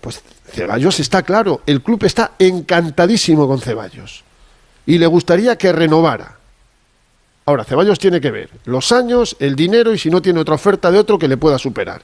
pues 0.00 0.22
Ceballos 0.52 1.00
está 1.00 1.24
claro, 1.24 1.62
el 1.66 1.82
club 1.82 2.04
está 2.04 2.30
encantadísimo 2.38 3.48
con 3.48 3.60
Ceballos 3.60 4.22
y 4.86 4.98
le 4.98 5.06
gustaría 5.06 5.58
que 5.58 5.72
renovara. 5.72 6.38
Ahora, 7.46 7.62
Ceballos 7.64 8.00
tiene 8.00 8.20
que 8.20 8.32
ver 8.32 8.50
los 8.64 8.90
años, 8.90 9.36
el 9.38 9.54
dinero 9.54 9.94
y 9.94 9.98
si 9.98 10.10
no 10.10 10.20
tiene 10.20 10.40
otra 10.40 10.56
oferta 10.56 10.90
de 10.90 10.98
otro 10.98 11.16
que 11.18 11.28
le 11.28 11.36
pueda 11.36 11.58
superar. 11.58 12.02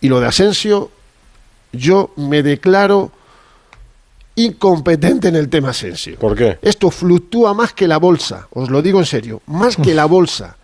Y 0.00 0.08
lo 0.08 0.20
de 0.20 0.26
Asensio, 0.26 0.90
yo 1.72 2.12
me 2.16 2.42
declaro 2.42 3.10
incompetente 4.36 5.28
en 5.28 5.36
el 5.36 5.48
tema 5.48 5.70
Asensio. 5.70 6.18
¿Por 6.18 6.36
qué? 6.36 6.58
Esto 6.60 6.90
fluctúa 6.90 7.54
más 7.54 7.72
que 7.72 7.88
la 7.88 7.98
bolsa, 7.98 8.48
os 8.52 8.68
lo 8.70 8.82
digo 8.82 8.98
en 8.98 9.06
serio, 9.06 9.42
más 9.46 9.76
que 9.76 9.94
la 9.94 10.04
bolsa. 10.06 10.56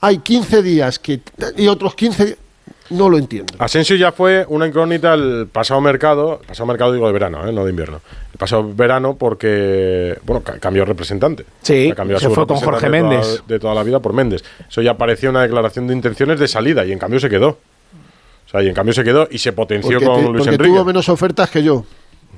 Hay 0.00 0.18
15 0.18 0.62
días 0.62 0.98
que 1.00 1.20
y 1.56 1.66
otros 1.66 1.94
15 1.96 2.24
días, 2.24 2.38
no 2.90 3.08
lo 3.08 3.18
entiendo. 3.18 3.54
Asensio 3.58 3.96
ya 3.96 4.12
fue 4.12 4.44
una 4.48 4.66
incógnita 4.66 5.14
el 5.14 5.48
pasado 5.52 5.80
mercado, 5.80 6.40
pasado 6.46 6.66
mercado 6.66 6.92
digo 6.92 7.06
de 7.06 7.12
verano, 7.12 7.46
¿eh? 7.46 7.52
no 7.52 7.64
de 7.64 7.70
invierno. 7.70 8.00
El 8.32 8.38
pasado 8.38 8.72
verano 8.74 9.16
porque, 9.16 10.18
bueno, 10.24 10.42
ca- 10.42 10.58
cambió 10.58 10.84
representante. 10.84 11.44
Sí, 11.62 11.92
cambió 11.96 12.18
se 12.18 12.30
fue 12.30 12.46
con 12.46 12.56
Jorge 12.58 12.88
de 12.88 12.98
toda- 12.98 13.10
Méndez. 13.10 13.42
de 13.46 13.58
toda 13.58 13.74
la 13.74 13.82
vida 13.82 14.00
por 14.00 14.12
Méndez. 14.12 14.42
Eso 14.68 14.80
ya 14.82 14.96
parecía 14.96 15.30
una 15.30 15.42
declaración 15.42 15.86
de 15.86 15.94
intenciones 15.94 16.38
de 16.40 16.48
salida 16.48 16.84
y 16.86 16.92
en 16.92 16.98
cambio 16.98 17.20
se 17.20 17.28
quedó. 17.28 17.58
O 18.46 18.50
sea, 18.50 18.62
y 18.62 18.68
en 18.68 18.74
cambio 18.74 18.94
se 18.94 19.04
quedó 19.04 19.28
y 19.30 19.38
se 19.38 19.52
potenció 19.52 19.98
Porque, 19.98 20.04
con 20.06 20.14
te- 20.16 20.22
Luis 20.22 20.38
porque 20.38 20.54
Enrique. 20.54 20.72
tuvo 20.74 20.84
menos 20.84 21.08
ofertas 21.08 21.50
que 21.50 21.62
yo. 21.62 21.84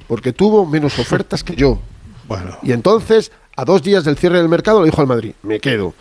Porque 0.08 0.32
tuvo 0.32 0.66
menos 0.66 0.98
ofertas 0.98 1.44
que 1.44 1.54
yo. 1.54 1.78
Bueno. 2.26 2.56
Y 2.62 2.72
entonces, 2.72 3.30
a 3.56 3.64
dos 3.64 3.82
días 3.82 4.04
del 4.04 4.16
cierre 4.16 4.38
del 4.38 4.48
mercado, 4.48 4.80
le 4.80 4.86
dijo 4.86 5.00
al 5.00 5.06
Madrid, 5.06 5.32
me 5.42 5.60
quedo. 5.60 5.94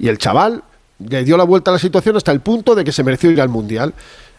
Y 0.00 0.08
el 0.08 0.18
chaval 0.18 0.64
le 1.08 1.24
dio 1.24 1.36
la 1.36 1.44
vuelta 1.44 1.70
a 1.70 1.74
la 1.74 1.78
situación 1.78 2.16
hasta 2.16 2.32
el 2.32 2.40
punto 2.40 2.74
de 2.74 2.84
que 2.84 2.92
se 2.92 3.02
mereció 3.02 3.30
ir 3.30 3.40
al 3.40 3.48
Mundial. 3.48 3.94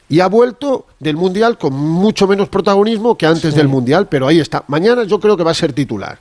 Y 0.10 0.20
ha 0.20 0.28
vuelto 0.28 0.86
del 1.00 1.16
Mundial 1.16 1.58
con 1.58 1.74
mucho 1.74 2.28
menos 2.28 2.50
protagonismo 2.50 3.18
que 3.18 3.26
antes 3.26 3.56
del 3.56 3.68
Mundial, 3.68 4.08
pero 4.10 4.28
ahí 4.28 4.40
está. 4.40 4.64
Mañana 4.68 5.04
yo 5.04 5.20
creo 5.20 5.38
que 5.38 5.44
va 5.44 5.52
a 5.52 5.56
ser 5.56 5.74
titular. 5.74 6.20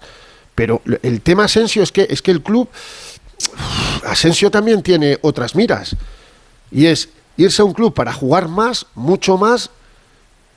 Pero 0.54 0.82
el 1.02 1.20
tema 1.20 1.44
Asensio 1.44 1.82
es 1.82 1.92
que, 1.92 2.06
es 2.08 2.22
que 2.22 2.30
el 2.30 2.42
club, 2.42 2.68
Asensio 4.06 4.50
también 4.50 4.82
tiene 4.82 5.18
otras 5.22 5.54
miras. 5.54 5.96
Y 6.70 6.86
es 6.86 7.08
irse 7.36 7.62
a 7.62 7.64
un 7.64 7.72
club 7.72 7.92
para 7.94 8.12
jugar 8.12 8.48
más, 8.48 8.86
mucho 8.94 9.36
más, 9.36 9.70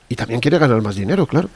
y 0.08 0.14
también 0.14 0.40
quiere 0.40 0.58
ganar 0.58 0.80
más 0.82 0.96
dinero, 0.96 1.26
claro. 1.26 1.48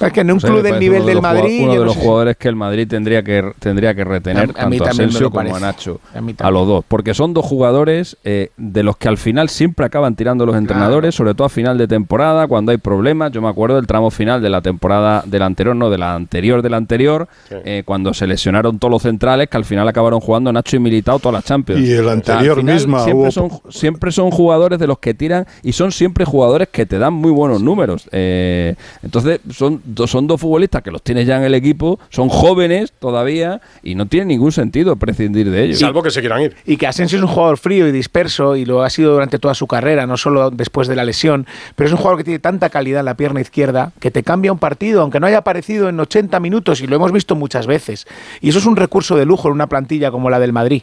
Es 0.00 0.12
que 0.12 0.20
en 0.20 0.30
un 0.30 0.36
O 0.38 0.40
sea, 0.40 0.50
club 0.50 0.62
del 0.62 0.78
nivel 0.80 0.98
uno 1.02 1.06
de 1.06 1.12
del 1.14 1.22
Madrid. 1.22 1.62
Uno 1.64 1.72
de 1.72 1.78
no 1.78 1.84
los 1.84 1.94
sé. 1.94 2.00
jugadores 2.00 2.36
que 2.36 2.48
el 2.48 2.56
Madrid 2.56 2.86
tendría 2.88 3.22
que, 3.22 3.52
tendría 3.58 3.94
que 3.94 4.04
retener, 4.04 4.50
A- 4.56 4.64
a 4.64 4.68
mí 4.68 4.78
tanto 4.78 4.84
a 4.84 4.88
también 4.88 5.08
me 5.08 5.10
Asensio 5.10 5.20
lo 5.26 5.30
como 5.30 5.56
a. 5.56 5.60
Nacho. 5.60 6.00
A 6.38 6.50
los 6.50 6.66
dos. 6.66 6.84
Porque 6.88 7.14
son 7.14 7.34
dos 7.34 7.44
jugadores 7.44 8.16
eh, 8.24 8.50
de 8.56 8.82
los 8.82 8.96
que 8.96 9.08
al 9.08 9.18
final 9.18 9.48
siempre 9.48 9.86
acaban 9.86 10.16
tirando 10.16 10.46
los 10.46 10.56
entrenadores, 10.56 11.14
sobre 11.14 11.34
todo 11.34 11.46
a 11.46 11.50
final 11.50 11.78
de 11.78 11.86
temporada, 11.88 12.46
cuando 12.46 12.72
hay 12.72 12.78
problemas. 12.78 13.30
Yo 13.32 13.42
me 13.42 13.48
acuerdo 13.48 13.76
del 13.76 13.86
tramo 13.86 14.10
final 14.10 14.40
de 14.42 14.50
la 14.50 14.60
temporada 14.62 15.22
del 15.26 15.42
anterior, 15.42 15.76
no, 15.76 15.90
de 15.90 15.98
la 15.98 16.14
anterior 16.14 16.62
de 16.62 16.70
la 16.70 16.76
anterior, 16.78 17.28
eh, 17.50 17.82
cuando 17.84 18.14
se 18.14 18.26
lesionaron 18.26 18.78
todos 18.78 18.90
los 18.90 19.02
centrales, 19.02 19.48
que 19.48 19.56
al 19.56 19.64
final 19.64 19.86
acabaron 19.88 20.20
jugando 20.20 20.52
Nacho 20.52 20.76
y 20.76 20.78
Militao 20.78 21.18
todas 21.18 21.34
las 21.34 21.44
Champions. 21.44 21.80
Y 21.82 21.92
el 21.92 22.00
O 22.00 22.04
sea, 22.04 22.12
anterior 22.12 22.62
misma 22.62 23.04
Siempre, 23.04 23.22
hubo- 23.24 23.30
son, 23.30 23.50
siempre 23.70 24.12
son 24.12 24.30
jugadores 24.30 24.78
de 24.78 24.86
los 24.86 24.98
que 24.98 25.14
tiran 25.14 25.46
y 25.62 25.72
son 25.72 25.92
siempre 25.92 26.24
jugadores 26.24 26.68
que 26.70 26.86
te 26.86 26.98
dan 26.98 27.12
muy 27.12 27.30
buenos 27.30 27.60
números. 27.62 28.08
Eh, 28.12 28.74
entonces, 29.02 29.40
son, 29.50 29.82
son 30.06 30.26
dos 30.26 30.40
futbolistas 30.40 30.82
que 30.82 30.90
los 30.90 31.02
tienes 31.02 31.26
ya 31.26 31.36
en 31.36 31.44
el 31.44 31.54
equipo, 31.54 31.98
son 32.10 32.28
jóvenes 32.28 32.92
todavía 32.98 33.60
y 33.82 33.94
no 33.94 34.06
tiene 34.06 34.26
ningún 34.26 34.52
sentido 34.52 34.96
prescindir 34.96 35.50
de 35.50 35.64
ellos. 35.64 35.78
Salvo 35.78 36.02
que 36.02 36.10
se 36.10 36.20
quieran 36.20 36.42
ir. 36.42 36.56
Y 36.66 36.76
que 36.76 36.86
Asensio 36.86 37.18
es 37.18 37.24
un 37.24 37.30
jugador 37.30 37.58
frío 37.58 37.88
y 37.88 37.92
disperso 37.92 38.56
y 38.56 38.64
lo 38.64 38.82
ha 38.82 38.90
sido 38.90 39.12
durante 39.12 39.38
toda 39.38 39.54
su 39.54 39.66
carrera, 39.66 40.06
no 40.06 40.16
solo 40.16 40.50
después 40.50 40.88
de 40.88 40.96
la 40.96 41.04
lesión, 41.04 41.46
pero 41.76 41.88
es 41.88 41.92
un 41.92 41.98
jugador 41.98 42.18
que 42.18 42.24
tiene 42.24 42.38
tanta 42.38 42.70
calidad 42.70 43.00
en 43.00 43.06
la 43.06 43.16
pierna 43.16 43.40
izquierda 43.40 43.92
que 44.00 44.10
te 44.10 44.22
cambia 44.22 44.52
un 44.52 44.58
partido, 44.58 45.02
aunque 45.02 45.20
no 45.20 45.26
haya 45.26 45.38
aparecido 45.38 45.88
en 45.88 45.98
80 45.98 46.38
minutos 46.40 46.80
y 46.80 46.86
lo 46.86 46.96
hemos 46.96 47.12
visto 47.12 47.34
muchas 47.34 47.66
veces. 47.66 48.06
Y 48.40 48.50
eso 48.50 48.58
es 48.58 48.66
un 48.66 48.76
recurso 48.76 49.16
de 49.16 49.24
lujo 49.24 49.48
en 49.48 49.54
una 49.54 49.66
plantilla 49.66 50.10
como 50.10 50.30
la 50.30 50.38
del 50.38 50.52
Madrid. 50.52 50.82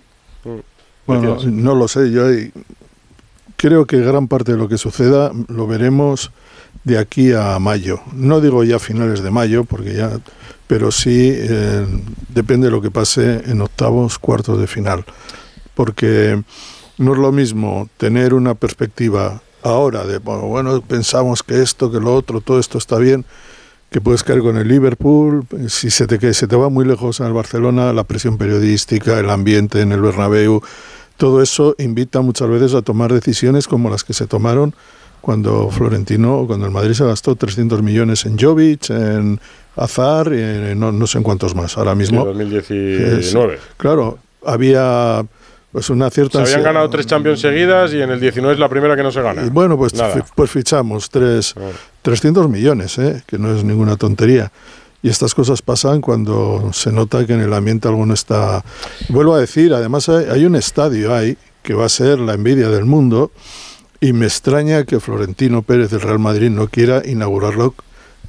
Bueno, 1.05 1.37
no 1.43 1.75
lo 1.75 1.87
sé, 1.87 2.11
yo 2.11 2.23
creo 3.55 3.85
que 3.85 3.97
gran 3.97 4.27
parte 4.27 4.53
de 4.53 4.57
lo 4.57 4.69
que 4.69 4.77
suceda 4.77 5.31
lo 5.47 5.67
veremos 5.67 6.31
de 6.83 6.97
aquí 6.97 7.33
a 7.33 7.59
mayo. 7.59 7.99
No 8.13 8.41
digo 8.41 8.63
ya 8.63 8.79
finales 8.79 9.21
de 9.21 9.31
mayo, 9.31 9.63
porque 9.63 9.93
ya, 9.93 10.19
pero 10.67 10.91
sí 10.91 11.31
eh, 11.33 11.85
depende 12.29 12.67
de 12.67 12.71
lo 12.71 12.81
que 12.81 12.91
pase 12.91 13.43
en 13.45 13.61
octavos, 13.61 14.19
cuartos 14.19 14.59
de 14.59 14.67
final, 14.67 15.05
porque 15.75 16.41
no 16.97 17.13
es 17.13 17.19
lo 17.19 17.31
mismo 17.31 17.89
tener 17.97 18.33
una 18.33 18.55
perspectiva 18.55 19.41
ahora 19.63 20.05
de 20.05 20.19
bueno, 20.19 20.47
bueno, 20.47 20.81
pensamos 20.81 21.43
que 21.43 21.61
esto, 21.61 21.91
que 21.91 21.99
lo 21.99 22.13
otro, 22.15 22.41
todo 22.41 22.59
esto 22.59 22.77
está 22.77 22.97
bien, 22.97 23.25
que 23.89 24.01
puedes 24.01 24.23
caer 24.23 24.39
con 24.39 24.57
el 24.57 24.67
Liverpool, 24.67 25.45
si 25.67 25.89
se 25.89 26.07
te, 26.07 26.19
que 26.19 26.33
se 26.33 26.47
te 26.47 26.55
va 26.55 26.69
muy 26.69 26.85
lejos 26.85 27.21
al 27.21 27.33
Barcelona, 27.33 27.91
la 27.91 28.03
presión 28.03 28.37
periodística, 28.37 29.19
el 29.19 29.29
ambiente 29.29 29.81
en 29.81 29.91
el 29.91 30.01
Bernabéu, 30.01 30.61
todo 31.17 31.41
eso 31.41 31.75
invita 31.79 32.21
muchas 32.21 32.49
veces 32.49 32.73
a 32.73 32.81
tomar 32.81 33.11
decisiones 33.11 33.67
como 33.67 33.89
las 33.89 34.03
que 34.03 34.13
se 34.13 34.27
tomaron 34.27 34.73
cuando 35.21 35.69
Florentino, 35.69 36.45
cuando 36.47 36.65
el 36.65 36.71
Madrid 36.71 36.93
se 36.93 37.05
gastó 37.05 37.35
300 37.35 37.81
millones 37.83 38.25
en 38.25 38.37
Jovic, 38.37 38.89
en 38.89 39.39
Azar, 39.75 40.31
y 40.33 40.41
en 40.41 40.79
no, 40.79 40.91
no 40.91 41.07
sé 41.07 41.17
en 41.19 41.23
cuántos 41.23 41.55
más. 41.55 41.77
Ahora 41.77 41.95
mismo. 41.95 42.21
Sí, 42.21 42.27
2019. 42.27 43.53
es- 43.55 43.59
claro, 43.77 44.19
había 44.45 45.25
pues 45.71 45.89
una 45.89 46.09
cierta. 46.09 46.39
Se 46.39 46.53
habían 46.53 46.59
ansia- 46.61 46.63
ganado 46.63 46.89
tres 46.89 47.05
Champions 47.05 47.39
seguidas 47.41 47.93
y 47.93 48.01
en 48.01 48.09
el 48.09 48.19
19 48.19 48.53
es 48.53 48.59
la 48.59 48.69
primera 48.69 48.95
que 48.95 49.03
no 49.03 49.11
se 49.11 49.21
gana. 49.21 49.45
y 49.45 49.49
bueno, 49.49 49.77
pues, 49.77 49.93
pues 50.35 50.49
fichamos 50.49 51.09
tres, 51.09 51.53
300 52.01 52.49
millones, 52.49 52.97
¿eh? 52.97 53.23
que 53.27 53.37
no 53.37 53.55
es 53.55 53.63
ninguna 53.63 53.95
tontería. 53.95 54.51
Y 55.01 55.07
estas 55.09 55.33
cosas 55.33 55.61
pasan 55.61 56.01
cuando 56.01 56.71
se 56.73 56.91
nota 56.91 57.25
que 57.25 57.33
en 57.33 57.39
el 57.39 57.53
ambiente 57.53 57.87
alguno 57.87 58.13
está... 58.13 58.63
Vuelvo 59.07 59.33
a 59.35 59.39
decir, 59.39 59.73
además 59.73 60.09
hay, 60.09 60.25
hay 60.25 60.45
un 60.45 60.55
estadio 60.57 61.15
ahí 61.15 61.37
que 61.63 61.73
va 61.73 61.85
a 61.85 61.89
ser 61.89 62.19
la 62.19 62.33
envidia 62.33 62.67
del 62.69 62.83
mundo 62.85 63.31
y 64.01 64.13
me 64.13 64.25
extraña 64.25 64.83
que 64.85 64.99
Florentino 64.99 65.61
Pérez 65.61 65.89
del 65.91 66.01
Real 66.01 66.19
Madrid 66.19 66.49
no 66.49 66.67
quiera 66.67 67.01
inaugurarlo 67.05 67.73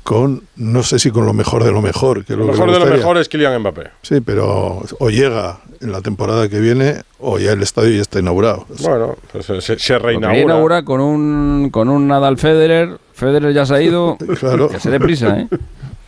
con, 0.03 0.43
no 0.57 0.83
sé 0.83 0.99
si 0.99 1.11
con 1.11 1.27
lo 1.27 1.33
mejor 1.35 1.63
de 1.63 1.71
lo 1.73 1.83
mejor. 1.83 2.25
Que 2.25 2.35
Lo 2.35 2.47
que 2.47 2.53
mejor 2.53 2.73
de 2.73 2.79
lo 2.81 2.87
mejor 2.87 3.19
es 3.19 3.29
Kylian 3.29 3.61
Mbappé. 3.61 3.91
Sí, 4.03 4.21
pero 4.21 4.83
o 4.99 5.11
llega 5.11 5.61
en 5.81 5.93
la 5.93 6.01
temporada 6.01 6.49
que 6.49 6.59
viene 6.59 7.03
o 7.19 7.39
ya 7.39 7.53
el 7.53 7.63
estadio 7.63 7.91
ya 7.95 8.01
está 8.03 8.19
inaugurado. 8.19 8.67
Bueno, 8.81 9.17
pues 9.31 9.47
se, 9.47 9.61
se- 9.61 9.79
se 9.79 9.99
reinaugura. 9.99 10.41
inaugurar 10.43 10.85
con 10.85 11.01
un, 11.01 11.69
con 11.71 11.89
un 11.89 12.09
Nadal 12.09 12.39
Federer. 12.39 12.99
Federer 13.13 13.53
ya 13.53 13.67
se 13.67 13.75
ha 13.75 13.83
ido. 13.83 14.17
Claro. 14.41 14.69
Que 14.71 14.81
se 14.81 14.91
dé 14.91 14.99
prisa, 14.99 15.39
¿eh? 15.39 15.49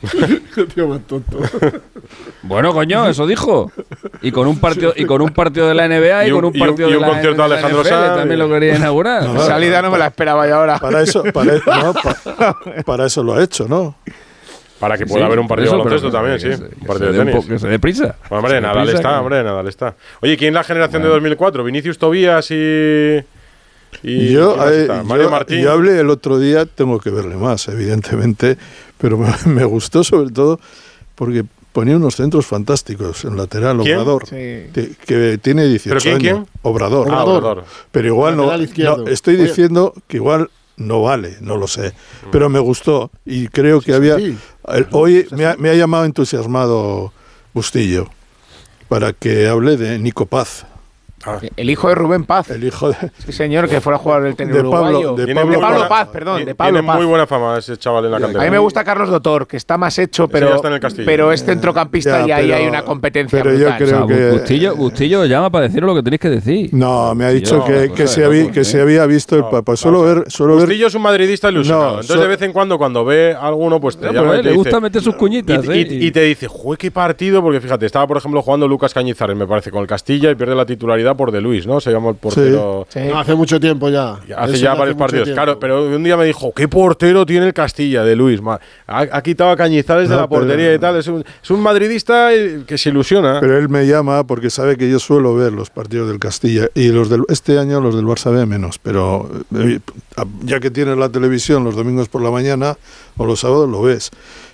Tío 0.74 0.88
más 0.88 1.00
tonto. 1.06 1.38
Bueno, 2.42 2.72
coño, 2.72 3.06
eso 3.08 3.26
dijo. 3.26 3.70
Y 4.20 4.32
con 4.32 4.46
un 4.48 4.58
partido, 4.58 4.92
y 4.96 5.04
con 5.04 5.22
un 5.22 5.30
partido 5.30 5.68
de 5.68 5.74
la 5.74 5.86
NBA 5.88 6.26
y, 6.26 6.28
Y 6.28 6.32
un- 6.32 6.40
con 6.40 6.44
un 6.46 6.56
y 6.56 6.60
un- 6.60 6.66
partido 6.66 6.88
y 6.88 6.90
de 6.92 6.96
un 6.96 7.02
la, 7.02 7.08
concierto 7.08 7.36
de 7.36 7.42
de 7.42 7.48
la 7.48 7.54
Alejandro 7.54 7.80
NFL 7.82 7.88
Sanz. 7.88 8.16
también 8.16 8.38
lo 8.40 8.48
quería 8.48 8.76
inaugurar. 8.76 9.22
No, 9.28 9.40
Salida 9.40 9.80
no 9.82 9.90
me 9.90 9.98
la 9.98 10.06
esperaba 10.08 10.46
yo 10.48 10.56
ahora. 10.56 10.78
Para 10.78 11.02
eso, 11.02 11.22
para, 11.32 11.52
no, 11.82 11.94
pa- 11.94 12.56
para 12.84 13.06
eso 13.06 13.22
lo 13.22 13.34
ha 13.34 13.42
hecho, 13.42 13.66
¿no? 13.68 13.94
Para 14.80 14.98
que 14.98 15.06
pueda 15.06 15.20
Sí, 15.20 15.26
haber 15.26 15.38
un 15.38 15.46
partido 15.46 15.68
eso, 15.68 15.76
de 15.76 15.84
baloncesto 15.84 16.10
también, 16.10 16.40
sí. 16.40 16.52
se- 16.56 16.64
un 16.64 16.70
que 16.80 16.86
partido 16.86 17.12
de 17.12 17.20
un 17.20 17.26
tenis. 17.26 17.46
que 17.46 17.58
se 17.60 17.68
dé 17.68 17.78
prisa. 17.78 18.16
Hombre, 18.28 18.48
Se 18.50 18.54
dé 18.56 18.60
Nadal 18.62 18.88
está, 18.88 19.08
que- 19.10 19.14
hombre, 19.14 19.42
Nadal 19.44 19.68
está. 19.68 19.94
Oye, 20.20 20.36
¿quién 20.36 20.48
es 20.48 20.54
la 20.54 20.64
generación 20.64 21.02
de 21.02 21.08
2004? 21.08 21.62
Vinicius 21.62 21.98
Tobías 21.98 22.50
y. 22.50 23.20
y 24.02 24.32
yo, 24.32 24.54
¿quién 24.54 24.58
más 24.58 24.72
eh? 24.72 25.02
Mario 25.04 25.24
yo- 25.24 25.30
Martín. 25.30 25.60
yo 25.62 25.72
hablé 25.72 25.98
el 26.00 26.10
otro 26.10 26.38
día, 26.38 26.66
tengo 26.66 26.98
que 27.00 27.10
verle 27.10 27.36
más, 27.36 27.68
evidentemente, 27.68 28.56
pero 28.98 29.18
me, 29.18 29.28
me 29.46 29.64
gustó 29.64 30.02
sobre 30.04 30.30
todo 30.30 30.58
porque 31.14 31.44
ponía 31.72 31.96
unos 31.96 32.16
centros 32.16 32.46
fantásticos 32.46 33.24
en 33.24 33.36
lateral, 33.36 33.78
¿Quién? 33.80 33.96
Obrador, 33.98 34.26
Sí. 34.26 34.34
que, 34.74 34.92
que 35.06 35.38
tiene 35.40 35.66
18 35.66 35.88
¿Pero 35.88 36.00
quién, 36.00 36.14
años. 36.34 36.44
quién? 36.48 36.58
Obrador. 36.62 37.08
Ah, 37.10 37.24
Obrador. 37.24 37.64
Pero 37.90 38.08
igual 38.08 38.36
no, 38.36 38.46
no, 38.46 39.06
estoy 39.08 39.34
Oye. 39.36 39.44
diciendo 39.44 39.94
que 40.06 40.18
igual 40.18 40.50
no 40.76 41.02
vale, 41.02 41.36
no 41.40 41.56
lo 41.56 41.66
sé, 41.68 41.92
pero 42.30 42.48
me 42.48 42.58
gustó 42.58 43.10
y 43.24 43.48
creo 43.48 43.80
que 43.80 43.94
había... 43.94 44.16
sí. 44.16 44.36
el- 44.68 44.86
hoy 44.92 45.26
me 45.30 45.46
ha, 45.46 45.56
me 45.56 45.70
ha 45.70 45.74
llamado 45.74 46.04
entusiasmado 46.04 47.12
Bustillo 47.54 48.08
para 48.88 49.12
que 49.12 49.48
hable 49.48 49.76
de 49.76 49.98
Nico 49.98 50.26
Paz, 50.26 50.66
El 51.56 51.70
hijo 51.70 51.88
de 51.88 51.94
Rubén 51.94 52.24
Paz. 52.24 52.50
el 52.50 52.64
hijo 52.64 52.90
de, 52.90 52.96
Sí, 53.24 53.32
señor, 53.32 53.68
que 53.68 53.80
fuera 53.80 53.96
a 53.96 53.98
jugar 54.00 54.24
el 54.26 54.34
tenis 54.36 54.54
De 54.54 54.62
Pablo- 54.62 54.78
uruguayo. 54.98 55.14
de 55.14 55.26
de 55.26 55.34
Pablo 55.34 55.60
Pablo, 55.60 55.76
buena- 55.78 55.88
Paz, 55.88 56.08
perdón, 56.12 56.34
de 56.36 56.40
Tiene 56.44 56.54
Pablo 56.54 56.86
Paz. 56.86 56.96
muy 56.96 57.06
buena 57.06 57.26
fama 57.26 57.58
ese 57.58 57.76
chaval 57.76 58.04
en 58.06 58.10
la 58.10 58.20
cantera. 58.20 58.42
A 58.42 58.44
mí 58.46 58.50
me 58.50 58.58
gusta 58.58 58.84
Carlos 58.84 59.08
Dotor, 59.10 59.46
que 59.46 59.56
está 59.56 59.76
más 59.78 59.98
hecho, 59.98 60.28
pero, 60.28 60.54
está 60.56 60.68
en 60.68 60.74
el 60.74 60.80
Castillo. 60.80 61.06
pero 61.06 61.32
es 61.32 61.44
centrocampista 61.44 62.20
Ya, 62.20 62.26
y 62.26 62.30
ahí 62.32 62.46
pero- 62.48 62.56
hay 62.62 62.66
una 62.68 62.82
competencia 62.82 63.42
pero 63.42 63.54
yo 63.54 63.66
brutal. 63.66 63.82
O 63.82 63.86
sea, 63.86 63.96
creo 64.04 64.06
que- 64.06 64.30
Bustillo, 64.32 64.76
Bustillo 64.76 65.24
llama 65.26 65.50
para 65.50 65.68
deciros 65.68 65.86
lo 65.88 65.94
que 65.94 66.02
tenéis 66.02 66.20
que 66.20 66.30
decir. 66.30 66.70
No, 66.72 67.14
me 67.14 67.24
ha 67.24 67.28
dicho 67.30 67.58
No, 67.58 67.64
que, 67.64 67.72
pues, 67.72 67.92
que, 67.92 68.02
eh, 68.04 68.08
se 68.08 68.24
había, 68.24 68.44
no, 68.44 68.52
que 68.52 68.60
eh. 68.60 68.64
se 68.64 68.80
había 68.80 69.06
visto 69.06 69.34
el 69.36 69.42
No, 69.42 69.50
papá. 69.50 69.72
a 69.72 69.90
ver, 69.90 70.24
ver. 70.24 70.24
Bustillo 70.48 70.86
es 70.86 70.94
un 70.94 71.02
madridista 71.02 71.48
ilusionado. 71.50 71.84
No, 71.84 71.90
Entonces, 72.00 72.16
so- 72.16 72.22
de 72.22 72.28
vez 72.28 72.42
en 72.42 72.52
cuando, 72.52 72.78
cuando 72.78 73.04
ve 73.04 73.32
a 73.34 73.46
alguno, 73.46 73.80
pues 73.80 73.96
te 73.96 74.06
No, 74.06 74.12
llama 74.12 74.36
y 74.36 74.42
le 74.42 74.52
gusta 74.52 74.80
meter 74.80 75.02
sus 75.02 75.14
cuñitas, 75.16 75.64
y, 75.66 75.70
¿eh? 75.72 75.86
y 75.90 76.10
te 76.10 76.22
dice, 76.22 76.46
jue 76.48 76.76
qué 76.76 76.90
partido, 76.90 77.42
porque 77.42 77.60
fíjate, 77.60 77.86
estaba 77.86 78.06
por 78.06 78.16
ejemplo 78.16 78.42
jugando 78.42 78.66
Lucas 78.68 78.92
Cañizares, 78.94 79.36
me 79.36 79.46
parece, 79.46 79.70
con 79.70 79.80
el 79.82 79.86
Castilla 79.86 80.30
y 80.30 80.34
pierde 80.34 80.54
la 80.54 80.66
titularidad 80.66 81.11
por 81.14 81.30
De 81.32 81.40
Luis, 81.40 81.66
¿no? 81.66 81.80
Se 81.80 81.90
llama 81.90 82.10
el 82.10 82.16
portero. 82.16 82.86
Sí. 82.88 83.00
No, 83.08 83.18
hace 83.18 83.34
mucho 83.34 83.58
tiempo 83.60 83.88
ya. 83.88 84.14
Hace 84.36 84.54
Eso 84.54 84.62
ya 84.64 84.72
hace 84.72 84.78
varios 84.80 84.96
partidos, 84.96 85.24
tiempo. 85.24 85.36
claro, 85.42 85.58
pero 85.58 85.86
un 85.86 86.02
día 86.02 86.16
me 86.16 86.24
dijo, 86.24 86.52
¿qué 86.52 86.68
portero 86.68 87.24
tiene 87.26 87.46
el 87.46 87.52
Castilla 87.54 88.04
de 88.04 88.16
Luis? 88.16 88.40
Ha, 88.44 88.58
ha 88.86 89.22
quitado 89.22 89.50
a 89.50 89.56
Cañizares 89.56 90.08
de 90.08 90.14
No, 90.14 90.22
la 90.22 90.28
portería 90.28 90.66
pero- 90.66 90.74
y 90.74 90.78
tal, 90.78 90.96
es 90.96 91.06
un, 91.08 91.24
es 91.42 91.50
un 91.50 91.60
madridista 91.60 92.32
eh, 92.34 92.62
que 92.66 92.78
se 92.78 92.88
ilusiona. 92.90 93.38
Pero 93.40 93.58
él 93.58 93.68
me 93.68 93.86
llama 93.86 94.26
porque 94.26 94.50
sabe 94.50 94.76
que 94.76 94.90
yo 94.90 94.98
suelo 94.98 95.34
ver 95.34 95.52
los 95.52 95.70
partidos 95.70 96.08
del 96.08 96.18
Castilla 96.18 96.68
y 96.74 96.88
los 96.88 97.08
del 97.08 97.22
este 97.28 97.58
año 97.58 97.80
los 97.80 97.94
del 97.94 98.04
Barça 98.04 98.32
ve 98.32 98.46
menos, 98.46 98.78
pero 98.78 99.28
eh, 99.56 99.78
ya 100.44 100.60
que 100.60 100.70
tienes 100.70 100.96
la 100.98 101.08
televisión 101.08 101.64
los 101.64 101.76
domingos 101.76 102.08
por 102.08 102.22
la 102.22 102.30
mañana 102.30 102.76
o 103.16 103.26
los 103.26 103.40
sábados 103.40 103.68
lo 103.68 103.82
ves. 103.82 104.10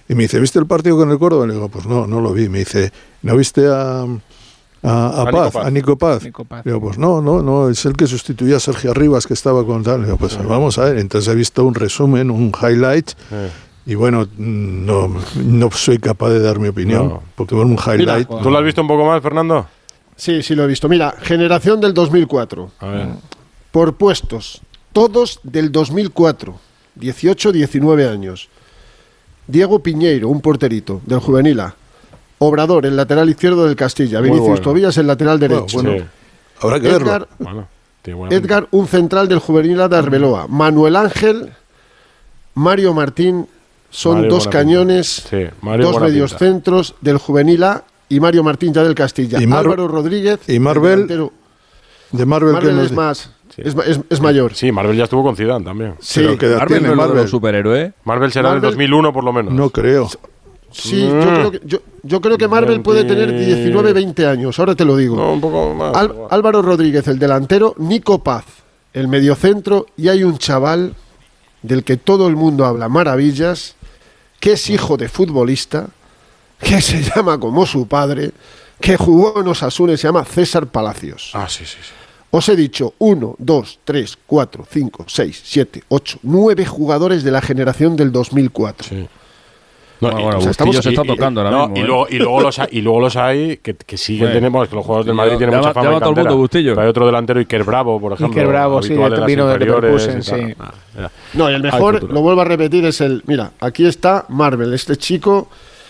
Y 0.08 0.14
me 0.14 0.22
dice, 0.22 0.40
¿viste 0.40 0.58
el 0.58 0.66
partido 0.66 0.96
con 0.96 1.10
el 1.10 1.18
Córdoba? 1.18 1.46
Le 1.46 1.52
digo, 1.52 1.68
pues 1.68 1.84
no, 1.86 2.06
no 2.06 2.20
lo 2.22 2.32
vi. 2.32 2.48
Me 2.48 2.60
dice, 2.60 2.92
¿no 3.22 3.36
viste 3.36 3.66
a, 3.66 4.06
a, 4.82 5.08
a 5.08 5.22
A 5.22 5.24
Nico 5.24 5.32
Paz, 5.38 5.52
Paz. 5.52 5.66
a 5.66 5.70
Nico 5.70 5.98
Paz? 5.98 6.22
Nico 6.24 6.44
Paz. 6.44 6.64
Digo, 6.64 6.80
pues 6.80 6.98
no, 6.98 7.20
no, 7.20 7.42
no, 7.42 7.68
es 7.68 7.84
el 7.84 7.94
que 7.94 8.06
sustituía 8.06 8.56
a 8.56 8.60
Sergio 8.60 8.90
Arribas 8.92 9.26
que 9.26 9.34
estaba 9.34 9.64
con 9.66 9.82
tal. 9.82 10.04
Digo, 10.04 10.16
pues 10.16 10.38
vamos 10.46 10.78
a 10.78 10.84
ver. 10.84 10.98
Entonces 10.98 11.32
he 11.32 11.34
visto 11.36 11.64
un 11.64 11.74
resumen, 11.74 12.30
un 12.30 12.52
highlight. 12.60 13.10
Eh. 13.32 13.50
Y 13.86 13.94
bueno, 13.94 14.28
no, 14.36 15.08
no 15.36 15.70
soy 15.70 15.98
capaz 15.98 16.28
de 16.30 16.40
dar 16.40 16.58
mi 16.58 16.68
opinión, 16.68 17.08
No. 17.08 17.22
porque 17.34 17.54
ver 17.54 17.64
un 17.64 17.78
highlight. 17.78 18.28
¿Tú 18.28 18.50
lo 18.50 18.58
has 18.58 18.64
visto 18.64 18.82
un 18.82 18.88
poco 18.88 19.06
más, 19.06 19.22
Fernando? 19.22 19.66
Sí, 20.14 20.42
sí 20.42 20.54
lo 20.54 20.64
he 20.64 20.66
visto. 20.66 20.88
Mira, 20.88 21.14
generación 21.22 21.80
del 21.80 21.94
2004. 21.94 22.70
A 22.80 22.86
ver. 22.86 23.08
Por 23.70 23.94
puestos. 23.96 24.60
Todos 24.92 25.40
del 25.42 25.72
2004. 25.72 26.58
18, 26.96 27.52
19 27.52 28.08
años. 28.08 28.48
Diego 29.46 29.78
Piñeiro, 29.78 30.28
un 30.28 30.40
porterito 30.40 31.00
del 31.06 31.20
Juvenil 31.20 31.60
A. 31.60 31.74
Obrador, 32.38 32.86
el 32.86 32.96
lateral 32.96 33.28
izquierdo 33.28 33.66
del 33.66 33.74
Castilla. 33.76 34.20
Muy 34.20 34.28
Vinicius 34.30 34.48
bueno. 34.48 34.62
Tobías, 34.62 34.96
el 34.98 35.06
lateral 35.06 35.38
derecho. 35.40 35.82
bueno, 35.82 35.92
Sí. 35.98 36.04
Habrá 36.60 36.80
que 36.80 36.88
Edgar, 36.88 37.28
verlo. 37.28 37.28
Bueno, 37.38 38.30
Edgar, 38.30 38.68
un 38.70 38.86
central 38.86 39.28
del 39.28 39.38
Juvenil 39.38 39.80
A 39.80 39.88
de 39.88 39.96
Arbeloa. 39.96 40.46
Manuel 40.48 40.96
Ángel, 40.96 41.52
Mario 42.54 42.94
Martín, 42.94 43.46
son 43.90 44.16
Mario 44.16 44.30
dos 44.30 44.48
cañones. 44.48 45.24
Sí, 45.28 45.44
dos 45.78 46.00
medios 46.00 46.32
pinta. 46.32 46.44
centros 46.44 46.94
del 47.00 47.18
Juvenil 47.18 47.62
A 47.64 47.84
y 48.08 48.20
Mario 48.20 48.42
Martín 48.42 48.72
ya 48.72 48.82
del 48.82 48.94
Castilla. 48.94 49.40
Y 49.40 49.46
Mar- 49.46 49.60
Álvaro 49.60 49.88
Rodríguez. 49.88 50.40
y 50.48 50.54
el 50.54 50.60
Marvel. 50.60 51.06
De 52.10 52.24
Marvel, 52.24 52.54
que 52.58 52.66
Marvel 52.66 52.78
es 52.86 52.92
más, 52.92 53.30
es, 53.56 53.74
es- 53.86 54.00
es 54.08 54.20
mayor. 54.20 54.54
Sí, 54.54 54.72
Marvel 54.72 54.96
ya 54.96 55.04
estuvo 55.04 55.22
con 55.22 55.36
Zidane 55.36 55.64
también. 55.64 55.94
Sí, 56.00 56.20
Pero 56.20 56.38
¿qué 56.38 56.46
edad 56.46 56.58
Marvel 56.60 56.78
tiene 56.80 56.94
Marvel? 56.94 57.16
los 57.18 57.30
superhéroes. 57.30 57.92
Marvel 58.04 58.32
será 58.32 58.48
del 58.50 58.56
Marvel- 58.60 58.70
2001 58.70 59.12
por 59.12 59.24
lo 59.24 59.32
menos. 59.32 59.52
No 59.52 59.68
creo. 59.70 60.08
sí, 60.72 61.04
Mm. 61.04 61.20
yo, 61.22 61.34
creo 61.34 61.50
que, 61.50 61.60
yo, 61.64 61.78
yo 62.02 62.20
creo 62.20 62.38
que 62.38 62.48
Marvel 62.48 62.80
puede 62.82 63.04
tener 63.04 63.36
19, 63.36 63.92
20 63.92 64.26
años, 64.26 64.58
ahora 64.58 64.74
te 64.74 64.84
lo 64.84 64.96
digo. 64.96 65.16
No, 65.16 65.32
un 65.32 65.40
poco 65.40 65.74
más. 65.74 65.96
Al-. 65.96 66.14
Álvaro 66.30 66.62
Rodríguez, 66.62 67.06
el 67.08 67.18
delantero, 67.18 67.74
Nico 67.78 68.22
Paz, 68.22 68.44
el 68.92 69.08
mediocentro, 69.08 69.86
y 69.96 70.08
hay 70.08 70.24
un 70.24 70.38
chaval 70.38 70.94
del 71.62 71.84
que 71.84 71.96
todo 71.96 72.28
el 72.28 72.36
mundo 72.36 72.64
habla 72.64 72.88
maravillas, 72.88 73.76
que 74.40 74.52
es 74.52 74.70
hijo 74.70 74.96
de 74.96 75.08
futbolista, 75.08 75.88
que 76.60 76.80
se 76.80 77.02
llama 77.02 77.38
como 77.38 77.66
su 77.66 77.86
padre, 77.86 78.32
que 78.80 78.96
jugó 78.96 79.40
en 79.40 79.48
Osasuna 79.48 79.92
y 79.92 79.96
se 79.96 80.08
llama 80.08 80.24
César 80.24 80.66
Palacios. 80.66 81.30
Ah, 81.34 81.46
sí, 81.48 81.64
sí, 81.64 81.78
sí. 81.82 81.92
Os 82.30 82.48
he 82.48 82.56
dicho 82.56 82.94
1, 82.98 83.36
2, 83.38 83.78
3, 83.84 84.18
4, 84.26 84.66
5, 84.70 85.04
6, 85.08 85.42
7, 85.44 85.84
8, 85.88 86.18
9 86.22 86.66
jugadores 86.66 87.24
de 87.24 87.30
la 87.30 87.40
generación 87.40 87.96
del 87.96 88.12
2004. 88.12 88.88
Sí. 88.88 89.08
No, 90.00 90.08
Bueno, 90.08 90.20
y- 90.20 90.22
bueno, 90.22 90.38
o 90.38 90.40
sea, 90.40 90.48
Bustillo 90.50 90.50
estamos- 90.70 90.76
se 90.84 90.88
está 90.90 91.02
y- 91.02 91.04
y- 91.04 91.08
tocando 91.08 91.40
ahora 91.40 91.50
no, 91.50 91.68
mismo. 91.68 91.76
y, 91.76 91.80
¿eh? 91.80 91.84
luego, 91.86 92.06
y, 92.10 92.18
luego 92.18 92.40
los 92.40 92.58
hay, 92.60 92.68
y 92.70 92.80
luego 92.82 93.00
los 93.00 93.16
hay 93.16 93.56
que, 93.56 93.74
que 93.74 93.96
siguen 93.96 94.20
Bueno. 94.26 94.34
tenemos, 94.34 94.68
que 94.68 94.76
los 94.76 94.84
jugadores 94.84 95.06
del 95.06 95.14
Madrid 95.16 95.36
tienen 95.38 95.56
mucha 95.56 95.72
fama. 95.74 95.84
llama 95.86 95.96
en 95.96 96.00
todo 96.02 96.10
el 96.10 96.16
mundo. 96.16 96.36
Bustillo. 96.36 96.80
Hay 96.80 96.86
otro 96.88 97.06
delantero, 97.06 97.40
Iker 97.40 97.64
Bravo, 97.64 98.00
por 98.00 98.12
ejemplo. 98.12 98.32
Iker 98.40 98.46
Bravo, 98.48 98.82
sí, 98.82 98.94
vino 99.26 99.48
de 99.48 99.58
Leverkusen, 99.58 100.22
sí. 100.22 100.54
Ah. 100.60 100.72
No, 101.34 101.50
y 101.50 101.54
el 101.54 101.62
mejor, 101.62 102.02
lo 102.12 102.20
vuelvo 102.20 102.40
a 102.42 102.44
repetir, 102.44 102.84
es 102.84 103.00
el. 103.00 103.22
Mira, 103.26 103.50
aquí 103.60 103.86
está 103.86 104.24
Marvel, 104.28 104.72
este 104.72 104.96
chico 104.96 105.48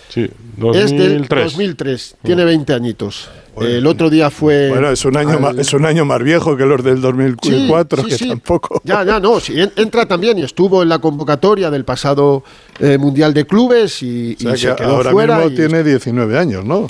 Sí, 0.08 0.22
Es 0.22 0.90
del 0.90 1.18
2003. 1.28 1.44
2003, 1.52 2.16
tiene 2.22 2.44
20 2.44 2.72
añitos. 2.72 3.28
El 3.60 3.86
otro 3.88 4.08
día 4.08 4.30
fue. 4.30 4.68
Bueno, 4.68 4.88
es 4.90 5.04
un 5.04 5.16
año, 5.16 5.30
al- 5.30 5.40
más, 5.40 5.58
es 5.58 5.72
un 5.74 5.84
año 5.84 6.04
más 6.04 6.22
viejo 6.22 6.56
que 6.56 6.64
los 6.64 6.82
del 6.84 7.00
2004, 7.00 8.04
Sí, 8.04 8.04
sí, 8.04 8.10
que 8.10 8.16
sí. 8.24 8.28
tampoco. 8.28 8.80
Ya, 8.84 9.02
ya, 9.04 9.18
no, 9.18 9.38
entra 9.76 10.06
también 10.06 10.38
y 10.38 10.42
estuvo 10.44 10.80
en 10.82 10.88
la 10.88 11.00
convocatoria 11.00 11.68
del 11.70 11.84
pasado 11.84 12.44
eh, 12.78 12.96
Mundial 12.98 13.34
de 13.34 13.46
Clubes 13.46 14.00
y, 14.04 14.34
O 14.36 14.38
sea 14.40 14.54
y 14.54 14.58
se 14.58 14.68
que 14.68 14.76
quedó 14.76 14.96
ahora 14.96 15.10
fuera. 15.10 15.36
mismo 15.38 15.50
y- 15.50 15.56
tiene 15.56 15.82
19 15.82 16.38
años, 16.38 16.64
¿no? 16.64 16.86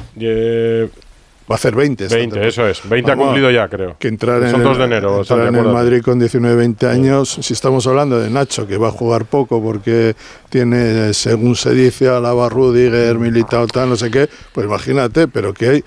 Va 1.50 1.54
a 1.54 1.56
hacer 1.56 1.74
20. 1.74 2.04
esta 2.04 2.16
20, 2.16 2.26
temporada. 2.34 2.48
eso 2.48 2.66
es. 2.68 2.88
20 2.88 3.10
ha 3.10 3.14
Vamos, 3.14 3.26
cumplido 3.28 3.50
ya, 3.50 3.68
creo. 3.68 3.96
Que 3.98 4.08
entrar 4.08 4.42
en 4.42 4.50
Son 4.50 4.60
el, 4.60 4.66
2 4.66 4.78
de 4.78 4.84
enero. 4.84 5.18
entrar 5.20 5.46
en 5.48 5.54
el. 5.56 5.64
Madrid 5.64 6.02
con 6.02 6.18
19, 6.18 6.56
20 6.56 6.86
años, 6.86 7.38
si 7.40 7.52
estamos 7.54 7.86
hablando 7.86 8.18
de 8.20 8.28
Nacho, 8.28 8.66
que 8.66 8.76
va 8.76 8.88
a 8.88 8.90
jugar 8.92 9.24
poco 9.24 9.62
porque 9.62 10.14
tiene, 10.50 11.14
según 11.14 11.56
se 11.56 11.72
dice, 11.72 12.08
a 12.08 12.20
la 12.20 12.48
Rudiger, 12.48 13.18
Militao, 13.18 13.66
tal, 13.66 13.88
no 13.88 13.96
sé 13.96 14.10
qué, 14.10 14.28
pues 14.52 14.66
imagínate, 14.66 15.28
pero 15.28 15.52
que 15.54 15.68
hay... 15.68 15.84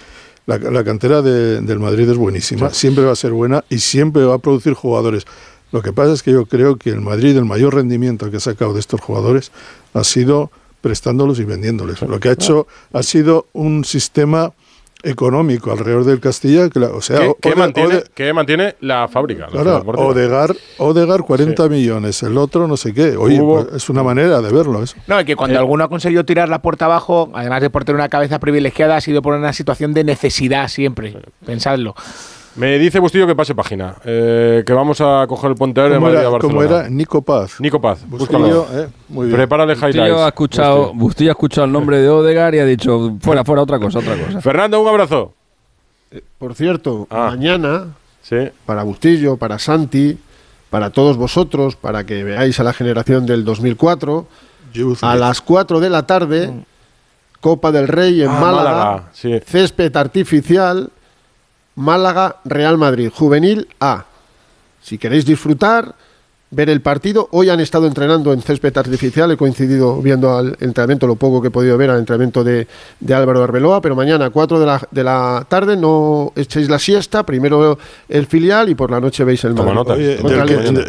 La, 0.47 0.57
la 0.57 0.84
cantera 0.84 1.22
de- 1.22 1.62
del 1.62 1.78
Madrid 1.80 2.09
es 2.09 2.18
buenísima, 2.18 2.72
siempre 2.72 3.03
va 3.05 3.12
a 3.12 3.16
ser 3.16 3.32
buena 3.32 3.64
y 3.70 3.78
siempre 3.78 4.24
va 4.26 4.34
a 4.36 4.39
producir 4.39 4.74
jugadores. 4.74 5.26
Lo 5.72 5.84
que 5.84 5.93
pasa 5.93 6.14
es 6.14 6.24
que 6.24 6.32
yo 6.32 6.47
creo 6.47 6.78
que 6.78 6.89
el 6.89 6.99
Madrid, 6.99 7.38
el 7.38 7.45
mayor 7.45 7.76
rendimiento 7.76 8.30
que 8.32 8.38
ha 8.38 8.41
sacado 8.41 8.74
de 8.74 8.80
estos 8.80 8.99
jugadores 8.99 9.51
ha 9.93 10.03
sido 10.03 10.49
prestándolos 10.82 11.39
y 11.39 11.43
vendiéndoles. 11.43 12.01
Lo 12.01 12.20
que 12.20 12.30
ha 12.30 12.32
hecho 12.32 12.66
ha 12.91 13.03
sido 13.03 13.45
un 13.53 13.86
sistema 13.86 14.51
económico 15.04 15.72
alrededor 15.72 16.06
del 16.06 16.20
Castilla, 16.20 16.70
que 16.70 16.80
la- 16.80 16.88
o 16.89 17.02
sea, 17.02 17.20
¿Qué, 17.41 17.49
Ode- 17.49 17.56
mantiene, 17.56 17.95
Ode- 17.95 18.04
qué 18.14 18.34
mantiene 18.34 18.76
la 18.82 19.08
fábrica? 19.08 19.47
la 19.52 19.62
Claro? 19.62 19.78
Odegar, 19.86 20.56
Odegar 20.78 21.22
40 21.22 21.68
millones, 21.70 22.22
el 22.24 22.38
otro 22.38 22.68
no 22.68 22.78
sé 22.78 22.93
qué. 22.93 23.16
Oye, 23.18 23.39
Hubo- 23.41 23.64
pues 23.66 23.76
es 23.84 23.89
una 23.89 24.04
manera 24.04 24.41
de 24.41 24.52
verlo. 24.52 24.82
Eso. 24.84 24.95
No, 25.08 25.20
y 25.20 25.26
que 25.26 25.36
cuando 25.36 25.58
alguno 25.60 25.84
ha 25.84 25.89
conseguido 25.89 26.24
tirar 26.26 26.49
la 26.49 26.62
puerta 26.62 26.86
abajo, 26.86 27.30
además 27.34 27.62
de 27.62 27.70
por 27.70 27.86
tener 27.86 27.95
una 27.99 28.10
cabeza 28.10 28.39
privilegiada, 28.39 28.95
ha 28.97 29.02
sido 29.02 29.22
por 29.22 29.34
una 29.36 29.54
situación 29.54 29.93
de 29.93 30.04
necesidad 30.04 30.68
siempre. 30.68 31.16
Pensadlo. 31.45 31.95
Me 32.56 32.78
dice 32.78 32.99
Bustillo 32.99 33.26
que 33.26 33.36
pase 33.36 33.56
página, 33.56 33.95
eh, 34.04 34.64
que 34.66 34.74
vamos 34.74 34.99
a 34.99 35.26
coger 35.28 35.52
el 35.52 35.56
puente 35.56 35.80
aéreo 35.80 35.93
de 35.95 35.99
¿Cómo 35.99 36.08
Madrid 36.08 36.20
era, 36.20 36.28
a 36.36 36.39
cómo 36.39 36.56
Barcelona. 36.58 36.80
era? 36.82 36.89
Nico 36.89 37.22
Paz. 37.22 37.60
Nico 37.62 37.80
Paz, 37.80 38.06
Bustillo, 38.06 38.39
búscalo. 38.39 38.68
eh, 38.84 38.89
muy 39.08 39.28
bien. 39.28 39.38
Prepárale 39.38 39.74
Bustillo 39.76 39.89
highlights. 40.04 40.20
ha 40.22 40.28
escuchado, 40.28 40.93
Bustillo 40.93 41.32
ha 41.32 41.34
escuchado 41.34 41.66
el 41.66 41.72
nombre 41.72 41.99
de 41.99 42.10
Odegar 42.10 42.54
y 42.54 42.60
ha 42.60 42.66
dicho, 42.66 43.16
fuera, 43.22 43.45
fuera, 43.45 43.62
otra 43.62 43.80
cosa, 43.80 43.99
otra 43.99 44.18
cosa. 44.18 44.41
Fernando, 44.41 44.82
un 44.82 44.88
abrazo. 44.89 45.34
Por 46.38 46.54
cierto, 46.56 47.08
Ah. 47.10 47.28
mañana, 47.30 47.86
Sí. 48.22 48.36
para 48.66 48.84
Bustillo, 48.84 49.38
para 49.38 49.58
Santi, 49.58 50.18
para 50.70 50.89
todos 50.89 51.16
vosotros, 51.16 51.78
para 51.78 52.06
que 52.06 52.24
veáis 52.26 52.60
a 52.60 52.64
la 52.64 52.74
generación 52.74 53.26
del 53.26 53.45
2004, 53.45 54.28
a 55.02 55.16
las 55.16 55.39
4 55.41 55.80
de 55.80 55.89
la 55.89 56.06
tarde, 56.06 56.52
Copa 57.39 57.72
del 57.72 57.88
Rey 57.88 58.22
en 58.22 58.30
Ah, 58.30 58.39
Málaga, 58.39 58.72
Málaga, 58.72 59.10
sí. 59.14 59.39
césped 59.45 59.95
artificial, 59.95 60.89
Málaga, 61.76 62.38
Real 62.46 62.78
Madrid, 62.78 63.10
Juvenil 63.14 63.68
A. 63.80 64.06
Si 64.82 64.98
queréis 64.98 65.26
disfrutar, 65.26 65.96
ver 66.52 66.70
el 66.70 66.82
partido, 66.82 67.30
hoy 67.32 67.50
han 67.50 67.62
estado 67.62 67.88
entrenando 67.88 68.34
en 68.34 68.42
césped 68.42 68.78
artificial, 68.78 69.32
he 69.32 69.38
coincidido 69.38 70.02
viendo 70.02 70.36
al 70.36 70.58
entrenamiento, 70.60 71.08
lo 71.08 71.16
poco 71.16 71.42
que 71.42 71.48
he 71.48 71.52
podido 71.52 71.78
ver 71.78 71.90
al 71.90 72.00
entrenamiento 72.00 72.44
de, 72.44 72.68
de 73.00 73.14
Álvaro 73.14 73.42
Arbeloa, 73.42 73.82
pero 73.82 73.96
mañana 73.96 74.30
4 74.30 74.60
de 74.60 74.66
la, 74.66 74.88
de 74.92 75.04
la 75.04 75.46
tarde 75.48 75.78
no 75.78 76.34
echéis 76.36 76.70
la 76.70 76.78
siesta, 76.78 77.26
primero 77.26 77.80
el 78.10 78.28
filial 78.28 78.70
y 78.70 78.76
por 78.76 78.92
la 78.92 79.00
noche 79.00 79.24
veis 79.24 79.44
el 79.46 79.54
Madrid. 79.54 79.72
Oye, 79.94 80.18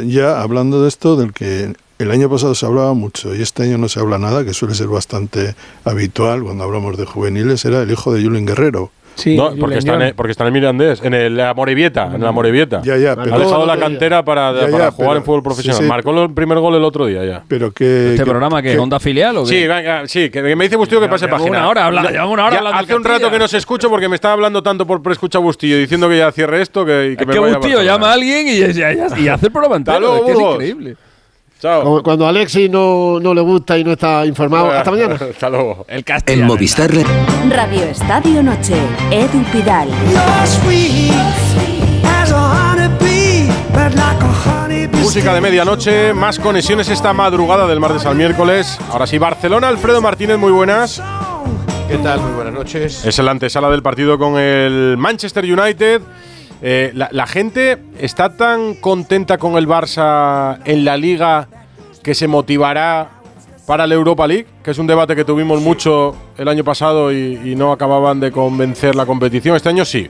ya 0.08 0.42
hablando 0.42 0.82
de 0.82 0.88
esto, 0.88 1.16
del 1.16 1.32
que 1.32 1.72
el 2.00 2.10
año 2.10 2.28
pasado 2.28 2.56
se 2.56 2.66
hablaba 2.66 2.92
mucho 2.94 3.32
y 3.32 3.40
este 3.40 3.62
año 3.62 3.78
no 3.78 3.88
se 3.88 4.00
habla 4.00 4.18
nada, 4.18 4.44
que 4.44 4.54
suele 4.54 4.74
ser 4.74 4.88
bastante 4.88 5.54
habitual 5.84 6.42
cuando 6.42 6.64
hablamos 6.64 6.96
de 6.96 7.06
juveniles, 7.06 7.64
era 7.64 7.82
el 7.82 7.90
hijo 7.90 8.12
de 8.12 8.22
Julien 8.22 8.46
Guerrero. 8.46 8.90
No, 9.36 9.54
porque, 9.58 9.78
está 9.78 9.94
en 9.94 10.02
el, 10.02 10.14
porque 10.14 10.30
está 10.32 10.44
en 10.44 10.48
el 10.48 10.52
Mirandés, 10.54 11.02
en 11.04 11.14
el, 11.14 11.36
la 11.36 11.54
Morevieta, 11.54 12.10
en 12.14 12.20
Morevieta. 12.32 12.80
Ya, 12.82 12.96
ya, 12.96 13.12
ha 13.12 13.16
dejado 13.16 13.66
la 13.66 13.76
cantera 13.76 14.24
para, 14.24 14.52
Ya, 14.52 14.66
ya, 14.66 14.70
para 14.70 14.90
jugar 14.90 15.08
pero- 15.10 15.16
en 15.18 15.24
fútbol 15.24 15.40
sí, 15.40 15.44
profesional. 15.44 15.82
sí. 15.82 15.88
Marcó 15.88 16.22
el 16.24 16.32
primer 16.34 16.58
gol 16.58 16.74
el 16.74 16.84
otro 16.84 17.06
día 17.06 17.24
ya. 17.24 17.42
Pero 17.46 17.70
que. 17.72 18.10
¿Este 18.12 18.24
programa 18.24 18.62
que 18.62 18.78
onda 18.78 18.98
filial 18.98 19.36
o 19.36 19.42
qué? 19.44 19.48
Sí, 19.48 19.66
venga, 19.66 20.06
sí, 20.08 20.30
que 20.30 20.42
me 20.56 20.64
dice 20.64 20.76
Bustillo 20.76 21.00
que 21.00 21.08
pase 21.08 21.28
página. 21.28 21.50
una 21.58 21.68
hora 21.68 21.86
habla- 21.86 22.02
Ya- 22.04 22.10
llevamos 22.10 22.32
una 22.34 22.42
hora 22.44 22.52
ya 22.52 22.58
hablando 22.58 22.78
Hace 22.80 22.94
un 22.96 23.04
rato 23.04 23.30
que 23.30 23.38
no 23.38 23.48
se 23.48 23.58
escucho 23.58 23.88
porque 23.90 24.08
me 24.08 24.14
estaba 24.16 24.34
hablando 24.34 24.62
tanto 24.62 24.86
por 24.86 25.00
escucha 25.12 25.38
Bustillo 25.38 25.76
diciendo 25.78 26.08
que 26.08 26.18
ya 26.18 26.32
cierre 26.32 26.62
esto 26.62 26.84
que, 26.84 27.10
y 27.12 27.16
que 27.16 27.22
Es 27.22 27.26
me 27.28 27.32
que 27.34 27.38
vaya 27.38 27.56
Bustillo 27.58 27.82
llama 27.82 28.10
a 28.10 28.14
alguien 28.14 28.48
y, 28.48 28.52
y- 28.52 29.24
y 29.24 29.28
hace 29.28 29.46
el 29.46 29.52
programa 29.52 29.76
entero. 29.76 30.16
es 30.16 30.22
que 30.22 30.30
es 30.30 30.34
Burgos. 30.36 30.54
increíble. 30.54 30.96
Chao. 31.62 32.02
Cuando 32.02 32.26
a 32.26 32.30
Alexis 32.30 32.68
no, 32.68 33.20
no 33.20 33.32
le 33.32 33.40
gusta 33.40 33.78
y 33.78 33.84
no 33.84 33.92
está 33.92 34.26
informado. 34.26 34.72
Hasta 34.72 34.90
mañana. 34.90 35.14
Hasta 35.14 35.48
luego. 35.48 35.86
El 35.86 36.04
En 36.26 36.42
Movistar 36.44 36.90
Radio 36.90 37.84
Estadio 37.84 38.42
Noche, 38.42 38.74
Edu 39.12 39.44
Pidal. 39.52 39.88
Música 45.00 45.34
de 45.34 45.40
medianoche, 45.40 46.12
más 46.12 46.40
conexiones 46.40 46.88
esta 46.88 47.12
madrugada 47.12 47.68
del 47.68 47.78
martes 47.78 48.06
al 48.06 48.16
miércoles. 48.16 48.76
Ahora 48.90 49.06
sí, 49.06 49.18
Barcelona, 49.18 49.68
Alfredo 49.68 50.02
Martínez, 50.02 50.38
muy 50.38 50.50
buenas. 50.50 51.00
¿Qué 51.86 51.98
tal? 51.98 52.20
Muy 52.22 52.32
buenas 52.32 52.54
noches. 52.54 53.04
Es 53.04 53.18
la 53.20 53.30
antesala 53.30 53.70
del 53.70 53.82
partido 53.82 54.18
con 54.18 54.36
el 54.36 54.96
Manchester 54.98 55.44
United. 55.44 56.02
Eh, 56.62 56.92
la, 56.94 57.08
la 57.10 57.26
gente 57.26 57.78
está 57.98 58.36
tan 58.36 58.74
contenta 58.74 59.36
con 59.36 59.56
el 59.56 59.66
Barça 59.66 60.60
en 60.64 60.84
la 60.84 60.96
liga 60.96 61.48
que 62.02 62.14
se 62.14 62.28
motivará 62.28 63.10
para 63.66 63.86
la 63.86 63.94
Europa 63.94 64.26
League, 64.26 64.46
que 64.62 64.70
es 64.70 64.78
un 64.78 64.86
debate 64.86 65.16
que 65.16 65.24
tuvimos 65.24 65.60
mucho 65.60 66.14
el 66.38 66.48
año 66.48 66.62
pasado 66.64 67.12
y, 67.12 67.40
y 67.44 67.56
no 67.56 67.72
acababan 67.72 68.20
de 68.20 68.30
convencer 68.30 68.94
la 68.94 69.06
competición. 69.06 69.56
Este 69.56 69.68
año 69.68 69.84
sí. 69.84 70.08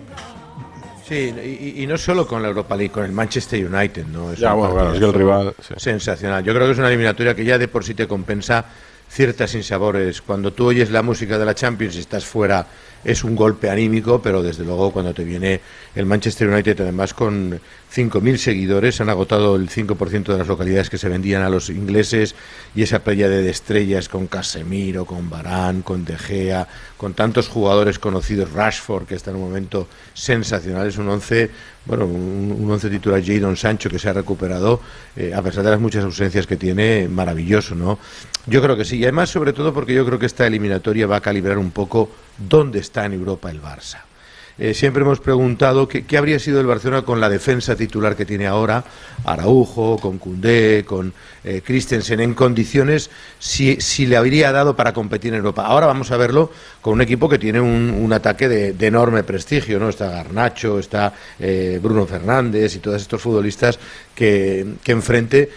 Sí, 1.07 1.34
y, 1.76 1.82
y 1.82 1.86
no 1.86 1.98
solo 1.98 2.26
con 2.26 2.42
la 2.42 2.48
Europa 2.48 2.76
League, 2.76 2.92
con 2.92 3.05
el 3.05 3.12
Manchester 3.12 3.66
United, 3.66 4.07
¿no? 4.07 4.32
Es 4.32 4.38
Ya, 4.38 4.55
bueno, 4.55 4.74
claro, 4.74 4.92
es 4.94 4.98
que 5.00 5.05
el 5.05 5.12
rival, 5.12 5.55
sí. 5.61 5.74
Sensacional. 5.76 6.44
Yo 6.44 6.55
creo 6.55 6.66
que 6.66 6.72
es 6.72 6.78
una 6.78 6.88
eliminatoria 6.88 7.34
que 7.34 7.44
ya 7.44 7.59
de 7.59 7.68
por 7.68 7.84
sí 7.84 7.94
te 7.94 8.07
compensa 8.07 8.64
ciertas 9.09 9.55
insabores. 9.55 10.22
Cuando 10.22 10.53
tú 10.53 10.66
oyes 10.66 10.90
la 10.90 11.03
música 11.03 11.38
de 11.38 11.44
la 11.44 11.55
Champions 11.55 11.96
y 11.96 12.00
estás 12.00 12.24
fuera, 12.24 12.66
es 13.05 13.24
un 13.24 13.34
golpe 13.36 13.70
anímico, 13.70 14.20
pero 14.22 14.42
desde 14.42 14.64
luego 14.64 14.90
cuando 14.92 15.14
te 15.14 15.24
viene 15.24 15.61
el 15.94 16.07
Manchester 16.07 16.48
United, 16.48 16.80
además 16.80 17.14
con 17.14 17.61
5.000 17.95 18.36
seguidores, 18.38 19.01
han 19.03 19.11
agotado 19.11 19.55
el 19.57 19.68
5% 19.68 20.24
de 20.24 20.38
las 20.38 20.49
localidades 20.49 20.88
que 20.88 20.97
se 20.97 21.11
vendían 21.11 21.43
a 21.43 21.51
los 21.51 21.68
ingleses 21.68 22.34
y 22.74 22.82
esa 22.82 23.01
playa 23.01 23.28
de 23.28 23.51
estrellas 23.51 24.09
con 24.09 24.28
Casemiro, 24.28 25.05
con 25.05 25.28
Barán, 25.28 25.82
con 25.82 26.05
De 26.05 26.16
Gea, 26.16 26.66
con 26.97 27.12
tantos 27.12 27.49
jugadores 27.49 27.99
conocidos, 27.99 28.53
Rashford, 28.53 29.07
que 29.07 29.14
está 29.14 29.30
en 29.30 29.36
un 29.36 29.43
momento 29.43 29.88
sensacional, 30.14 30.86
es 30.86 30.97
un 30.97 31.09
11, 31.09 31.51
bueno, 31.84 32.07
un, 32.07 32.57
un 32.59 32.70
once 32.70 32.88
titular 32.88 33.22
Jadon 33.22 33.57
Sancho 33.57 33.90
que 33.90 33.99
se 33.99 34.09
ha 34.09 34.14
recuperado, 34.14 34.80
eh, 35.14 35.34
a 35.34 35.43
pesar 35.43 35.62
de 35.62 35.70
las 35.70 35.80
muchas 35.80 36.05
ausencias 36.05 36.47
que 36.47 36.57
tiene, 36.57 37.09
maravilloso, 37.09 37.74
¿no? 37.74 37.99
Yo 38.47 38.62
creo 38.62 38.76
que 38.76 38.86
sí, 38.86 38.97
y 38.97 39.03
además 39.03 39.28
sobre 39.28 39.53
todo 39.53 39.74
porque 39.74 39.93
yo 39.93 40.07
creo 40.07 40.18
que 40.18 40.26
esta 40.26 40.47
eliminatoria 40.47 41.07
va 41.07 41.16
a 41.16 41.20
calibrar 41.20 41.59
un 41.59 41.72
poco 41.72 42.11
dónde 42.38 42.78
está 42.78 43.05
en 43.05 43.12
Europa 43.12 43.51
el 43.51 43.61
Barça. 43.61 44.11
Eh, 44.59 44.74
siempre 44.74 45.03
hemos 45.03 45.20
preguntado 45.20 45.88
qué, 45.88 46.05
habría 46.18 46.38
sido 46.38 46.61
el 46.61 46.66
Barcelona 46.66 47.03
con 47.03 47.20
la 47.20 47.30
defensa 47.30 47.74
titular 47.74 48.14
que 48.14 48.26
tiene 48.26 48.46
ahora, 48.46 48.84
Araujo, 49.24 49.98
con 49.98 50.18
Cundé, 50.18 50.84
con 50.86 51.12
eh, 51.42 51.62
Christensen, 51.64 52.20
en 52.20 52.34
condiciones, 52.34 53.11
si, 53.38 53.80
si 53.80 54.07
le 54.07 54.16
habría 54.16 54.53
dado 54.53 54.76
para 54.76 54.92
competir 54.92 55.32
en 55.32 55.38
Europa. 55.38 55.64
Ahora 55.64 55.86
vamos 55.86 56.11
a 56.11 56.18
verlo 56.18 56.50
con 56.82 56.94
un 56.94 57.00
equipo 57.00 57.28
que 57.28 57.38
tiene 57.38 57.61
un, 57.61 57.90
un 57.90 58.12
ataque 58.12 58.48
de, 58.48 58.86
enorme 58.86 59.22
prestigio, 59.22 59.78
¿no? 59.78 59.88
Está 59.88 60.11
Garnacho, 60.11 60.78
está 60.78 61.14
eh, 61.38 61.80
Bruno 61.82 62.05
Fernández 62.07 62.76
y 62.76 62.80
todos 62.80 63.00
estos 63.00 63.22
futbolistas 63.22 63.78
que, 64.14 64.66
que 64.82 64.92
enfrente 64.92 65.50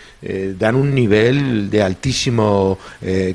dan 0.58 0.74
un 0.74 0.96
nivel 0.96 1.70
de 1.70 1.84
altísimo 1.84 2.80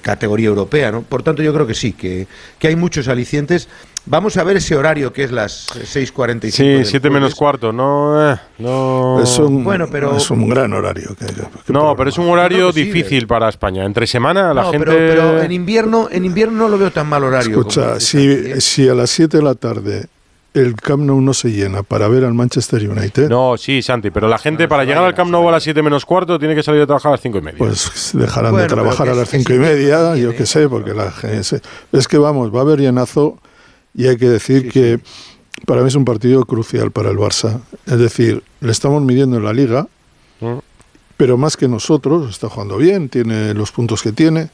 categoría 0.03 0.49
europea, 0.49 0.91
¿no? 0.91 1.03
Por 1.03 1.23
tanto, 1.23 1.41
yo 1.41 1.55
creo 1.55 1.65
que 1.65 1.75
sí, 1.75 1.93
que, 1.93 2.27
que 2.59 2.67
hay 2.67 2.75
muchos 2.75 3.07
alicientes. 3.07 3.69
Vamos 4.11 4.37
a 4.37 4.43
ver 4.43 4.57
ese 4.57 4.75
horario 4.75 5.13
que 5.13 5.23
es 5.23 5.31
las 5.31 5.69
6.45. 5.69 6.51
Sí, 6.51 6.65
del 6.67 6.85
7 6.85 7.11
menos 7.11 7.33
cuarto. 7.37 7.73
No, 7.73 8.33
eh, 8.33 8.37
no. 8.59 9.23
Es 9.23 9.39
un, 9.39 9.63
Bueno, 9.63 9.87
pero- 9.89 10.17
es 10.17 10.29
un 10.33 10.49
gran 10.49 10.73
horario. 10.73 11.15
que- 11.17 11.27
que- 11.27 11.73
No, 11.73 11.95
pero 11.97 12.11
es 12.11 12.19
un 12.19 12.29
horario 12.29 12.59
No, 12.59 12.67
que 12.73 12.73
sí, 12.73 12.83
difícil 12.91 13.29
para 13.29 13.49
España. 13.49 13.85
Entre 13.85 14.09
semana 14.09 14.53
la 14.53 14.63
No, 14.63 14.73
gente. 14.73 14.85
pero, 14.85 14.99
pero 14.99 15.43
en 15.43 15.53
invierno, 15.53 16.09
en 16.11 16.25
invierno 16.25 16.59
no 16.65 16.69
lo 16.69 16.77
veo 16.77 16.91
tan 16.91 17.07
mal 17.09 17.23
horario. 17.23 17.51
Escucha, 17.61 18.01
si, 18.01 18.27
¿eh? 18.33 18.61
si 18.61 18.89
a 18.89 18.95
las 18.95 19.11
7 19.11 19.37
de 19.37 19.43
la 19.45 19.55
tarde 19.55 20.07
el 20.55 20.75
Camp 20.75 21.05
Nou 21.05 21.21
no 21.21 21.33
se 21.33 21.53
llena 21.53 21.85
para 21.85 22.09
ver 22.09 22.25
al 22.25 22.35
Manchester 22.35 22.91
United, 22.91 23.29
No, 23.29 23.57
sí, 23.57 23.81
Santi, 23.81 24.11
pero 24.11 24.27
la 24.27 24.39
gente 24.39 24.67
para 24.67 24.83
llegar 24.85 25.05
al 25.05 25.15
Camp 25.15 25.31
Nou 25.31 25.49
a 25.49 25.53
las 25.53 25.63
7 25.63 25.81
menos 25.85 26.05
cuarto 26.05 26.37
tiene 26.41 26.57
que 26.57 26.65
salir 26.65 26.83
a 26.83 26.87
trabajar 26.87 27.11
a 27.11 27.13
las 27.13 27.21
5 27.21 27.39
y 27.39 27.43
media. 27.43 27.59
pues 27.59 28.11
dejarán 28.15 28.51
Bueno, 28.51 28.65
de 28.65 28.69
trabajar 28.75 29.09
a 29.09 29.15
las 29.15 29.29
que 29.31 29.39
5 29.39 29.53
y 29.55 29.59
media, 29.61 30.17
yo 30.17 30.35
qué 30.35 30.47
sé, 30.47 30.69
porque 30.69 30.95
la 30.95 31.13
gente... 31.13 31.45
se- 31.45 31.63
Es 31.93 32.09
que 32.09 32.19
vamos, 32.19 32.53
va 32.53 32.59
a 32.59 32.63
haber 32.63 32.81
llenazo 32.81 33.39
y 33.95 34.07
hay 34.07 34.17
que 34.17 34.29
decir 34.29 34.71
que 34.71 35.01
para 35.67 35.83
mí 35.83 35.89
es 35.89 35.95
un 35.95 36.05
partido 36.05 36.45
crucial 36.45 36.91
para 36.91 37.11
el 37.11 37.17
Barça. 37.19 37.61
Es 37.87 37.99
decir, 37.99 38.43
le 38.61 38.73
estamos 38.73 39.03
midiendo 39.03 39.37
en 39.37 39.45
la 39.45 39.53
liga, 39.53 39.87
Mm. 40.41 40.59
pero 41.19 41.37
más 41.37 41.57
que 41.59 41.69
nosotros, 41.69 42.31
está 42.31 42.49
jugando 42.49 42.79
bien, 42.79 43.11
tiene 43.11 43.53
los 43.53 43.73
puntos 43.73 44.03
que 44.03 44.11
tiene, 44.13 44.49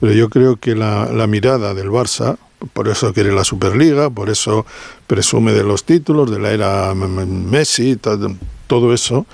pero 0.00 0.12
yo 0.12 0.30
creo 0.30 0.56
que 0.56 0.74
la, 0.74 1.12
la 1.12 1.26
mirada 1.26 1.74
del 1.74 1.90
Barça, 1.90 2.38
por 2.72 2.88
eso 2.88 3.12
quiere 3.12 3.32
la 3.34 3.44
Superliga, 3.44 4.08
por 4.08 4.30
eso 4.30 4.64
presume 5.06 5.52
de 5.52 5.62
los 5.62 5.84
títulos, 5.84 6.30
de 6.30 6.38
la 6.38 6.52
era 6.52 6.94
Messi, 6.94 7.98
todo 8.66 8.94
eso, 8.94 9.26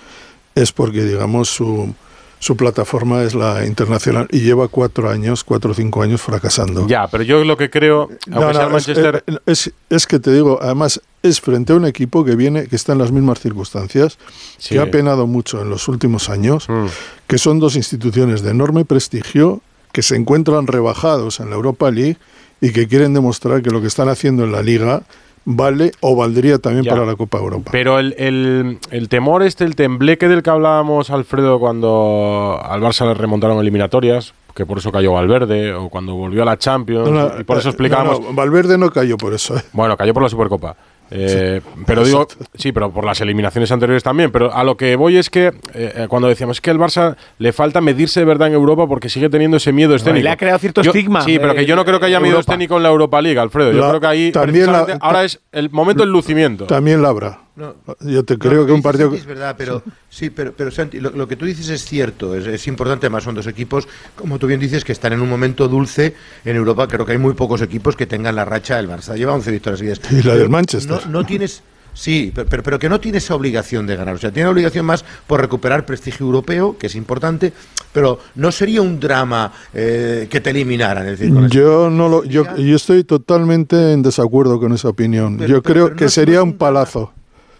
es 0.56 0.72
porque, 0.72 1.04
digamos, 1.04 1.48
su, 1.50 1.94
su 2.42 2.56
plataforma 2.56 3.22
es 3.22 3.36
la 3.36 3.64
internacional 3.64 4.26
y 4.32 4.40
lleva 4.40 4.66
cuatro 4.66 5.08
años, 5.08 5.44
cuatro 5.44 5.70
o 5.70 5.74
cinco 5.74 6.02
años 6.02 6.20
fracasando. 6.20 6.88
Ya, 6.88 7.06
pero 7.06 7.22
yo 7.22 7.44
lo 7.44 7.56
que 7.56 7.70
creo, 7.70 8.08
No, 8.26 8.40
no, 8.40 8.50
el 8.50 8.56
es, 8.56 8.68
Manchester, 8.72 9.22
eh, 9.28 9.36
es- 9.46 9.70
es 9.88 10.06
que 10.08 10.18
te 10.18 10.32
digo, 10.32 10.58
además 10.60 11.00
es 11.22 11.40
frente 11.40 11.72
a 11.72 11.76
un 11.76 11.86
equipo 11.86 12.24
que 12.24 12.34
viene, 12.34 12.66
que 12.66 12.74
está 12.74 12.94
en 12.94 12.98
las 12.98 13.12
mismas 13.12 13.38
circunstancias, 13.38 14.18
Sí. 14.58 14.70
que 14.74 14.80
ha 14.80 14.90
penado 14.90 15.28
mucho 15.28 15.62
en 15.62 15.70
los 15.70 15.86
últimos 15.86 16.28
años, 16.30 16.68
Mm. 16.68 16.86
que 17.28 17.38
son 17.38 17.60
dos 17.60 17.76
instituciones 17.76 18.42
de 18.42 18.50
enorme 18.50 18.84
prestigio, 18.84 19.60
que 19.92 20.02
se 20.02 20.16
encuentran 20.16 20.66
rebajados 20.66 21.38
en 21.38 21.48
la 21.50 21.54
Europa 21.54 21.92
League 21.92 22.16
y 22.60 22.72
que 22.72 22.88
quieren 22.88 23.14
demostrar 23.14 23.62
que 23.62 23.70
lo 23.70 23.80
que 23.80 23.86
están 23.86 24.08
haciendo 24.08 24.42
en 24.42 24.50
la 24.50 24.62
Liga 24.62 25.04
vale 25.44 25.92
o 26.00 26.14
valdría 26.16 26.58
también 26.58 26.84
Ya. 26.84 26.92
para 26.92 27.04
la 27.06 27.16
Copa 27.16 27.38
Europa. 27.38 27.70
Pero 27.72 27.98
el, 27.98 28.14
el- 28.18 28.78
el 28.90 29.08
temor 29.08 29.42
este, 29.42 29.64
el 29.64 29.74
tembleque 29.76 30.28
del 30.28 30.42
que 30.42 30.50
hablábamos, 30.50 31.10
Alfredo, 31.10 31.58
cuando 31.58 32.60
al 32.62 32.80
Barça 32.80 33.06
le 33.06 33.14
remontaron 33.14 33.58
eliminatorias, 33.58 34.34
que 34.54 34.66
por 34.66 34.78
eso 34.78 34.92
cayó 34.92 35.12
Valverde, 35.12 35.72
o 35.74 35.88
cuando 35.88 36.14
volvió 36.14 36.42
a 36.42 36.44
la 36.44 36.58
Champions, 36.58 37.10
No, 37.10 37.28
no, 37.28 37.40
y 37.40 37.44
por 37.44 37.58
eso 37.58 37.68
eh, 37.68 37.70
explicábamos... 37.70 38.20
no, 38.20 38.26
no, 38.28 38.32
Valverde 38.34 38.76
no 38.78 38.90
cayó 38.90 39.16
por 39.16 39.32
eso. 39.34 39.56
¿eh? 39.56 39.62
Bueno, 39.72 39.96
cayó 39.96 40.12
por 40.14 40.22
la 40.22 40.28
Supercopa. 40.28 40.76
Eh, 41.14 41.60
pero 41.86 42.04
digo, 42.04 42.26
sí, 42.54 42.72
pero 42.72 42.90
por 42.90 43.04
las 43.04 43.20
eliminaciones 43.20 43.70
anteriores 43.70 44.02
también. 44.02 44.30
Pero 44.32 44.52
a 44.52 44.64
lo 44.64 44.76
que 44.76 44.96
voy 44.96 45.18
es 45.18 45.28
que 45.30 45.48
eh, 45.48 45.52
eh, 45.74 46.06
cuando 46.08 46.28
decíamos 46.28 46.60
que 46.60 46.70
el 46.70 46.78
Barça 46.78 47.16
le 47.38 47.52
falta 47.52 47.80
medirse 47.80 48.20
de 48.20 48.26
verdad 48.26 48.48
en 48.48 48.54
Europa 48.54 48.86
porque 48.86 49.08
sigue 49.08 49.28
teniendo 49.28 49.56
ese 49.58 49.72
miedo 49.72 49.94
escénico. 49.94 50.24
le 50.24 50.30
ha 50.30 50.36
creado 50.36 50.58
cierto 50.58 50.82
Yo- 50.82 50.90
estigma 50.90 51.20
Sí, 51.22 51.38
pero 51.38 51.54
que 51.54 51.66
yo 51.66 51.76
no 51.76 51.84
creo 51.84 52.00
que 52.00 52.06
haya 52.06 52.18
miedo 52.20 52.36
Europa. 52.36 52.52
escénico 52.52 52.76
en 52.78 52.82
la 52.84 52.88
Europa 52.88 53.20
League, 53.20 53.38
Alfredo. 53.38 53.72
Yo 53.72 53.80
La- 53.80 53.88
creo 53.90 54.00
que 54.00 54.06
ahí 54.06 54.32
también 54.32 54.72
la- 54.72 54.96
ahora 55.00 55.24
es 55.24 55.40
el 55.52 55.70
momento 55.70 56.02
del 56.02 56.10
lucimiento. 56.12 56.66
También 56.66 57.02
la 57.02 57.08
habrá. 57.10 57.38
No. 57.54 57.74
Yo 58.00 58.24
te 58.24 58.38
creo 58.38 58.64
que 58.64 58.72
un 58.72 58.80
partido... 58.80 59.12
Es 59.12 59.26
verdad, 59.26 59.54
pero 59.58 59.82
sí, 60.08 60.30
pero, 60.30 60.52
pero 60.56 60.70
Santi, 60.70 61.00
lo, 61.00 61.10
lo 61.10 61.28
que 61.28 61.36
tú 61.36 61.44
dices 61.44 61.68
es 61.68 61.84
cierto, 61.84 62.34
es, 62.34 62.46
es 62.46 62.66
importante, 62.66 63.06
además 63.06 63.24
son 63.24 63.34
dos 63.34 63.46
equipos, 63.46 63.86
como 64.16 64.38
tú 64.38 64.46
bien 64.46 64.58
dices, 64.58 64.84
que 64.84 64.92
están 64.92 65.12
en 65.12 65.20
un 65.20 65.28
momento 65.28 65.68
dulce 65.68 66.14
en 66.46 66.56
Europa, 66.56 66.88
creo 66.88 67.04
que 67.04 67.12
hay 67.12 67.18
muy 67.18 67.34
pocos 67.34 67.60
equipos 67.60 67.94
que 67.94 68.06
tengan 68.06 68.36
la 68.36 68.46
racha 68.46 68.76
del 68.76 68.88
Barça, 68.88 69.16
lleva 69.16 69.34
11 69.34 69.50
victorias 69.50 69.78
seguidas. 69.80 70.00
Y 70.10 70.16
la 70.16 70.22
Pero 70.22 70.38
del 70.38 70.48
Manchester. 70.48 71.06
No, 71.06 71.12
no 71.20 71.26
tienes... 71.26 71.62
Sí, 71.94 72.32
pero, 72.34 72.48
pero, 72.48 72.62
pero 72.62 72.78
que 72.78 72.88
no 72.88 73.00
tiene 73.00 73.18
esa 73.18 73.34
obligación 73.34 73.86
de 73.86 73.96
ganar. 73.96 74.14
O 74.14 74.18
sea, 74.18 74.30
tiene 74.30 74.48
obligación 74.48 74.86
más 74.86 75.04
por 75.26 75.42
recuperar 75.42 75.84
prestigio 75.84 76.24
europeo, 76.24 76.78
que 76.78 76.86
es 76.86 76.94
importante, 76.94 77.52
pero 77.92 78.18
no 78.36 78.50
sería 78.50 78.80
un 78.80 78.98
drama 78.98 79.52
eh, 79.74 80.26
que 80.30 80.40
te 80.40 80.48
eliminaran. 80.50 81.06
Es 81.06 81.18
decir, 81.18 81.34
Yo 81.50 81.90
no 81.90 82.08
lo, 82.08 82.24
yo, 82.24 82.56
yo 82.56 82.76
estoy 82.76 83.04
totalmente 83.04 83.92
en 83.92 84.00
desacuerdo 84.00 84.58
con 84.58 84.72
esa 84.72 84.88
opinión. 84.88 85.36
Pero- 85.36 85.48
yo 85.50 85.62
creo 85.62 85.94
que 85.94 86.04
no 86.04 86.10
sería 86.10 86.42
un 86.42 86.54
palazo. 86.54 87.12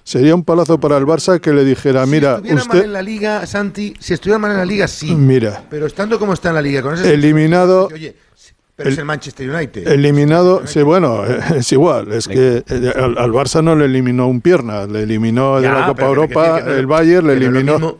Sería 0.04 0.34
un 0.34 0.44
palazo 0.44 0.80
para 0.80 0.96
el 0.96 1.04
Barça 1.06 1.40
que 1.40 1.52
le 1.52 1.64
dijera, 1.64 2.04
mira, 2.06 2.40
si 2.42 2.48
estuviera 2.48 2.64
mal 2.64 2.76
usted, 2.76 2.84
en 2.84 2.92
la 2.92 3.02
liga, 3.02 3.46
Santi, 3.46 3.94
si 4.00 4.14
estuviera 4.14 4.38
mal 4.38 4.50
en 4.50 4.56
la 4.56 4.64
liga, 4.64 4.88
sí. 4.88 5.14
Mira. 5.14 5.64
Pero 5.70 5.86
estando 5.86 6.18
como 6.18 6.32
está 6.32 6.48
en 6.48 6.56
la 6.56 6.62
liga, 6.62 6.82
con 6.82 6.94
ese 6.94 7.14
eliminado, 7.14 7.88
Oye, 7.92 8.16
pero 8.74 8.90
es 8.90 8.98
el 8.98 9.04
Manchester 9.04 9.48
United. 9.48 9.86
eliminado, 9.86 10.66
sí, 10.66 10.82
bueno, 10.82 11.24
es 11.56 11.70
igual, 11.72 12.12
es 12.12 12.26
que 12.26 12.64
eh, 12.68 12.92
al, 12.96 13.16
al 13.16 13.30
Barça 13.30 13.62
no 13.62 13.76
le 13.76 13.84
eliminó 13.84 14.26
un 14.26 14.40
pierna, 14.40 14.86
le 14.86 15.02
eliminó 15.02 15.60
de 15.60 15.68
la 15.68 15.86
Copa 15.86 16.02
que 16.02 16.08
Europa, 16.08 16.64
que 16.64 16.78
el 16.78 16.86
Bayern 16.86 17.26
le 17.26 17.34
eliminó. 17.34 17.98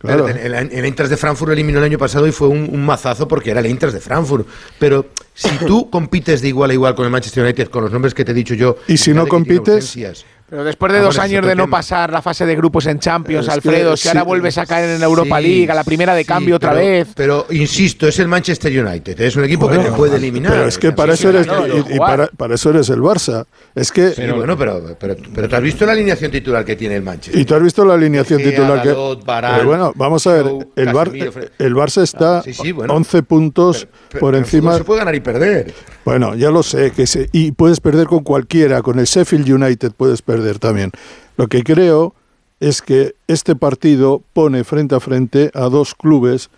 Claro. 0.00 0.28
El, 0.28 0.54
el, 0.54 0.94
de 0.94 1.16
Frankfurt 1.18 1.48
lo 1.48 1.52
eliminó 1.52 1.78
el 1.78 1.84
año 1.84 1.98
pasado 1.98 2.26
y 2.26 2.32
fue 2.32 2.48
un, 2.48 2.70
un 2.72 2.86
mazazo 2.86 3.28
porque 3.28 3.50
era 3.50 3.60
el 3.60 3.66
Eintracht 3.66 3.92
de 3.92 4.00
Frankfurt. 4.00 4.46
Pero 4.78 5.04
si 5.34 5.50
tú 5.66 5.90
compites 5.90 6.40
de 6.40 6.48
igual 6.48 6.70
a 6.70 6.72
igual 6.72 6.94
con 6.94 7.04
el 7.04 7.10
Manchester 7.10 7.44
United, 7.44 7.68
con 7.68 7.82
los 7.82 7.92
nombres 7.92 8.14
que 8.14 8.24
te 8.24 8.30
he 8.32 8.34
dicho 8.34 8.54
yo, 8.54 8.78
Y 8.88 8.96
si 8.96 9.12
no 9.12 9.26
compites-. 9.26 10.16
Pero 10.50 10.64
después 10.64 10.92
de 10.92 10.98
Ah, 10.98 11.02
dos 11.02 11.18
años 11.20 11.46
de 11.46 11.54
no 11.54 11.64
tema. 11.64 11.76
pasar 11.78 12.12
la 12.12 12.20
fase 12.22 12.44
de 12.44 12.56
grupos 12.56 12.84
en 12.86 12.98
Champions, 12.98 13.46
Es 13.46 13.48
que 13.48 13.54
Alfredo, 13.54 13.96
si 13.96 14.08
ahora 14.08 14.20
sí, 14.22 14.26
vuelves 14.26 14.58
a 14.58 14.66
caer 14.66 14.90
en 14.90 14.98
la 15.00 15.06
Europa 15.06 15.38
sí, 15.38 15.46
League, 15.46 15.70
a 15.70 15.74
la 15.76 15.84
primera 15.84 16.12
de 16.14 16.22
sí, 16.22 16.26
cambio 16.26 16.56
otra 16.56 16.72
pero- 16.72 16.84
vez. 16.84 17.08
Pero 17.14 17.46
insisto, 17.50 18.08
es 18.08 18.18
el 18.18 18.26
Manchester 18.26 18.84
United, 18.84 19.20
es 19.20 19.36
un 19.36 19.44
equipo 19.44 19.68
que 19.68 19.76
Bueno, 19.76 19.90
te 19.92 19.96
puede 19.96 20.16
eliminar. 20.16 20.50
Pero 20.52 20.66
es 20.66 20.76
que 20.76 20.90
para 20.90 21.14
eso 21.14 21.28
eres, 21.28 21.46
claro, 21.46 21.66
y- 21.68 21.94
y, 21.94 21.98
para, 21.98 22.26
para 22.26 22.56
eso 22.56 22.70
eres 22.70 22.88
el 22.90 23.00
Barça. 23.00 23.44
Es 23.76 23.92
que 23.92 24.10
Sí, 24.10 24.22
bueno, 24.34 24.58
pero, 24.58 24.96
pero, 24.98 25.14
pero 25.32 25.48
tú 25.48 25.54
has 25.54 25.62
visto 25.62 25.86
la 25.86 25.92
alineación 25.92 26.32
titular 26.32 26.64
que 26.64 26.74
tiene 26.74 26.96
el 26.96 27.02
Manchester. 27.02 27.40
Y 27.40 27.44
tú 27.44 27.54
has 27.54 27.62
visto 27.62 27.84
la 27.84 27.94
alineación 27.94 28.42
titular 28.42 28.82
que. 28.82 28.92
Varane, 29.24 29.56
Pero 29.58 29.68
bueno, 29.68 29.92
vamos 29.94 30.26
a 30.26 30.32
ver. 30.32 30.46
El, 30.74 30.92
Bar- 30.92 31.12
el 31.58 31.74
Barça 31.76 32.02
está 32.02 32.42
sí, 32.42 32.54
sí, 32.54 32.72
bueno. 32.72 32.92
11 32.94 33.22
puntos 33.22 33.86
Pero- 34.08 34.20
por 34.20 34.32
pero 34.32 34.38
encima. 34.38 34.76
Se 34.76 34.82
puede 34.84 34.98
ganar 34.98 35.14
y 35.14 35.20
perder. 35.20 35.72
Bueno, 36.04 36.34
ya 36.34 36.50
lo 36.50 36.62
sé. 36.62 36.92
que 36.92 37.06
se- 37.06 37.28
Y 37.32 37.52
puedes 37.52 37.80
perder 37.80 38.06
con 38.06 38.20
cualquiera. 38.24 38.82
Con 38.82 38.98
el 38.98 39.04
Sheffield 39.06 39.48
United 39.50 39.92
puedes 39.96 40.22
perder 40.22 40.58
también. 40.58 40.90
Lo 41.36 41.48
que 41.48 41.62
creo 41.62 42.14
es 42.58 42.82
que 42.82 43.14
este 43.26 43.56
partido 43.56 44.22
pone 44.32 44.64
frente 44.64 44.94
a 44.94 45.00
frente 45.00 45.50
a 45.54 45.62
dos 45.68 45.94
clubes 45.94 46.50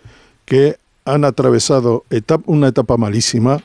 que 0.45 0.77
han 1.05 1.25
atravesado 1.25 2.03
etap- 2.09 2.43
una 2.45 2.69
etapa 2.69 2.97
malísima, 2.97 3.61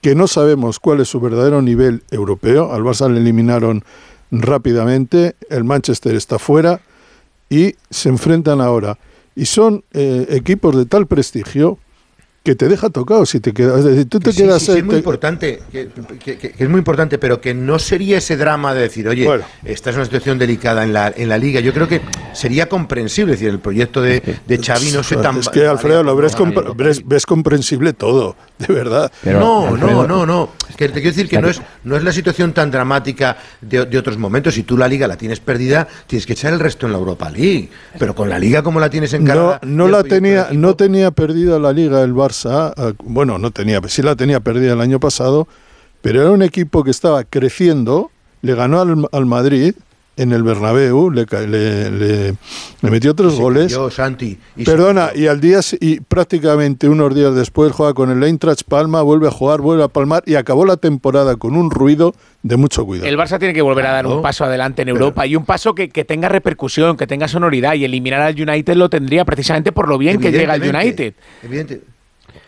que 0.00 0.14
no 0.14 0.26
sabemos 0.26 0.80
cuál 0.80 1.00
es 1.00 1.08
su 1.08 1.20
verdadero 1.20 1.62
nivel 1.62 2.02
europeo. 2.10 2.72
Al 2.72 2.82
Barça 2.82 3.08
le 3.08 3.20
eliminaron 3.20 3.84
rápidamente, 4.32 5.34
el 5.50 5.64
Manchester 5.64 6.14
está 6.14 6.38
fuera 6.38 6.80
y 7.48 7.74
se 7.90 8.08
enfrentan 8.08 8.60
ahora. 8.60 8.98
Y 9.36 9.46
son 9.46 9.84
eh, 9.92 10.26
equipos 10.30 10.76
de 10.76 10.86
tal 10.86 11.06
prestigio 11.06 11.78
que 12.42 12.56
te 12.56 12.68
deja 12.68 12.90
tocado 12.90 13.24
si 13.24 13.38
te 13.38 13.52
quedas. 13.52 13.78
Es 13.80 13.84
decir, 13.84 14.06
tú 14.08 14.18
te 14.18 14.32
Sí, 14.32 14.42
quedas. 14.42 14.62
sí, 14.62 14.72
sí, 14.72 14.78
es 14.78 14.84
muy 14.84 14.94
te- 14.94 14.98
importante, 14.98 15.62
que, 15.70 15.88
que- 16.18 16.36
que- 16.38 16.50
que 16.52 16.64
es 16.64 16.68
muy 16.68 16.78
importante, 16.78 17.18
pero 17.18 17.40
que 17.40 17.54
no 17.54 17.78
sería 17.78 18.18
ese 18.18 18.36
drama 18.36 18.74
de 18.74 18.80
decir, 18.82 19.06
oye, 19.06 19.28
esta 19.64 19.90
es 19.90 19.96
una 19.96 20.04
situación 20.04 20.38
delicada 20.38 20.82
en 20.82 20.92
la, 20.92 21.12
en 21.16 21.28
la 21.28 21.38
liga. 21.38 21.60
Yo 21.60 21.72
creo 21.72 21.86
que 21.86 22.00
sería 22.32 22.68
comprensible, 22.68 23.34
es 23.34 23.38
decir, 23.40 23.52
el 23.54 23.60
proyecto 23.60 24.02
de, 24.02 24.20
de 24.46 24.58
Xavi 24.58 24.90
no 24.90 25.02
sé 25.04 25.16
tan... 25.18 25.38
Es 25.38 25.48
que, 25.48 25.66
Alfredo, 25.66 26.02
lo 26.02 26.16
ves, 26.16 26.36
compre- 26.36 26.74
ves, 26.76 27.02
ves 27.06 27.26
comprensible 27.26 27.92
todo, 27.92 28.34
de 28.58 28.74
verdad. 28.74 29.12
no, 29.24 29.76
no, 29.76 30.06
no, 30.08 30.26
no. 30.26 30.50
Es 30.68 30.76
que 30.76 30.88
te 30.88 30.94
quiero 30.94 31.10
decir 31.14 31.28
que 31.28 31.40
no 31.40 31.48
es, 31.48 31.60
no 31.84 31.96
es 31.96 32.02
la 32.02 32.12
situación 32.12 32.52
tan 32.54 32.70
dramática 32.70 33.36
de, 33.60 33.84
de 33.86 33.98
otros 33.98 34.18
momentos. 34.18 34.54
Si 34.54 34.62
tú 34.64 34.76
la 34.76 34.88
liga 34.88 35.06
la 35.06 35.16
tienes 35.16 35.38
perdida, 35.38 35.86
tienes 36.08 36.26
que 36.26 36.32
echar 36.32 36.52
el 36.52 36.58
resto 36.60 36.86
en 36.86 36.92
la 36.92 36.98
Europa 36.98 37.30
League. 37.30 37.68
Pero 37.98 38.14
con 38.14 38.28
la 38.28 38.38
liga 38.38 38.62
como 38.62 38.80
la 38.80 38.88
tienes 38.90 39.12
No, 39.12 39.18
encargada... 39.20 39.60
no 39.64 39.86
la 39.86 40.02
tenía, 40.02 40.48
no 40.52 40.74
tenía 40.74 41.10
perdida 41.12 41.58
la 41.60 41.72
liga 41.72 42.02
el 42.02 42.14
Barça. 42.14 42.31
Eh, 42.76 42.92
Bueno, 43.04 43.38
no 43.38 43.50
tenía, 43.50 43.80
sí 43.88 44.02
la 44.02 44.16
tenía 44.16 44.40
perdida 44.40 44.72
el 44.72 44.80
año 44.80 44.98
pasado, 45.00 45.46
pero 46.00 46.20
era 46.22 46.30
un 46.30 46.42
equipo 46.42 46.82
que 46.84 46.90
estaba 46.90 47.24
creciendo. 47.24 48.10
Le 48.42 48.54
ganó 48.54 48.80
al, 48.80 49.06
al 49.12 49.26
Madrid 49.26 49.74
en 50.18 50.32
el 50.32 50.42
Bernabéu, 50.42 51.10
le, 51.10 51.24
ca- 51.24 51.40
le, 51.40 51.90
le- 51.90 52.34
le 52.82 52.90
metió 52.90 53.14
tres 53.14 53.34
goles. 53.34 53.74
Santi. 53.90 54.38
y 54.56 54.64
Perdona, 54.64 55.10
y 55.14 55.26
al 55.26 55.40
día 55.40 55.60
y 55.80 56.00
prácticamente 56.00 56.86
unos 56.88 57.14
días 57.14 57.34
después 57.34 57.72
juega 57.72 57.94
con 57.94 58.10
el 58.10 58.22
Eintracht 58.22 58.64
Palma, 58.68 59.00
vuelve 59.00 59.28
a 59.28 59.30
jugar, 59.30 59.60
vuelve 59.62 59.84
a 59.84 59.88
palmar 59.88 60.22
y 60.26 60.34
acabó 60.34 60.66
la 60.66 60.76
temporada 60.76 61.36
con 61.36 61.56
un 61.56 61.70
ruido 61.70 62.14
de 62.42 62.56
mucho 62.58 62.84
cuidado. 62.84 63.08
El 63.08 63.16
Barça 63.16 63.38
tiene 63.38 63.54
que 63.54 63.62
volver 63.62 63.86
a 63.86 63.92
dar 63.92 64.06
un 64.06 64.20
paso 64.20 64.44
adelante 64.44 64.82
en 64.82 64.88
Europa 64.90 65.26
y 65.26 65.34
un 65.34 65.46
paso 65.46 65.74
que, 65.74 65.88
que 65.88 66.04
tenga 66.04 66.28
repercusión, 66.28 66.96
que 66.98 67.06
tenga 67.06 67.26
sonoridad 67.26 67.72
y 67.74 67.84
eliminar 67.84 68.20
al 68.20 68.34
United 68.38 68.74
lo 68.74 68.90
tendría 68.90 69.24
precisamente 69.24 69.72
por 69.72 69.88
lo 69.88 69.96
bien 69.98 70.20
que 70.20 70.30
llega 70.30 70.54
el 70.56 70.62
Evidentemente, 70.62 71.02
United. 71.04 71.14
Evidente. 71.44 71.80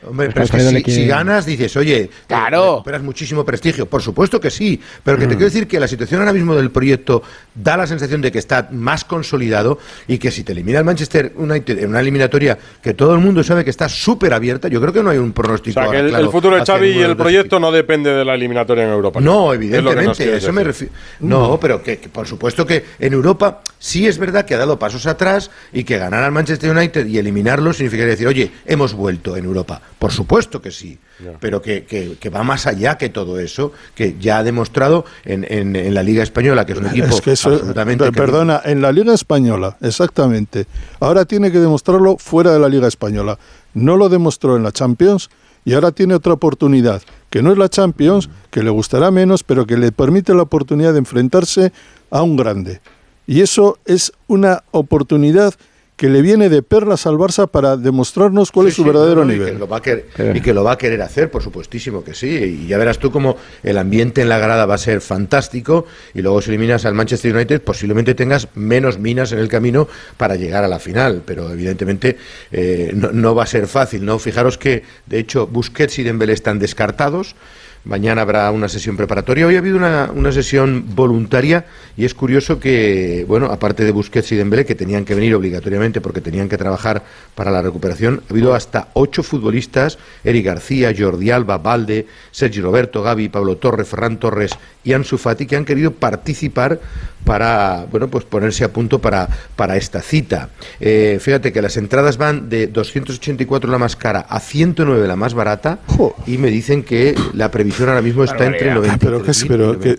Hombre, 0.06 0.28
Pero 0.28 0.34
pero 0.34 0.44
es 0.44 0.50
que 0.50 0.60
si, 0.60 0.74
le 0.74 0.82
quiere- 0.82 1.00
si 1.02 1.06
ganas, 1.06 1.46
dices, 1.46 1.76
oye, 1.76 2.10
claro. 2.26 2.72
recuperas 2.76 3.02
muchísimo 3.02 3.44
prestigio. 3.44 3.86
Por 3.86 4.02
supuesto 4.02 4.40
que 4.40 4.50
sí, 4.50 4.80
pero 5.02 5.16
que 5.18 5.24
te 5.26 5.34
quiero 5.34 5.46
decir 5.46 5.66
que 5.66 5.80
la 5.80 5.88
situación 5.88 6.20
ahora 6.20 6.32
mismo 6.32 6.54
del 6.54 6.70
proyecto 6.70 7.22
da 7.54 7.76
la 7.76 7.86
sensación 7.86 8.20
de 8.20 8.30
que 8.32 8.38
está 8.38 8.68
más 8.72 9.04
consolidado 9.04 9.78
y 10.06 10.18
que 10.18 10.30
si 10.30 10.44
te 10.44 10.52
elimina 10.52 10.78
el 10.80 10.84
Manchester 10.84 11.32
United 11.36 11.78
en 11.78 11.90
una 11.90 12.00
eliminatoria 12.00 12.58
que 12.82 12.94
todo 12.94 13.14
el 13.14 13.20
mundo 13.20 13.42
sabe 13.42 13.64
que 13.64 13.70
está 13.70 13.88
súper 13.88 14.34
abierta, 14.34 14.68
yo 14.68 14.80
creo 14.80 14.92
que 14.92 15.02
no 15.02 15.10
hay 15.10 15.18
un 15.18 15.30
O 15.30 15.34
pronóstico. 15.34 15.80
sea, 15.80 15.90
que 15.90 15.98
el, 16.00 16.08
claro 16.10 16.24
el 16.24 16.30
futuro 16.30 16.56
de 16.56 16.64
Xavi 16.64 16.88
y 16.88 17.00
el 17.02 17.16
proyecto 17.16 17.58
no 17.60 17.72
depende 17.72 18.10
de 18.12 18.24
la 18.24 18.34
eliminatoria 18.34 18.84
en 18.84 18.90
Europa. 18.90 19.20
no, 19.20 19.52
Es 19.52 19.56
evidentemente, 19.56 20.14
quieres 20.16 20.42
eso 20.42 20.52
me 20.52 20.64
refiero. 20.64 20.92
No, 21.20 21.58
pero 21.60 21.82
que, 21.82 21.98
que 21.98 22.08
por 22.08 22.26
supuesto 22.26 22.66
que 22.66 22.84
en 22.98 23.12
Europa 23.12 23.62
sí 23.78 24.06
es 24.06 24.18
verdad 24.18 24.44
que 24.44 24.54
ha 24.54 24.58
dado 24.58 24.78
pasos 24.78 25.06
atrás 25.06 25.50
y 25.72 25.84
que 25.84 25.98
ganar 25.98 26.22
al 26.24 26.32
Manchester 26.32 26.70
United 26.76 27.06
y 27.06 27.18
eliminarlo 27.18 27.72
significaría 27.72 28.10
decir, 28.12 28.26
oye, 28.26 28.50
hemos 28.66 28.94
vuelto 28.94 29.36
en 29.36 29.44
Europa. 29.44 29.80
Por 30.04 30.12
supuesto 30.12 30.60
que 30.60 30.70
sí, 30.70 30.98
pero 31.40 31.62
que, 31.62 31.84
que- 31.84 32.16
que 32.20 32.28
va 32.28 32.42
más 32.42 32.66
allá 32.66 32.98
que 32.98 33.08
todo 33.08 33.38
eso, 33.40 33.72
que 33.94 34.16
ya 34.20 34.36
ha 34.38 34.42
demostrado 34.42 35.06
en, 35.24 35.46
en- 35.48 35.74
en 35.76 35.94
la 35.94 36.02
Liga 36.02 36.22
Española, 36.22 36.66
que 36.66 36.72
es 36.74 36.78
un 36.78 36.86
equipo 36.88 37.06
Es 37.06 37.20
que 37.22 37.32
eso, 37.32 37.48
absolutamente... 37.48 38.04
per- 38.04 38.12
perdona, 38.14 38.60
en 38.66 38.82
la 38.82 38.92
Liga 38.92 39.14
Española, 39.14 39.78
exactamente. 39.80 40.66
Ahora 41.00 41.24
tiene 41.24 41.50
que 41.50 41.58
demostrarlo 41.58 42.18
fuera 42.18 42.52
de 42.52 42.58
la 42.58 42.68
Liga 42.68 42.86
Española. 42.86 43.38
No 43.72 43.96
lo 43.96 44.10
demostró 44.10 44.56
en 44.58 44.62
la 44.62 44.72
Champions 44.72 45.30
y 45.64 45.72
ahora 45.72 45.90
tiene 45.90 46.14
otra 46.14 46.34
oportunidad, 46.34 47.00
que 47.30 47.40
no 47.42 47.50
es 47.52 47.56
la 47.56 47.70
Champions, 47.70 48.28
que 48.50 48.62
le 48.62 48.68
gustará 48.68 49.10
menos, 49.10 49.42
pero 49.42 49.64
que 49.66 49.78
le 49.78 49.90
permite 49.90 50.34
la 50.34 50.42
oportunidad 50.42 50.92
de 50.92 50.98
enfrentarse 50.98 51.72
a 52.10 52.20
un 52.20 52.36
grande. 52.36 52.82
Y 53.26 53.40
eso 53.40 53.78
es 53.86 54.12
una 54.26 54.64
oportunidad 54.70 55.54
que 55.96 56.08
le 56.08 56.22
viene 56.22 56.48
de 56.48 56.62
perlas 56.62 57.06
al 57.06 57.14
Barça 57.14 57.48
para 57.48 57.76
demostrarnos 57.76 58.50
cuál 58.50 58.66
es 58.66 58.74
su 58.74 58.82
Sí, 58.82 58.88
verdadero 58.88 59.20
no, 59.20 59.26
no, 59.26 59.32
Y 59.32 59.38
nivel. 59.38 59.52
que, 59.52 59.58
lo 59.60 59.68
va 59.68 59.76
a 59.76 59.82
querer, 59.82 60.06
y 60.34 60.40
que 60.40 60.52
lo 60.52 60.64
va 60.64 60.72
a 60.72 60.78
querer 60.78 61.00
hacer, 61.02 61.30
por 61.30 61.42
supuestísimo 61.42 62.02
que 62.02 62.14
sí. 62.14 62.26
Y 62.26 62.66
ya 62.66 62.78
verás 62.78 62.98
tú 62.98 63.12
cómo 63.12 63.36
el 63.62 63.78
ambiente 63.78 64.20
en 64.22 64.28
la 64.28 64.38
grada 64.38 64.66
va 64.66 64.74
a 64.74 64.78
ser 64.78 65.00
fantástico. 65.00 65.86
Y 66.12 66.22
luego, 66.22 66.42
si 66.42 66.50
eliminas 66.50 66.84
al 66.84 66.94
Manchester 66.94 67.34
United, 67.34 67.62
posiblemente 67.62 68.14
tengas 68.16 68.48
menos 68.56 68.98
minas 68.98 69.30
en 69.30 69.38
el 69.38 69.46
camino 69.48 69.86
para 70.16 70.34
llegar 70.34 70.64
a 70.64 70.68
la 70.68 70.80
final. 70.80 71.22
Pero 71.24 71.50
evidentemente 71.52 72.16
eh, 72.50 72.90
no, 72.94 73.12
no 73.12 73.34
va 73.36 73.44
a 73.44 73.46
ser 73.46 73.68
fácil. 73.68 74.04
¿no? 74.04 74.18
Fijaros 74.18 74.58
que, 74.58 74.82
de 75.06 75.20
hecho, 75.20 75.46
Busquets 75.46 75.98
y 76.00 76.02
Dembélé 76.02 76.32
están 76.32 76.58
descartados. 76.58 77.36
Mañana 77.84 78.22
habrá 78.22 78.50
una 78.50 78.70
sesión 78.70 78.96
preparatoria. 78.96 79.46
Hoy 79.46 79.56
ha 79.56 79.58
habido 79.58 79.76
una, 79.76 80.10
una 80.14 80.32
sesión 80.32 80.86
voluntaria 80.94 81.66
y 81.98 82.06
es 82.06 82.14
curioso 82.14 82.58
que, 82.58 83.26
bueno, 83.28 83.46
aparte 83.46 83.84
de 83.84 83.92
Busquets 83.92 84.32
y 84.32 84.36
Dembélé, 84.36 84.64
que 84.64 84.74
tenían 84.74 85.04
que 85.04 85.14
venir 85.14 85.34
obligatoriamente 85.34 86.00
porque 86.00 86.22
tenían 86.22 86.48
que 86.48 86.56
trabajar 86.56 87.02
para 87.34 87.50
la 87.50 87.60
recuperación, 87.60 88.22
ha 88.26 88.32
habido 88.32 88.54
hasta 88.54 88.88
ocho 88.94 89.22
futbolistas, 89.22 89.98
Eric 90.24 90.46
García, 90.46 90.94
Jordi 90.96 91.30
Alba, 91.30 91.58
Valde, 91.58 92.06
Sergi 92.30 92.62
Roberto, 92.62 93.02
Gaby, 93.02 93.28
Pablo 93.28 93.58
Torres, 93.58 93.86
Ferran 93.86 94.18
Torres 94.18 94.52
y 94.82 94.94
Ansu 94.94 95.18
Fati, 95.18 95.44
que 95.44 95.56
han 95.56 95.66
querido 95.66 95.90
participar 95.90 96.80
para, 97.24 97.86
bueno, 97.90 98.08
pues 98.08 98.24
ponerse 98.24 98.64
a 98.64 98.72
punto 98.72 98.98
para, 99.00 99.28
para 99.56 99.76
esta 99.76 100.00
cita. 100.02 100.50
Eh, 100.80 101.18
fíjate 101.20 101.52
que 101.52 101.62
las 101.62 101.76
entradas 101.76 102.16
van 102.18 102.48
de 102.48 102.66
284 102.66 103.70
la 103.70 103.78
más 103.78 103.96
cara 103.96 104.20
a 104.28 104.40
109 104.40 105.06
la 105.08 105.16
más 105.16 105.34
barata 105.34 105.78
y 106.26 106.38
me 106.38 106.50
dicen 106.50 106.82
que 106.82 107.14
la 107.32 107.50
previsión 107.50 107.88
ahora 107.88 108.02
mismo 108.02 108.24
está 108.24 108.46
entre 108.46 108.70
Ah, 108.70 108.74
90 108.74 108.98
pero 108.98 109.22
qué 109.22 109.30
es- 109.30 109.44
pero 109.46 109.78
qué- 109.80 109.96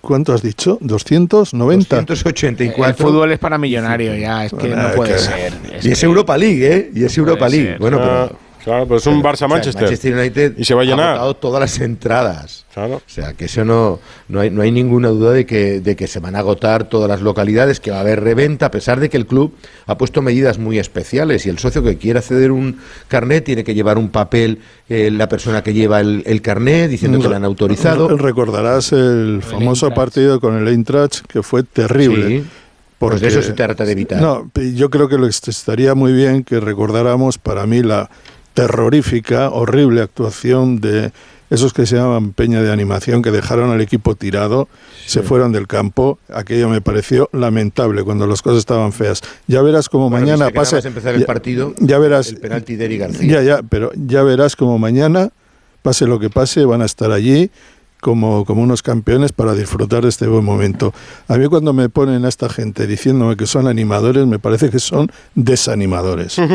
¿Cuánto 0.00 0.32
has 0.32 0.42
dicho? 0.42 0.78
¿290? 0.80 2.04
284. 2.06 2.86
El 2.86 2.94
fútbol 2.94 3.32
es 3.32 3.38
para 3.38 3.58
millonarios 3.58 4.18
ya, 4.18 4.44
es 4.46 4.52
que 4.52 4.68
no 4.68 4.80
Ah, 4.88 4.92
puede 4.94 5.12
que- 5.14 5.18
ser. 5.18 5.52
Es 5.74 5.84
y 5.84 5.90
es 5.92 6.00
que- 6.00 6.06
Europa 6.06 6.36
League, 6.38 6.66
¿eh? 6.74 6.90
Y 6.94 7.04
es 7.04 7.16
Europa 7.18 7.48
League. 7.48 7.76
Bueno, 7.78 7.98
pero... 7.98 8.47
Claro, 8.64 8.84
pero 8.86 8.98
es 8.98 9.06
un 9.06 9.22
Pero, 9.22 9.32
o 9.32 9.36
sea, 9.36 9.48
Barça-Manchester. 9.48 9.82
Manchester 9.82 10.14
United 10.14 10.54
Y 10.58 10.64
se 10.64 10.74
va 10.74 10.82
a 10.82 10.84
llenar. 10.84 11.08
agotado 11.10 11.34
todas 11.34 11.60
las 11.60 11.78
entradas. 11.80 12.64
O 12.76 13.00
sea, 13.06 13.32
que 13.32 13.46
eso 13.46 13.64
no, 13.64 13.98
no, 14.28 14.40
hay, 14.40 14.50
no 14.50 14.62
hay 14.62 14.70
ninguna 14.70 15.08
duda 15.08 15.32
de 15.32 15.46
que, 15.46 15.80
de 15.80 15.96
que 15.96 16.06
se 16.06 16.20
van 16.20 16.36
a 16.36 16.40
agotar 16.40 16.88
todas 16.88 17.08
las 17.08 17.22
localidades, 17.22 17.80
que 17.80 17.90
va 17.90 17.96
a 17.96 18.00
haber 18.00 18.22
reventa, 18.22 18.66
a 18.66 18.70
pesar 18.70 19.00
de 19.00 19.08
que 19.08 19.16
el 19.16 19.26
club 19.26 19.52
ha 19.86 19.98
puesto 19.98 20.22
medidas 20.22 20.58
muy 20.58 20.78
especiales 20.78 21.44
y 21.46 21.48
el 21.48 21.58
socio 21.58 21.82
que 21.82 21.96
quiera 21.98 22.22
ceder 22.22 22.52
un 22.52 22.78
carnet 23.08 23.44
tiene 23.44 23.64
que 23.64 23.74
llevar 23.74 23.98
un 23.98 24.10
papel, 24.10 24.60
eh, 24.88 25.10
la 25.10 25.28
persona 25.28 25.62
que 25.64 25.74
lleva 25.74 25.98
el, 26.00 26.22
el 26.24 26.40
carnet, 26.40 26.88
diciendo 26.88 27.18
que 27.18 27.28
le 27.28 27.34
han 27.34 27.44
autorizado. 27.44 28.16
Recordarás 28.16 28.92
el 28.92 29.42
famoso 29.42 29.90
partido 29.90 30.40
con 30.40 30.56
el 30.56 30.68
Eintracht 30.68 31.26
que 31.26 31.42
fue 31.42 31.64
terrible. 31.64 32.28
Sí, 32.28 32.44
pues 32.98 33.20
de 33.20 33.28
eso 33.28 33.42
se 33.42 33.52
trata 33.52 33.84
de 33.84 33.92
evitar. 33.92 34.20
No, 34.20 34.50
yo 34.74 34.90
creo 34.90 35.08
que 35.08 35.16
lo 35.16 35.28
que 35.28 35.30
estaría 35.50 35.94
muy 35.94 36.12
bien 36.12 36.44
que 36.44 36.60
recordáramos 36.60 37.38
para 37.38 37.66
mí 37.66 37.82
la 37.82 38.10
terrorífica, 38.58 39.50
horrible 39.50 40.00
actuación 40.02 40.80
de 40.80 41.12
esos 41.48 41.72
que 41.72 41.86
se 41.86 41.94
llaman 41.96 42.32
peña 42.32 42.60
de 42.60 42.72
animación 42.72 43.22
que 43.22 43.30
dejaron 43.30 43.70
al 43.70 43.80
equipo 43.80 44.16
tirado, 44.16 44.68
se 45.06 45.22
fueron 45.22 45.52
del 45.52 45.66
campo. 45.68 46.18
Aquello 46.34 46.68
me 46.68 46.80
pareció 46.80 47.30
lamentable 47.32 48.02
cuando 48.02 48.26
las 48.26 48.42
cosas 48.42 48.58
estaban 48.58 48.92
feas. 48.92 49.22
Ya 49.46 49.62
verás 49.62 49.88
como 49.88 50.10
Bueno, 50.10 50.26
mañana 50.26 50.48
empezar 50.48 51.14
el 51.14 51.20
ya- 51.20 51.26
partido, 51.26 51.72
ya 51.78 51.98
verás. 51.98 52.28
el 52.30 52.38
penalti 52.38 52.74
de 52.76 52.98
García. 52.98 53.30
Ya, 53.32 53.42
ya, 53.42 53.62
pero 53.62 53.92
ya 53.94 54.22
verás 54.24 54.56
como 54.56 54.76
mañana, 54.78 55.30
pase 55.82 56.06
lo 56.06 56.18
que 56.18 56.28
pase, 56.28 56.64
van 56.64 56.82
a 56.82 56.84
estar 56.84 57.12
allí 57.12 57.50
como, 58.00 58.44
como 58.44 58.60
unos 58.62 58.82
campeones 58.82 59.32
para 59.32 59.54
disfrutar 59.54 60.02
de 60.02 60.08
este 60.10 60.26
buen 60.26 60.44
momento. 60.44 60.92
A 61.28 61.36
mí 61.38 61.46
cuando 61.46 61.72
me 61.72 61.88
ponen 61.88 62.24
a 62.24 62.28
esta 62.28 62.48
gente 62.48 62.86
diciéndome 62.88 63.36
que 63.36 63.46
son 63.46 63.68
animadores, 63.68 64.26
me 64.26 64.38
parece 64.40 64.68
que 64.68 64.80
son 64.80 65.10
desanimadores. 65.34 66.36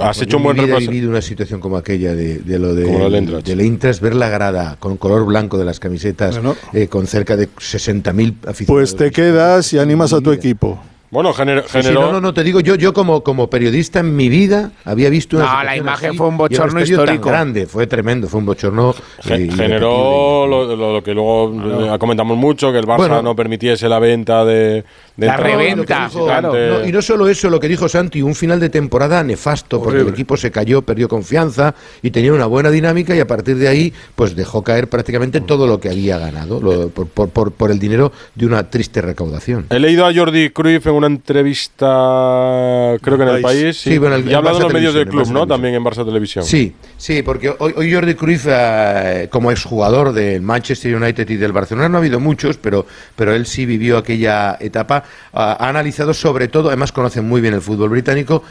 Has 0.00 0.20
hecho 0.22 0.36
un 0.36 0.42
en 0.42 0.44
buen 0.44 0.56
vida 0.56 0.64
he 0.64 0.68
repaso. 0.70 0.90
vivido 0.90 1.10
una 1.10 1.22
situación 1.22 1.60
como 1.60 1.76
aquella 1.76 2.14
de, 2.14 2.38
de 2.38 2.58
lo 2.58 2.74
de, 2.74 2.84
Como 2.84 2.98
lo 3.08 3.10
del 3.42 3.60
Eintracht, 3.60 4.00
ver 4.00 4.14
la 4.14 4.28
grada 4.28 4.76
con 4.78 4.96
color 4.96 5.24
blanco 5.26 5.58
de 5.58 5.64
las 5.64 5.80
camisetas, 5.80 6.34
Bueno. 6.36 6.56
eh, 6.72 6.88
con 6.88 7.06
cerca 7.06 7.36
de 7.36 7.48
60.000 7.48 8.34
aficionados. 8.48 8.66
Pues 8.66 8.96
te 8.96 9.10
quedas 9.10 9.72
y 9.72 9.78
animas 9.78 10.12
a 10.12 10.20
tu 10.20 10.32
equipo. 10.32 10.80
Bueno, 11.10 11.34
generó. 11.34 11.62
Sí, 11.68 11.82
sí, 11.82 11.90
no, 11.92 12.10
no, 12.10 12.22
no, 12.22 12.32
te 12.32 12.42
digo, 12.42 12.60
yo, 12.60 12.74
yo 12.74 12.94
como, 12.94 13.22
como 13.22 13.50
periodista 13.50 14.00
en 14.00 14.16
mi 14.16 14.30
vida 14.30 14.72
había 14.86 15.10
visto 15.10 15.36
una 15.36 15.44
No, 15.58 15.62
la 15.64 15.76
imagen 15.76 16.08
así 16.08 16.16
fue 16.16 16.26
un 16.28 16.38
bochorno 16.38 16.80
estadio 16.80 16.96
tan 16.96 17.04
histórico. 17.16 17.28
grande, 17.28 17.66
fue 17.66 17.86
tremendo, 17.86 18.28
fue 18.28 18.40
un 18.40 18.46
bochorno. 18.46 18.94
Ge- 19.20 19.42
y- 19.42 19.50
generó 19.50 20.46
lo, 20.46 20.74
lo- 20.74 20.92
lo 20.94 21.02
que 21.04 21.12
luego 21.12 21.52
eh, 21.94 21.98
comentamos 21.98 22.38
mucho, 22.38 22.72
que 22.72 22.78
el 22.78 22.86
Barça 22.86 22.96
Bueno. 22.96 23.20
no 23.22 23.36
permitiese 23.36 23.90
la 23.90 23.98
venta 23.98 24.42
de, 24.46 24.84
de 25.16 25.26
La 25.26 25.36
reventa, 25.36 26.08
de 26.08 26.18
claro. 26.20 26.52
No, 26.54 26.86
y 26.86 26.90
no 26.92 27.02
solo 27.02 27.28
eso, 27.28 27.50
lo 27.50 27.60
que 27.60 27.68
dijo 27.68 27.88
Santi, 27.88 28.22
un 28.22 28.34
final 28.34 28.58
de 28.60 28.70
temporada 28.70 29.22
nefasto, 29.22 29.82
porque 29.82 30.00
el 30.00 30.08
equipo 30.08 30.36
se 30.36 30.50
cayó, 30.50 30.82
perdió 30.82 31.08
confianza 31.08 31.74
y 32.02 32.10
tenía 32.10 32.32
una 32.32 32.46
buena 32.46 32.70
dinámica 32.70 33.14
y 33.14 33.20
a 33.20 33.26
partir 33.26 33.56
de 33.56 33.68
ahí 33.68 33.92
pues 34.14 34.34
dejó 34.34 34.62
caer 34.64 34.88
prácticamente 34.88 35.40
todo 35.42 35.66
lo 35.66 35.78
que 35.80 35.90
había 35.90 36.18
ganado 36.18 36.60
lo- 36.60 36.88
por, 36.88 37.06
por- 37.08 37.28
por- 37.28 37.52
por 37.52 37.70
el 37.70 37.78
dinero 37.78 38.10
de 38.34 38.46
una 38.46 38.70
triste 38.70 39.02
recaudación. 39.02 39.66
He 39.70 39.78
leído 39.78 40.06
a 40.06 40.14
Jordi 40.14 40.50
Cruyff 40.50 40.86
en 40.86 40.94
una 40.94 41.08
entrevista, 41.08 42.96
creo 43.02 43.16
que 43.16 43.22
en 43.24 43.28
el 43.28 43.42
País. 43.42 43.76
Sí, 43.80 43.98
bueno, 43.98 44.16
el- 44.16 44.28
y 44.30 44.34
ha 44.34 44.38
hablado 44.38 44.58
en 44.58 44.62
los 44.64 44.72
medios 44.72 44.94
del 44.94 45.08
club, 45.08 45.28
¿no? 45.30 45.46
También 45.46 45.74
en 45.74 45.82
Barça 45.84 46.04
Televisión. 46.04 46.44
Sí, 46.44 46.74
sí, 46.96 47.22
porque 47.22 47.54
hoy, 47.58 47.72
hoy 47.76 47.92
Jordi 47.92 48.14
Cruyff, 48.14 48.46
eh, 48.48 49.28
como 49.30 49.50
exjugador 49.50 50.12
del 50.12 50.42
Manchester 50.42 50.94
United 50.94 51.28
y 51.28 51.36
del 51.36 51.52
Barcelona, 51.52 51.88
no 51.88 51.96
ha 51.96 52.00
habido 52.00 52.20
muchos, 52.20 52.56
pero, 52.56 52.86
pero 53.16 53.34
él 53.34 53.46
sí 53.46 53.66
vivió 53.66 53.98
aquella 53.98 54.56
etapa, 54.60 55.01
ha 55.32 55.68
analizado 55.68 56.14
sobre 56.14 56.48
todo, 56.48 56.68
además 56.68 56.92
conoce 56.92 57.20
muy 57.20 57.40
bien 57.40 57.54
el 57.54 57.62
fútbol 57.62 57.90
británico, 57.90 58.42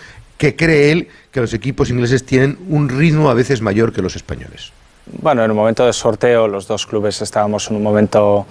que 0.41 0.55
cree 0.55 0.91
él 0.91 1.07
que 1.31 1.39
los 1.39 1.53
equipos 1.53 1.91
ingleses 1.91 2.25
tienen 2.25 2.57
un 2.67 2.89
ritmo 2.89 3.29
a 3.29 3.35
veces 3.35 3.61
mayor 3.61 3.93
que 3.93 4.01
los 4.01 4.15
españoles. 4.15 4.71
Bueno, 5.05 5.43
en 5.43 5.51
el 5.51 5.55
momento 5.55 5.85
de 5.85 5.93
sorteo 5.93 6.47
los 6.47 6.67
dos 6.67 6.87
clubes 6.87 7.21
estábamos 7.21 7.69
en 7.69 7.75
un 7.75 7.83
momento, 7.83 8.47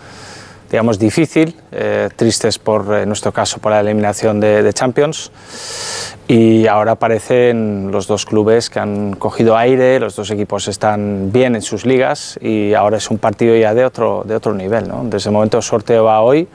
digamos, 0.71 1.01
difícil, 1.01 1.57
eh, 1.73 2.09
tristes 2.15 2.61
por, 2.61 2.95
en 2.95 3.09
nuestro 3.09 3.33
caso, 3.33 3.59
por 3.59 3.73
la 3.73 3.81
eliminación 3.81 4.39
de, 4.39 4.63
de 4.63 4.73
Champions. 4.73 5.33
Y 6.29 6.69
ahora 6.69 6.95
parecen 6.95 7.91
los 7.91 8.07
dos 8.07 8.25
clubes 8.25 8.71
que 8.71 8.79
han 8.79 9.15
cogido 9.15 9.57
aire, 9.57 9.99
los 9.99 10.15
dos 10.15 10.31
equipos 10.31 10.69
están 10.69 11.33
bien 11.33 11.57
en 11.57 11.63
sus 11.63 11.85
ligas 11.85 12.39
y 12.41 12.73
ahora 12.75 12.99
es 12.99 13.11
un 13.11 13.19
partido 13.19 13.57
ya 13.57 13.75
de 13.75 13.85
otro, 13.85 14.23
de 14.25 14.37
otro 14.37 14.55
nivel. 14.55 14.87
¿no? 14.87 15.03
Desde 15.07 15.31
el 15.31 15.35
momento 15.35 15.57
de 15.57 15.63
sorteo 15.63 16.09
a 16.09 16.21
hoy 16.21 16.47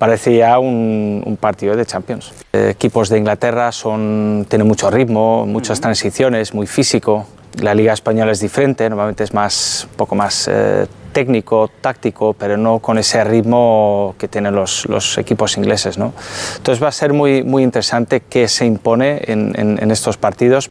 parece 0.00 0.34
ya 0.34 0.58
un, 0.58 1.22
un 1.26 1.36
partido 1.36 1.76
de 1.76 1.84
Champions. 1.84 2.32
Eh, 2.54 2.70
equipos 2.70 3.10
de 3.10 3.18
Inglaterra 3.18 3.70
son, 3.70 4.46
tienen 4.48 4.66
mucho 4.66 4.90
ritmo, 4.90 5.44
muchas 5.46 5.78
transiciones, 5.80 6.54
muy 6.54 6.66
físico. 6.66 7.26
La 7.60 7.74
liga 7.74 7.92
española 7.92 8.32
es 8.32 8.40
diferente, 8.40 8.88
normalmente 8.88 9.24
es 9.24 9.34
más, 9.34 9.86
un 9.90 9.96
poco 9.96 10.14
más 10.14 10.48
eh, 10.50 10.86
técnico, 11.12 11.68
táctico, 11.82 12.32
pero 12.32 12.56
no 12.56 12.78
con 12.78 12.96
ese 12.96 13.22
ritmo 13.24 14.14
que 14.18 14.26
tienen 14.28 14.54
los, 14.54 14.86
los 14.88 15.18
equipos 15.18 15.56
ingleses. 15.58 15.98
¿no? 15.98 16.14
Entonces 16.56 16.82
va 16.82 16.88
a 16.88 16.92
ser 16.92 17.12
muy, 17.12 17.42
muy 17.42 17.62
interesante 17.62 18.20
qué 18.20 18.48
se 18.48 18.64
impone 18.64 19.20
en, 19.26 19.52
en- 19.58 19.78
en 19.82 19.90
estos 19.90 20.16
partidos. 20.16 20.70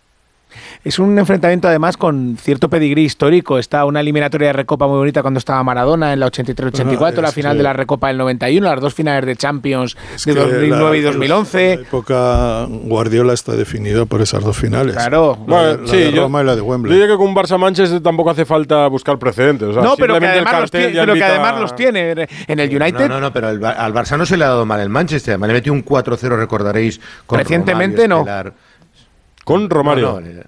Es 0.82 0.98
un 0.98 1.20
enfrentamiento 1.20 1.68
además 1.68 1.98
con 1.98 2.38
cierto 2.40 2.70
pedigrí 2.70 3.04
histórico. 3.04 3.60
Está 3.60 3.84
una 3.84 4.00
eliminatoria 4.00 4.48
de 4.48 4.54
Recopa 4.54 4.88
muy 4.88 4.98
bonita 4.98 5.22
cuando 5.22 5.38
estaba 5.38 5.62
Maradona 5.62 6.14
en 6.14 6.22
la 6.22 6.28
83-84, 6.28 6.98
Bueno, 6.98 7.22
la 7.22 7.28
es 7.28 7.34
final 7.36 7.52
que- 7.52 7.58
de 7.58 7.64
la 7.64 7.74
Recopa 7.74 8.08
del 8.08 8.18
91, 8.18 8.66
las 8.70 8.80
dos 8.80 8.94
finales 8.94 9.26
de 9.26 9.36
Champions 9.36 9.98
de 10.26 10.34
que 10.34 10.40
2009 10.40 10.98
y 10.98 11.02
la- 11.02 11.08
2011. 11.12 11.76
La 11.76 11.82
época 11.82 12.66
Guardiola 12.70 13.34
está 13.34 13.58
definida 13.58 14.06
por 14.06 14.22
esas 14.22 14.42
dos 14.42 14.56
finales. 14.56 14.94
Claro. 14.96 15.38
La, 15.48 15.54
Bueno, 15.54 15.68
de- 15.68 15.78
la 15.82 15.88
sí, 15.90 15.98
de 15.98 16.12
yo- 16.14 16.22
Roma 16.24 16.42
y 16.42 16.46
la 16.46 16.52
de 16.56 16.62
Yo 16.62 16.66
Wembley. 16.66 16.94
diría 16.94 17.08
que 17.10 17.18
con 17.18 17.28
un 17.28 17.36
Barça-Manchester 17.36 18.02
tampoco 18.02 18.30
hace 18.30 18.46
falta 18.46 18.88
buscar 18.88 19.20
precedentes. 19.20 19.68
o 19.68 19.74
sea, 19.74 19.84
no, 19.84 19.98
pero 19.98 20.14
que, 20.18 20.26
el 20.26 20.32
además 20.32 20.62
los, 20.62 20.72
tiene, 20.72 20.92
que 20.94 21.24
además 21.26 21.60
los 21.60 21.76
tiene. 21.76 22.12
En 22.48 22.60
el 22.60 22.70
United, 22.70 23.00
No, 23.10 23.16
no, 23.16 23.20
no, 23.20 23.34
pero 23.34 23.50
al, 23.50 23.60
Ba- 23.60 23.72
al 23.72 23.94
Barça 23.94 24.18
no 24.18 24.26
se 24.26 24.38
le 24.38 24.46
ha 24.46 24.48
dado 24.48 24.66
mal 24.66 24.80
el 24.80 24.88
Manchester. 24.90 25.34
además 25.34 25.50
Le 25.50 25.54
metió 25.56 25.74
un 25.74 25.84
4-0, 25.84 26.38
recordaréis. 26.38 27.02
Con 27.26 27.38
Recientemente 27.38 28.04
Romario, 28.08 28.16
no. 28.16 28.20
Estelar. 28.22 28.54
Con 29.44 29.70
Romario. 29.70 30.22
No, 30.22 30.22
no, 30.22 30.42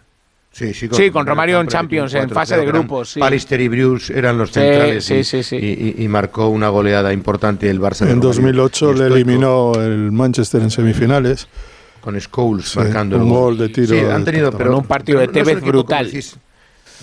sí, 0.51 0.73
sí, 0.73 0.87
Sí, 0.91 1.09
con 1.11 1.25
Romario 1.25 1.59
en 1.61 1.67
Champions, 1.67 2.13
en 2.13 2.29
fase 2.29 2.55
de 2.55 2.61
4-0, 2.61 2.63
eran 2.69 2.73
grupos, 2.81 3.09
sí. 3.11 3.19
Pallister 3.19 3.61
y 3.61 3.67
Bruce 3.67 4.17
eran 4.17 4.37
los 4.37 4.51
centrales 4.51 5.05
sí, 5.05 5.15
y, 5.15 5.23
sí, 5.23 5.43
sí. 5.43 5.55
y- 5.55 6.01
y- 6.01 6.03
y 6.03 6.07
marcó 6.07 6.47
una 6.49 6.69
goleada 6.69 7.13
importante 7.13 7.69
el 7.69 7.79
Barça. 7.79 8.05
de 8.05 8.11
En 8.11 8.21
Romario. 8.21 8.27
2008 8.29 8.91
Y 8.91 8.97
le 8.99 9.05
eliminó 9.07 9.73
el 9.75 10.11
Manchester 10.11 10.61
en 10.61 10.71
semifinales. 10.71 11.47
Con 12.01 12.19
Scholes 12.19 12.69
Sí, 12.69 12.79
marcando 12.79 13.15
un 13.17 13.23
el 13.23 13.29
gol 13.29 13.57
de 13.59 13.69
tiro 13.69 13.87
Sí, 13.95 13.99
han 13.99 14.23
de 14.23 14.31
tenido, 14.31 14.51
pero 14.51 14.71
Con 14.71 14.79
un 14.79 14.85
partido 14.85 15.19
de 15.19 15.27
pero 15.27 15.33
no 15.35 15.39
es 15.41 15.45
Tevez 15.45 15.57
equipo, 15.61 15.71
como 15.71 15.83
brutal. 15.83 16.05
decís, 16.07 16.35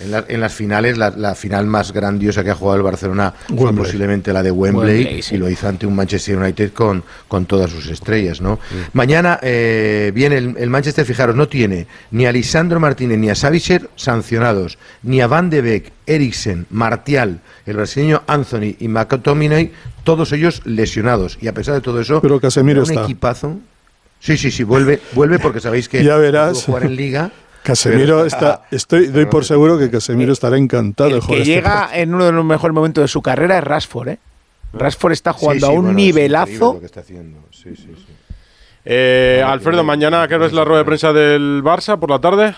En, 0.01 0.11
la- 0.11 0.23
en 0.27 0.39
las 0.39 0.53
finales, 0.53 0.97
la, 0.97 1.09
la 1.09 1.35
final 1.35 1.65
más 1.65 1.91
grandiosa 1.91 2.43
que 2.43 2.49
ha 2.51 2.55
jugado 2.55 2.77
el 2.77 2.83
Barcelona 2.83 3.33
fue 3.57 3.73
posiblemente 3.75 4.31
la 4.31 4.41
de 4.41 4.49
Wembley, 4.51 5.03
Wembley, 5.03 5.21
sí. 5.21 5.35
y 5.35 5.37
lo 5.37 5.49
hizo 5.49 5.67
ante 5.67 5.85
un 5.85 5.95
Manchester 5.95 6.37
United 6.37 6.71
con, 6.71 7.03
con 7.27 7.45
todas 7.45 7.69
sus 7.69 7.87
estrellas. 7.87 8.39
¿no? 8.39 8.59
Mañana 8.93 9.39
eh, 9.41 10.11
viene 10.15 10.37
el, 10.37 10.55
el 10.57 10.69
Manchester, 10.69 11.05
fijaros, 11.05 11.35
no 11.35 11.47
tiene 11.49 11.85
ni 12.11 12.25
a 12.25 12.31
Lisandro 12.31 12.79
Martínez 12.79 13.17
ni 13.19 13.29
a 13.29 13.35
Savicer 13.35 13.89
sancionados, 13.95 14.77
ni 15.03 15.19
a 15.21 15.27
Van 15.27 15.49
de 15.49 15.61
Beek, 15.61 15.91
Eriksen, 16.05 16.65
Martial, 16.69 17.41
el 17.65 17.75
brasileño 17.75 18.23
Anthony 18.25 18.75
y 18.79 18.87
McTominay, 18.87 19.71
todos 20.05 20.31
ellos 20.31 20.61
lesionados. 20.65 21.37
Y 21.41 21.47
a 21.47 21.53
pesar 21.53 21.75
de 21.75 21.81
todo 21.81 21.99
eso, 21.99 22.21
Pero 22.21 22.39
Casemiro 22.39 22.83
un 22.83 22.89
está. 22.89 23.03
equipazo. 23.03 23.57
Sí, 24.21 24.37
sí, 24.37 24.49
sí, 24.51 24.63
vuelve, 24.63 24.99
vuelve 25.13 25.39
porque 25.39 25.59
sabéis 25.59 25.87
que 25.89 26.03
Ya 26.05 26.15
verás. 26.17 26.63
jugar 26.63 26.83
en 26.83 26.95
Liga. 26.95 27.31
Casemiro 27.69 28.15
pero- 28.17 28.25
está, 28.25 28.63
estoy, 28.71 29.07
doy 29.07 29.25
por 29.25 29.45
seguro 29.45 29.77
que 29.77 29.89
Casemiro 29.89 30.33
estará 30.33 30.57
encantado 30.57 31.09
de 31.09 31.19
jugar 31.21 31.35
Que 31.35 31.41
este 31.41 31.53
llega 31.53 31.79
partido. 31.81 32.01
en 32.03 32.13
uno 32.15 32.25
de 32.25 32.31
los 32.31 32.45
mejores 32.45 32.73
momentos 32.73 33.03
de 33.03 33.07
su 33.07 33.21
carrera 33.21 33.57
es 33.57 33.63
Rashford, 33.63 34.07
¿eh? 34.09 34.19
Rashford 34.73 35.13
está 35.13 35.33
jugando 35.33 35.65
Sí, 35.67 35.71
sí, 35.71 35.75
a 35.75 35.79
un 35.79 35.85
bueno, 35.85 35.99
es 35.99 36.05
increíble 36.07 36.21
nivelazo. 36.21 36.73
lo 36.73 36.79
que 36.79 36.85
está 36.85 36.99
haciendo. 36.99 37.39
Sí, 37.51 37.75
sí, 37.75 37.87
sí. 37.95 38.13
Eh, 38.85 39.43
Alfredo, 39.45 39.83
mañana, 39.83 40.27
¿qué 40.27 40.43
es 40.43 40.53
la 40.53 40.63
rueda 40.63 40.79
de 40.79 40.85
prensa 40.85 41.11
del 41.13 41.61
Barça 41.63 41.97
por 41.99 42.09
la 42.09 42.19
tarde? 42.19 42.55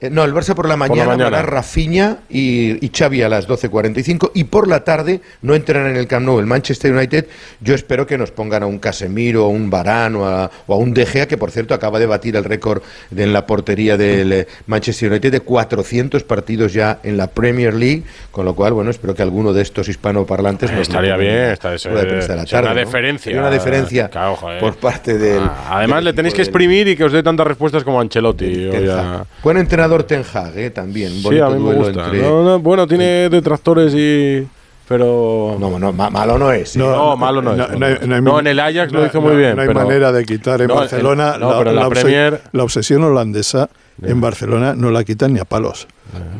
Eh, 0.00 0.10
no, 0.10 0.24
el 0.24 0.34
Barça 0.34 0.54
por 0.54 0.66
la 0.68 0.76
Por 0.76 0.88
la 0.88 0.88
mañana, 0.88 1.06
mañana. 1.12 1.30
van 1.30 1.40
a 1.40 1.42
Rafinha 1.42 2.16
y, 2.28 2.84
y 2.84 2.90
Xavi 2.92 3.22
a 3.22 3.28
las 3.28 3.48
12.45 3.48 4.32
y 4.34 4.44
por 4.44 4.66
la 4.66 4.82
tarde 4.82 5.20
no 5.40 5.54
entrarán 5.54 5.92
en 5.92 5.96
el 5.96 6.08
Camp 6.08 6.26
Nou 6.26 6.40
el 6.40 6.46
Manchester 6.46 6.92
United. 6.92 7.26
Yo 7.60 7.74
espero 7.76 8.04
que 8.04 8.18
nos 8.18 8.32
pongan 8.32 8.64
a 8.64 8.66
un 8.66 8.80
Casemiro, 8.80 9.44
a 9.44 9.48
un 9.48 9.70
Varane 9.70 10.16
o 10.18 10.26
a, 10.26 10.50
o 10.66 10.74
a 10.74 10.76
un 10.76 10.92
De 10.92 11.06
Gea, 11.06 11.26
que 11.28 11.38
por 11.38 11.52
cierto 11.52 11.74
acaba 11.74 12.00
de 12.00 12.06
batir 12.06 12.34
el 12.34 12.42
récord 12.44 12.82
en 13.16 13.32
la 13.32 13.46
portería 13.46 13.96
del 13.96 14.32
eh, 14.32 14.46
Manchester 14.66 15.10
United 15.12 15.30
de 15.30 15.40
400 15.40 16.24
partidos 16.24 16.72
ya 16.72 16.98
en 17.04 17.16
la 17.16 17.28
Premier 17.28 17.72
League, 17.72 18.02
con 18.32 18.44
lo 18.44 18.54
cual, 18.56 18.72
bueno, 18.72 18.90
espero 18.90 19.14
que 19.14 19.22
alguno 19.22 19.52
de 19.52 19.62
estos 19.62 19.88
hispanoparlantes 19.88 20.72
nos 20.72 20.80
Estaría 20.82 21.16
bien, 21.16 21.34
en 21.34 21.50
esta 21.52 21.68
la 21.70 21.74
es, 21.76 21.82
de 21.84 21.90
prensa 21.90 22.28
de 22.32 22.36
la 22.36 22.42
es 22.42 22.52
una 22.52 22.62
tarde, 22.62 22.68
¿no? 22.68 22.74
deferencia. 22.74 23.24
Sería 23.24 23.40
una 23.40 23.50
deferencia 23.50 24.08
Claro, 24.08 24.36
por 24.60 24.74
parte 24.76 25.16
del... 25.18 25.38
Ah, 25.40 25.78
además, 25.78 25.98
del 25.98 26.04
le 26.06 26.12
tenéis 26.14 26.34
que 26.34 26.38
del- 26.42 26.48
exprimir 26.48 26.88
y 26.88 26.96
que 26.96 27.04
os 27.04 27.12
dé 27.12 27.22
tantas 27.22 27.46
respuestas 27.46 27.84
como 27.84 28.00
Ancelotti. 28.00 28.70
Hag. 28.90 29.26
Buen 29.42 29.56
entrenador 29.84 30.02
Ten 30.04 30.24
Hag, 30.32 30.56
eh, 30.58 30.70
también. 30.70 31.10
Sí, 31.12 31.22
Bonito 31.22 31.46
a 31.46 31.50
mí 31.50 31.62
me 31.62 31.74
gusta. 31.74 32.04
entre- 32.06 32.22
No, 32.22 32.42
no, 32.44 32.58
bueno, 32.58 32.86
tiene 32.86 33.28
detractores 33.28 33.94
y. 33.94 34.46
Pero. 34.86 35.56
No, 35.58 35.78
no, 35.78 35.92
ma- 35.92 36.10
malo 36.10 36.36
no 36.38 36.52
es. 36.52 36.76
¿eh? 36.76 36.78
No, 36.78 37.16
malo 37.16 37.40
no, 37.40 37.54
no, 37.56 37.64
es. 37.64 37.78
no 37.78 37.86
hay- 37.86 37.98
no 38.06 38.14
hay- 38.16 38.20
No, 38.22 38.38
en 38.40 38.46
el 38.48 38.60
Ajax 38.60 38.92
lo 38.92 39.00
no- 39.00 39.06
hizo 39.06 39.20
no- 39.20 39.28
muy 39.28 39.36
bien. 39.36 39.56
No 39.56 39.62
hay 39.62 39.68
pero- 39.68 39.80
manera 39.80 40.12
de 40.12 40.24
quitar 40.26 40.60
en 40.60 40.68
No, 40.68 40.74
Barcelona 40.74 41.36
no, 41.38 41.56
pero 41.58 41.70
en 41.70 41.76
la 41.76 41.86
obse- 41.88 42.02
Premier- 42.02 42.40
la 42.52 42.62
obsesión 42.64 43.02
holandesa 43.02 43.70
en 44.02 44.20
Barcelona 44.20 44.74
no 44.76 44.90
la 44.90 45.02
quitan 45.04 45.32
ni 45.32 45.40
a 45.40 45.44
palos. 45.46 45.86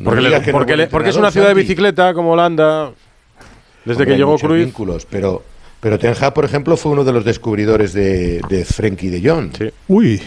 Porque, 0.05 0.21
le- 0.21 0.29
digas 0.29 0.43
que 0.45 0.53
no 0.53 0.59
porque, 0.59 0.73
es 0.73 0.79
le- 0.79 0.87
porque 0.89 1.09
es 1.11 1.17
una 1.17 1.31
ciudad 1.31 1.49
de 1.49 1.55
bicicleta 1.55 2.13
como 2.13 2.33
Holanda. 2.33 2.91
Desde 3.87 4.03
Hombre, 4.03 4.13
que 4.15 4.19
llegó 4.19 4.39
Cruyff. 4.39 4.65
vínculos, 4.67 5.07
pero, 5.11 5.43
pero 5.85 5.99
Ten 5.99 6.15
Hag, 6.19 6.33
por 6.33 6.47
ejemplo, 6.47 6.79
fue 6.79 6.93
uno 6.93 7.05
de 7.05 7.13
los 7.13 7.27
descubridores 7.27 7.93
de, 7.93 8.41
de 8.49 8.65
Frenkie 8.65 9.11
de 9.11 9.21
Jong. 9.29 9.51
Uy, 9.89 10.19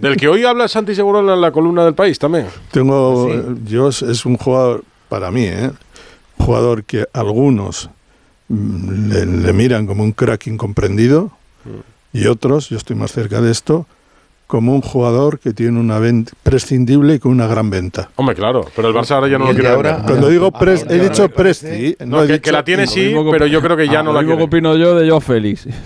Del 0.00 0.16
que 0.16 0.28
hoy 0.28 0.44
habla 0.46 0.66
Santi 0.66 0.94
Seguro 0.94 1.20
en 1.20 1.38
la 1.42 1.52
columna 1.52 1.84
del 1.84 1.92
país 1.92 2.18
también. 2.18 2.46
tengo. 2.70 3.28
¿Ah, 3.30 3.34
eh, 3.34 3.54
yo 3.66 3.90
es- 3.90 4.24
un 4.24 4.38
jugador, 4.38 4.82
para 5.10 5.30
mí, 5.30 5.44
¿eh? 5.44 5.70
jugador 6.38 6.84
que 6.84 7.04
algunos 7.12 7.90
mm, 8.48 9.10
le, 9.12 9.26
le 9.26 9.52
miran 9.52 9.86
como 9.86 10.02
un 10.04 10.12
crack 10.12 10.46
incomprendido 10.46 11.30
y 12.14 12.24
otros, 12.26 12.70
yo 12.70 12.78
estoy 12.78 12.96
más 12.96 13.12
cerca 13.12 13.42
de 13.42 13.50
esto, 13.50 13.86
como 14.46 14.74
un 14.74 14.82
jugador 14.82 15.38
que 15.38 15.52
tiene 15.52 15.80
una 15.80 15.98
venta 15.98 16.32
prescindible 16.42 17.14
y 17.14 17.18
con 17.18 17.32
una 17.32 17.46
gran 17.46 17.70
venta. 17.70 18.10
Hombre, 18.16 18.34
claro, 18.34 18.66
pero 18.76 18.88
el 18.88 18.94
Barça 18.94 19.12
ahora 19.12 19.26
ya 19.28 19.38
no 19.38 19.46
lo 19.46 19.52
quiere. 19.52 19.68
ahora-. 19.68 20.02
Cuando 20.06 20.28
digo 20.28 20.50
Ah, 20.54 20.58
pres, 20.58 20.82
ahora 20.82 20.94
he 20.94 20.98
dicho 21.00 21.28
presti, 21.30 21.96
no, 22.00 22.06
No, 22.18 22.22
he 22.22 22.26
que, 22.26 22.32
dicho- 22.34 22.42
que 22.42 22.52
la 22.52 22.64
tiene 22.64 22.86
sí, 22.86 23.12
que- 23.14 23.28
pero 23.30 23.46
yo 23.46 23.60
creo 23.62 23.76
que 23.76 23.88
ya 23.88 24.00
Ah, 24.00 24.02
no 24.02 24.12
la 24.12 24.22
quiere. 24.24 24.42
opino 24.42 24.76
yo 24.76 24.94
de 24.94 25.08
Joe 25.10 25.20
Félix. 25.20 25.66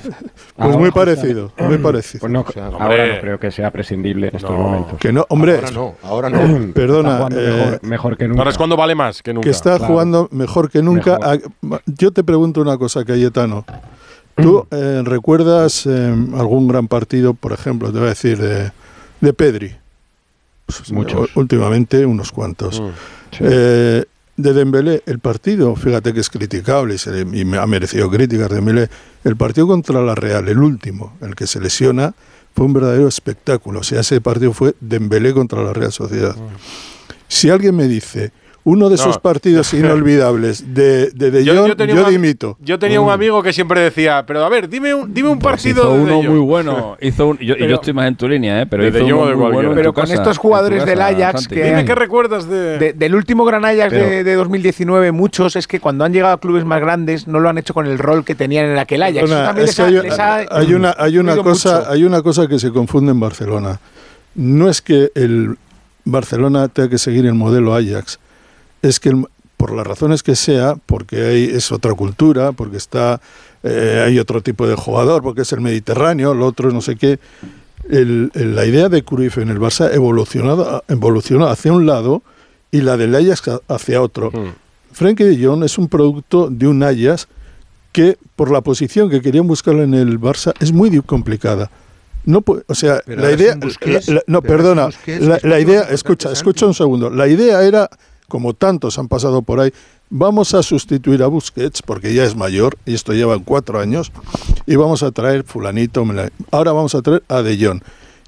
Pues 0.59 0.77
muy 0.77 0.91
parecido, 0.91 1.53
muy 1.57 1.79
parecido. 1.79 2.21
Pues 2.21 2.33
no, 2.33 2.45
sea, 2.53 2.67
ahora 2.67 3.15
no 3.15 3.21
creo 3.21 3.39
que 3.39 3.53
sea 3.53 3.71
prescindible 3.71 4.27
en 4.31 4.37
estos 4.37 4.51
No. 4.51 4.57
momentos. 4.59 4.99
Que 4.99 5.13
no, 5.13 5.25
hombre, 5.29 5.55
Ahora 5.55 5.71
no, 5.71 5.95
ahora 6.03 6.31
no. 6.31 6.73
perdona, 6.75 7.29
eh, 7.31 7.79
mejor, 7.81 7.81
mejor 7.85 8.17
que 8.17 8.27
nunca. 8.27 8.41
Ahora 8.41 8.51
es 8.51 8.59
cuando 8.59 8.77
vale 8.77 8.97
más 8.97 9.23
que 9.23 9.33
nunca. 9.33 9.45
que 9.45 9.51
está 9.51 9.77
claro. 9.77 9.87
jugando 9.93 10.29
mejor 10.33 10.69
que 10.69 10.83
nunca. 10.83 11.17
Ah, 11.23 11.37
Yo 11.87 12.11
te 12.13 12.25
pregunto 12.25 12.61
una 12.61 12.77
cosa, 12.77 13.05
Cayetano. 13.05 13.65
¿Tú 14.43 14.67
eh, 14.71 15.03
recuerdas 15.05 15.85
eh, 15.87 16.15
algún 16.37 16.69
gran 16.69 16.89
partido, 16.89 17.35
por 17.35 17.53
ejemplo, 17.53 17.91
te 17.93 17.99
voy 17.99 18.07
a 18.07 18.11
decir, 18.11 18.39
de, 18.39 18.71
de 19.21 19.33
Pedri? 19.33 19.75
Pues, 20.67 20.93
Muchos. 20.93 21.31
Últimamente, 21.35 22.05
unos 22.07 22.31
cuantos. 22.33 22.81
Mm. 22.81 22.85
Sí. 23.33 23.39
Eh, 23.41 24.05
de 24.37 24.53
Dembélé, 24.53 25.03
el 25.07 25.19
partido, 25.19 25.75
fíjate 25.75 26.15
que 26.15 26.21
es 26.21 26.31
criticable 26.31 26.95
y, 26.95 26.99
se 26.99 27.11
le- 27.11 27.39
y 27.41 27.45
me 27.45 27.59
ha 27.59 27.67
merecido 27.67 28.09
críticas 28.09 28.49
Dembélé. 28.51 28.89
El 29.25 29.37
partido 29.37 29.67
contra 29.67 30.01
la 30.01 30.15
Real, 30.15 30.47
el 30.49 30.59
último, 30.61 31.17
el 31.21 31.35
que 31.35 31.47
se 31.49 31.59
lesiona, 31.61 32.15
fue 32.55 32.65
un 32.67 32.73
verdadero 32.73 33.09
espectáculo. 33.09 33.81
O 33.81 33.83
sea, 33.83 34.01
ese 34.01 34.21
partido 34.21 34.53
fue 34.53 34.75
Dembélé 34.81 35.33
contra 35.35 35.63
la 35.65 35.73
Real 35.73 35.91
Sociedad. 35.93 36.37
Si 37.27 37.51
alguien 37.51 37.75
me 37.75 37.89
dice 37.89 38.31
uno 38.65 38.89
de 38.91 38.97
esos 38.97 39.17
No. 39.17 39.23
partidos 39.23 39.73
inolvidables 39.75 40.75
de 40.75 41.11
De, 41.11 41.31
de 41.31 41.45
Yo- 41.45 41.67
yo 41.75 42.05
dimito. 42.11 42.57
Yo 42.61 42.79
tenía 42.79 43.01
un 43.01 43.11
amigo 43.11 43.43
que 43.43 43.53
siempre 43.53 43.81
decía, 43.81 44.25
pero 44.27 44.45
a 44.45 44.49
ver, 44.49 44.69
dime 44.69 44.93
un, 44.95 45.15
dime 45.15 45.29
un 45.31 45.39
Pues 45.39 45.53
partido 45.55 45.83
hizo 45.85 45.93
de 45.95 46.01
uno 46.01 46.07
De 46.09 46.15
Jong". 46.27 46.29
muy 46.29 46.39
bueno. 46.41 46.97
Hizo 47.01 47.29
un- 47.29 47.39
yo, 47.39 47.45
y 47.45 47.47
yo 47.47 47.55
Pero- 47.59 47.75
estoy 47.77 47.93
más 47.95 48.09
en 48.09 48.17
tu 48.17 48.29
línea, 48.29 48.61
¿eh? 48.63 48.67
pero 48.67 48.83
De 48.83 48.89
hizo 48.91 49.05
uno 49.07 49.25
muy 49.25 49.35
bueno 49.53 49.71
en 49.71 49.75
Pero 49.77 49.93
con 49.95 50.03
casa, 50.03 50.15
estos 50.15 50.37
jugadores 50.39 50.85
del 50.85 51.01
Ajax 51.01 51.43
Santi. 51.43 51.55
que 51.55 51.65
Dime 51.65 51.85
qué 51.85 51.95
recuerdas 51.95 52.49
de. 52.49 52.79
De- 52.79 52.93
del 52.93 53.15
último 53.15 53.45
Gran 53.45 53.65
Ajax 53.65 53.93
de, 53.93 53.99
Pero- 54.01 54.25
de 54.25 54.35
2019, 54.35 55.13
muchos 55.13 55.57
es 55.57 55.67
que 55.67 55.81
cuando 55.81 56.05
han 56.05 56.13
llegado 56.13 56.35
a 56.35 56.41
clubes 56.41 56.65
más 56.65 56.81
grandes 56.81 57.27
no 57.27 57.41
lo 57.41 57.49
han 57.49 57.59
hecho 57.59 57.73
con 57.75 57.87
el 57.87 57.99
rol 57.99 58.25
que 58.25 58.35
tenían 58.35 58.67
en 58.67 58.79
aquel 58.79 59.03
Ajax. 59.03 59.23
Es 59.23 59.77
que 59.77 59.83
ha- 59.83 59.87
hay, 59.87 59.93
les 60.03 60.19
ha 60.19 60.37
hay 60.51 60.75
una, 60.75 60.95
hay, 60.99 61.17
una 61.19 61.37
cosa, 61.39 61.79
mucho. 61.79 61.91
hay 61.91 62.05
una 62.05 62.23
cosa 62.23 62.47
que 62.49 62.59
se 62.59 62.71
confunde 62.71 63.13
en 63.13 63.21
Barcelona. 63.21 63.81
No 64.35 64.69
es 64.69 64.83
que 64.83 65.11
el 65.15 65.57
Barcelona 66.05 66.69
tenga 66.69 66.89
que 66.91 66.99
seguir 66.99 67.27
el 67.27 67.35
modelo 67.35 67.75
Ajax, 67.75 68.19
es 68.83 69.01
que 69.01 69.11
el- 69.11 69.25
por 69.57 69.73
las 69.73 69.87
razones 69.87 70.23
que 70.23 70.37
sea, 70.37 70.77
porque 70.87 71.21
hay, 71.27 71.45
es 71.45 71.73
otra 71.73 71.93
cultura, 71.95 72.53
porque 72.53 72.77
está 72.77 73.21
eh, 73.65 74.05
hay 74.07 74.19
otro 74.21 74.41
tipo 74.41 74.69
de 74.69 74.77
jugador, 74.77 75.21
porque 75.23 75.43
es 75.43 75.53
el 75.53 75.61
Mediterráneo, 75.61 76.33
lo 76.33 76.47
otro 76.47 76.71
no 76.71 76.81
sé 76.81 76.95
qué. 76.95 77.19
El- 77.91 78.31
el- 78.35 78.55
la 78.55 78.65
idea 78.67 78.89
de 78.89 79.03
Cruyff 79.03 79.39
en 79.39 79.49
el 79.49 79.59
Barça 79.59 79.93
evolucionado, 79.93 80.85
evolucionó 80.89 81.49
hacia 81.49 81.73
un 81.73 81.85
lado 81.87 82.23
y 82.71 82.83
la 82.83 82.97
del 82.97 83.15
Ajax 83.17 83.51
hacia 83.67 84.01
otro. 84.01 84.31
Mm. 84.31 84.55
Frenkie 84.93 85.25
de 85.25 85.45
Jong 85.45 85.65
es 85.65 85.77
un 85.77 85.89
producto 85.89 86.49
de 86.51 86.69
un 86.69 86.83
Ajax 86.85 87.27
que 87.93 88.17
por 88.37 88.51
la 88.53 88.61
posición 88.61 89.11
que 89.11 89.21
querían 89.23 89.47
buscarlo 89.49 89.83
en 89.83 89.95
el 89.95 90.21
Barça 90.21 90.53
es 90.61 90.71
muy 90.73 91.01
complicada. 91.01 91.69
No, 92.25 92.43
pu- 92.43 92.63
o 92.67 92.75
sea, 92.75 93.01
Pero 93.07 93.23
la 93.23 93.33
idea, 93.33 93.53
sin 93.53 93.61
Busquets, 93.61 94.09
la- 94.09 94.15
la- 94.17 94.23
no, 94.29 94.43
perdona, 94.43 94.87
Busquets, 94.87 95.25
la, 95.25 95.41
la 95.43 95.59
idea, 95.59 95.83
escucha, 95.83 96.31
escucha 96.31 96.67
un 96.67 96.75
segundo. 96.75 97.11
La 97.11 97.27
idea 97.27 97.63
era, 97.65 97.89
como 98.29 98.55
tantos 98.55 98.99
han 98.99 99.09
pasado 99.09 99.43
por 99.43 99.61
ahí, 99.61 99.73
vamos 100.11 100.55
a 100.55 100.63
sustituir 100.63 101.23
a 101.23 101.27
Busquets 101.27 101.83
porque 101.83 102.13
ya 102.15 102.25
es 102.25 102.37
mayor 102.37 102.77
y 102.87 102.95
esto 102.95 103.13
lleva 103.15 103.39
cuatro 103.39 103.81
años 103.81 104.13
y 104.67 104.77
vamos 104.77 105.03
a 105.03 105.11
traer 105.13 105.45
fulanito, 105.45 106.05
ahora 106.51 106.73
vamos 106.73 106.95
a 106.95 107.03
traer 107.03 107.23
a 107.29 107.43
De 107.43 107.57
Jong. 107.65 107.81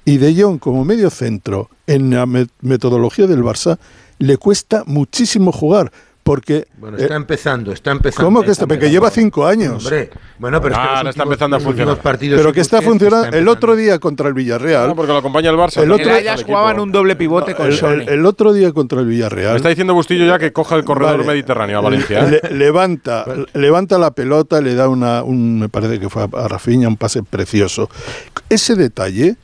Y 0.03 0.17
De 0.17 0.33
Jong 0.41 0.57
como 0.59 0.83
medio 0.83 1.09
centro 1.11 1.69
en 1.85 2.09
la 2.09 2.25
me- 2.25 2.47
metodología 2.61 3.27
del 3.27 3.43
Barça 3.43 3.77
le 4.17 4.37
cuesta 4.37 4.83
muchísimo 4.87 5.51
jugar 5.51 5.91
porque 6.23 6.67
Bueno, 6.77 6.97
eh, 6.97 7.01
está 7.03 7.15
empezando, 7.15 7.71
está 7.71 7.91
empezando. 7.91 8.25
¿Cómo 8.27 8.43
que 8.43 8.51
está? 8.51 8.67
Porque 8.67 8.91
lleva 8.91 9.09
cinco 9.09 9.45
años. 9.45 9.83
Hombre, 9.83 10.11
bueno, 10.37 10.61
pero 10.61 10.75
es 10.75 10.79
que 10.79 10.83
Ah, 10.83 10.89
los 10.89 10.97
ahora 10.97 11.09
está 11.09 11.23
empezando 11.23 11.55
a 11.57 11.59
funcionar. 11.59 11.97
partidos 11.97 12.39
pero 12.39 12.53
que 12.53 12.61
está 12.61 12.81
funcionando. 12.81 13.25
está 13.25 13.37
el 13.39 13.47
otro 13.47 13.75
día 13.75 13.97
contra 13.97 14.27
el 14.27 14.33
Villarreal, 14.35 14.87
No, 14.87 14.95
porque 14.95 15.11
lo 15.11 15.17
acompaña 15.17 15.49
el 15.49 15.55
Barça. 15.57 15.81
El 15.81 15.91
otro- 15.91 16.15
El 16.15 16.43
jugaban 16.43 16.79
un 16.79 16.91
doble 16.91 17.15
pivote 17.15 17.55
con 17.55 17.65
el, 17.67 17.73
Sony. 17.73 17.87
el- 17.93 18.09
el 18.09 18.25
otro 18.25 18.53
día 18.53 18.71
contra 18.71 18.99
el 18.99 19.07
Villarreal, 19.07 19.51
Me 19.53 19.57
está 19.57 19.69
diciendo 19.69 19.93
Bustillo 19.95 20.25
ya 20.25 20.37
que 20.37 20.53
coja 20.53 20.75
el 20.75 20.83
corredor 20.83 21.17
Vale. 21.17 21.27
mediterráneo 21.27 21.79
a 21.79 21.81
Valencia. 21.81 22.19
¿eh? 22.27 22.39
le- 22.43 22.55
levanta, 22.55 23.25
levanta 23.53 23.97
la 23.97 24.11
pelota, 24.11 24.61
le 24.61 24.75
da 24.75 24.89
una, 24.89 25.23
un, 25.23 25.59
me 25.59 25.69
parece 25.69 25.99
que 25.99 26.09
fue 26.09 26.23
a, 26.23 26.29
a 26.37 26.47
Rafinha, 26.47 26.87
un 26.87 26.97
pase 26.97 27.23
precioso. 27.23 27.89
Ese 28.49 28.75
detalle 28.75 29.35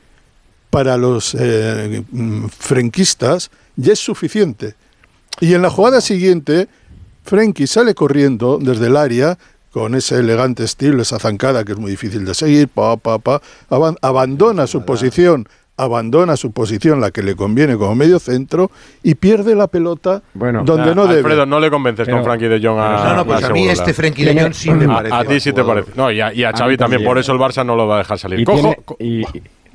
para 0.70 0.96
los 0.96 1.34
eh, 1.38 2.02
mm, 2.10 2.46
frenquistas 2.56 3.50
ya 3.76 3.92
es 3.94 3.98
suficiente. 3.98 4.74
Y 5.40 5.54
en 5.54 5.62
la 5.62 5.70
jugada 5.70 6.00
siguiente, 6.00 6.68
Frenkie 7.24 7.66
sale 7.66 7.94
corriendo 7.94 8.58
desde 8.60 8.86
el 8.86 8.96
área 8.96 9.38
con 9.70 9.94
ese 9.94 10.16
elegante 10.16 10.64
estilo, 10.64 11.02
esa 11.02 11.18
zancada 11.18 11.64
que 11.64 11.72
es 11.72 11.78
muy 11.78 11.90
difícil 11.90 12.24
de 12.24 12.34
seguir, 12.34 12.68
pa, 12.68 12.96
pa, 12.96 13.18
pa, 13.18 13.40
aban- 13.70 13.96
abandona 14.02 14.66
su 14.66 14.84
posición, 14.84 15.46
abandona 15.76 16.36
su 16.36 16.50
posición, 16.50 17.00
la 17.00 17.10
que 17.12 17.22
le 17.22 17.36
conviene 17.36 17.76
como 17.76 17.94
medio 17.94 18.18
centro, 18.18 18.70
y 19.04 19.14
pierde 19.14 19.54
la 19.54 19.68
pelota 19.68 20.22
Bueno, 20.34 20.64
donde 20.64 20.90
Ah, 20.90 20.94
no 20.94 21.02
debe. 21.06 21.18
Alfredo, 21.18 21.46
no 21.46 21.60
le 21.60 21.70
convences 21.70 22.06
Pero- 22.06 22.16
con 22.16 22.24
Frankie 22.24 22.48
de 22.48 22.58
Jong 22.66 22.78
a 22.80 23.04
No, 23.10 23.16
no, 23.16 23.24
pues 23.26 23.44
a 23.44 23.48
mí 23.50 23.60
Segurola. 23.60 23.72
este 23.74 23.94
Frenkie 23.94 24.24
de 24.24 24.40
Jong 24.42 24.54
sí 24.54 24.70
me 24.70 24.86
A- 24.86 24.88
parece. 24.96 25.14
A, 25.14 25.24
ti 25.24 25.38
sí 25.40 25.52
te 25.52 25.62
parece. 25.62 25.92
No, 25.94 26.10
y 26.10 26.20
a, 26.20 26.32
y 26.32 26.42
a 26.42 26.48
A 26.48 26.52
Xavi 26.52 26.72
mí 26.72 26.76
también, 26.78 27.00
también. 27.02 27.04
por 27.08 27.18
eso 27.18 27.32
el 27.32 27.38
Barça 27.38 27.64
no 27.64 27.76
lo 27.76 27.86
va 27.86 27.96
a 27.96 27.98
dejar 27.98 28.18
salir. 28.18 28.40
Y 28.40 28.44
Cojo, 28.44 28.74
tiene, 28.98 29.22
y 29.22 29.24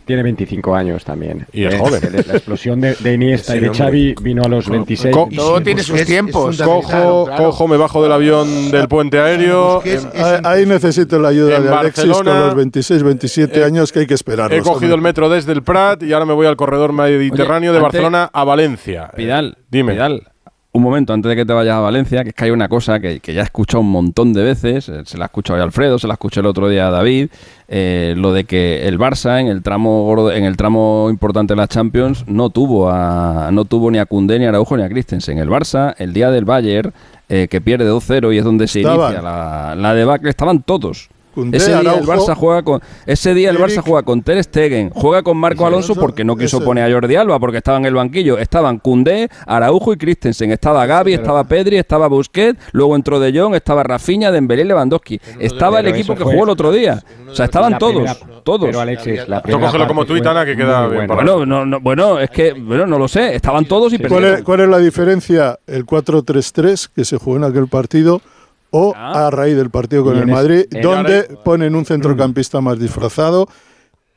tiene 0.05 0.23
25 0.23 0.75
años 0.75 1.03
también. 1.05 1.45
Y 1.53 1.65
es 1.65 1.73
Eh, 1.73 1.77
joven. 1.77 2.01
La 2.27 2.33
explosión 2.33 2.81
de, 2.81 2.95
de 2.95 3.13
Iniesta 3.13 3.53
Sí, 3.53 3.57
y 3.57 3.61
de 3.61 3.67
hombre. 3.69 3.83
Xavi 3.85 4.15
vino 4.21 4.43
a 4.43 4.47
los 4.47 4.69
26. 4.69 5.15
co- 5.15 5.27
Y 5.31 5.35
Todo 5.35 5.61
tiene 5.61 5.83
sus 5.83 5.99
es 5.99 6.05
tiempos. 6.07 6.61
cojo, 6.61 7.25
claro. 7.25 7.43
cojo, 7.45 7.67
me 7.67 7.77
bajo 7.77 8.01
del 8.03 8.11
avión 8.11 8.71
del 8.71 8.87
puente 8.87 9.19
aéreo. 9.19 9.81
Es 9.83 10.05
Ahí- 10.15 10.39
Ahí 10.43 10.65
necesito 10.65 11.19
la 11.19 11.29
ayuda 11.29 11.59
de 11.59 11.69
Alexis 11.69 12.05
Barcelona, 12.07 12.31
con 12.39 12.45
los 12.47 12.55
26, 12.55 13.03
27 13.03 13.59
eh, 13.59 13.63
años 13.63 13.91
que 13.91 13.99
hay 13.99 14.07
que 14.07 14.13
esperar. 14.13 14.53
He 14.53 14.61
cogido 14.61 14.95
el 14.95 15.01
metro 15.01 15.29
desde 15.29 15.51
el 15.53 15.63
Prat 15.63 16.03
y 16.03 16.13
ahora 16.13 16.25
me 16.25 16.33
voy 16.33 16.47
al 16.47 16.55
corredor 16.55 16.93
mediterráneo 16.93 17.71
Oye, 17.71 17.77
de 17.77 17.81
Barcelona 17.83 18.29
a 18.33 18.43
Valencia. 18.43 19.11
Vidal, 19.15 19.57
Dime. 19.69 19.93
Vidal, 19.93 20.27
un 20.73 20.81
momento 20.81 21.13
antes 21.13 21.29
de 21.29 21.35
que 21.35 21.45
te 21.45 21.53
vayas 21.53 21.75
a 21.75 21.79
Valencia, 21.79 22.23
que 22.23 22.29
es 22.29 22.35
que 22.35 22.45
hay 22.45 22.51
una 22.51 22.67
cosa 22.67 22.99
que, 22.99 23.19
que 23.19 23.33
ya 23.33 23.41
he 23.41 23.43
escuchado 23.43 23.81
un 23.81 23.91
montón 23.91 24.33
de 24.33 24.43
veces, 24.43 24.89
eh, 24.89 25.03
se 25.05 25.17
la 25.19 25.25
ha 25.25 25.27
escuchado 25.27 25.59
a 25.59 25.63
Alfredo, 25.63 25.99
se 25.99 26.07
la 26.07 26.13
escuché 26.13 26.39
el 26.39 26.47
otro 26.47 26.67
día 26.67 26.87
a 26.87 26.91
David, 26.91 27.29
eh, 27.67 28.15
lo 28.17 28.33
de 28.33 28.43
que 28.45 28.87
el 28.87 28.97
Barça 28.99 29.39
en 29.39 29.47
el 29.47 29.61
tramo 29.61 30.31
en 30.31 30.43
el 30.45 30.57
tramo 30.57 31.07
importante 31.11 31.53
de 31.53 31.57
la 31.57 31.67
Champions 31.67 32.25
no 32.27 32.49
tuvo 32.49 32.89
a 32.89 33.49
no 33.51 33.65
tuvo 33.65 33.91
ni 33.91 33.99
a 33.99 34.05
Koundé, 34.07 34.39
ni 34.39 34.45
a 34.45 34.49
Araujo, 34.49 34.75
ni 34.75 34.83
a 34.83 34.89
Christensen. 34.89 35.37
El 35.37 35.49
Barça, 35.49 35.93
el 35.99 36.11
día 36.11 36.31
del 36.31 36.45
Bayern, 36.45 36.91
eh, 37.29 37.47
que 37.49 37.61
pierde 37.61 37.87
2-0 37.89 38.33
y 38.33 38.39
es 38.39 38.43
donde 38.43 38.67
se 38.67 38.79
Estaban. 38.81 39.11
inicia 39.13 39.21
la, 39.21 39.75
la 39.75 39.93
debacle, 39.93 40.29
estaban 40.29 40.63
todos. 40.63 41.09
Ese 41.51 41.69
día 41.79 41.93
el 41.93 42.05
Barça 42.05 42.35
juega 42.35 42.63
con 42.63 42.81
ese 43.05 43.33
día 43.33 43.49
el 43.49 43.57
Barça 43.57 43.81
juega 43.81 44.03
con 44.03 44.21
Ter 44.21 44.43
Stegen, 44.43 44.89
juega 44.91 45.23
con 45.23 45.37
Marco 45.37 45.65
Alonso 45.65 45.95
porque 45.95 46.23
no 46.23 46.35
quiso 46.35 46.57
ese. 46.57 46.65
poner 46.65 46.89
a 46.89 46.93
Jordi 46.93 47.15
Alba 47.15 47.39
porque 47.39 47.57
estaba 47.57 47.77
en 47.77 47.85
el 47.85 47.93
banquillo. 47.93 48.37
Estaban 48.37 48.79
Koundé, 48.79 49.29
Araujo 49.47 49.93
y 49.93 49.97
Christensen, 49.97 50.51
estaba 50.51 50.85
Gaby, 50.85 51.13
estaba 51.13 51.43
Pedri, 51.43 51.77
estaba 51.77 52.07
Busquets, 52.07 52.59
luego 52.71 52.95
entró 52.95 53.19
De 53.19 53.37
Jong, 53.37 53.55
estaba 53.55 53.83
Rafinha, 53.83 54.31
Dembélé 54.31 54.63
y 54.63 54.65
Lewandowski. 54.65 55.19
Estaba 55.39 55.79
el 55.79 55.87
equipo 55.87 56.15
que 56.15 56.23
jugó 56.23 56.43
el 56.43 56.49
otro 56.49 56.71
día. 56.71 57.01
O 57.29 57.35
sea, 57.35 57.45
estaban 57.45 57.77
todos, 57.79 57.93
primera- 57.95 58.17
todos. 58.43 58.65
Pero 58.67 58.79
Alexis, 58.79 59.27
la 59.27 59.37
Tú 59.41 59.43
primera 59.47 59.65
cógelo 59.67 59.87
como 59.87 60.05
tuit, 60.05 60.25
Ana, 60.25 60.45
que 60.45 60.55
queda 60.55 60.87
bien 60.87 61.07
para 61.07 61.23
Bueno, 61.23 61.45
no, 61.45 61.65
no, 61.65 61.79
bueno, 61.79 62.19
es 62.19 62.29
que 62.29 62.53
bueno, 62.53 62.85
no 62.85 62.99
lo 62.99 63.07
sé, 63.07 63.33
estaban 63.35 63.65
todos 63.65 63.91
y 63.93 63.97
¿Cuál 63.97 64.25
es, 64.25 64.41
cuál 64.43 64.59
es 64.59 64.67
la 64.69 64.77
diferencia? 64.77 65.57
El 65.65 65.85
4-3-3 65.85 66.89
que 66.95 67.05
se 67.05 67.17
jugó 67.17 67.37
en 67.37 67.43
aquel 67.45 67.67
partido 67.67 68.21
o 68.75 68.93
Ah. 68.97 69.27
a 69.27 69.29
raíz 69.29 69.55
del 69.55 69.69
partido 69.69 70.03
con 70.03 70.17
el 70.17 70.25
Madrid, 70.27 70.65
en- 70.71 70.81
donde 70.81 71.23
ponen 71.45 71.75
un 71.75 71.85
centrocampista 71.85 72.59
más 72.59 72.79
disfrazado 72.79 73.47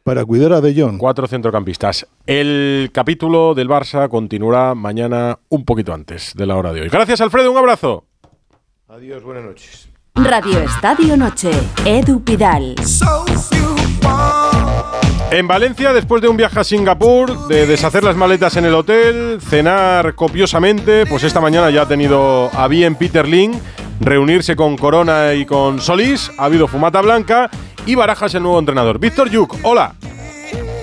para 0.02 0.24
cuidar 0.24 0.52
a 0.54 0.60
De 0.60 0.74
Jong. 0.80 0.96
Cuatro 0.98 1.26
centrocampistas. 1.26 2.06
El 2.26 2.90
capítulo 2.92 3.54
del 3.54 3.68
Barça 3.68 4.08
continuará 4.08 4.74
mañana 4.74 5.38
un 5.50 5.64
poquito 5.64 5.92
antes 5.92 6.32
de 6.34 6.46
la 6.46 6.56
hora 6.56 6.72
de 6.72 6.80
hoy. 6.82 6.88
Gracias, 6.88 7.20
Alfredo. 7.20 7.50
Un 7.52 7.58
abrazo. 7.58 8.04
Adiós, 8.88 9.22
buenas 9.22 9.44
noches. 9.44 9.88
Radio 10.14 10.60
Estadio 10.60 11.16
Noche, 11.16 11.50
Edu 11.84 12.22
Pidal. 12.24 12.76
En 15.31 15.48
Valencia, 15.48 15.93
después 15.93 16.23
de 16.23 16.28
un 16.28 16.36
viaje 16.36 16.61
a 16.61 16.65
Singapur, 16.65 17.48
de 17.48 17.66
deshacer 17.66 18.05
las 18.05 18.16
maletas 18.16 18.57
en 18.57 18.65
el 18.65 18.74
hotel, 18.74 19.39
cenar 19.40 20.15
copiosamente, 20.15 21.05
pues 21.07 21.24
esta 21.24 21.40
mañana 21.40 21.69
ya 21.70 21.82
ha 21.82 21.89
tenido 21.89 22.48
a 22.55 22.69
bien 22.69 22.94
Peter 22.94 23.27
Ling 23.28 23.53
reunirse 24.01 24.55
con 24.57 24.77
Corona 24.77 25.35
y 25.35 25.44
con 25.44 25.81
Solís, 25.81 26.31
ha 26.39 26.44
habido 26.44 26.69
fumata 26.69 27.01
blanca 27.03 27.51
y 27.86 27.94
Barajas 27.97 28.35
el 28.35 28.43
nuevo 28.44 28.59
entrenador. 28.59 28.98
Víctor 28.98 29.28
Yuk, 29.31 29.57
hola. 29.62 29.94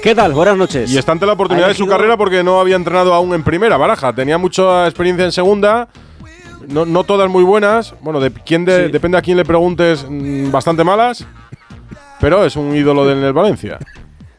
¿Qué 0.03 0.13
tal? 0.13 0.33
Buenas 0.33 0.57
noches. 0.57 0.91
Y 0.91 0.97
está 0.97 1.13
ante 1.13 1.25
la 1.25 1.33
oportunidad 1.33 1.67
de 1.69 1.73
su 1.75 1.87
carrera 1.87 2.17
porque 2.17 2.43
no 2.43 2.59
había 2.59 2.75
entrenado 2.75 3.13
aún 3.13 3.33
en 3.33 3.43
primera, 3.43 3.77
Baraja. 3.77 4.13
Tenía 4.13 4.37
mucha 4.37 4.85
experiencia 4.87 5.23
en 5.25 5.31
segunda, 5.31 5.87
no, 6.67 6.85
no 6.85 7.05
todas 7.05 7.29
muy 7.29 7.43
buenas. 7.43 7.93
Bueno, 8.01 8.19
de 8.19 8.29
quién 8.31 8.65
de- 8.65 8.87
Sí. 8.87 8.91
depende 8.91 9.17
a 9.17 9.21
quién 9.21 9.37
le 9.37 9.45
preguntes, 9.45 10.05
mm, 10.07 10.51
bastante 10.51 10.83
malas. 10.83 11.25
Pero 12.19 12.45
es 12.45 12.55
un 12.57 12.75
ídolo 12.75 13.05
del 13.05 13.31
Valencia. 13.33 13.79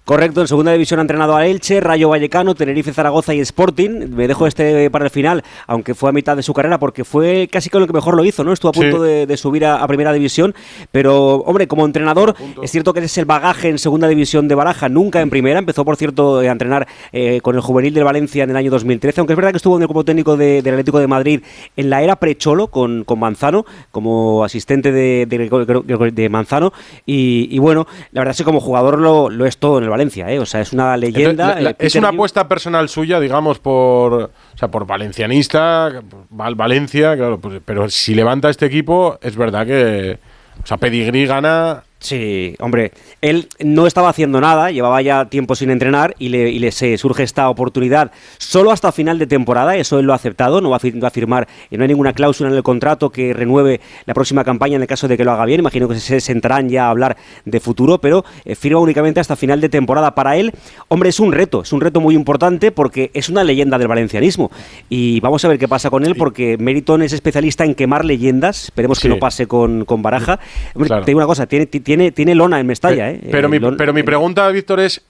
Correcto, 0.05 0.43
en 0.43 0.49
segunda 0.49 0.71
división 0.71 1.01
ha 1.01 1.03
entrenado 1.03 1.35
a 1.35 1.47
Elche, 1.47 1.81
Rayo 1.81 2.11
Vallecano, 2.11 2.55
Tenerife, 2.55 2.93
Zaragoza 2.93 3.33
y 3.33 3.41
Sporting. 3.41 4.11
Me 4.11 4.29
dejo 4.29 4.47
este 4.47 4.91
para 4.91 5.07
el 5.07 5.11
final, 5.11 5.43
aunque 5.67 5.95
fue 5.95 6.11
a 6.11 6.13
mitad 6.13 6.37
de 6.37 6.43
su 6.43 6.53
carrera, 6.53 6.79
porque 6.79 7.05
fue 7.05 7.49
casi 7.51 7.71
con 7.71 7.81
el 7.81 7.87
que 7.87 7.95
mejor 7.95 8.15
lo 8.15 8.23
hizo, 8.23 8.45
¿no? 8.45 8.53
Estuvo 8.53 8.69
a 8.69 8.73
punto 8.73 8.99
Sí. 9.03 9.03
de, 9.11 9.27
de 9.27 9.37
subir 9.39 9.65
a, 9.65 9.83
a 9.83 9.87
primera 9.89 10.13
división, 10.13 10.55
pero, 10.93 11.37
hombre, 11.37 11.67
como 11.69 11.87
entrenador, 11.87 12.35
es 12.63 12.71
cierto 12.71 12.93
que 12.93 12.99
ese 12.99 13.07
es 13.07 13.17
el 13.17 13.25
bagaje 13.25 13.71
en 13.71 13.79
segunda 13.79 14.07
división 14.07 14.47
de 14.47 14.55
Baraja, 14.55 14.91
nunca 14.91 15.23
en 15.23 15.31
primera. 15.31 15.59
Empezó, 15.59 15.87
por 15.87 15.97
cierto, 15.97 16.41
a 16.41 16.45
entrenar 16.49 16.87
eh, 17.11 17.41
con 17.41 17.55
el 17.55 17.63
juvenil 17.63 17.95
del 17.95 18.05
Valencia 18.05 18.45
en 18.45 18.51
el 18.51 18.57
año 18.59 18.71
2013, 18.71 19.23
aunque 19.23 19.33
es 19.33 19.37
verdad 19.39 19.53
que 19.53 19.57
estuvo 19.57 19.77
en 19.77 19.83
el 19.85 19.89
cuerpo 19.89 20.05
técnico 20.05 20.37
de- 20.37 20.61
del 20.61 20.75
Atlético 20.75 20.99
de 20.99 21.07
Madrid 21.07 21.41
en 21.79 21.89
la 21.89 22.03
era 22.03 22.17
pre-Cholo 22.17 22.67
con, 22.67 23.05
con 23.05 23.19
Manzano, 23.21 23.65
como 23.91 24.45
asistente 24.45 24.93
de, 24.93 25.25
de- 25.25 26.11
de 26.13 26.29
Manzano. 26.29 26.75
Y, 27.07 27.49
y 27.51 27.59
bueno, 27.59 27.87
la 28.13 28.21
verdad 28.21 28.33
es 28.33 28.37
que 28.37 28.45
como 28.45 28.61
jugador 28.61 28.99
lo, 28.99 29.31
lo 29.31 29.47
es 29.47 29.57
todo 29.57 29.79
en 29.79 29.85
el 29.85 29.94
Valencia, 29.95 30.31
¿eh? 30.31 30.39
O 30.39 30.47
sea, 30.47 30.61
es 30.61 30.73
una 30.73 30.97
leyenda. 30.97 31.31
Entonces, 31.31 31.57
la- 31.57 31.61
la- 31.62 31.71
eh, 31.71 31.77
es 31.79 31.95
una 31.95 32.09
apuesta 32.09 32.49
personal 32.49 32.89
suya, 32.89 33.21
digamos, 33.21 33.59
por, 33.59 34.12
o 34.15 34.31
sea, 34.59 34.69
por 34.69 34.87
valencianista, 34.87 36.03
Val 36.31 36.55
Valencia, 36.55 37.16
claro, 37.16 37.39
pues, 37.39 37.61
pero 37.65 37.89
si 37.89 38.15
levanta 38.15 38.51
este 38.51 38.66
equipo, 38.66 39.19
es 39.23 39.37
verdad 39.37 39.66
que, 39.66 40.19
o 40.62 40.66
sea, 40.66 40.77
Pedigrí 40.77 41.27
gana. 41.27 41.83
Sí, 42.05 42.55
hombre, 42.61 42.93
él 43.23 43.49
no 43.61 43.87
estaba 43.87 44.11
haciendo 44.11 44.39
nada, 44.39 44.71
llevaba 44.71 45.01
ya 45.01 45.25
tiempo 45.25 45.55
sin 45.55 45.71
entrenar 45.71 46.15
y 46.19 46.29
le, 46.29 46.51
y 46.51 46.59
le 46.59 46.71
se 46.71 46.99
surge 46.99 47.23
esta 47.23 47.49
oportunidad 47.49 48.13
solo 48.37 48.73
hasta 48.73 48.93
final 48.93 49.19
de 49.19 49.27
temporada, 49.27 49.75
eso 49.77 49.99
él 49.99 50.05
lo 50.05 50.13
ha 50.13 50.17
aceptado, 50.17 50.61
no 50.61 50.69
va 50.69 50.77
a, 50.77 51.11
firmar, 51.11 51.49
y 51.71 51.79
no 51.79 51.83
hay 51.85 51.89
ninguna 51.89 52.13
cláusula 52.13 52.51
en 52.51 52.57
el 52.57 52.63
contrato 52.63 53.09
que 53.09 53.33
renueve 53.33 53.81
la 54.05 54.13
próxima 54.13 54.45
campaña 54.45 54.77
en 54.77 54.83
el 54.83 54.87
caso 54.87 55.09
de 55.09 55.17
que 55.17 55.25
lo 55.25 55.33
haga 55.33 55.47
bien, 55.47 55.61
imagino 55.61 55.89
que 55.89 55.99
se 55.99 56.21
sentarán 56.21 56.69
ya 56.69 56.89
a 56.89 56.91
hablar 56.91 57.17
de 57.47 57.59
futuro, 57.59 57.97
pero 57.97 58.23
eh, 58.45 58.55
firma 58.55 58.81
únicamente 58.81 59.19
hasta 59.21 59.35
final 59.35 59.63
de 59.63 59.71
temporada. 59.71 60.15
Para 60.15 60.37
él, 60.37 60.53
hombre, 60.89 61.09
es 61.09 61.21
un 61.21 61.33
reto, 61.33 61.63
es 61.63 61.73
un 61.73 61.81
reto 61.81 62.03
muy 62.03 62.15
importante 62.15 62.71
porque 62.71 63.11
es 63.15 63.31
una 63.31 63.45
leyenda 63.45 63.79
del 63.79 63.89
valencianismo 63.89 64.51
y 64.91 65.21
vamos 65.21 65.43
a 65.47 65.49
ver 65.49 65.59
qué 65.59 65.69
pasa 65.69 65.89
con 65.89 66.05
él 66.05 66.17
porque 66.17 66.59
Meriton 66.59 67.01
es 67.01 67.15
especialista 67.15 67.65
en 67.65 67.75
quemar 67.75 68.05
leyendas, 68.05 68.65
esperemos 68.65 68.99
que 69.01 69.05
Sí. 69.05 69.09
no 69.09 69.19
pase 69.19 69.47
con, 69.47 69.87
con 69.87 70.03
Baraja. 70.03 70.39
Hombre, 70.75 70.89
Claro. 70.89 71.05
te 71.07 71.11
digo 71.13 71.19
una 71.19 71.27
cosa, 71.27 71.47
tiene, 71.47 71.65
tiene, 71.67 71.94
tiene 72.12 72.35
lona 72.35 72.61
en 72.61 72.66
Mestalla, 72.66 73.11
¿eh? 73.11 73.21
Pero, 73.31 73.49
Eh, 73.49 73.51
mi, 73.51 73.59
lon- 73.59 73.77
pero 73.77 73.93
mi 73.93 74.03
pregunta, 74.03 74.47
Víctor, 74.49 74.81
es: 74.81 75.03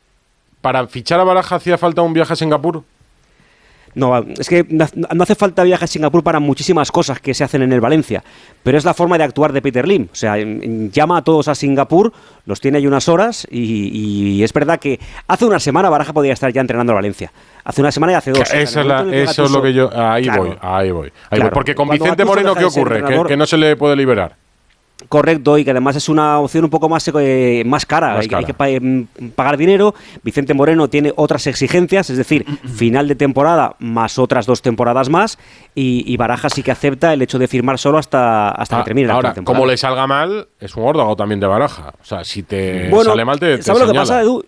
¿para 0.61 0.86
fichar 0.86 1.20
a 1.20 1.24
Baraja 1.24 1.56
hacía 1.56 1.77
falta 1.78 2.02
un 2.02 2.12
viaje 2.12 2.32
a 2.32 2.36
Singapur? 2.36 2.82
No, 3.97 4.19
es 4.19 4.48
que 4.48 4.66
no 4.69 5.23
hace 5.23 5.36
falta 5.36 5.62
viaje 5.62 5.85
a 5.85 5.86
Singapur 5.86 6.24
para 6.24 6.40
muchísimas 6.40 6.90
cosas 6.90 7.20
que 7.20 7.32
se 7.32 7.44
hacen 7.44 7.62
en 7.62 7.73
el 7.73 7.81
Valencia, 7.81 8.24
pero 8.65 8.77
es 8.77 8.85
la 8.85 8.93
forma 8.93 9.16
de 9.19 9.23
actuar 9.23 9.52
de 9.52 9.62
Peter 9.62 9.86
Lim. 9.86 10.09
O 10.11 10.15
sea, 10.16 10.35
llama 10.36 11.19
a 11.19 11.23
todos 11.23 11.47
a 11.47 11.55
Singapur, 11.55 12.12
los 12.44 12.61
tiene 12.61 12.78
ahí 12.78 12.89
unas 12.89 13.09
horas 13.09 13.47
y, 13.52 14.36
y 14.36 14.43
es 14.43 14.52
verdad 14.52 14.81
que 14.81 14.98
hace 15.28 15.44
una 15.44 15.61
semana 15.61 15.90
Baraja 15.90 16.12
podía 16.12 16.32
estar 16.32 16.52
ya 16.52 16.61
entrenando 16.61 16.90
al 16.90 16.97
Valencia. 16.97 17.31
Hace 17.62 17.82
una 17.82 17.93
semana 17.93 18.15
y 18.15 18.16
hace 18.16 18.32
dos. 18.32 18.52
Esa 18.52 18.81
es 18.81 18.85
la- 18.86 19.02
eso 19.15 19.44
es 19.44 19.51
lo 19.52 19.62
que 19.62 19.73
yo. 19.73 19.89
Ahí 19.97 20.24
Claro. 20.24 20.43
voy, 20.44 20.56
ahí 20.61 20.90
voy. 20.90 21.06
ahí 21.06 21.12
Claro. 21.31 21.43
voy. 21.44 21.55
Porque 21.55 21.77
con 21.77 21.89
Vicente 21.89 22.24
Moreno, 22.24 22.56
¿qué 22.56 22.65
ocurre? 22.65 23.01
Que 23.28 23.36
no 23.36 23.47
se 23.47 23.56
le 23.56 23.77
puede 23.77 23.94
liberar. 23.94 24.35
Correcto, 25.09 25.59
y 25.59 25.64
que 25.64 25.70
además 25.70 25.97
es 25.97 26.09
una 26.09 26.39
opción 26.40 26.64
un 26.64 26.70
poco 26.70 26.89
más, 26.89 27.09
eh, 27.18 27.62
más 27.66 27.86
cara. 27.86 28.09
Más 28.14 28.20
hay, 28.22 28.28
que- 28.28 28.36
hay 28.36 28.44
que 28.44 28.55
pa- 28.55 28.68
em, 28.68 29.06
pagar 29.35 29.56
dinero. 29.56 29.94
Vicente 30.22 30.55
Moreno 30.55 30.89
tiene 30.89 31.12
otras 31.16 31.47
exigencias, 31.47 32.10
es 32.10 32.16
decir, 32.16 32.44
final 32.74 33.06
de 33.09 33.14
temporada 33.14 33.76
más 33.78 34.18
otras 34.18 34.47
dos 34.47 34.62
temporadas 34.62 35.09
más. 35.09 35.39
Y, 35.74 36.05
y 36.06 36.16
Baraja 36.16 36.48
sí 36.51 36.62
que 36.62 36.70
acepta 36.70 37.12
el 37.12 37.22
hecho 37.22 37.39
de 37.39 37.48
firmar 37.48 37.78
solo 37.78 37.98
hasta, 37.98 38.51
hasta 38.51 38.78
que 38.78 38.85
termine 38.85 39.06
la 39.09 39.14
Ah, 39.14 39.16
Ahora, 39.16 39.28
actual 39.31 39.35
temporada. 39.44 39.59
como 39.60 39.70
le 39.70 39.76
salga 39.76 40.06
mal, 40.06 40.48
es 40.60 40.74
un 40.76 40.85
órdago 40.85 41.14
también 41.16 41.40
de 41.40 41.47
Baraja. 41.47 41.93
O 42.01 42.05
sea, 42.05 42.24
si 42.24 42.43
te 42.43 42.89
Bueno, 42.90 43.10
sale 43.10 43.24
mal, 43.24 43.39
te, 43.39 43.56
te 43.59 43.62
¿sabes 43.62 43.82
lo 43.82 43.93
que 43.93 43.98
pasa, 43.98 44.20
Edu? 44.22 44.44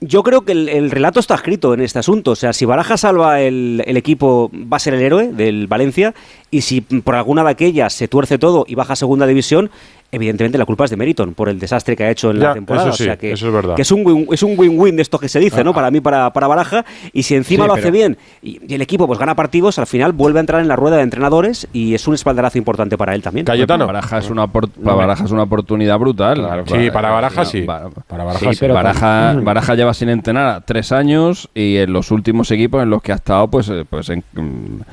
Yo 0.00 0.22
creo 0.22 0.42
que 0.42 0.52
el, 0.52 0.68
el 0.68 0.90
relato 0.90 1.20
está 1.20 1.34
escrito 1.34 1.72
en 1.74 1.80
este 1.80 1.98
asunto. 1.98 2.32
O 2.32 2.36
sea, 2.36 2.52
si 2.52 2.64
Baraja 2.64 2.96
salva 2.96 3.40
el, 3.40 3.82
el 3.86 3.96
equipo, 3.96 4.50
va 4.54 4.76
a 4.76 4.80
ser 4.80 4.94
el 4.94 5.02
héroe 5.02 5.28
del 5.28 5.66
Valencia. 5.66 6.14
Y 6.50 6.62
si 6.62 6.80
por 6.80 7.14
alguna 7.14 7.44
de 7.44 7.50
aquellas 7.50 7.92
se 7.92 8.08
tuerce 8.08 8.38
todo 8.38 8.64
y 8.66 8.74
baja 8.74 8.94
a 8.94 8.96
segunda 8.96 9.26
división, 9.26 9.70
evidentemente 10.12 10.58
la 10.58 10.64
culpa 10.64 10.84
es 10.84 10.90
de 10.90 10.96
Meriton 10.96 11.34
por 11.34 11.48
el 11.48 11.58
desastre 11.58 11.94
que 11.96 12.04
ha 12.04 12.10
hecho 12.10 12.30
en 12.30 12.38
Ya, 12.38 12.48
la 12.48 12.54
temporada. 12.54 12.88
eso 12.88 12.96
sí, 12.96 13.02
o 13.04 13.06
sea 13.06 13.16
que, 13.16 13.32
eso 13.32 13.46
es 13.48 13.52
verdad. 13.52 13.74
que 13.76 13.82
es 13.82 13.92
un 13.92 14.04
win- 14.04 14.26
es 14.32 14.42
un 14.42 14.54
win-win 14.58 14.96
de 14.96 15.02
esto 15.02 15.18
que 15.18 15.28
se 15.28 15.38
dice, 15.38 15.62
¿no? 15.62 15.72
Para 15.72 15.90
mí, 15.90 16.00
para, 16.00 16.32
para 16.32 16.46
Baraja. 16.48 16.84
Y 17.12 17.22
si 17.22 17.34
encima 17.36 17.64
Sí, 17.64 17.68
lo 17.68 17.72
hace 17.74 17.82
pero- 17.82 17.92
bien 17.92 18.18
y, 18.42 18.60
y 18.66 18.74
el 18.74 18.82
equipo 18.82 19.06
pues 19.06 19.18
gana 19.18 19.34
partidos, 19.36 19.78
al 19.78 19.86
final 19.86 20.12
vuelve 20.12 20.38
a 20.38 20.40
entrar 20.40 20.60
en 20.60 20.68
la 20.68 20.76
rueda 20.76 20.96
de 20.96 21.02
entrenadores 21.02 21.68
y 21.72 21.94
es 21.94 22.06
un 22.08 22.14
espaldarazo 22.14 22.58
importante 22.58 22.96
para 22.98 23.14
él 23.14 23.22
también. 23.22 23.46
Cayetano. 23.46 23.86
Baraja 23.86 24.18
es 24.18 24.30
una, 24.30 24.46
para 24.46 24.68
Baraja 24.76 25.24
es 25.24 25.30
una 25.30 25.42
oportunidad 25.44 25.98
brutal. 25.98 26.64
Sí, 26.66 26.90
para 26.90 27.10
Baraja 27.10 27.44
sí. 27.44 27.62
Para 27.62 28.24
Baraja 28.24 28.38
Sí, 28.38 28.46
sí. 28.54 28.56
pero 28.60 28.74
Baraja, 28.74 29.34
Baraja 29.42 29.74
lleva 29.74 29.94
sin 29.94 30.08
entrenar 30.08 30.62
tres 30.66 30.92
años 30.92 31.48
y 31.54 31.76
en 31.76 31.92
los 31.92 32.10
últimos 32.10 32.50
equipos 32.50 32.82
en 32.82 32.90
los 32.90 33.02
que 33.02 33.12
ha 33.12 33.16
estado, 33.16 33.48
pues, 33.48 33.68
eh, 33.68 33.84
pues 33.88 34.08
en, 34.10 34.24
mm, 34.32 34.38
en 34.40 34.84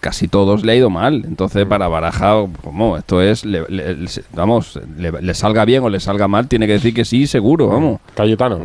casi 0.00 0.28
todos 0.28 0.64
le 0.64 0.72
ha 0.72 0.76
ido 0.76 0.90
mal. 0.90 1.24
Entonces, 1.26 1.66
para 1.66 1.88
Baraja, 1.88 2.34
como 2.62 2.96
esto 2.96 3.20
es, 3.22 3.44
le- 3.44 3.64
le- 3.68 3.94
le- 3.94 4.08
vamos, 4.34 4.78
le, 4.98 5.12
le 5.12 5.34
salga 5.34 5.64
bien 5.64 5.82
o 5.82 5.88
le 5.88 6.00
salga 6.00 6.28
mal, 6.28 6.48
tiene 6.48 6.66
que 6.66 6.74
decir 6.74 6.94
que 6.94 7.04
sí, 7.04 7.26
seguro, 7.26 7.68
vamos. 7.68 8.00
Cayetano. 8.14 8.58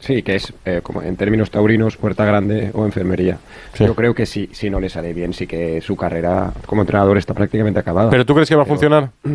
Sí, 0.00 0.22
que 0.22 0.36
es, 0.36 0.52
eh, 0.64 0.80
como 0.82 1.02
en 1.02 1.16
términos 1.16 1.50
taurinos, 1.50 1.96
puerta 1.96 2.24
grande 2.24 2.70
o 2.72 2.84
enfermería. 2.84 3.38
Sí. 3.74 3.84
Yo 3.84 3.94
creo 3.96 4.14
que 4.14 4.26
sí, 4.26 4.48
si 4.52 4.70
no 4.70 4.78
le 4.78 4.88
sale 4.88 5.12
bien, 5.12 5.32
sí 5.34 5.46
que 5.48 5.80
su 5.80 5.96
carrera 5.96 6.52
como 6.66 6.82
entrenador 6.82 7.18
está 7.18 7.34
prácticamente 7.34 7.80
acabada. 7.80 8.08
¿Pero 8.10 8.24
tú 8.24 8.34
crees 8.34 8.48
que 8.48 8.54
va 8.54 8.62
a 8.62 8.66
funcionar? 8.66 9.10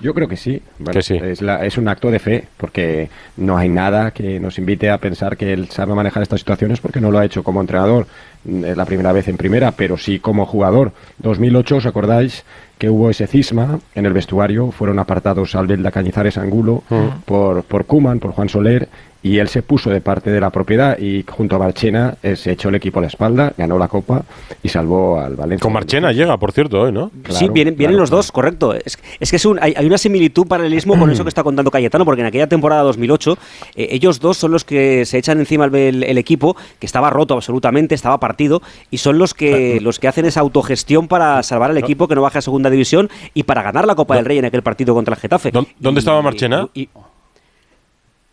Yo 0.00 0.14
creo 0.14 0.26
que 0.26 0.36
sí. 0.36 0.60
Bueno, 0.78 0.92
Que 0.98 1.02
sí. 1.02 1.14
Es, 1.22 1.42
la- 1.42 1.64
es 1.64 1.78
un 1.78 1.86
acto 1.86 2.10
de 2.10 2.18
fe, 2.18 2.44
porque 2.56 3.08
no 3.36 3.56
hay 3.56 3.68
nada 3.68 4.10
que 4.10 4.40
nos 4.40 4.58
invite 4.58 4.90
a 4.90 4.98
pensar 4.98 5.36
que 5.36 5.52
él 5.52 5.68
sabe 5.68 5.94
manejar 5.94 6.22
estas 6.22 6.40
situaciones 6.40 6.80
porque 6.80 7.00
no 7.00 7.10
lo 7.10 7.18
ha 7.18 7.24
hecho 7.24 7.42
como 7.44 7.60
entrenador. 7.60 8.06
mm, 8.44 8.64
es 8.64 8.76
la 8.76 8.84
primera 8.84 9.12
vez 9.12 9.28
en 9.28 9.36
primera, 9.36 9.70
pero 9.72 9.96
sí 9.96 10.18
como 10.18 10.44
jugador. 10.46 10.92
2008, 11.18 11.76
¿os 11.76 11.86
acordáis 11.86 12.44
que 12.78 12.90
hubo 12.90 13.10
ese 13.10 13.28
cisma 13.28 13.78
en 13.94 14.04
el 14.06 14.12
vestuario? 14.12 14.72
Fueron 14.72 14.98
apartados 14.98 15.54
Albelda 15.54 15.92
Cañizares 15.92 16.36
Angulo 16.38 16.82
Mm. 16.90 17.20
por, 17.24 17.62
por 17.62 17.84
Kuman, 17.86 18.18
por 18.18 18.32
Juan 18.32 18.48
Soler, 18.48 18.88
y 19.22 19.38
él 19.38 19.48
se 19.48 19.62
puso 19.62 19.88
de 19.90 20.00
parte 20.00 20.30
de 20.30 20.40
la 20.40 20.50
propiedad 20.50 20.98
y 20.98 21.24
junto 21.28 21.56
a 21.56 21.58
Marchena 21.60 22.16
eh, 22.22 22.34
se 22.34 22.52
echó 22.52 22.70
el 22.70 22.74
equipo 22.74 22.98
a 22.98 23.02
la 23.02 23.08
espalda, 23.08 23.52
ganó 23.56 23.78
la 23.78 23.86
Copa 23.88 24.22
y 24.62 24.68
salvó 24.68 25.20
al 25.20 25.36
Valencia. 25.36 25.62
Con 25.62 25.72
Marchena 25.72 26.10
llega, 26.12 26.36
por 26.38 26.50
cierto, 26.52 26.80
hoy, 26.80 26.90
¿no? 26.92 27.10
sí, 27.30 27.48
vienen, 27.48 27.76
vienen 27.76 27.96
los 27.96 28.10
dos, 28.10 28.32
correcto. 28.32 28.74
Es, 28.74 28.98
es 29.20 29.30
que 29.30 29.36
es 29.36 29.44
un- 29.46 29.58
hay, 29.62 29.74
hay 29.76 29.86
una 29.86 29.98
similitud, 29.98 30.46
paralelismo 30.46 30.98
con 30.98 31.10
eso 31.10 31.22
que 31.24 31.28
está 31.28 31.42
contando 31.44 31.70
Cayetano, 31.70 32.04
porque 32.04 32.22
en 32.22 32.26
aquella 32.26 32.48
temporada 32.48 32.82
2008, 32.82 33.38
eh, 33.76 33.88
ellos 33.92 34.18
dos 34.18 34.36
son 34.38 34.50
los 34.50 34.64
que 34.64 35.04
se 35.06 35.18
echan 35.18 35.38
encima 35.38 35.66
el, 35.66 36.02
el 36.02 36.18
equipo, 36.18 36.56
que 36.80 36.86
estaba 36.86 37.08
roto 37.10 37.34
absolutamente, 37.34 37.94
estaba 37.94 38.18
partido, 38.18 38.60
y 38.90 38.98
son 38.98 39.18
los 39.18 39.34
que, 39.34 39.78
los 39.80 39.98
que 40.00 40.08
hacen 40.08 40.24
esa 40.24 40.40
autogestión 40.40 41.06
para 41.06 41.42
salvar 41.44 41.70
al 41.70 41.78
equipo 41.78 42.08
que 42.08 42.14
no 42.16 42.22
baja 42.22 42.40
a 42.40 42.42
segunda 42.42 42.70
división 42.70 43.08
y 43.34 43.44
para 43.44 43.62
ganar 43.62 43.86
la 43.86 43.94
Copa 43.94 44.16
del 44.16 44.24
Rey 44.24 44.38
en 44.38 44.46
aquel 44.46 44.62
partido 44.62 44.94
contra 44.94 45.14
el 45.14 45.20
Getafe. 45.20 45.52
¿Dónde 45.78 46.00
estaba 46.00 46.20
Marchena? 46.22 46.68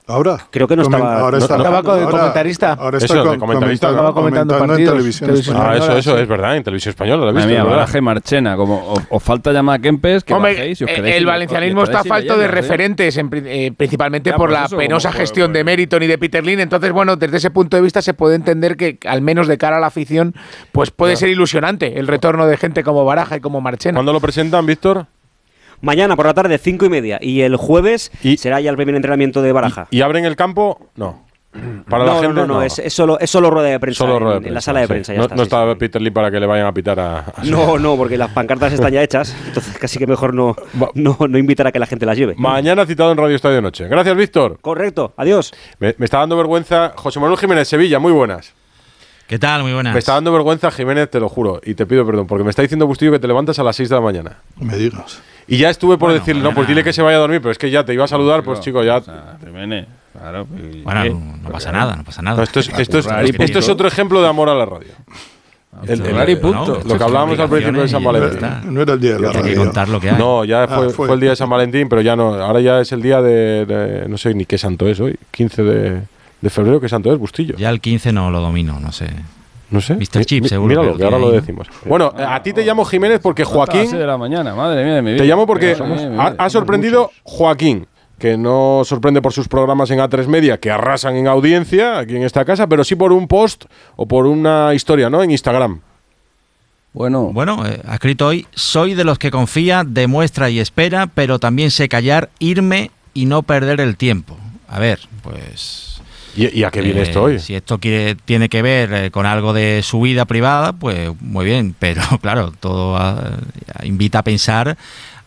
Ahora. 0.09 0.37
Creo 0.49 0.67
que 0.67 0.75
no 0.75 0.83
Comen- 0.83 0.95
estaba- 0.95 1.19
Ahora 1.19 1.37
está, 1.37 1.57
no- 1.57 1.63
Estaba 1.63 1.83
con 1.83 1.97
el 1.97 2.03
ahora- 2.05 2.17
comentarista. 2.19 2.73
Ahora 2.73 2.97
está 2.97 3.05
Eso, 3.13 3.31
de 3.31 3.37
comentarista, 3.37 3.87
comentando, 3.87 4.03
¿no? 4.09 4.13
comentando 4.13 4.53
comentando 4.53 4.53
en 4.55 4.69
partidos, 4.69 4.93
televisión 4.93 5.27
televisión 5.27 5.55
española. 5.55 5.69
Ah, 5.71 5.75
eso, 5.75 5.83
española, 5.83 5.99
eso 5.99 6.15
sí. 6.15 6.21
es 6.23 6.27
verdad, 6.27 6.57
en 6.57 6.63
televisión 6.63 6.89
española, 6.89 7.25
lo 7.25 7.33
visto. 7.33 7.65
baraje 7.65 8.01
Marchena, 8.01 8.55
como 8.55 8.91
os, 8.91 8.99
os 9.09 9.23
falta 9.23 9.51
llamar 9.53 9.79
a 9.79 9.81
Kempes, 9.81 10.23
que 10.23 10.33
Hombre, 10.33 10.53
bajéis 10.53 10.81
y 10.81 10.83
os 10.83 10.89
quedéis 10.89 11.15
el 11.15 11.25
valencianismo 11.25 11.83
está 11.83 12.03
falto 12.03 12.37
de 12.37 12.47
referentes, 12.47 13.17
en 13.17 13.29
pri- 13.29 13.43
eh, 13.45 13.71
principalmente 13.75 14.31
Ya, 14.31 14.35
por 14.37 14.49
pues 14.49 14.59
la 14.59 14.65
eso, 14.65 14.77
penosa 14.77 15.09
como- 15.09 15.19
gestión 15.19 15.53
de 15.53 15.63
Meriton 15.63 16.03
y 16.03 16.07
de 16.07 16.17
Peter 16.17 16.45
Lin. 16.45 16.59
Entonces, 16.59 16.91
bueno, 16.91 17.15
desde 17.15 17.37
ese 17.37 17.51
punto 17.51 17.77
de 17.77 17.83
vista 17.83 18.01
se 18.01 18.13
puede 18.13 18.35
entender 18.35 18.77
que, 18.77 18.97
al 19.05 19.21
menos 19.21 19.47
de 19.47 19.57
cara 19.57 19.77
a 19.77 19.79
la 19.79 19.87
afición, 19.87 20.33
pues 20.71 20.91
puede 20.91 21.15
ser 21.15 21.29
ilusionante 21.29 21.99
el 21.99 22.07
retorno 22.07 22.47
de 22.47 22.57
gente 22.57 22.83
como 22.83 23.05
Baraja 23.05 23.37
y 23.37 23.39
como 23.41 23.61
Marchena. 23.61 23.95
¿Cuándo 23.97 24.13
lo 24.13 24.19
presentan, 24.19 24.65
Víctor? 24.65 25.05
Mañana 25.81 26.15
por 26.15 26.25
la 26.25 26.33
tarde, 26.33 26.57
cinco 26.57 26.85
y 26.85 26.89
media, 26.89 27.19
y 27.21 27.41
el 27.41 27.55
jueves 27.55 28.11
será 28.37 28.59
ya 28.61 28.69
el 28.69 28.75
primer 28.75 28.95
entrenamiento 28.95 29.41
de 29.41 29.51
Baraja. 29.51 29.87
¿Y 29.91 30.01
abren 30.01 30.25
el 30.25 30.35
campo? 30.35 30.79
No. 30.95 31.27
Para 31.89 32.05
no, 32.05 32.13
la 32.13 32.19
gente, 32.21 32.35
no, 32.35 32.45
no, 32.45 32.61
Es, 32.61 32.77
es 32.77 32.93
solo, 32.93 33.19
es 33.19 33.27
solo 33.29 33.49
rueda 33.49 33.69
de 33.69 33.79
prensa, 33.79 33.97
Solo 34.03 34.17
en, 34.17 34.19
rueda 34.21 34.33
de 34.39 34.47
en 34.49 34.53
la 34.53 34.59
prensa, 34.59 34.61
sala 34.65 34.79
de 34.81 34.85
sí. 34.85 34.89
prensa. 34.93 35.13
Ya 35.13 35.17
no 35.17 35.23
está, 35.23 35.35
no 35.35 35.41
sí, 35.41 35.47
está 35.47 35.75
Peter 35.79 35.99
Lee 35.99 36.11
para 36.11 36.29
que 36.29 36.39
le 36.39 36.45
vayan 36.45 36.67
a 36.67 36.73
pitar 36.73 36.99
a. 36.99 37.19
a- 37.19 37.33
No, 37.45 37.77
no, 37.79 37.97
porque 37.97 38.17
las 38.17 38.29
pancartas 38.31 38.71
están 38.73 38.91
ya 38.93 39.01
hechas, 39.01 39.35
entonces 39.47 39.75
casi 39.79 39.97
que 39.97 40.05
mejor 40.05 40.33
no, 40.35 40.55
no, 40.93 41.17
no 41.27 41.37
invitar 41.39 41.65
a 41.65 41.71
que 41.71 41.79
la 41.79 41.87
gente 41.87 42.05
las 42.05 42.17
lleve. 42.17 42.35
Mañana 42.37 42.85
citado 42.85 43.11
en 43.11 43.17
Radio 43.17 43.35
Estadio 43.35 43.61
Noche. 43.63 43.87
Gracias, 43.87 44.15
Víctor. 44.15 44.59
Correcto, 44.61 45.13
adiós. 45.17 45.51
Me, 45.79 45.95
me 45.97 46.05
está 46.05 46.19
dando 46.19 46.37
vergüenza. 46.37 46.93
José 46.95 47.19
Manuel 47.19 47.39
Jiménez, 47.39 47.67
Sevilla, 47.67 47.97
muy 47.97 48.11
buenas. 48.11 48.53
¿Qué 49.29 49.37
tal? 49.37 49.61
Muy 49.61 49.73
buenas. 49.73 49.93
Me 49.93 49.99
está 49.99 50.15
dando 50.15 50.33
vergüenza, 50.33 50.71
Jiménez, 50.71 51.07
te 51.09 51.19
lo 51.19 51.29
juro. 51.29 51.61
Y 51.63 51.75
te 51.75 51.85
pido 51.85 52.03
perdón, 52.03 52.25
porque 52.25 52.43
me 52.43 52.49
está 52.49 52.63
diciendo 52.63 52.87
Bustillo 52.87 53.11
que 53.11 53.19
te 53.19 53.27
levantas 53.27 53.59
a 53.59 53.63
las 53.63 53.75
6 53.75 53.87
de 53.87 53.95
la 53.95 54.01
mañana. 54.01 54.37
Me 54.59 54.75
digas. 54.75 55.21
Y 55.47 55.57
ya 55.57 55.69
estuve 55.69 55.99
por 55.99 56.11
decirle, 56.11 56.41
no, 56.41 56.53
pues 56.55 56.67
dile 56.67 56.83
que 56.83 56.91
se 56.93 57.03
vaya 57.03 57.17
a 57.17 57.19
dormir, 57.21 57.39
pero 57.39 57.51
es 57.51 57.59
que 57.59 57.69
ya 57.69 57.85
te 57.85 57.93
iba 57.93 58.05
a 58.05 58.07
saludar, 58.07 58.43
pues 58.43 58.59
chico, 58.59 58.83
ya. 58.83 59.01
Jiménez, 59.45 59.85
claro. 60.17 60.47
y- 60.73 60.81
Bueno, 60.81 61.03
¿qué? 61.03 61.09
no, 61.11 61.37
no 61.43 61.49
pasa 61.49 61.71
nada, 61.71 61.95
no 61.95 62.03
pasa 62.03 62.21
nada. 62.23 62.37
No, 62.37 62.43
esto, 62.43 62.59
es, 62.59 62.69
esto, 62.69 62.97
es, 62.99 63.05
Rari 63.05 63.29
esto 63.29 63.43
es 63.43 63.51
punto. 63.51 63.71
otro 63.73 63.87
ejemplo 63.87 64.21
de 64.21 64.27
amor 64.27 64.49
a 64.49 64.55
la 64.55 64.65
radio. 64.65 64.89
El- 65.87 66.01
el- 66.05 66.39
punto. 66.39 66.81
lo 66.83 66.97
que 66.97 67.03
hablábamos 67.03 67.39
al 67.39 67.49
principio 67.49 67.81
de 67.83 67.87
San 67.87 68.03
Valentín. 68.03 68.39
No 68.73 68.81
era 68.81 68.93
el 68.93 68.99
día 68.99 69.13
de 69.13 69.19
la 69.19 69.27
Hay 69.29 69.33
que 69.35 69.41
radio. 69.41 69.57
contar 69.57 69.89
lo 69.89 69.99
que 69.99 70.09
hay. 70.09 70.17
No, 70.17 70.43
ya 70.43 70.63
Ah, 70.63 70.67
fue, 70.67 70.89
fue. 70.89 71.05
fue 71.05 71.15
el 71.15 71.21
día 71.21 71.29
de 71.29 71.35
San 71.35 71.49
Valentín, 71.49 71.87
pero 71.87 72.01
ya 72.01 72.15
no. 72.15 72.33
Ahora 72.33 72.59
ya 72.61 72.81
es 72.81 72.91
el 72.91 73.01
día 73.03 73.21
de, 73.21 73.65
de- 73.67 74.09
no 74.09 74.17
sé 74.17 74.33
ni 74.33 74.45
qué 74.45 74.57
santo 74.57 74.87
es 74.87 74.99
hoy. 74.99 75.15
15 75.31 75.63
de, 75.63 76.01
de 76.41 76.49
febrero, 76.49 76.79
¿qué 76.79 76.89
santo 76.89 77.11
es? 77.11 77.17
Bustillo. 77.19 77.55
Ya 77.57 77.69
el 77.69 77.79
15 77.81 78.11
no 78.11 78.29
lo 78.31 78.39
domino, 78.41 78.79
no 78.79 78.91
sé. 78.91 79.09
No 79.71 79.81
sé. 79.81 79.95
Mr. 79.95 80.25
Chip, 80.25 80.43
Mi- 80.43 80.49
seguro. 80.49 80.69
Míralo, 80.69 80.91
que 80.93 80.97
que 80.99 81.03
ahora 81.03 81.19
lo 81.19 81.31
decimos. 81.31 81.67
Bueno, 81.85 82.11
a 82.17 82.41
ti 82.41 82.53
te 82.53 82.63
llamo 82.65 82.85
Jiménez 82.85 83.19
porque 83.21 83.43
Joaquín. 83.43 83.81
6 83.87 83.91
de 83.91 84.07
la 84.07 84.17
mañana, 84.17 84.55
madre 84.55 84.83
mía 84.83 84.95
de 84.95 85.01
mi 85.03 85.11
vida. 85.13 85.21
Te 85.23 85.27
llamo 85.27 85.45
porque 85.45 85.75
ha 86.37 86.49
sorprendido 86.49 87.11
Joaquín, 87.23 87.85
que 88.17 88.35
no 88.35 88.81
sorprende 88.83 89.21
por 89.21 89.31
sus 89.31 89.47
programas 89.47 89.91
en 89.91 89.99
A3 89.99 90.25
Media, 90.27 90.59
que 90.59 90.71
arrasan 90.71 91.15
en 91.17 91.27
audiencia 91.27 91.99
aquí 91.99 92.15
en 92.15 92.23
esta 92.23 92.45
casa, 92.45 92.65
pero 92.67 92.83
sí 92.83 92.95
por 92.95 93.11
un 93.13 93.27
post 93.27 93.65
o 93.95 94.07
por 94.07 94.25
una 94.25 94.73
historia, 94.73 95.09
¿no? 95.09 95.21
En 95.21 95.29
Instagram. 95.31 95.81
Bueno, 96.91 97.25
Bueno, 97.31 97.63
eh, 97.67 97.79
ha 97.87 97.93
escrito 97.93 98.25
hoy, 98.27 98.47
soy 98.55 98.95
de 98.95 99.03
los 99.03 99.19
que 99.19 99.29
confía, 99.29 99.83
demuestra 99.85 100.49
y 100.49 100.59
espera, 100.59 101.05
pero 101.13 101.37
también 101.37 101.69
sé 101.69 101.87
callar, 101.87 102.29
irme 102.39 102.89
y 103.13 103.25
no 103.25 103.43
perder 103.43 103.79
el 103.79 103.95
tiempo. 103.95 104.35
A 104.67 104.79
ver, 104.79 104.99
pues... 105.21 105.98
¿Y, 106.35 106.63
a 106.63 106.71
qué 106.71 106.81
viene 106.81 107.01
eh, 107.01 107.03
esto 107.03 107.23
hoy? 107.23 107.39
Si 107.39 107.55
esto 107.55 107.79
tiene 107.79 108.49
que 108.49 108.61
ver 108.61 108.93
eh, 108.93 109.11
con 109.11 109.25
algo 109.25 109.53
de 109.53 109.81
su 109.83 110.01
vida 110.01 110.25
privada, 110.25 110.73
pues 110.73 111.11
muy 111.21 111.45
bien, 111.45 111.75
pero 111.79 112.01
claro, 112.21 112.51
todo 112.59 112.97
ah, 112.97 113.37
invita 113.83 114.19
a 114.19 114.23
pensar 114.23 114.77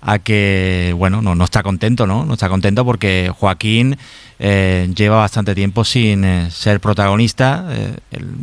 a 0.00 0.18
que, 0.18 0.94
bueno, 0.96 1.22
no, 1.22 1.34
no 1.34 1.44
está 1.44 1.62
contento, 1.62 2.06
¿no? 2.06 2.24
No 2.24 2.34
está 2.34 2.48
contento 2.48 2.84
porque 2.84 3.30
Joaquín 3.36 3.96
eh, 4.44 4.90
lleva 4.96 5.18
bastante 5.18 5.54
tiempo 5.54 5.84
sin 5.84 6.24
eh, 6.24 6.50
ser 6.50 6.80
protagonista. 6.80 7.64
Eh, 7.70 7.96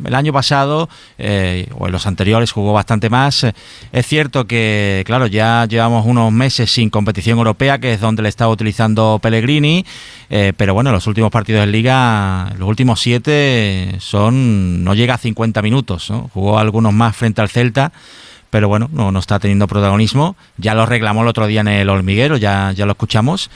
el, 0.06 0.16
año 0.16 0.32
pasado 0.32 0.88
o 0.88 1.86
en 1.86 1.92
los 1.92 2.08
anteriores 2.08 2.54
jugó 2.54 2.72
bastante 2.72 3.10
más. 3.10 3.46
Es 3.92 4.08
cierto 4.08 4.48
que, 4.48 5.04
claro, 5.06 5.28
ya 5.28 5.66
llevamos 5.66 6.06
unos 6.06 6.32
meses 6.32 6.72
sin 6.72 6.90
competición 6.90 7.38
europea, 7.38 7.80
que 7.80 7.94
es 7.94 8.00
donde 8.00 8.22
le 8.22 8.30
estaba 8.30 8.50
utilizando 8.50 9.20
Pellegrini, 9.22 9.86
pero 10.30 10.74
bueno, 10.74 10.92
los 10.92 11.06
últimos 11.08 11.32
partidos 11.32 11.66
de 11.66 11.68
liga, 11.68 12.54
los 12.58 12.68
últimos 12.68 13.02
siete 13.02 13.96
son, 14.00 14.84
no 14.84 14.94
llega 14.94 15.16
a 15.16 15.18
50 15.18 15.62
minutos. 15.62 16.12
Jugó 16.34 16.60
algunos 16.60 16.94
más 16.94 17.16
frente 17.16 17.42
al 17.42 17.50
Celta 17.50 17.92
pero 18.50 18.68
bueno, 18.68 18.90
no, 18.92 19.12
no 19.12 19.20
está 19.20 19.40
teniendo 19.40 19.68
protagonismo. 19.68 20.36
Ya 20.58 20.74
lo 20.74 20.86
reclamó 20.86 21.22
el 21.22 21.28
otro 21.28 21.46
día 21.48 21.62
en 21.62 21.68
el 21.68 21.90
Hormiguero, 21.90 22.38
ya, 22.38 22.72
ya 22.72 22.86
lo 22.86 22.94
escuchamos. 22.94 23.50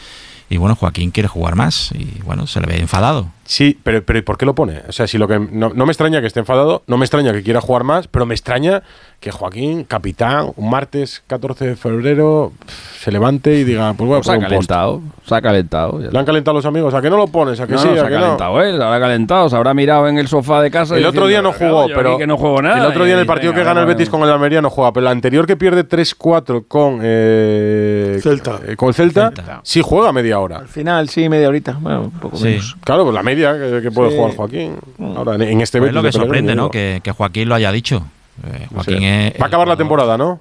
Y 0.50 0.58
bueno, 0.58 0.76
Joaquín 0.76 1.12
quiere 1.12 1.28
jugar 1.28 1.56
más 1.56 1.92
y 1.94 2.22
bueno, 2.24 2.48
se 2.48 2.60
le 2.60 2.68
ve 2.68 2.80
enfadado. 2.80 3.28
Sí, 3.46 3.78
pero, 3.84 4.02
pero 4.04 4.20
¿y 4.20 4.22
¿por 4.22 4.38
qué 4.38 4.46
lo 4.46 4.56
pone? 4.56 4.82
O 4.88 4.92
sea, 4.92 5.06
si 5.06 5.18
lo 5.18 5.28
que 5.28 5.38
no, 5.38 5.72
no 5.74 5.86
me 5.86 5.92
extraña 5.92 6.22
que 6.22 6.28
esté 6.28 6.40
enfadado, 6.40 6.84
no 6.88 6.98
me 6.98 7.04
extraña 7.06 7.34
que 7.34 7.44
quiera 7.44 7.60
jugar 7.62 7.84
más, 7.84 8.08
pero 8.08 8.26
me 8.26 8.34
extraña 8.34 8.84
que 9.20 9.32
Joaquín, 9.32 9.84
capitán, 9.86 10.52
un 10.58 10.70
martes 10.70 11.24
14 11.28 11.66
de 11.68 11.76
febrero, 11.78 12.52
se 13.00 13.12
levante 13.12 13.54
y 13.56 13.64
diga, 13.64 13.94
pues 13.94 14.08
voy 14.10 14.20
a 14.20 14.24
se 14.24 14.32
ha 14.32 14.34
un 14.36 14.40
post. 14.42 14.50
calentado, 14.50 15.02
se 15.26 15.36
ha 15.36 15.42
calentado. 15.42 16.02
ya 16.02 16.10
¿Le 16.10 16.20
han 16.20 16.26
calentado 16.26 16.56
los 16.56 16.66
amigos? 16.66 16.94
¿A 16.94 17.02
que 17.02 17.10
no 17.10 17.18
lo 17.18 17.28
pones? 17.28 17.60
¿A 17.62 17.68
que 17.68 17.74
No, 17.74 17.80
sí? 17.80 17.88
no, 17.90 17.94
se 17.96 18.00
¿A 18.02 18.04
ha 18.04 18.08
que 18.08 18.16
no? 18.16 18.22
calentado 18.22 18.62
él, 18.62 18.78
se 18.78 18.84
habrá 18.84 19.00
calentado, 19.00 19.50
se 19.50 19.56
habrá 19.56 19.74
mirado 19.74 20.08
en 20.10 20.18
el 20.18 20.28
sofá 20.28 20.62
de 20.62 20.72
casa. 20.72 20.98
El 20.98 21.06
otro 21.06 21.28
día 21.28 21.42
no 21.42 21.50
diciendo, 21.52 21.76
jugó, 21.76 21.90
"Yo 21.90 21.96
pero 21.96 22.18
que 22.18 22.28
no 22.28 22.38
juego 22.38 22.62
nada. 22.62 22.78
el 22.80 22.86
otro 22.86 23.06
día 23.06 23.14
en 23.14 23.20
el 23.22 23.26
partido 23.26 23.54
que 23.54 23.64
gana 23.64 23.82
el. 23.82 23.88
Betis 23.88 24.10
con 24.10 24.22
el 24.24 24.30
Almería 24.30 24.62
no 24.62 24.70
juega, 24.70 24.92
pero 24.94 25.06
el 25.06 25.12
anterior 25.12 25.46
que 25.48 25.56
pierde 25.58 25.84
3-4 25.86 26.66
con 26.68 27.00
eh, 27.02 28.20
Celta. 28.22 28.60
eh, 28.68 28.76
con 28.76 28.90
el 28.90 28.94
Celta, 28.94 29.32
sí 29.64 29.82
juega 29.84 30.12
media 30.12 30.40
hora. 30.40 30.58
Al 30.60 30.68
final, 30.68 31.08
sí, 31.10 31.28
media 31.30 31.48
horita. 31.50 31.78
Bueno, 31.80 32.02
un 32.04 32.12
poco 32.12 32.38
Sí. 32.38 32.46
menos. 32.46 32.76
Claro, 32.84 33.04
pues 33.04 33.14
la 33.16 33.24
media 33.24 33.33
que, 33.36 33.82
que 33.82 33.92
puede 33.92 34.12
Sí. 34.12 34.18
jugar 34.18 34.36
Joaquín. 34.36 34.78
Ahora 35.16 35.36
en, 35.36 35.62
este 35.62 35.80
Pues 35.80 35.90
es 35.90 35.96
lo 35.96 36.02
que 36.04 36.12
sorprende, 36.12 36.56
¿no? 36.56 36.70
Que, 36.70 37.02
que 37.04 37.12
Joaquín 37.12 37.50
lo 37.50 37.56
haya 37.56 37.72
dicho. 37.72 38.06
Eh. 38.46 38.68
Joaquín 38.74 39.04
es- 39.04 39.34
Va 39.42 39.46
a 39.46 39.48
acabar 39.48 39.68
la 39.68 39.78
temporada, 39.78 40.18
¿no? 40.18 40.40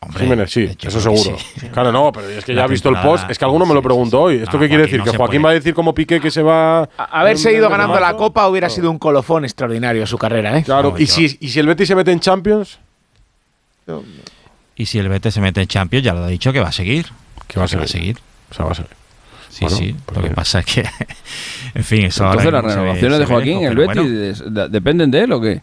Hombre, 0.00 0.20
Jiménez, 0.24 0.52
sí, 0.52 0.68
eso 0.82 1.00
seguro. 1.00 1.38
sí. 1.58 1.68
Claro, 1.70 1.90
no, 1.90 2.12
pero 2.12 2.28
es 2.28 2.44
que 2.44 2.52
La 2.52 2.60
ya 2.60 2.64
ha 2.64 2.68
visto 2.68 2.90
el 2.90 2.96
post. 2.98 3.30
Es 3.30 3.38
que 3.38 3.44
alguno 3.46 3.64
me 3.64 3.72
lo 3.72 3.80
preguntó 3.80 4.20
hoy. 4.20 4.34
¿Esto 4.36 4.52
No, 4.58 4.60
qué 4.60 4.68
quiere 4.68 4.82
Joaquín 4.82 4.82
decir? 4.82 4.98
no 4.98 5.04
¿Que 5.12 5.16
Joaquín 5.16 5.40
puede. 5.40 5.44
va 5.44 5.50
a 5.50 5.54
decir 5.54 5.72
como 5.74 5.94
Piqué 5.94 6.20
que 6.20 6.30
se 6.30 6.42
va. 6.42 6.82
A- 6.82 7.20
Haberse 7.20 7.50
ido 7.54 7.70
ganando 7.70 7.98
la? 7.98 8.14
Copa 8.14 8.46
hubiera 8.48 8.68
sido 8.68 8.90
un 8.90 8.98
colofón 8.98 9.44
extraordinario 9.44 10.02
a 10.04 10.06
su 10.06 10.18
carrera, 10.18 10.58
¿eh? 10.58 10.62
Claro, 10.62 10.94
y 10.98 11.06
si, 11.06 11.38
y 11.40 11.48
si 11.48 11.58
el 11.58 11.66
Betis 11.66 11.88
se 11.88 11.94
mete 11.94 12.12
en 12.12 12.20
Champions, 12.20 12.78
Y 14.76 14.86
si 14.86 14.98
el 14.98 15.08
Betis 15.08 15.32
se 15.32 15.40
mete 15.40 15.62
en 15.62 15.68
Champions, 15.68 16.04
ya 16.04 16.12
lo 16.12 16.24
ha 16.24 16.28
dicho 16.28 16.52
que 16.52 16.60
va 16.60 16.68
a 16.68 16.72
seguir. 16.72 17.06
que 17.46 17.58
va 17.58 17.64
a 17.64 17.76
va 17.76 17.86
seguir. 17.86 18.18
O 18.50 18.54
sea, 18.54 18.64
va 18.66 18.72
a 18.72 18.74
seguir. 18.74 18.90
Sí, 19.54 19.64
Bueno, 19.66 19.76
sí. 19.76 19.94
pues 20.04 20.16
Lo 20.18 20.24
que 20.28 20.34
pasa 20.34 20.58
es 20.60 20.66
que, 20.66 20.84
en 21.76 21.84
fin, 21.84 22.04
eso 22.06 22.24
ahora 22.24 22.42
Entonces 22.42 22.52
las 22.64 22.74
renovaciones 22.74 23.18
de 23.20 23.26
Joaquín, 23.26 23.60
lejos, 23.60 23.70
el 23.70 23.76
Betis, 23.76 23.94
bueno. 24.02 24.30
es- 24.30 24.54
de- 24.54 24.68
¿dependen 24.68 25.10
de 25.12 25.20
él 25.22 25.32
o 25.32 25.40
qué? 25.40 25.60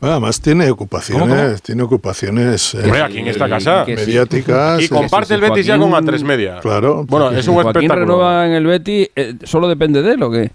Bueno, 0.00 0.12
además 0.16 0.40
tiene 0.40 0.70
ocupaciones, 0.70 1.22
¿Cómo, 1.28 1.34
cómo? 1.42 1.58
tiene 1.62 1.82
ocupaciones 1.82 2.74
eh, 2.74 3.02
aquí 3.02 3.18
en 3.18 3.28
esta 3.28 3.48
casa. 3.48 3.84
que 3.86 3.96
sí. 3.96 4.06
mediáticas. 4.06 4.80
Y 4.82 4.84
eh, 4.84 4.88
comparte 4.90 5.34
el 5.34 5.40
Betis 5.40 5.64
ya 5.66 5.76
Joaquín- 5.78 5.90
con 5.92 6.06
A3 6.06 6.24
Media. 6.24 6.60
Claro. 6.60 7.04
Bueno, 7.06 7.30
es 7.30 7.46
un 7.48 7.54
Joaquín 7.54 7.70
espectáculo. 7.82 8.00
renueva 8.06 8.46
en 8.46 8.52
el 8.52 8.66
Betis, 8.66 9.08
eh, 9.16 9.34
¿solo 9.44 9.66
depende 9.68 10.02
de 10.02 10.12
él 10.12 10.22
o 10.22 10.30
qué? 10.30 10.50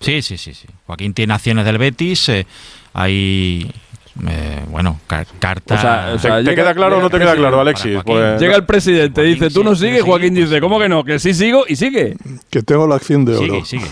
Sí, 0.00 0.20
sí, 0.22 0.36
sí, 0.36 0.52
sí. 0.54 0.66
Joaquín 0.86 1.14
tiene 1.14 1.32
acciones 1.34 1.64
del 1.64 1.78
Betis. 1.78 2.28
eh, 2.30 2.46
hay, 2.94 3.70
eh, 4.28 4.62
bueno, 4.68 4.98
car- 5.06 5.26
carta. 5.38 5.74
O 5.74 5.78
sea, 5.78 6.08
o 6.10 6.16
¿Te, 6.16 6.18
sea, 6.20 6.36
te 6.36 6.42
llega- 6.44 6.54
queda 6.62 6.74
claro 6.74 6.98
o 6.98 7.00
no 7.00 7.10
te 7.10 7.18
queda 7.18 7.34
claro, 7.34 7.60
Alexis? 7.60 7.98
Pues- 8.04 8.40
Llega 8.40 8.56
el 8.56 8.64
presidente, 8.64 9.20
Joaquín 9.22 9.34
dice, 9.40 9.50
tú 9.54 9.64
no 9.64 9.74
sigues, 9.74 10.02
Joaquín 10.02 10.34
dice, 10.34 10.60
¿cómo 10.60 10.78
que 10.78 10.88
no? 10.88 11.04
Que 11.04 11.18
sí 11.18 11.32
sigo 11.34 11.64
y 11.68 11.76
sigue. 11.76 12.16
Que 12.50 12.62
tengo 12.62 12.86
la 12.86 12.96
acción 12.96 13.24
de 13.24 13.36
oro. 13.36 13.44
sigue, 13.44 13.64
sigue. 13.64 13.86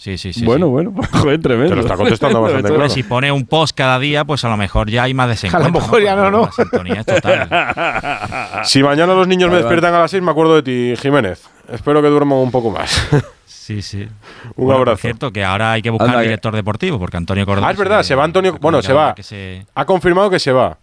Sí, 0.00 0.16
sí, 0.16 0.32
sí. 0.32 0.44
Bueno, 0.44 0.66
sí. 0.66 0.70
bueno, 0.70 0.92
joder, 1.12 1.40
tremendo. 1.42 1.70
Te 1.70 1.74
lo 1.74 1.80
está 1.80 1.96
contestando 1.96 2.40
bastante 2.42 2.68
claro. 2.68 2.88
Si 2.88 3.02
pone 3.02 3.32
un 3.32 3.44
post 3.46 3.76
cada 3.76 3.98
día, 3.98 4.24
pues 4.24 4.44
a 4.44 4.48
lo 4.48 4.56
mejor 4.56 4.88
ya 4.88 5.02
hay 5.02 5.12
más 5.12 5.24
A 5.26 5.30
desencuentro. 5.30 5.72
lo 5.72 5.80
mejor 5.80 6.02
ya 6.02 6.14
no, 6.14 6.30
¿no? 6.30 6.42
La 6.46 6.52
sintonía 6.52 7.00
es 7.00 7.06
total. 7.06 8.62
Si 8.64 8.80
mañana 8.82 9.12
los 9.14 9.26
niños 9.26 9.48
me 9.48 9.54
Vale, 9.56 9.64
vale. 9.64 9.74
despiertan 9.74 9.94
a 9.98 10.02
las 10.02 10.10
6, 10.12 10.22
me 10.22 10.30
acuerdo 10.30 10.54
de 10.54 10.62
ti, 10.62 10.94
Jiménez. 11.02 11.42
Espero 11.72 12.00
que 12.00 12.08
duerman 12.08 12.38
un 12.38 12.50
poco 12.50 12.70
más. 12.70 13.08
Sí, 13.46 13.82
sí. 13.82 14.08
un 14.56 14.66
Bueno, 14.66 14.78
abrazo. 14.78 14.98
cierto, 15.02 15.30
que 15.32 15.44
ahora 15.44 15.72
hay 15.72 15.82
que 15.82 15.90
buscar 15.90 16.08
Anda, 16.10 16.20
que- 16.20 16.24
director 16.28 16.54
deportivo, 16.54 16.98
porque 16.98 17.16
Antonio 17.16 17.44
Cordón. 17.44 17.64
Ah, 17.64 17.70
es 17.72 17.76
verdad, 17.76 18.02
se 18.04 18.14
va 18.14 18.24
Antonio. 18.24 18.56
Bueno, 18.60 18.80
se 18.82 18.92
va. 18.92 19.14
que 19.14 19.22
se- 19.22 19.66
Ha 19.74 19.84
confirmado 19.84 20.30
que 20.30 20.38
se 20.38 20.52
va. 20.52 20.78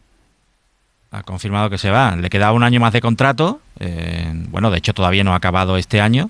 ha 1.11 1.23
confirmado 1.23 1.69
que 1.69 1.77
se 1.77 1.89
va. 1.89 2.15
Le 2.17 2.29
queda 2.29 2.51
un 2.51 2.63
año 2.63 2.79
más 2.81 2.91
de 2.93 2.99
contrato. 3.01 3.61
eh, 3.79 4.29
bueno, 4.49 4.69
de 4.71 4.77
hecho 4.77 4.93
todavía 4.93 5.23
no 5.23 5.31
ha 5.33 5.37
acabado 5.37 5.77
este 5.77 5.99
año. 6.01 6.29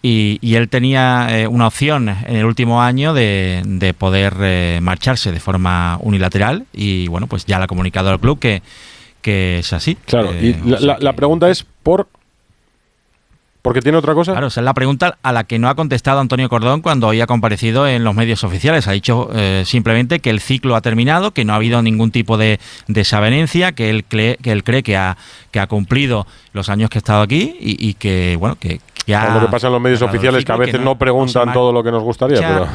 Y, 0.00 0.38
y 0.40 0.54
él 0.54 0.68
tenía 0.68 1.26
eh, 1.30 1.48
una 1.48 1.66
opción 1.66 2.08
en 2.08 2.36
el 2.36 2.44
último 2.44 2.80
año 2.82 3.14
de, 3.14 3.62
de 3.66 3.94
poder 3.94 4.34
eh, 4.40 4.78
marcharse 4.80 5.32
de 5.32 5.40
forma 5.40 5.98
unilateral. 6.00 6.66
Y 6.72 7.08
bueno, 7.08 7.26
pues 7.26 7.46
ya 7.46 7.58
le 7.58 7.64
ha 7.64 7.66
comunicado 7.66 8.10
al 8.10 8.20
club 8.20 8.38
que, 8.38 8.62
que 9.22 9.58
es 9.58 9.72
así. 9.72 9.96
Claro, 10.06 10.32
Eh, 10.32 10.54
y 10.64 10.68
la, 10.68 10.78
la- 10.80 10.98
la 11.00 11.12
pregunta 11.14 11.50
es 11.50 11.66
por. 11.82 12.06
¿Porque 13.60 13.82
tiene 13.82 13.98
otra 13.98 14.14
cosa? 14.14 14.32
Claro, 14.32 14.46
esa 14.46 14.60
es 14.60 14.64
la 14.64 14.72
pregunta 14.72 15.18
a 15.20 15.32
la 15.32 15.44
que 15.44 15.58
no 15.58 15.68
ha 15.68 15.74
contestado 15.74 16.20
Antonio 16.20 16.48
Cordón 16.48 16.80
cuando 16.80 17.08
hoy 17.08 17.20
ha 17.20 17.26
comparecido 17.26 17.86
en 17.88 18.04
los 18.04 18.14
medios 18.14 18.44
oficiales. 18.44 18.86
Ha 18.86 18.92
dicho 18.92 19.28
eh, 19.34 19.64
simplemente 19.66 20.20
que 20.20 20.30
el 20.30 20.40
ciclo 20.40 20.76
ha 20.76 20.80
terminado, 20.80 21.32
que 21.32 21.44
no 21.44 21.52
ha 21.52 21.56
habido 21.56 21.82
ningún 21.82 22.12
tipo 22.12 22.38
de 22.38 22.60
desavenencia, 22.86 23.72
que 23.72 23.90
él 23.90 24.04
cree 24.04 24.36
que, 24.40 24.52
él 24.52 24.62
cree 24.62 24.82
que, 24.84 24.96
ha, 24.96 25.18
que 25.50 25.58
ha 25.60 25.66
cumplido 25.66 26.26
los 26.52 26.68
años 26.70 26.88
que 26.88 26.98
ha 26.98 27.00
estado 27.00 27.20
aquí 27.20 27.56
y, 27.60 27.84
y 27.88 27.94
que, 27.94 28.36
bueno, 28.38 28.54
que, 28.58 28.80
Es 29.28 29.34
lo 29.34 29.40
que 29.40 29.46
pasa 29.52 29.66
en 29.68 29.72
los 29.74 29.82
medios 29.82 30.02
oficiales, 30.02 30.44
que 30.44 30.52
a 30.52 30.56
veces 30.56 30.74
no- 30.74 30.80
no, 30.80 30.90
no 30.92 30.98
preguntan 30.98 31.52
todo 31.52 31.72
lo 31.72 31.82
que 31.82 31.90
nos 31.90 32.02
gustaría. 32.02 32.40
Ya. 32.40 32.68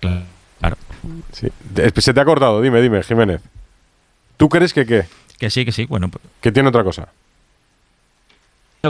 Pero 0.00 0.22
Claro. 0.60 0.76
sí. 1.32 1.48
De- 1.70 1.92
Se 2.00 2.12
te 2.14 2.20
ha 2.20 2.24
cortado, 2.24 2.60
dime, 2.60 2.80
dime, 2.82 3.02
Jiménez. 3.02 3.40
¿Tú 4.36 4.48
crees 4.48 4.72
que 4.72 4.84
qué? 4.86 5.04
Que 5.38 5.50
sí, 5.50 5.64
que 5.64 5.72
sí. 5.72 5.84
Bueno, 5.86 6.08
pues, 6.08 6.22
Que 6.40 6.50
tiene 6.52 6.68
otra 6.68 6.82
cosa. 6.84 7.08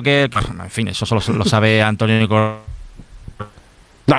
que, 0.02 0.22
en 0.32 0.70
fin, 0.70 0.89
eso 0.89 1.05
solo 1.05 1.20
lo 1.36 1.44
sabe 1.44 1.82
Antonio 1.82 2.26
Cordón. 2.28 2.72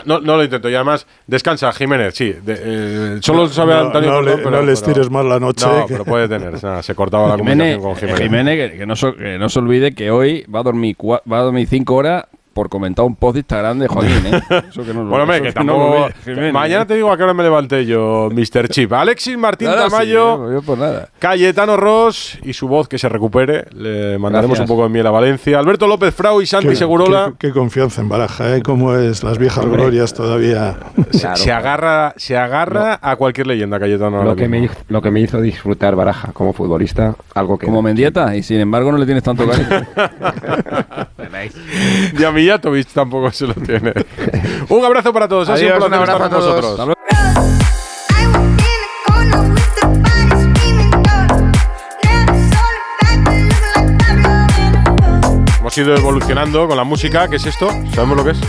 No, 0.05 0.19
no, 0.19 0.25
no 0.25 0.37
lo 0.37 0.43
intento. 0.43 0.69
Y 0.69 0.75
además, 0.75 1.05
descansa, 1.27 1.71
Jiménez, 1.73 2.15
sí. 2.15 2.33
De- 2.43 2.59
eh, 2.59 3.17
solo 3.21 3.43
No, 3.43 3.47
sabe 3.49 3.73
no, 3.73 3.79
Antonio 3.81 4.09
no 4.09 4.15
Cordón, 4.17 4.37
le- 4.37 4.43
pero- 4.43 4.51
no 4.51 4.61
les 4.63 4.81
pero- 4.81 4.93
tires 4.93 5.09
más 5.11 5.25
la 5.25 5.39
noche, 5.39 5.65
No, 5.65 5.85
que- 5.85 5.93
pero 5.93 6.05
puede 6.05 6.27
tener. 6.27 6.63
nada, 6.63 6.81
se 6.83 6.95
cortaba 6.95 7.29
la 7.29 7.35
Jiménez, 7.37 7.77
comunicación 7.77 8.09
con 8.11 8.17
Jiménez. 8.19 8.43
Jiménez, 8.53 8.71
que, 8.71 8.77
que 8.79 8.85
no, 8.85 8.95
so- 8.95 9.15
que 9.15 9.37
no 9.37 9.49
se 9.49 9.59
olvide 9.59 9.93
que 9.93 10.11
hoy 10.11 10.45
va 10.53 10.59
a 10.59 10.63
dormir 10.63 10.95
cua- 10.97 11.21
va 11.31 11.39
a 11.39 11.41
dormir 11.43 11.67
cinco 11.67 11.95
horas 11.95 12.25
por 12.53 12.69
comentar 12.69 13.05
un 13.05 13.15
post 13.15 13.33
de 13.33 13.39
Instagram 13.39 13.79
de 13.79 13.87
Joaquín, 13.87 14.25
¿eh? 14.27 14.41
Eso 14.69 14.83
que 14.85 14.93
no 14.93 15.03
lo- 15.03 15.09
Bueno, 15.09 15.23
hombre, 15.23 15.41
que 15.53 15.63
no 15.63 16.07
lo 16.25 16.53
mañana 16.53 16.83
¿eh? 16.83 16.85
te 16.85 16.95
digo 16.95 17.11
a 17.11 17.17
qué 17.17 17.23
hora 17.23 17.33
me 17.33 17.43
levanté 17.43 17.85
yo, 17.85 18.29
Mr. 18.31 18.67
Chip. 18.69 18.93
Alexis 19.03 19.37
Martín 19.37 19.69
sí, 19.69 19.75
Tamayo, 19.75 20.47
yo- 20.47 20.53
yo 20.53 20.61
por 20.61 20.77
nada. 20.77 21.09
Cayetano 21.19 21.77
Ross 21.77 22.37
y 22.43 22.53
su 22.53 22.67
voz 22.67 22.87
que 22.87 22.97
se 22.97 23.09
recupere. 23.09 23.65
Le 23.73 24.17
mandaremos 24.19 24.57
Gracias. 24.57 24.69
un 24.69 24.75
poco 24.75 24.87
de 24.87 24.93
miel 24.93 25.07
a 25.07 25.11
Valencia. 25.11 25.59
Alberto 25.59 25.87
López 25.87 26.13
Frau 26.13 26.41
y 26.41 26.45
Santi 26.45 26.69
Qué- 26.69 26.75
Segurola. 26.75 27.33
Qué, 27.39 27.47
qué 27.47 27.53
confianza 27.53 28.01
en 28.01 28.09
Baraja, 28.09 28.55
¿eh? 28.55 28.61
Cómo 28.61 28.95
es 28.95 29.23
las 29.23 29.37
viejas 29.37 29.63
Hombre. 29.65 29.81
glorias 29.81 30.13
todavía. 30.13 30.77
Se, 31.11 31.35
se 31.35 31.51
agarra, 31.51 32.13
se 32.17 32.37
agarra 32.37 32.99
a 33.01 33.15
cualquier 33.15 33.47
leyenda, 33.47 33.79
Cayetano. 33.79 34.23
Lo 34.23 34.35
que, 34.35 34.47
me, 34.47 34.69
lo 34.89 35.01
que 35.01 35.11
me 35.11 35.21
hizo 35.21 35.41
disfrutar 35.41 35.95
Baraja 35.95 36.31
como 36.33 36.53
futbolista, 36.53 37.15
algo 37.33 37.57
que... 37.57 37.65
Como 37.65 37.81
Mendieta, 37.81 38.35
y 38.35 38.43
sin 38.43 38.59
embargo 38.59 38.91
no 38.91 38.97
le 38.97 39.05
tienes 39.05 39.23
tanto 39.23 39.47
cariño. 39.47 39.85
Mijatovic 42.43 42.87
tampoco 42.89 43.31
se 43.31 43.47
lo 43.47 43.53
tiene. 43.53 43.93
un 44.69 44.85
abrazo 44.85 45.13
para 45.13 45.27
todos. 45.27 45.47
Ha 45.47 45.55
sido 45.55 45.75
Adiós, 45.75 45.83
un 45.85 45.89
placer 45.89 46.09
estar 46.09 46.29
con 46.29 46.39
vosotros. 46.39 46.97
Hemos 55.59 55.77
ido 55.77 55.95
evolucionando 55.95 56.67
con 56.67 56.75
la 56.75 56.83
música. 56.83 57.29
¿Qué 57.29 57.37
es 57.37 57.45
esto? 57.45 57.69
¿Sabemos 57.93 58.17
lo 58.17 58.25
que 58.25 58.31
es? 58.31 58.39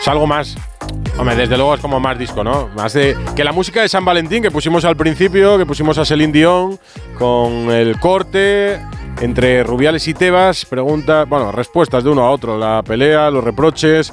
Es 0.00 0.08
algo 0.08 0.26
más. 0.26 0.56
Hombre, 1.16 1.36
desde 1.36 1.56
luego 1.56 1.74
es 1.74 1.80
como 1.80 2.00
más 2.00 2.18
disco, 2.18 2.42
¿no? 2.42 2.70
Más 2.74 2.94
de 2.94 3.16
que 3.36 3.44
la 3.44 3.52
música 3.52 3.82
de 3.82 3.88
San 3.88 4.04
Valentín 4.04 4.42
que 4.42 4.50
pusimos 4.50 4.84
al 4.84 4.96
principio, 4.96 5.58
que 5.58 5.66
pusimos 5.66 5.96
a 5.98 6.04
Celine 6.04 6.32
Dion 6.32 6.80
con 7.18 7.70
el 7.70 8.00
corte 8.00 8.80
entre 9.20 9.62
Rubiales 9.62 10.08
y 10.08 10.14
Tebas, 10.14 10.64
preguntas, 10.64 11.28
bueno, 11.28 11.52
respuestas 11.52 12.02
de 12.04 12.10
uno 12.10 12.22
a 12.22 12.30
otro, 12.30 12.58
la 12.58 12.82
pelea, 12.82 13.30
los 13.30 13.44
reproches, 13.44 14.12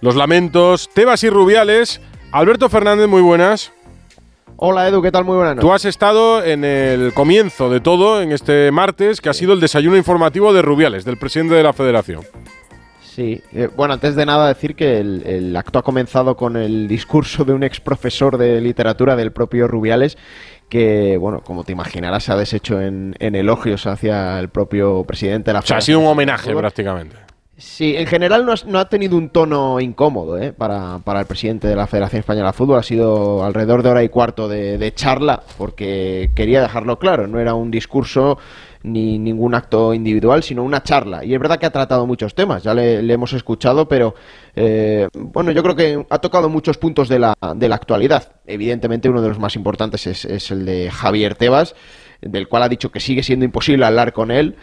los 0.00 0.16
lamentos, 0.16 0.88
Tebas 0.94 1.22
y 1.24 1.30
Rubiales. 1.30 2.00
Alberto 2.32 2.68
Fernández, 2.68 3.08
muy 3.08 3.22
buenas. 3.22 3.72
Hola 4.56 4.88
Edu, 4.88 5.02
¿qué 5.02 5.12
tal? 5.12 5.24
Muy 5.24 5.36
buenas 5.36 5.56
Tú 5.56 5.72
has 5.72 5.84
estado 5.84 6.42
en 6.42 6.64
el 6.64 7.12
comienzo 7.12 7.68
de 7.68 7.80
todo, 7.80 8.22
en 8.22 8.32
este 8.32 8.70
martes, 8.72 9.20
que 9.20 9.28
ha 9.28 9.34
sido 9.34 9.52
el 9.52 9.60
desayuno 9.60 9.98
informativo 9.98 10.54
de 10.54 10.62
Rubiales, 10.62 11.04
del 11.04 11.18
presidente 11.18 11.54
de 11.54 11.62
la 11.62 11.74
federación. 11.74 12.22
Sí, 13.02 13.42
eh, 13.54 13.68
bueno, 13.74 13.94
antes 13.94 14.14
de 14.14 14.26
nada 14.26 14.48
decir 14.48 14.74
que 14.74 14.98
el, 14.98 15.22
el 15.26 15.56
acto 15.56 15.78
ha 15.78 15.82
comenzado 15.82 16.36
con 16.36 16.56
el 16.56 16.86
discurso 16.86 17.44
de 17.44 17.54
un 17.54 17.64
ex 17.64 17.80
profesor 17.80 18.36
de 18.36 18.60
literatura 18.60 19.16
del 19.16 19.32
propio 19.32 19.68
Rubiales, 19.68 20.18
que, 20.68 21.16
bueno, 21.16 21.40
como 21.40 21.64
te 21.64 21.72
imaginarás, 21.72 22.24
se 22.24 22.32
ha 22.32 22.36
deshecho 22.36 22.80
en, 22.80 23.14
en 23.18 23.34
elogios 23.34 23.86
hacia 23.86 24.38
el 24.40 24.48
propio 24.48 25.04
presidente 25.04 25.50
de 25.50 25.54
la 25.54 25.58
O 25.60 25.62
sea, 25.62 25.76
ha 25.76 25.80
Federación 25.80 25.86
sido 25.86 26.00
un 26.00 26.06
homenaje 26.12 26.54
prácticamente. 26.54 27.16
Sí, 27.58 27.96
en 27.96 28.06
general 28.06 28.44
no, 28.44 28.52
has- 28.52 28.66
no 28.66 28.78
ha 28.78 28.88
tenido 28.90 29.16
un 29.16 29.30
tono 29.30 29.80
incómodo 29.80 30.36
¿eh? 30.38 30.52
para, 30.52 30.98
para 30.98 31.20
el 31.20 31.26
presidente 31.26 31.66
de 31.68 31.74
la 31.76 31.86
Federación 31.86 32.20
Española 32.20 32.48
de 32.48 32.52
Fútbol. 32.52 32.78
Ha 32.78 32.82
sido 32.82 33.44
alrededor 33.44 33.82
de 33.82 33.88
hora 33.90 34.02
y 34.04 34.10
cuarto 34.10 34.46
de, 34.46 34.76
de 34.76 34.92
charla, 34.92 35.42
porque 35.56 36.30
quería 36.34 36.60
dejarlo 36.60 36.98
claro, 36.98 37.26
no 37.26 37.40
era 37.40 37.54
un 37.54 37.70
discurso 37.70 38.36
ni 38.86 39.18
ningún 39.18 39.54
acto 39.54 39.92
individual, 39.92 40.42
sino 40.42 40.62
una 40.62 40.82
charla. 40.82 41.24
Y 41.24 41.34
es 41.34 41.40
verdad 41.40 41.58
que 41.58 41.66
ha 41.66 41.70
tratado 41.70 42.06
muchos 42.06 42.34
temas, 42.34 42.62
ya 42.62 42.72
le, 42.72 43.12
hemos 43.12 43.32
escuchado, 43.32 43.88
pero 43.88 44.14
eh, 44.54 45.08
bueno, 45.12 45.50
yo 45.50 45.62
creo 45.62 45.76
que 45.76 46.06
ha 46.08 46.18
tocado 46.18 46.48
muchos 46.48 46.78
puntos 46.78 47.08
de 47.08 47.18
la, 47.18 47.34
de 47.54 47.68
la 47.68 47.74
actualidad. 47.74 48.32
Evidentemente 48.46 49.08
uno 49.08 49.20
de 49.20 49.28
los 49.28 49.38
más 49.38 49.56
importantes 49.56 50.06
es, 50.06 50.24
es 50.24 50.50
el 50.50 50.64
de 50.64 50.90
Javier 50.90 51.34
Tebas, 51.34 51.74
del 52.20 52.48
cual 52.48 52.62
ha 52.62 52.68
dicho 52.68 52.90
que 52.90 53.00
sigue 53.00 53.22
siendo 53.22 53.44
imposible 53.44 53.84
hablar 53.84 54.12
con 54.12 54.30
él 54.30 54.56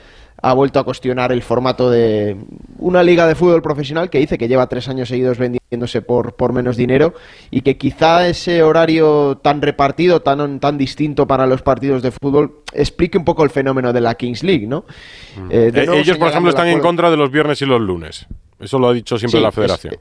ha 0.45 0.53
vuelto 0.53 0.77
a 0.77 0.83
cuestionar 0.83 1.31
el 1.31 1.41
formato 1.41 1.89
de 1.89 2.35
una 2.77 3.01
liga 3.01 3.25
de 3.27 3.33
fútbol 3.33 3.61
profesional 3.61 4.09
que 4.09 4.19
dice 4.19 4.37
que 4.37 4.49
lleva 4.49 4.67
tres 4.67 4.89
años 4.89 5.07
seguidos 5.07 5.37
vendiéndose 5.37 6.01
por, 6.01 6.35
por 6.35 6.51
menos 6.51 6.75
dinero 6.75 7.13
y 7.49 7.61
que 7.61 7.77
quizá 7.77 8.27
ese 8.27 8.61
horario 8.61 9.37
tan 9.41 9.61
repartido, 9.61 10.21
tan, 10.21 10.59
tan 10.59 10.77
distinto 10.77 11.25
para 11.27 11.47
los 11.47 11.61
partidos 11.61 12.01
de 12.03 12.11
fútbol, 12.11 12.59
explique 12.73 13.17
un 13.17 13.23
poco 13.23 13.45
el 13.45 13.51
fenómeno 13.51 13.93
de 13.93 14.01
la 14.01 14.15
Kings 14.15 14.43
League, 14.43 14.67
¿no? 14.67 14.83
Eh, 15.49 15.71
de 15.71 15.83
Eh, 15.83 15.85
nuevo 15.85 15.93
ellos, 16.01 16.17
por 16.17 16.27
ejemplo, 16.27 16.49
están 16.49 16.67
en 16.67 16.79
contra 16.81 17.09
de 17.09 17.15
los 17.15 17.31
viernes 17.31 17.61
y 17.61 17.65
los 17.65 17.79
lunes. 17.79 18.27
Eso 18.59 18.77
lo 18.79 18.89
ha 18.89 18.93
dicho 18.93 19.17
siempre 19.17 19.39
Sí, 19.39 19.43
la 19.43 19.49
es- 19.49 19.55
federación. 19.55 19.95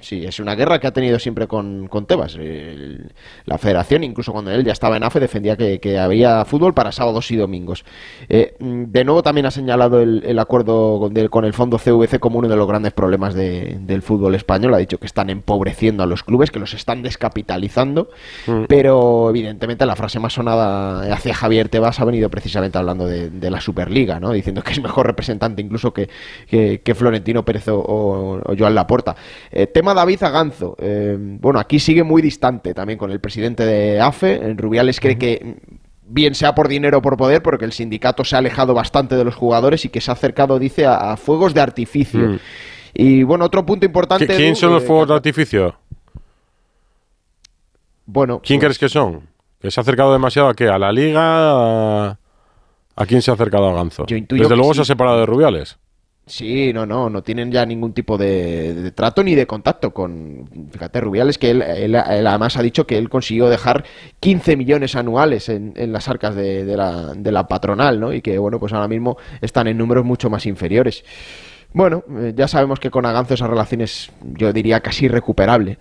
Sí, 0.00 0.24
es 0.24 0.38
una 0.38 0.54
guerra 0.54 0.78
que 0.78 0.86
ha 0.86 0.92
tenido 0.92 1.18
siempre 1.18 1.48
con, 1.48 1.88
con 1.88 2.06
Tebas. 2.06 2.36
El- 2.36 3.12
la 3.46 3.58
federación, 3.58 4.04
incluso 4.04 4.32
cuando 4.32 4.52
él 4.52 4.64
ya 4.64 4.72
estaba 4.72 4.96
en 4.96 5.02
AFE, 5.02 5.18
defendía 5.18 5.56
que, 5.56 5.80
que 5.80 5.98
había 5.98 6.44
fútbol 6.44 6.72
para 6.72 6.92
sábados 6.92 7.30
y 7.32 7.36
domingos. 7.36 7.84
Eh, 8.28 8.54
de 8.60 9.04
nuevo 9.04 9.22
también 9.24 9.46
ha 9.46 9.50
señalado 9.50 10.00
el, 10.00 10.22
el 10.24 10.38
acuerdo 10.38 11.00
con, 11.00 11.14
del- 11.14 11.30
con 11.30 11.44
el 11.44 11.52
fondo 11.52 11.78
CVC 11.78 12.20
como 12.20 12.38
uno 12.38 12.48
de 12.48 12.54
los 12.56 12.68
grandes 12.68 12.92
problemas 12.92 13.34
de- 13.34 13.78
del 13.80 14.02
fútbol 14.02 14.34
español. 14.36 14.72
Ha 14.74 14.78
dicho 14.78 14.98
que 14.98 15.06
están 15.06 15.30
empobreciendo 15.30 16.04
a 16.04 16.06
los 16.06 16.22
clubes, 16.22 16.50
que 16.52 16.60
los 16.60 16.74
están 16.74 17.02
descapitalizando. 17.02 18.10
Mm. 18.46 18.64
Pero 18.68 19.30
evidentemente 19.30 19.84
la 19.86 19.96
frase 19.96 20.20
más 20.20 20.32
sonada 20.32 21.12
hacia 21.12 21.34
Javier 21.34 21.68
Tebas 21.68 21.98
ha 22.00 22.04
venido 22.04 22.28
precisamente 22.30 22.78
hablando 22.78 23.06
de, 23.06 23.30
de 23.30 23.50
la 23.50 23.60
Superliga, 23.60 24.20
¿no? 24.20 24.32
diciendo 24.32 24.62
que 24.62 24.72
es 24.72 24.82
mejor 24.82 25.06
representante 25.06 25.62
incluso 25.62 25.92
que, 25.92 26.08
que- 26.46 26.80
que 26.82 26.94
Florentino 26.94 27.44
Pérez 27.44 27.68
o, 27.68 27.78
o- 27.80 28.40
o 28.44 28.54
Joan 28.56 28.74
Laporta. 28.74 29.16
Eh, 29.50 29.66
tema 29.66 29.87
David 29.94 30.22
Aganzo. 30.22 30.76
Eh, 30.78 31.16
bueno, 31.18 31.58
aquí 31.58 31.78
sigue 31.78 32.02
muy 32.02 32.22
distante 32.22 32.74
también 32.74 32.98
con 32.98 33.10
el 33.10 33.20
presidente 33.20 33.64
de 33.64 34.00
AFE. 34.00 34.54
Rubiales 34.56 35.00
cree 35.00 35.18
que 35.18 35.56
bien 36.10 36.34
sea 36.34 36.54
por 36.54 36.68
dinero 36.68 36.98
o 36.98 37.02
por 37.02 37.16
poder, 37.16 37.42
porque 37.42 37.64
el 37.64 37.72
sindicato 37.72 38.24
se 38.24 38.34
ha 38.36 38.38
alejado 38.38 38.72
bastante 38.74 39.14
de 39.16 39.24
los 39.24 39.34
jugadores 39.34 39.84
y 39.84 39.88
que 39.90 40.00
se 40.00 40.10
ha 40.10 40.14
acercado, 40.14 40.58
dice, 40.58 40.86
a, 40.86 41.12
a 41.12 41.16
fuegos 41.16 41.52
de 41.54 41.60
artificio. 41.60 42.20
Mm. 42.20 42.38
Y 42.94 43.22
bueno, 43.22 43.44
otro 43.44 43.64
punto 43.66 43.84
importante... 43.86 44.26
¿Qui- 44.26 44.36
¿Quién 44.36 44.56
son 44.56 44.72
los 44.72 44.82
eh, 44.82 44.86
fuegos 44.86 45.08
de 45.08 45.14
artificio? 45.14 45.74
Bueno, 48.06 48.40
¿Quién 48.42 48.58
crees 48.58 48.78
que 48.78 48.88
son? 48.88 49.28
¿Que 49.60 49.70
se 49.70 49.80
ha 49.80 49.82
acercado 49.82 50.12
demasiado 50.12 50.48
a 50.48 50.54
qué? 50.54 50.68
¿A 50.68 50.78
la 50.78 50.90
liga? 50.92 51.20
¿A, 51.22 52.18
¿A 52.96 53.06
quién 53.06 53.20
se 53.22 53.30
ha 53.30 53.34
acercado 53.34 53.68
a 53.68 53.74
Ganzo? 53.74 54.06
Desde 54.08 54.56
luego 54.56 54.72
sí. 54.72 54.76
se 54.76 54.82
ha 54.82 54.84
separado 54.86 55.20
de 55.20 55.26
Rubiales. 55.26 55.78
Sí, 56.30 56.74
no, 56.74 56.84
no, 56.84 57.08
no 57.08 57.22
tienen 57.22 57.50
ya 57.50 57.64
ningún 57.64 57.94
tipo 57.94 58.18
de, 58.18 58.92
trato 58.94 59.24
ni 59.24 59.34
de 59.34 59.46
contacto 59.46 59.94
con, 59.94 60.46
fíjate, 60.70 61.00
Rubiales, 61.00 61.38
que 61.38 61.50
él, 61.52 61.62
él- 61.62 61.96
además 61.96 62.58
ha 62.58 62.62
dicho 62.62 62.86
que 62.86 62.98
él 62.98 63.08
consiguió 63.08 63.48
dejar 63.48 63.82
15 64.20 64.54
millones 64.54 64.94
anuales 64.94 65.48
en, 65.48 65.72
en 65.76 65.90
las 65.90 66.06
arcas 66.06 66.34
de, 66.36 66.64
la, 66.76 67.14
de 67.14 67.32
la 67.32 67.48
patronal, 67.48 67.98
¿no? 67.98 68.12
Y 68.12 68.20
que, 68.20 68.36
bueno, 68.36 68.60
pues 68.60 68.74
ahora 68.74 68.88
mismo 68.88 69.16
están 69.40 69.68
en 69.68 69.78
números 69.78 70.04
mucho 70.04 70.28
más 70.28 70.44
inferiores. 70.44 71.02
Bueno, 71.72 72.04
eh, 72.18 72.32
ya 72.36 72.48
sabemos 72.48 72.80
que 72.80 72.90
con 72.90 73.06
Aganzo 73.06 73.34
esa 73.34 73.46
relación 73.46 73.82
es, 73.82 74.10
yo 74.22 74.52
diría, 74.52 74.80
casi 74.80 75.06
irrecuperable. 75.06 75.78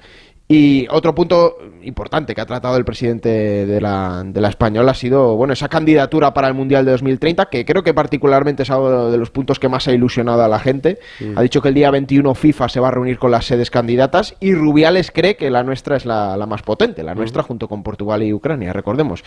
Y 0.50 0.88
otro 0.90 1.14
punto 1.14 1.58
importante 1.84 2.34
que 2.34 2.40
ha 2.40 2.46
tratado 2.46 2.78
el 2.78 2.86
presidente 2.86 3.66
de 3.66 3.82
la, 3.82 4.24
de 4.26 4.40
la 4.40 4.48
Española 4.48 4.92
ha 4.92 4.96
sido, 4.96 5.36
bueno, 5.36 5.52
esa 5.52 5.68
candidatura 5.68 6.34
para 6.34 6.48
el 6.48 6.54
Mundial 6.54 6.86
de 6.86 6.92
2030, 6.92 7.48
que 7.48 7.66
creo 7.66 7.84
que 7.84 7.94
particularmente 7.94 8.64
es 8.64 8.70
algo 8.70 9.12
de 9.12 9.18
los 9.18 9.30
puntos 9.30 9.60
que 9.60 9.68
más 9.68 9.90
ha 9.90 9.92
ilusionado 9.92 10.42
a 10.42 10.48
la 10.48 10.60
gente. 10.60 11.00
Mm. 11.20 11.38
Ha 11.38 11.42
dicho 11.42 11.62
que 11.62 11.68
el 11.68 11.74
día 11.74 11.92
21 11.92 12.34
FIFA 12.34 12.70
se 12.70 12.80
va 12.80 12.88
a 12.88 12.92
reunir 12.92 13.20
con 13.20 13.30
las 13.30 13.46
sedes 13.46 13.70
candidatas 13.70 14.36
y 14.40 14.54
Rubiales 14.54 15.12
cree 15.12 15.36
que 15.36 15.50
la 15.50 15.64
nuestra 15.64 15.98
es 15.98 16.06
la, 16.06 16.38
la 16.38 16.46
más 16.46 16.62
potente, 16.62 17.04
la 17.04 17.14
nuestra 17.14 17.44
junto 17.44 17.68
con 17.68 17.84
Portugal 17.84 18.24
y 18.24 18.32
Ucrania, 18.32 18.72
recordemos. 18.72 19.24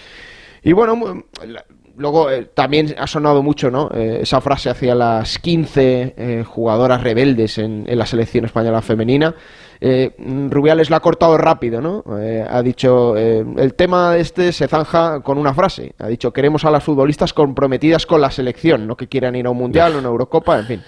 Y 0.63 0.73
bueno, 0.73 1.25
luego 1.97 2.31
eh, 2.31 2.49
también 2.55 2.95
ha 2.99 3.07
sonado 3.07 3.43
mucho, 3.43 3.71
¿no? 3.71 3.91
Eh, 3.95 4.21
esa 4.23 4.41
frase 4.41 4.71
hacia 4.71 4.95
las 4.95 5.39
15 5.39 6.15
eh, 6.17 6.45
jugadoras 6.47 7.03
rebeldes 7.03 7.59
en, 7.59 7.85
en 7.87 7.99
la 7.99 8.07
selección 8.07 8.45
española 8.45 8.83
femenina. 8.83 9.35
Eh, 9.83 10.15
Rubiales 10.51 10.91
la 10.91 10.99
ha 10.99 11.01
cortado 11.01 11.39
rápido, 11.39 11.81
¿no? 11.81 12.05
Eh, 12.19 12.47
ha 12.49 12.63
dicho, 12.63 13.17
eh, 13.17 13.45
el 13.57 13.75
tema 13.75 14.17
este 14.19 14.53
se 14.53 14.69
zanja 14.69 15.21
con 15.21 15.39
una 15.39 15.55
frase. 15.55 15.95
Ha 15.99 16.09
dicho, 16.09 16.33
queremos 16.33 16.65
a 16.65 16.71
las 16.71 16.85
futbolistas 16.85 17.33
comprometidas 17.33 18.05
con 18.05 18.21
la 18.21 18.31
selección, 18.31 18.87
no 18.87 18.97
que 18.97 19.09
quieran 19.09 19.37
ir 19.37 19.47
a 19.47 19.51
un 19.51 19.57
mundial, 19.57 19.95
a 19.95 19.99
una 19.99 20.09
Eurocopa, 20.09 20.59
en 20.59 20.67
fin. 20.67 20.83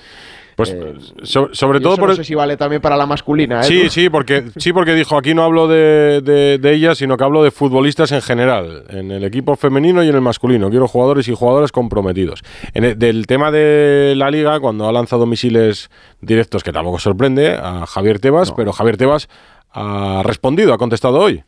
Pues 0.56 0.70
Eh, 0.70 0.94
so- 1.22 1.48
sobre 1.52 1.80
todo 1.80 1.96
por 1.96 2.10
no 2.10 2.14
sé 2.14 2.24
si 2.24 2.34
vale 2.34 2.56
también 2.56 2.82
para 2.82 2.96
la 2.96 3.06
masculina, 3.06 3.60
¿eh? 3.60 3.64
Sí, 3.64 3.88
sí, 3.88 4.10
porque 4.10 4.44
sí, 4.56 4.72
porque 4.72 4.94
dijo 4.94 5.16
aquí 5.16 5.34
no 5.34 5.42
hablo 5.44 5.66
de, 5.68 6.20
de, 6.20 6.58
de 6.58 6.74
ellas, 6.74 6.98
sino 6.98 7.16
que 7.16 7.24
hablo 7.24 7.42
de 7.42 7.50
futbolistas 7.50 8.12
en 8.12 8.20
general, 8.22 8.84
en 8.90 9.10
el 9.10 9.24
equipo 9.24 9.56
femenino 9.56 10.02
y 10.04 10.08
en 10.08 10.14
el 10.14 10.20
masculino. 10.20 10.68
Quiero 10.70 10.86
jugadores 10.88 11.26
y 11.28 11.34
jugadoras 11.34 11.72
comprometidos. 11.72 12.42
En 12.74 12.84
el- 12.84 12.98
del 12.98 13.26
tema 13.26 13.50
de 13.50 14.14
la 14.16 14.30
liga, 14.30 14.60
cuando 14.60 14.88
ha 14.88 14.92
lanzado 14.92 15.26
misiles 15.26 15.90
directos, 16.20 16.62
que 16.62 16.72
tampoco 16.72 16.98
sorprende 16.98 17.52
a 17.54 17.86
Javier 17.86 18.18
Tebas, 18.20 18.52
pero 18.52 18.72
Javier 18.72 18.96
Tebas 18.96 19.28
ha 19.72 20.22
respondido, 20.24 20.74
ha 20.74 20.78
contestado 20.78 21.18
hoy. 21.18 21.44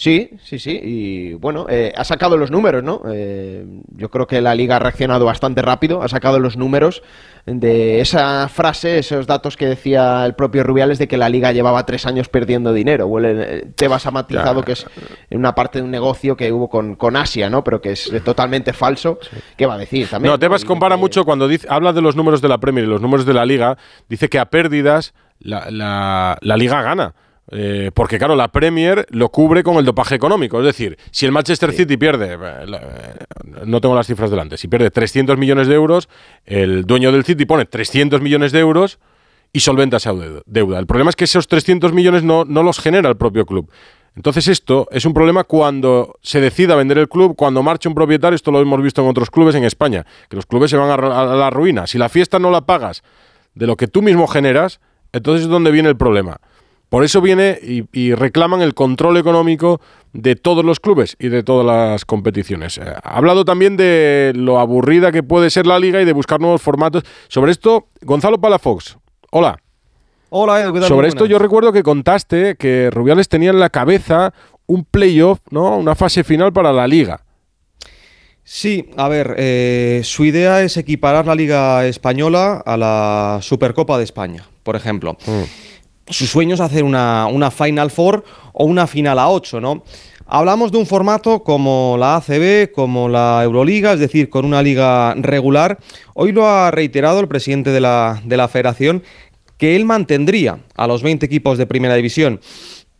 Sí, 0.00 0.30
sí, 0.44 0.60
sí. 0.60 0.78
Y 0.80 1.34
bueno, 1.34 1.66
eh, 1.68 1.92
ha 1.96 2.04
sacado 2.04 2.36
los 2.36 2.52
números, 2.52 2.84
¿no? 2.84 3.02
Eh, 3.12 3.66
yo 3.96 4.10
creo 4.12 4.28
que 4.28 4.40
la 4.40 4.54
liga 4.54 4.76
ha 4.76 4.78
reaccionado 4.78 5.24
bastante 5.24 5.60
rápido, 5.60 6.02
ha 6.04 6.08
sacado 6.08 6.38
los 6.38 6.56
números 6.56 7.02
de 7.46 8.00
esa 8.00 8.48
frase, 8.48 8.98
esos 8.98 9.26
datos 9.26 9.56
que 9.56 9.66
decía 9.66 10.24
el 10.24 10.36
propio 10.36 10.62
Rubiales 10.62 10.98
de 11.00 11.08
que 11.08 11.16
la 11.16 11.28
liga 11.28 11.50
llevaba 11.50 11.84
tres 11.84 12.06
años 12.06 12.28
perdiendo 12.28 12.72
dinero. 12.72 13.08
Huele- 13.08 13.44
eh, 13.44 13.66
Tebas 13.74 14.06
ha 14.06 14.12
matizado 14.12 14.62
que 14.62 14.72
es 14.72 14.86
una 15.30 15.56
parte 15.56 15.78
de 15.80 15.84
un 15.84 15.90
negocio 15.90 16.36
que 16.36 16.52
hubo 16.52 16.68
con, 16.68 16.94
con 16.94 17.16
Asia, 17.16 17.50
¿no? 17.50 17.64
Pero 17.64 17.80
que 17.80 17.90
es 17.90 18.08
totalmente 18.24 18.72
falso. 18.72 19.18
¿Qué 19.56 19.66
va 19.66 19.74
a 19.74 19.78
decir 19.78 20.06
también? 20.08 20.30
No, 20.32 20.38
Tebas 20.38 20.64
compara 20.64 20.96
mucho 20.96 21.24
cuando 21.24 21.48
dice, 21.48 21.66
habla 21.68 21.92
de 21.92 22.02
los 22.02 22.14
números 22.14 22.40
de 22.40 22.48
la 22.48 22.58
Premier 22.58 22.84
y 22.84 22.88
los 22.88 23.00
números 23.02 23.26
de 23.26 23.34
la 23.34 23.44
Liga, 23.44 23.76
dice 24.08 24.28
que 24.28 24.38
a 24.38 24.44
pérdidas 24.44 25.12
la, 25.40 25.72
la- 25.72 26.38
la 26.40 26.56
Liga 26.56 26.82
gana. 26.82 27.14
Eh, 27.50 27.90
porque 27.94 28.18
claro, 28.18 28.36
la 28.36 28.48
Premier 28.48 29.06
lo 29.10 29.30
cubre 29.30 29.62
con 29.62 29.76
el 29.76 29.84
dopaje 29.84 30.14
económico. 30.14 30.58
Es 30.58 30.66
decir, 30.66 30.98
si 31.10 31.26
el 31.26 31.32
Manchester 31.32 31.72
City 31.72 31.96
pierde, 31.96 32.34
eh, 32.34 32.38
eh, 32.38 33.64
no 33.64 33.80
tengo 33.80 33.94
las 33.94 34.06
cifras 34.06 34.30
delante, 34.30 34.56
si 34.56 34.68
pierde 34.68 34.90
300 34.90 35.38
millones 35.38 35.66
de 35.66 35.74
euros, 35.74 36.08
el 36.44 36.84
dueño 36.84 37.10
del 37.10 37.24
City 37.24 37.46
pone 37.46 37.64
300 37.64 38.20
millones 38.20 38.52
de 38.52 38.58
euros 38.58 38.98
y 39.52 39.60
solventa 39.60 39.96
esa 39.96 40.12
deuda-. 40.12 40.78
El 40.78 40.86
problema 40.86 41.10
es 41.10 41.16
que 41.16 41.24
esos 41.24 41.48
300 41.48 41.92
millones 41.92 42.22
no, 42.22 42.44
no 42.44 42.62
los 42.62 42.78
genera 42.78 43.08
el 43.08 43.16
propio 43.16 43.46
club. 43.46 43.70
Entonces 44.14 44.48
esto 44.48 44.88
es 44.90 45.04
un 45.04 45.14
problema 45.14 45.44
cuando 45.44 46.16
se 46.22 46.40
decida 46.40 46.74
vender 46.74 46.98
el 46.98 47.08
club, 47.08 47.36
cuando 47.36 47.62
marche 47.62 47.88
un 47.88 47.94
propietario, 47.94 48.34
esto 48.34 48.50
lo 48.50 48.60
hemos 48.60 48.82
visto 48.82 49.00
en 49.00 49.08
otros 49.08 49.30
clubes 49.30 49.54
en 49.54 49.64
España, 49.64 50.04
que 50.28 50.36
los 50.36 50.44
clubes 50.44 50.70
se 50.70 50.76
van 50.76 50.90
a 50.90 51.24
la 51.24 51.50
ruina. 51.50 51.86
Si 51.86 51.98
la 51.98 52.08
fiesta 52.08 52.40
no 52.40 52.50
la 52.50 52.62
pagas 52.62 53.04
de 53.54 53.66
lo 53.66 53.76
que 53.76 53.86
tú 53.86 54.02
mismo 54.02 54.26
generas, 54.26 54.80
entonces 55.12 55.44
es 55.44 55.48
donde 55.48 55.70
viene 55.70 55.88
el 55.88 55.96
problema. 55.96 56.40
Por 56.88 57.04
eso 57.04 57.20
viene 57.20 57.58
y, 57.62 57.84
y 57.92 58.14
reclaman 58.14 58.62
el 58.62 58.74
control 58.74 59.18
económico 59.18 59.80
de 60.12 60.36
todos 60.36 60.64
los 60.64 60.80
clubes 60.80 61.16
y 61.18 61.28
de 61.28 61.42
todas 61.42 61.66
las 61.66 62.04
competiciones. 62.04 62.78
Eh, 62.78 62.82
ha 62.82 63.16
hablado 63.16 63.44
también 63.44 63.76
de 63.76 64.32
lo 64.34 64.58
aburrida 64.58 65.12
que 65.12 65.22
puede 65.22 65.50
ser 65.50 65.66
la 65.66 65.78
liga 65.78 66.00
y 66.00 66.04
de 66.04 66.12
buscar 66.12 66.40
nuevos 66.40 66.62
formatos. 66.62 67.04
Sobre 67.28 67.52
esto, 67.52 67.88
Gonzalo 68.02 68.40
Palafox. 68.40 68.96
Hola. 69.30 69.58
Hola, 70.30 70.60
Edu, 70.62 70.74
¿qué 70.74 70.80
tal? 70.80 70.88
Sobre 70.88 71.08
esto 71.08 71.26
yo 71.26 71.38
recuerdo 71.38 71.72
que 71.72 71.82
contaste 71.82 72.56
que 72.56 72.90
Rubiales 72.90 73.28
tenía 73.28 73.50
en 73.50 73.60
la 73.60 73.70
cabeza 73.70 74.32
un 74.66 74.84
playoff, 74.84 75.40
¿no? 75.50 75.76
Una 75.76 75.94
fase 75.94 76.22
final 76.24 76.52
para 76.52 76.72
la 76.72 76.86
liga. 76.86 77.22
Sí, 78.44 78.88
a 78.96 79.08
ver, 79.08 79.34
eh, 79.36 80.00
su 80.04 80.24
idea 80.24 80.62
es 80.62 80.78
equiparar 80.78 81.26
la 81.26 81.34
Liga 81.34 81.84
Española 81.86 82.62
a 82.64 82.78
la 82.78 83.40
Supercopa 83.42 83.98
de 83.98 84.04
España, 84.04 84.46
por 84.62 84.74
ejemplo. 84.74 85.18
Su 86.10 86.26
sueño 86.26 86.54
es 86.54 86.60
hacer 86.60 86.84
una, 86.84 87.26
una 87.26 87.50
Final 87.50 87.90
Four 87.90 88.24
o 88.52 88.64
una 88.64 88.86
final 88.86 89.18
a 89.18 89.28
8, 89.28 89.60
¿no? 89.60 89.84
Hablamos 90.30 90.70
de 90.72 90.78
un 90.78 90.84
formato 90.84 91.42
como 91.42 91.96
la 91.98 92.16
ACB, 92.16 92.70
como 92.72 93.08
la 93.08 93.40
Euroliga, 93.42 93.94
es 93.94 94.00
decir, 94.00 94.28
con 94.28 94.44
una 94.44 94.62
liga 94.62 95.14
regular. 95.14 95.78
Hoy 96.12 96.32
lo 96.32 96.46
ha 96.46 96.70
reiterado 96.70 97.20
el 97.20 97.28
presidente 97.28 97.70
de 97.70 97.80
la, 97.80 98.20
de 98.24 98.36
la 98.36 98.46
federación 98.48 99.02
que 99.56 99.74
él 99.74 99.86
mantendría 99.86 100.60
a 100.76 100.86
los 100.86 101.02
20 101.02 101.24
equipos 101.24 101.56
de 101.56 101.66
primera 101.66 101.94
división. 101.94 102.40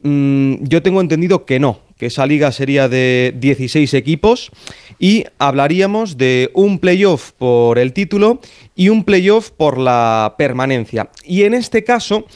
Mm, 0.02 0.64
yo 0.64 0.82
tengo 0.82 1.00
entendido 1.00 1.44
que 1.44 1.58
no, 1.58 1.80
que 1.98 2.06
esa 2.06 2.26
liga 2.26 2.52
sería 2.52 2.88
de 2.88 3.34
16 3.36 3.92
equipos 3.94 4.50
y 4.98 5.24
hablaríamos 5.38 6.16
de 6.16 6.50
un 6.54 6.78
playoff 6.78 7.32
por 7.32 7.78
el 7.78 7.92
título 7.92 8.40
y 8.74 8.88
un 8.88 9.04
playoff 9.04 9.50
por 9.50 9.76
la 9.76 10.34
permanencia. 10.38 11.10
Y 11.24 11.42
en 11.42 11.54
este 11.54 11.84
caso 11.84 12.26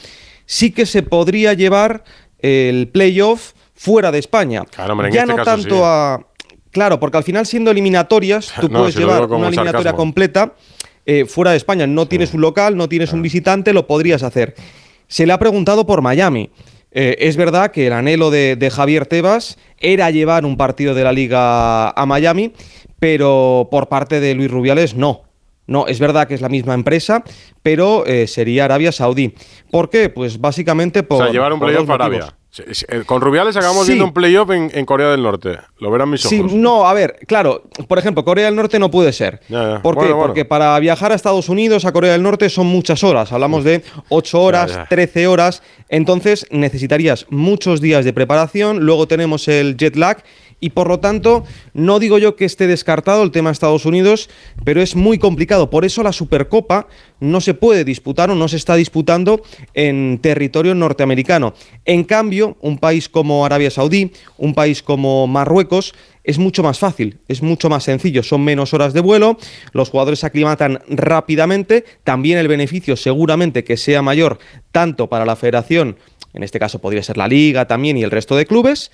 sí 0.46 0.70
que 0.72 0.86
se 0.86 1.02
podría 1.02 1.52
llevar 1.54 2.04
el 2.38 2.88
playoff 2.88 3.52
fuera 3.74 4.10
de 4.12 4.18
España. 4.18 4.64
hombre, 4.90 5.08
en 5.08 5.14
ya 5.14 5.20
este 5.22 5.32
no 5.32 5.36
caso 5.36 5.50
tanto 5.50 5.74
sí. 5.76 5.80
a... 5.84 6.20
Claro, 6.70 6.98
porque 6.98 7.18
al 7.18 7.24
final 7.24 7.46
siendo 7.46 7.70
eliminatorias, 7.70 8.52
tú 8.60 8.68
No, 8.68 8.80
puedes 8.80 8.94
si 8.94 9.00
llevar 9.00 9.24
una 9.24 9.36
un 9.36 9.44
eliminatoria 9.44 9.90
sarcasmo. 9.90 9.96
completa 9.96 10.54
eh, 11.04 11.24
fuera 11.26 11.50
de 11.50 11.56
España. 11.56 11.86
No 11.86 12.06
tienes 12.06 12.32
un 12.34 12.40
local, 12.40 12.76
no 12.76 12.88
tienes 12.88 13.12
un 13.12 13.22
visitante, 13.22 13.72
lo 13.72 13.86
podrías 13.86 14.22
hacer. 14.22 14.54
Se 15.08 15.26
le 15.26 15.32
ha 15.32 15.38
preguntado 15.38 15.84
por 15.86 16.00
Miami. 16.00 16.50
Eh, 16.94 17.16
es 17.20 17.36
verdad 17.36 17.70
que 17.70 17.86
el 17.86 17.92
anhelo 17.92 18.30
de, 18.30 18.56
de 18.56 18.70
Javier 18.70 19.06
Tebas 19.06 19.58
era 19.78 20.10
llevar 20.10 20.44
un 20.44 20.56
partido 20.56 20.94
de 20.94 21.04
la 21.04 21.12
liga 21.12 21.90
a 21.90 22.06
Miami, 22.06 22.52
pero 22.98 23.68
por 23.70 23.88
parte 23.88 24.20
de 24.20 24.34
Luis 24.34 24.50
Rubiales 24.50 24.94
no. 24.94 25.22
No, 25.66 25.86
es 25.86 26.00
verdad 26.00 26.26
que 26.26 26.34
es 26.34 26.40
la 26.40 26.48
misma 26.48 26.74
empresa, 26.74 27.22
pero 27.62 28.04
eh, 28.06 28.26
sería 28.26 28.64
Arabia 28.64 28.90
Saudí. 28.92 29.34
¿Por 29.70 29.90
qué? 29.90 30.08
Pues 30.08 30.40
básicamente 30.40 31.02
por. 31.02 31.20
o 31.20 31.24
sea, 31.24 31.32
llevar 31.32 31.52
un 31.52 31.60
playoff 31.60 31.88
a 31.88 31.94
Arabia. 31.94 32.18
motivos. 32.20 32.36
Sí, 32.50 32.62
sí, 32.72 32.84
eh, 32.90 33.02
Con 33.06 33.22
Rubiales 33.22 33.56
acabamos 33.56 33.86
Sí. 33.86 33.92
viendo 33.92 34.04
un 34.04 34.12
playoff 34.12 34.50
en, 34.50 34.70
en 34.74 34.84
Corea 34.84 35.08
del 35.08 35.22
Norte. 35.22 35.56
Lo 35.78 35.90
verán 35.90 36.10
mis 36.10 36.26
ojos. 36.26 36.36
Sí, 36.36 36.42
no, 36.58 36.86
a 36.86 36.92
ver, 36.92 37.16
claro, 37.26 37.62
por 37.88 37.98
ejemplo, 37.98 38.26
Corea 38.26 38.44
del 38.44 38.54
Norte 38.56 38.78
no 38.78 38.90
puede 38.90 39.10
ser. 39.14 39.40
Ya, 39.48 39.76
ya. 39.76 39.82
¿Por 39.82 39.94
qué? 39.94 40.00
Bueno. 40.12 40.18
Porque 40.18 40.44
para 40.44 40.78
viajar 40.78 41.12
a 41.12 41.14
Estados 41.14 41.48
Unidos, 41.48 41.86
a 41.86 41.92
Corea 41.92 42.12
del 42.12 42.22
Norte, 42.22 42.50
son 42.50 42.66
muchas 42.66 43.02
horas. 43.04 43.32
Hablamos 43.32 43.64
de 43.64 43.82
8 44.10 44.42
horas, 44.42 44.70
ya. 44.74 44.84
13 44.86 45.26
horas. 45.28 45.62
Entonces 45.88 46.46
necesitarías 46.50 47.24
muchos 47.30 47.80
días 47.80 48.04
de 48.04 48.12
preparación. 48.12 48.80
Luego 48.80 49.06
tenemos 49.08 49.48
el 49.48 49.76
jet 49.78 49.96
lag. 49.96 50.22
Y 50.62 50.70
por 50.70 50.86
lo 50.86 51.00
tanto, 51.00 51.42
no 51.74 51.98
digo 51.98 52.18
yo 52.18 52.36
que 52.36 52.44
esté 52.44 52.68
descartado 52.68 53.24
el 53.24 53.32
tema 53.32 53.50
de 53.50 53.54
Estados 53.54 53.84
Unidos, 53.84 54.30
pero 54.64 54.80
es 54.80 54.94
muy 54.94 55.18
complicado. 55.18 55.70
Por 55.70 55.84
eso 55.84 56.04
la 56.04 56.12
Supercopa 56.12 56.86
no 57.18 57.40
se 57.40 57.54
puede 57.54 57.84
disputar 57.84 58.30
o 58.30 58.36
no 58.36 58.46
se 58.46 58.58
está 58.58 58.76
disputando 58.76 59.42
en 59.74 60.20
territorio 60.22 60.76
norteamericano. 60.76 61.54
En 61.84 62.04
cambio, 62.04 62.56
un 62.60 62.78
país 62.78 63.08
como 63.08 63.44
Arabia 63.44 63.72
Saudí, 63.72 64.12
un 64.38 64.54
país 64.54 64.84
como 64.84 65.26
Marruecos, 65.26 65.94
es 66.22 66.38
mucho 66.38 66.62
más 66.62 66.78
fácil, 66.78 67.18
es 67.26 67.42
mucho 67.42 67.68
más 67.68 67.82
sencillo, 67.82 68.22
son 68.22 68.44
menos 68.44 68.72
horas 68.72 68.92
de 68.92 69.00
vuelo, 69.00 69.38
los 69.72 69.90
jugadores 69.90 70.20
se 70.20 70.26
aclimatan 70.26 70.80
rápidamente, 70.88 71.84
también 72.04 72.38
el 72.38 72.46
beneficio 72.46 72.94
seguramente 72.94 73.64
que 73.64 73.76
sea 73.76 74.00
mayor 74.00 74.38
tanto 74.70 75.08
para 75.08 75.26
la 75.26 75.34
federación, 75.34 75.96
en 76.34 76.44
este 76.44 76.60
caso 76.60 76.78
podría 76.78 77.02
ser 77.02 77.16
la 77.16 77.26
liga 77.26 77.66
también 77.66 77.98
y 77.98 78.04
el 78.04 78.12
resto 78.12 78.36
de 78.36 78.46
clubes, 78.46 78.92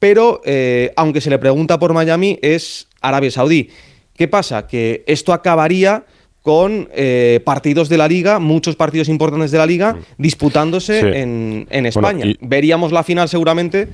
pero 0.00 0.40
eh, 0.44 0.92
aunque 0.96 1.20
se 1.20 1.30
le 1.30 1.38
pregunta 1.38 1.78
por 1.78 1.92
Miami 1.92 2.38
es 2.42 2.88
Arabia 3.00 3.30
Saudí. 3.30 3.70
¿Qué 4.16 4.26
pasa? 4.26 4.66
Que 4.66 5.04
esto 5.06 5.32
acabaría 5.32 6.04
con 6.42 6.88
eh, 6.92 7.40
partidos 7.44 7.88
de 7.88 7.98
la 7.98 8.08
liga, 8.08 8.38
muchos 8.38 8.74
partidos 8.74 9.08
importantes 9.08 9.50
de 9.50 9.58
la 9.58 9.66
liga, 9.66 9.96
disputándose 10.18 11.00
Sí. 11.00 11.06
en, 11.06 11.66
en 11.70 11.82
Bueno, 11.84 11.88
España. 11.88 12.26
y- 12.26 12.36
Veríamos 12.40 12.92
la 12.92 13.04
final 13.04 13.28
seguramente 13.28 13.88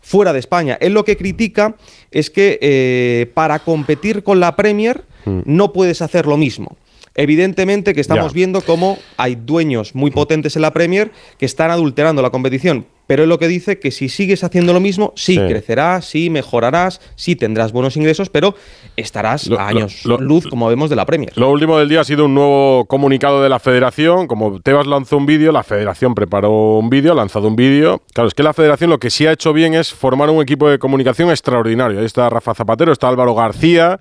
fuera 0.00 0.32
de 0.32 0.38
España. 0.40 0.76
Él 0.80 0.94
lo 0.94 1.04
que 1.04 1.16
critica 1.16 1.76
es 2.10 2.30
que 2.30 2.58
eh, 2.60 3.30
para 3.34 3.58
competir 3.60 4.22
con 4.22 4.40
la 4.40 4.56
Premier 4.56 5.04
Mm. 5.24 5.42
no 5.44 5.72
puedes 5.72 6.02
hacer 6.02 6.26
lo 6.26 6.36
mismo. 6.36 6.76
Evidentemente 7.14 7.94
que 7.94 8.00
estamos 8.00 8.32
Ya. 8.32 8.34
viendo 8.34 8.60
cómo 8.62 8.98
hay 9.16 9.34
dueños 9.34 9.94
muy 9.94 10.10
potentes 10.10 10.56
en 10.56 10.62
la 10.62 10.72
Premier 10.72 11.12
que 11.38 11.46
están 11.46 11.70
adulterando 11.70 12.22
la 12.22 12.30
competición. 12.30 12.86
Pero 13.06 13.24
es 13.24 13.28
lo 13.28 13.38
que 13.38 13.48
dice 13.48 13.78
que 13.78 13.90
si 13.90 14.08
sigues 14.08 14.44
haciendo 14.44 14.72
lo 14.72 14.80
mismo, 14.80 15.12
sí, 15.16 15.34
Sí. 15.34 15.40
crecerás, 15.46 16.06
sí 16.06 16.30
mejorarás, 16.30 17.00
sí 17.16 17.36
tendrás 17.36 17.72
buenos 17.72 17.96
ingresos, 17.96 18.30
pero 18.30 18.54
estarás 18.96 19.48
Lo- 19.48 19.58
a 19.58 19.66
años 19.68 20.04
lo- 20.06 20.16
lo- 20.18 20.24
luz, 20.24 20.46
como 20.46 20.68
vemos, 20.68 20.88
de 20.88 20.96
la 20.96 21.04
Premier. 21.04 21.32
Lo 21.36 21.50
último 21.50 21.76
del 21.78 21.88
día 21.88 22.00
ha 22.00 22.04
sido 22.04 22.24
un 22.26 22.34
nuevo 22.34 22.86
comunicado 22.86 23.42
de 23.42 23.48
la 23.48 23.58
federación. 23.58 24.28
Como 24.28 24.60
Tebas 24.60 24.86
lanzó 24.86 25.16
un 25.18 25.26
vídeo, 25.26 25.52
la 25.52 25.64
federación 25.64 26.14
preparó 26.14 26.78
un 26.78 26.88
vídeo, 26.88 27.12
ha 27.12 27.16
lanzado 27.16 27.48
un 27.48 27.56
vídeo. 27.56 28.00
Claro, 28.14 28.28
es 28.28 28.34
que 28.34 28.42
la 28.44 28.54
federación 28.54 28.88
lo 28.88 28.98
que 28.98 29.10
sí 29.10 29.26
ha 29.26 29.32
hecho 29.32 29.52
bien 29.52 29.74
es 29.74 29.92
formar 29.92 30.30
un 30.30 30.40
equipo 30.40 30.70
de 30.70 30.78
comunicación 30.78 31.28
extraordinario. 31.30 31.98
Ahí 31.98 32.06
está 32.06 32.30
Rafa 32.30 32.54
Zapatero, 32.54 32.92
está 32.92 33.08
Álvaro 33.08 33.34
García. 33.34 34.00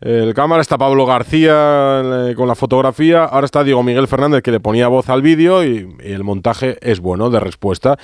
El 0.00 0.34
cámara 0.34 0.60
está 0.60 0.76
Pablo 0.76 1.06
García 1.06 2.02
eh, 2.30 2.34
con 2.34 2.48
la 2.48 2.54
fotografía. 2.54 3.24
Ahora 3.24 3.46
está 3.46 3.64
Diego 3.64 3.82
Miguel 3.82 4.08
Fernández 4.08 4.42
que 4.42 4.50
le 4.50 4.60
ponía 4.60 4.88
voz 4.88 5.08
al 5.08 5.22
vídeo 5.22 5.64
y, 5.64 5.88
y 6.04 6.12
el 6.12 6.22
montaje 6.22 6.76
es 6.82 7.00
bueno 7.00 7.30
de 7.30 7.40
respuesta. 7.40 7.96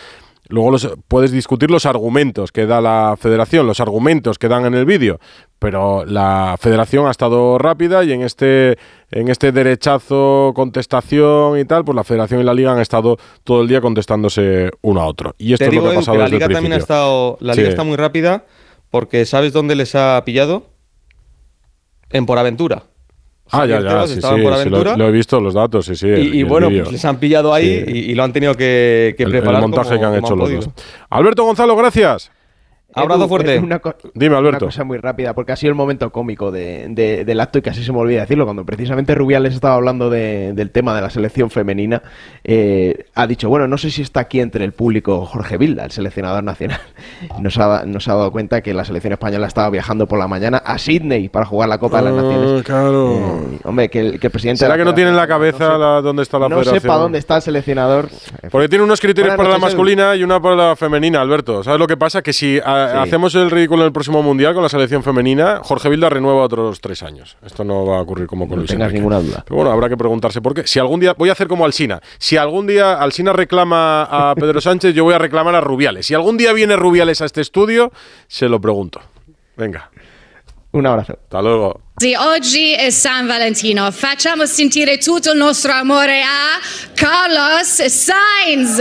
Luego 0.49 0.71
los- 0.73 0.89
puedes 1.07 1.31
discutir 1.33 1.71
los 1.71 1.87
argumentos 1.87 2.51
que 2.51 2.67
da 2.67 2.81
la 2.81 3.15
federación, 3.19 3.67
los 3.67 3.79
argumentos 3.81 4.39
que 4.39 4.49
dan 4.49 4.65
en 4.67 4.75
el 4.75 4.85
vídeo, 4.87 5.19
pero 5.59 6.05
la 6.05 6.57
federación 6.59 7.07
ha 7.07 7.11
estado 7.11 7.59
rápida 7.59 8.03
y 8.05 8.13
en 8.13 8.23
este, 8.23 8.77
en 9.11 9.29
este 9.29 9.53
derechazo, 9.53 10.53
contestación 10.55 11.59
y 11.59 11.65
tal, 11.65 11.85
pues 11.85 11.95
la 11.95 12.05
federación 12.05 12.41
y 12.41 12.45
la 12.45 12.55
liga 12.55 12.73
han 12.73 12.81
estado 12.81 13.19
todo 13.45 13.63
el 13.63 13.69
día 13.69 13.81
contestándose 13.81 14.71
uno 14.81 15.01
a 15.01 15.07
otro. 15.07 15.35
Y 15.39 15.53
esto 15.53 15.65
Te 15.65 15.67
es 15.67 15.71
digo, 15.73 15.85
lo 15.85 15.91
que 15.91 15.97
ha 15.97 16.01
pasado 16.01 16.15
que 16.17 16.19
la 16.19 16.25
desde 16.25 16.37
el 16.37 16.41
liga 16.41 16.55
también 16.55 16.73
ha 16.73 16.77
estado. 16.77 17.37
La 17.41 17.53
Sí. 17.55 17.61
liga 17.61 17.71
está 17.71 17.85
muy 17.85 17.97
rápida 17.97 18.45
porque 18.91 19.25
¿sabes 19.27 19.53
dónde 19.53 19.75
les 19.77 19.95
ha 19.95 20.23
pillado? 20.25 20.67
En 22.13 22.27
Por 22.27 22.39
Aventura. 22.39 22.83
Ah, 23.55 23.67
ya, 23.67 23.81
ya, 23.83 24.07
sí, 24.07 24.15
sí, 24.15 24.21
sí, 24.23 24.69
lo, 24.71 24.97
lo 24.97 25.09
he 25.09 25.11
visto 25.11 25.39
los 25.39 25.53
datos, 25.53 25.85
sí, 25.85 25.95
sí. 25.95 26.09
el- 26.09 26.35
y, 26.35 26.37
y 26.39 26.41
el 26.41 26.47
bueno, 26.47 26.69
pues 26.71 26.91
les 26.93 27.05
han 27.05 27.19
pillado 27.19 27.53
ahí 27.53 27.85
Sí. 27.87 27.93
y, 27.93 27.99
y 28.13 28.15
lo 28.15 28.23
han 28.25 28.33
tenido 28.33 28.55
que, 28.55 29.15
que 29.19 29.25
El- 29.25 29.35
el 29.35 29.41
preparar. 29.41 29.61
montaje 29.61 29.89
como- 29.91 30.01
que 30.01 30.07
han 30.07 30.15
hecho 30.15 30.37
los 30.37 30.45
podido. 30.49 30.61
dos. 30.63 30.71
Alberto 31.11 31.45
Gonzalo, 31.45 31.77
gracias. 31.77 32.31
Abrazo 32.95 33.29
fuerte. 33.29 33.59
Una, 33.59 33.81
Dime, 34.15 34.37
Alberto. 34.37 34.59
Una 34.65 34.67
cosa 34.73 34.85
muy 34.85 34.99
rápida, 34.99 35.35
porque 35.35 35.53
ha 35.53 35.57
sido 35.57 35.71
el 35.71 35.77
momento 35.77 36.11
cómico 36.11 36.51
de- 36.51 36.87
de- 36.91 37.25
del 37.25 37.41
acto 37.41 37.59
y 37.59 37.63
casi 37.63 37.83
se 37.85 37.93
me 37.93 37.99
olvida 37.99 38.21
decirlo. 38.21 38.45
Cuando 38.45 38.65
precisamente 38.65 39.15
Rubiales 39.15 39.55
estaba 39.55 39.75
hablando 39.75 40.11
de- 40.11 40.53
del 40.55 40.71
tema 40.71 40.95
de 40.95 41.01
la 41.03 41.11
selección 41.11 41.51
femenina, 41.51 42.03
eh, 42.45 43.07
ha 43.15 43.27
dicho, 43.27 43.49
bueno, 43.49 43.67
no 43.69 43.79
sé 43.79 43.91
si 43.91 44.03
está 44.03 44.21
aquí 44.21 44.41
entre 44.41 44.65
el 44.65 44.73
público 44.73 45.25
Jorge 45.27 45.57
Vilda, 45.59 45.85
el 45.85 45.91
seleccionador 45.91 46.43
nacional. 46.45 46.81
Nos 47.41 47.59
ha, 47.59 47.85
nos 47.87 48.07
ha 48.09 48.15
dado 48.15 48.31
cuenta 48.33 48.61
que 48.63 48.75
la 48.75 48.85
selección 48.85 49.13
española 49.13 49.47
estaba 49.47 49.69
viajando 49.71 50.07
por 50.07 50.19
la 50.19 50.29
mañana 50.29 50.59
a 50.59 50.79
Sydney 50.79 51.29
para 51.29 51.45
jugar 51.47 51.69
la 51.69 51.79
Copa 51.79 52.03
de 52.03 52.11
las 52.11 52.13
Ah, 52.19 52.23
Naciones. 52.23 52.63
claro. 52.63 53.13
Eh, 53.17 53.59
hombre, 53.65 53.89
que 53.89 54.01
el, 54.01 54.21
que 54.21 54.27
el 54.29 54.31
presidente... 54.31 54.59
¿Será 54.61 54.75
que 54.75 54.81
la 54.81 54.85
no 54.85 54.95
tiene 54.95 55.11
en 55.11 55.17
la 55.17 55.27
cabeza 55.27 55.77
la- 55.79 56.01
dónde 56.01 56.23
está 56.23 56.39
la 56.39 56.49
no 56.49 56.57
federación? 56.57 56.81
sepa 56.83 56.97
dónde 56.97 57.19
está 57.19 57.37
el 57.37 57.43
seleccionador. 57.43 58.09
Porque 58.51 58.69
tiene 58.69 58.85
unos 58.85 59.01
criterios 59.01 59.35
Buenas 59.35 59.37
para 59.37 59.49
la 59.51 59.55
noches, 59.57 59.75
Edu. 59.75 59.79
masculina 59.83 60.17
y 60.17 60.23
una 60.25 60.41
para 60.41 60.57
la 60.57 60.77
femenina, 60.77 61.21
Alberto. 61.21 61.63
¿Sabes 61.63 61.79
lo 61.81 61.87
que 61.87 61.97
pasa? 61.97 62.23
Que 62.23 62.33
si 62.33 62.59
a- 62.65 62.82
Sí. 62.91 62.99
hacemos 62.99 63.35
el 63.35 63.51
ridículo 63.51 63.83
en 63.83 63.87
el 63.87 63.93
próximo 63.93 64.23
mundial 64.23 64.55
con 64.55 64.63
la 64.63 64.69
selección 64.69 65.03
femenina, 65.03 65.61
Jorge 65.63 65.89
Vilda 65.89 66.09
renueva 66.09 66.43
otros 66.43 66.81
tres 66.81 67.03
años. 67.03 67.37
Esto 67.45 67.63
no 67.65 67.85
va 67.87 67.99
a 67.99 68.01
ocurrir 68.01 68.27
como 68.27 68.47
con 68.47 68.57
No 68.57 68.63
Luis 68.63 68.71
tengas 68.71 68.87
Enrique. 68.87 68.99
ninguna 69.01 69.21
duda. 69.21 69.43
Pero 69.47 69.57
bueno, 69.57 69.71
habrá 69.71 69.89
que 69.89 69.97
preguntarse 69.97 70.41
por 70.41 70.55
qué. 70.55 70.67
Si 70.67 70.79
algún 70.79 71.01
día 71.01 71.15
voy 71.17 71.29
a 71.29 71.33
hacer 71.33 71.49
como 71.49 71.65
Alsina. 71.65 72.01
Si 72.19 72.37
algún 72.37 72.67
día 72.67 72.95
Alsina 72.95 73.33
reclama 73.33 74.03
a 74.05 74.35
Pedro 74.39 74.61
Sánchez, 74.61 74.95
yo 74.95 75.05
voy 75.05 75.15
a 75.15 75.19
reclamar 75.19 75.55
a 75.55 75.61
Rubiales. 75.61 76.07
Si 76.07 76.15
algún 76.15 76.37
día 76.37 76.53
viene 76.53 76.77
Rubiales 76.77 77.21
a 77.21 77.25
este 77.27 77.41
estudio, 77.41 77.93
se 78.29 78.49
lo 78.49 78.61
pregunto. 78.61 79.01
Venga. 79.57 79.91
Un 80.73 80.87
abrazo. 80.87 81.13
Hasta 81.25 81.43
luego. 81.43 81.81
Sì, 81.99 82.15
oggi 82.15 82.73
è 82.73 82.89
San 82.89 83.27
Valentino. 83.27 83.91
Facciamo 83.91 84.47
sentire 84.47 84.97
tutto 84.97 85.33
il 85.33 85.37
nostro 85.39 85.71
amore 85.73 86.23
a 86.23 86.59
Carlos 86.95 87.85
Sainz. 87.85 88.81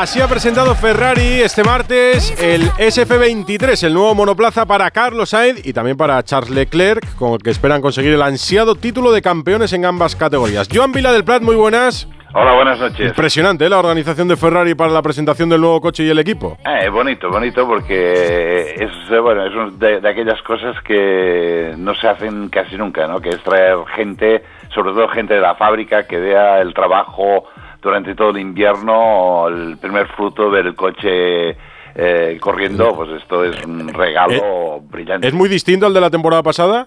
Así 0.00 0.18
ha 0.18 0.26
presentado 0.28 0.74
Ferrari 0.74 1.42
este 1.42 1.62
martes 1.62 2.32
el 2.38 2.70
SF23, 2.72 3.82
el 3.84 3.92
nuevo 3.92 4.14
monoplaza 4.14 4.64
para 4.64 4.90
Carlos 4.90 5.28
Sainz 5.28 5.60
y 5.66 5.74
también 5.74 5.98
para 5.98 6.22
Charles 6.22 6.48
Leclerc, 6.50 7.14
con 7.16 7.34
el 7.34 7.38
que 7.38 7.50
esperan 7.50 7.82
conseguir 7.82 8.12
el 8.12 8.22
ansiado 8.22 8.76
título 8.76 9.12
de 9.12 9.20
campeones 9.20 9.74
en 9.74 9.84
ambas 9.84 10.16
categorías. 10.16 10.68
Joan 10.72 10.92
Vila 10.92 11.12
del 11.12 11.24
Prat, 11.24 11.42
muy 11.42 11.54
buenas. 11.54 12.08
Hola, 12.32 12.52
buenas 12.54 12.78
noches. 12.78 13.08
Impresionante 13.08 13.66
¿eh? 13.66 13.68
la 13.68 13.78
organización 13.80 14.28
de 14.28 14.36
Ferrari 14.36 14.74
para 14.76 14.92
la 14.92 15.02
presentación 15.02 15.48
del 15.48 15.60
nuevo 15.60 15.80
coche 15.80 16.04
y 16.04 16.10
el 16.10 16.18
equipo. 16.20 16.56
Eh, 16.64 16.88
bonito, 16.88 17.28
bonito 17.28 17.66
porque 17.66 18.74
es 18.76 18.92
eh, 19.10 19.18
bueno 19.18 19.44
es 19.46 19.54
un- 19.54 19.78
de, 19.80 20.00
de 20.00 20.08
aquellas 20.08 20.40
cosas 20.42 20.80
que 20.84 21.74
no 21.76 21.92
se 21.96 22.06
hacen 22.06 22.48
casi 22.48 22.76
nunca, 22.76 23.08
¿no? 23.08 23.20
Que 23.20 23.30
es 23.30 23.42
traer 23.42 23.78
gente, 23.96 24.44
sobre 24.72 24.92
todo 24.92 25.08
gente 25.08 25.34
de 25.34 25.40
la 25.40 25.56
fábrica, 25.56 26.06
que 26.06 26.18
vea 26.20 26.60
el 26.60 26.72
trabajo 26.72 27.46
durante 27.82 28.14
todo 28.14 28.30
el 28.30 28.38
invierno, 28.38 29.48
el 29.48 29.76
primer 29.78 30.06
fruto 30.08 30.50
ver 30.50 30.66
el 30.66 30.76
coche 30.76 31.56
eh, 31.96 32.38
corriendo, 32.40 32.94
pues 32.94 33.10
esto 33.20 33.44
es 33.44 33.64
un 33.64 33.88
regalo 33.92 34.80
brillante. 34.82 35.26
¿Es 35.26 35.34
muy 35.34 35.48
distinto 35.48 35.86
al 35.86 35.94
de 35.94 36.00
la 36.00 36.10
temporada 36.10 36.44
pasada? 36.44 36.86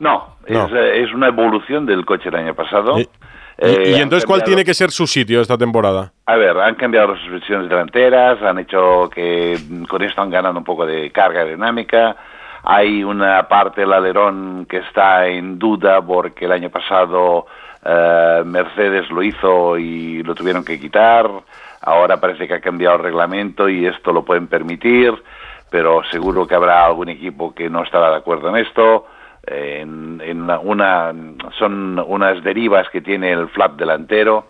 No, 0.00 0.34
No. 0.48 0.66
Es, 0.66 0.72
eh, 0.72 1.02
es 1.04 1.14
una 1.14 1.28
evolución 1.28 1.86
del 1.86 2.04
coche 2.04 2.24
del 2.28 2.40
año 2.40 2.54
pasado. 2.54 2.96
Y, 3.58 3.66
Eh, 3.66 3.94
y 3.96 4.00
entonces, 4.00 4.26
¿cuál 4.26 4.42
tiene 4.42 4.64
que 4.64 4.74
ser 4.74 4.90
su 4.90 5.06
sitio 5.06 5.40
esta 5.40 5.56
temporada? 5.56 6.12
A 6.26 6.36
ver, 6.36 6.58
han 6.58 6.74
cambiado 6.74 7.08
las 7.08 7.20
suspensiones 7.20 7.68
delanteras, 7.68 8.42
han 8.42 8.58
hecho 8.58 9.08
que 9.10 9.56
mm, 9.68 9.84
con 9.84 10.02
esto 10.02 10.22
han 10.22 10.30
ganado 10.30 10.58
un 10.58 10.64
poco 10.64 10.86
de 10.86 11.10
carga 11.10 11.40
aerodinámica. 11.40 12.16
Hay 12.64 13.04
una 13.04 13.46
parte 13.46 13.82
del 13.82 13.92
alerón 13.92 14.66
que 14.68 14.78
está 14.78 15.26
en 15.26 15.58
duda 15.58 16.00
porque 16.00 16.46
el 16.46 16.52
año 16.52 16.70
pasado 16.70 17.46
eh, 17.84 18.42
Mercedes 18.46 19.10
lo 19.10 19.22
hizo 19.22 19.76
y 19.76 20.22
lo 20.22 20.34
tuvieron 20.34 20.64
que 20.64 20.80
quitar. 20.80 21.28
Ahora 21.82 22.18
parece 22.18 22.48
que 22.48 22.54
ha 22.54 22.60
cambiado 22.60 22.96
el 22.96 23.02
reglamento 23.02 23.68
y 23.68 23.86
esto 23.86 24.12
lo 24.12 24.24
pueden 24.24 24.46
permitir, 24.46 25.12
pero 25.70 26.02
seguro 26.10 26.46
que 26.46 26.54
habrá 26.54 26.86
algún 26.86 27.10
equipo 27.10 27.54
que 27.54 27.68
no 27.68 27.82
estará 27.82 28.10
de 28.10 28.16
acuerdo 28.16 28.48
en 28.48 28.56
esto. 28.56 29.06
En, 29.46 30.20
en 30.24 30.48
una, 30.62 31.12
son 31.58 31.98
unas 32.06 32.42
derivas 32.42 32.88
que 32.90 33.00
tiene 33.00 33.32
el 33.32 33.48
flap 33.48 33.76
delantero 33.76 34.46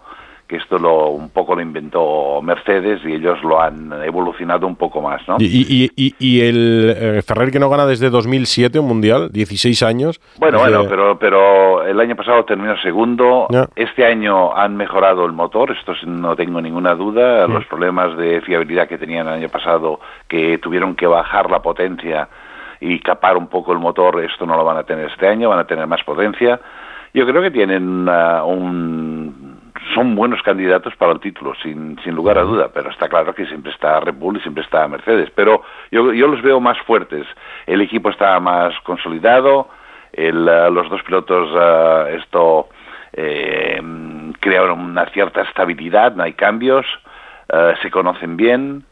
que 0.46 0.56
esto 0.56 0.78
lo 0.78 1.06
un 1.08 1.30
poco 1.30 1.54
lo 1.54 1.62
inventó 1.62 2.42
Mercedes 2.42 3.00
y 3.02 3.14
ellos 3.14 3.42
lo 3.42 3.62
han 3.62 3.90
evolucionado 4.04 4.66
un 4.66 4.76
poco 4.76 5.00
más, 5.00 5.26
¿no? 5.26 5.36
Y, 5.38 5.46
y- 5.46 5.90
y- 5.96 6.14
y 6.18 6.40
el 6.42 6.94
eh, 6.94 7.22
Ferrari 7.22 7.50
que 7.50 7.58
no 7.58 7.70
gana 7.70 7.86
desde 7.86 8.10
2007 8.10 8.78
un 8.78 8.86
mundial, 8.86 9.30
16 9.32 9.82
años. 9.82 10.20
Bueno, 10.38 10.58
Desde- 10.58 10.76
bueno, 10.76 10.90
pero 10.90 11.18
pero 11.18 11.82
el 11.86 11.98
año 11.98 12.14
pasado 12.14 12.44
terminó 12.44 12.76
segundo. 12.82 13.46
Este 13.74 14.04
año 14.04 14.54
han 14.54 14.76
mejorado 14.76 15.24
el 15.24 15.32
motor, 15.32 15.70
esto 15.70 15.94
no 16.06 16.36
tengo 16.36 16.60
ninguna 16.60 16.94
duda. 16.94 17.46
Los 17.48 17.64
problemas 17.64 18.14
de 18.18 18.42
fiabilidad 18.42 18.86
que 18.86 18.98
tenían 18.98 19.26
el 19.28 19.32
año 19.32 19.48
pasado, 19.48 19.98
que 20.28 20.58
tuvieron 20.58 20.94
que 20.94 21.06
bajar 21.06 21.50
la 21.50 21.62
potencia 21.62 22.28
y 22.84 23.00
capar 23.00 23.36
un 23.38 23.46
poco 23.46 23.72
el 23.72 23.78
motor, 23.78 24.22
esto 24.22 24.44
no 24.44 24.56
lo 24.56 24.64
van 24.64 24.76
a 24.76 24.82
tener 24.82 25.06
este 25.10 25.26
año, 25.26 25.48
van 25.48 25.58
a 25.58 25.66
tener 25.66 25.86
más 25.86 26.02
potencia. 26.04 26.60
Yo 27.14 27.26
creo 27.26 27.40
que 27.40 27.50
tienen 27.50 28.06
ah, 28.08 28.44
un 28.44 29.54
son 29.94 30.14
buenos 30.14 30.42
candidatos 30.42 30.94
para 30.96 31.12
el 31.12 31.20
título, 31.20 31.54
sin, 31.62 31.98
sin 32.04 32.14
lugar 32.14 32.38
a 32.38 32.42
duda, 32.42 32.70
pero 32.72 32.90
está 32.90 33.08
claro 33.08 33.34
que 33.34 33.46
siempre 33.46 33.72
está 33.72 34.00
Red 34.00 34.14
Bull 34.14 34.36
y 34.36 34.40
siempre 34.40 34.62
está 34.62 34.86
Mercedes. 34.86 35.30
Pero 35.34 35.62
yo, 35.90 36.12
yo 36.12 36.26
los 36.26 36.42
veo 36.42 36.60
más 36.60 36.78
fuertes. 36.86 37.26
El 37.66 37.80
equipo 37.80 38.10
está 38.10 38.38
más 38.40 38.74
consolidado, 38.80 39.68
el, 40.12 40.48
ah, 40.48 40.68
los 40.68 40.88
dos 40.90 41.02
pilotos 41.02 41.48
ah, 41.56 42.06
esto 42.10 42.68
eh, 43.14 43.80
crearon 44.40 44.80
una 44.80 45.06
cierta 45.06 45.42
estabilidad, 45.42 46.14
no 46.14 46.22
hay 46.22 46.34
cambios, 46.34 46.84
ah, 47.50 47.72
se 47.80 47.90
conocen 47.90 48.36
bien 48.36 48.84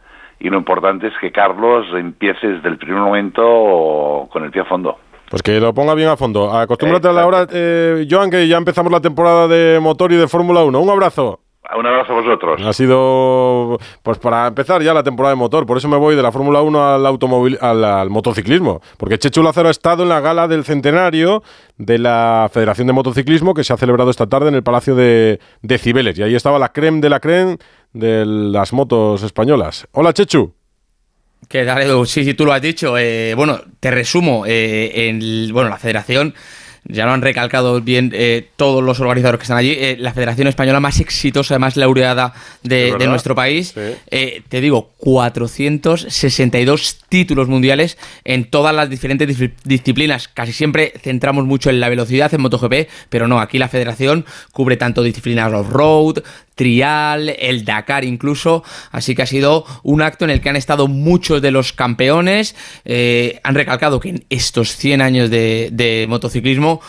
y 0.43 0.51
lo 0.51 0.59
importante 0.59 1.07
es 1.07 1.13
que 1.21 1.31
Carlos 1.31 1.87
empiece 1.95 2.47
desde 2.47 2.69
el 2.69 2.77
primer 2.77 3.01
momento 3.01 4.29
con 4.33 4.43
el 4.43 4.51
pie 4.51 4.63
a 4.63 4.65
fondo. 4.65 4.99
Pues 5.31 5.41
que 5.41 5.61
lo 5.61 5.73
ponga 5.73 5.95
bien 5.95 6.09
a 6.09 6.17
fondo. 6.17 6.53
Acostúmbrate 6.53 7.09
a 7.09 7.13
la 7.13 7.27
hora, 7.27 7.47
eh, 7.51 8.07
Joan, 8.11 8.29
que 8.29 8.47
ya 8.49 8.57
empezamos 8.59 8.91
la 8.91 9.01
temporada 9.01 9.47
de 9.47 9.79
motor 9.81 10.11
y 10.13 10.17
de 10.17 10.27
Fórmula 10.27 10.65
1. 10.65 10.79
Un 10.81 10.91
abrazo. 10.91 11.41
Un 11.79 11.87
abrazo 11.87 12.13
a 12.13 12.21
vosotros. 12.21 12.61
Ha 12.65 12.73
sido, 12.73 13.79
pues 14.03 14.19
para 14.19 14.47
empezar 14.49 14.83
ya 14.83 14.93
la 14.93 15.03
temporada 15.03 15.35
de 15.35 15.39
motor. 15.39 15.65
Por 15.67 15.77
eso 15.79 15.89
me 15.89 15.97
voy 15.97 16.15
de 16.15 16.23
la 16.23 16.31
Fórmula 16.33 16.61
1 16.63 16.95
al, 16.95 17.07
automóvil, 17.07 17.57
al, 17.61 17.85
al 17.85 18.11
motociclismo. 18.11 18.81
Porque 18.99 19.19
Chechu 19.19 19.43
Lázaro 19.43 19.69
ha 19.69 19.71
estado 19.71 20.03
en 20.03 20.09
la 20.11 20.21
gala 20.21 20.49
del 20.49 20.65
centenario 20.65 21.43
de 21.79 21.99
la 21.99 22.51
Federación 22.53 22.87
de 22.87 22.93
Motociclismo 22.93 23.55
que 23.55 23.65
se 23.65 23.73
ha 23.73 23.77
celebrado 23.77 24.11
esta 24.11 24.27
tarde 24.27 24.49
en 24.49 24.55
el 24.55 24.63
Palacio 24.63 24.95
de, 24.95 25.41
de 25.63 25.79
Cibeles. 25.79 26.19
Y 26.19 26.23
ahí 26.23 26.35
estaba 26.35 26.59
la 26.59 26.73
creme 26.73 27.01
de 27.01 27.09
la 27.11 27.21
creme 27.21 27.57
de 27.93 28.25
las 28.27 28.73
motos 28.73 29.23
españolas. 29.23 29.87
Hola, 29.93 30.13
Chechu. 30.13 30.53
¿Qué 31.49 31.65
tal, 31.65 31.83
Edu? 31.83 32.07
Sí, 32.07 32.25
sí, 32.25 32.35
tú 32.35 32.45
lo 32.47 32.53
has 32.53 32.63
dicho. 32.63 32.97
Eh, 32.97 33.35
bueno, 33.35 33.59
te 33.81 33.91
resumo. 33.91 34.45
eh, 34.47 35.09
en 35.09 35.21
el- 35.21 35.51
bueno, 35.53 35.69
la 35.71 35.77
federación 35.79 36.35
ya 36.85 37.07
lo 37.07 37.13
han 37.13 37.23
recalcado 37.23 37.81
bien 37.81 38.11
eh, 38.15 38.49
todos 38.57 38.83
los 38.83 39.01
organizadores 39.01 39.39
que 39.39 39.45
están 39.45 39.57
allí, 39.57 39.75
eh, 39.79 39.97
la 39.99 40.13
Federación 40.13 40.49
Española 40.49 40.81
más 40.81 41.01
exitosa, 41.01 41.59
más 41.59 41.77
laureada 41.77 42.35
de, 42.63 42.95
nuestro 43.07 43.35
país. 43.35 43.73
Sí. 43.75 43.81
Eh, 44.11 44.43
te 44.49 44.61
digo, 44.61 44.91
462 44.99 46.99
títulos 47.09 47.49
mundiales 47.49 47.99
en 48.25 48.45
todas 48.45 48.75
las 48.75 48.91
diferentes 48.91 49.29
dis- 49.29 49.53
disciplinas. 49.65 50.29
Casi 50.29 50.53
siempre 50.53 50.93
centramos 51.01 51.45
mucho 51.45 51.71
en 51.71 51.81
la 51.81 51.89
velocidad 51.89 52.33
en 52.35 52.43
MotoGP, 52.43 52.89
pero 53.09 53.29
no, 53.29 53.41
aquí 53.41 53.59
la 53.59 53.69
federación 53.69 54.25
cubre 54.53 54.77
tanto 54.77 55.03
disciplinas 55.03 55.53
off-road, 55.53 56.23
trial, 56.55 57.35
el 57.39 57.65
Dakar 57.65 58.05
incluso. 58.05 58.63
Así 58.91 59.15
que 59.15 59.23
ha 59.23 59.27
sido 59.27 59.65
un 59.83 60.03
acto 60.03 60.25
en 60.25 60.31
el 60.31 60.41
que 60.41 60.49
han 60.49 60.57
estado 60.57 60.89
muchos 60.89 61.43
de 61.43 61.51
los 61.51 61.73
campeones. 61.73 62.55
eh, 62.85 63.41
han 63.45 63.55
recalcado 63.55 64.01
que 64.01 64.11
en 64.11 64.25
estos 64.31 64.77
100 64.77 65.01
años 65.03 65.31
de, 65.31 66.07
motociclismo 66.09 66.81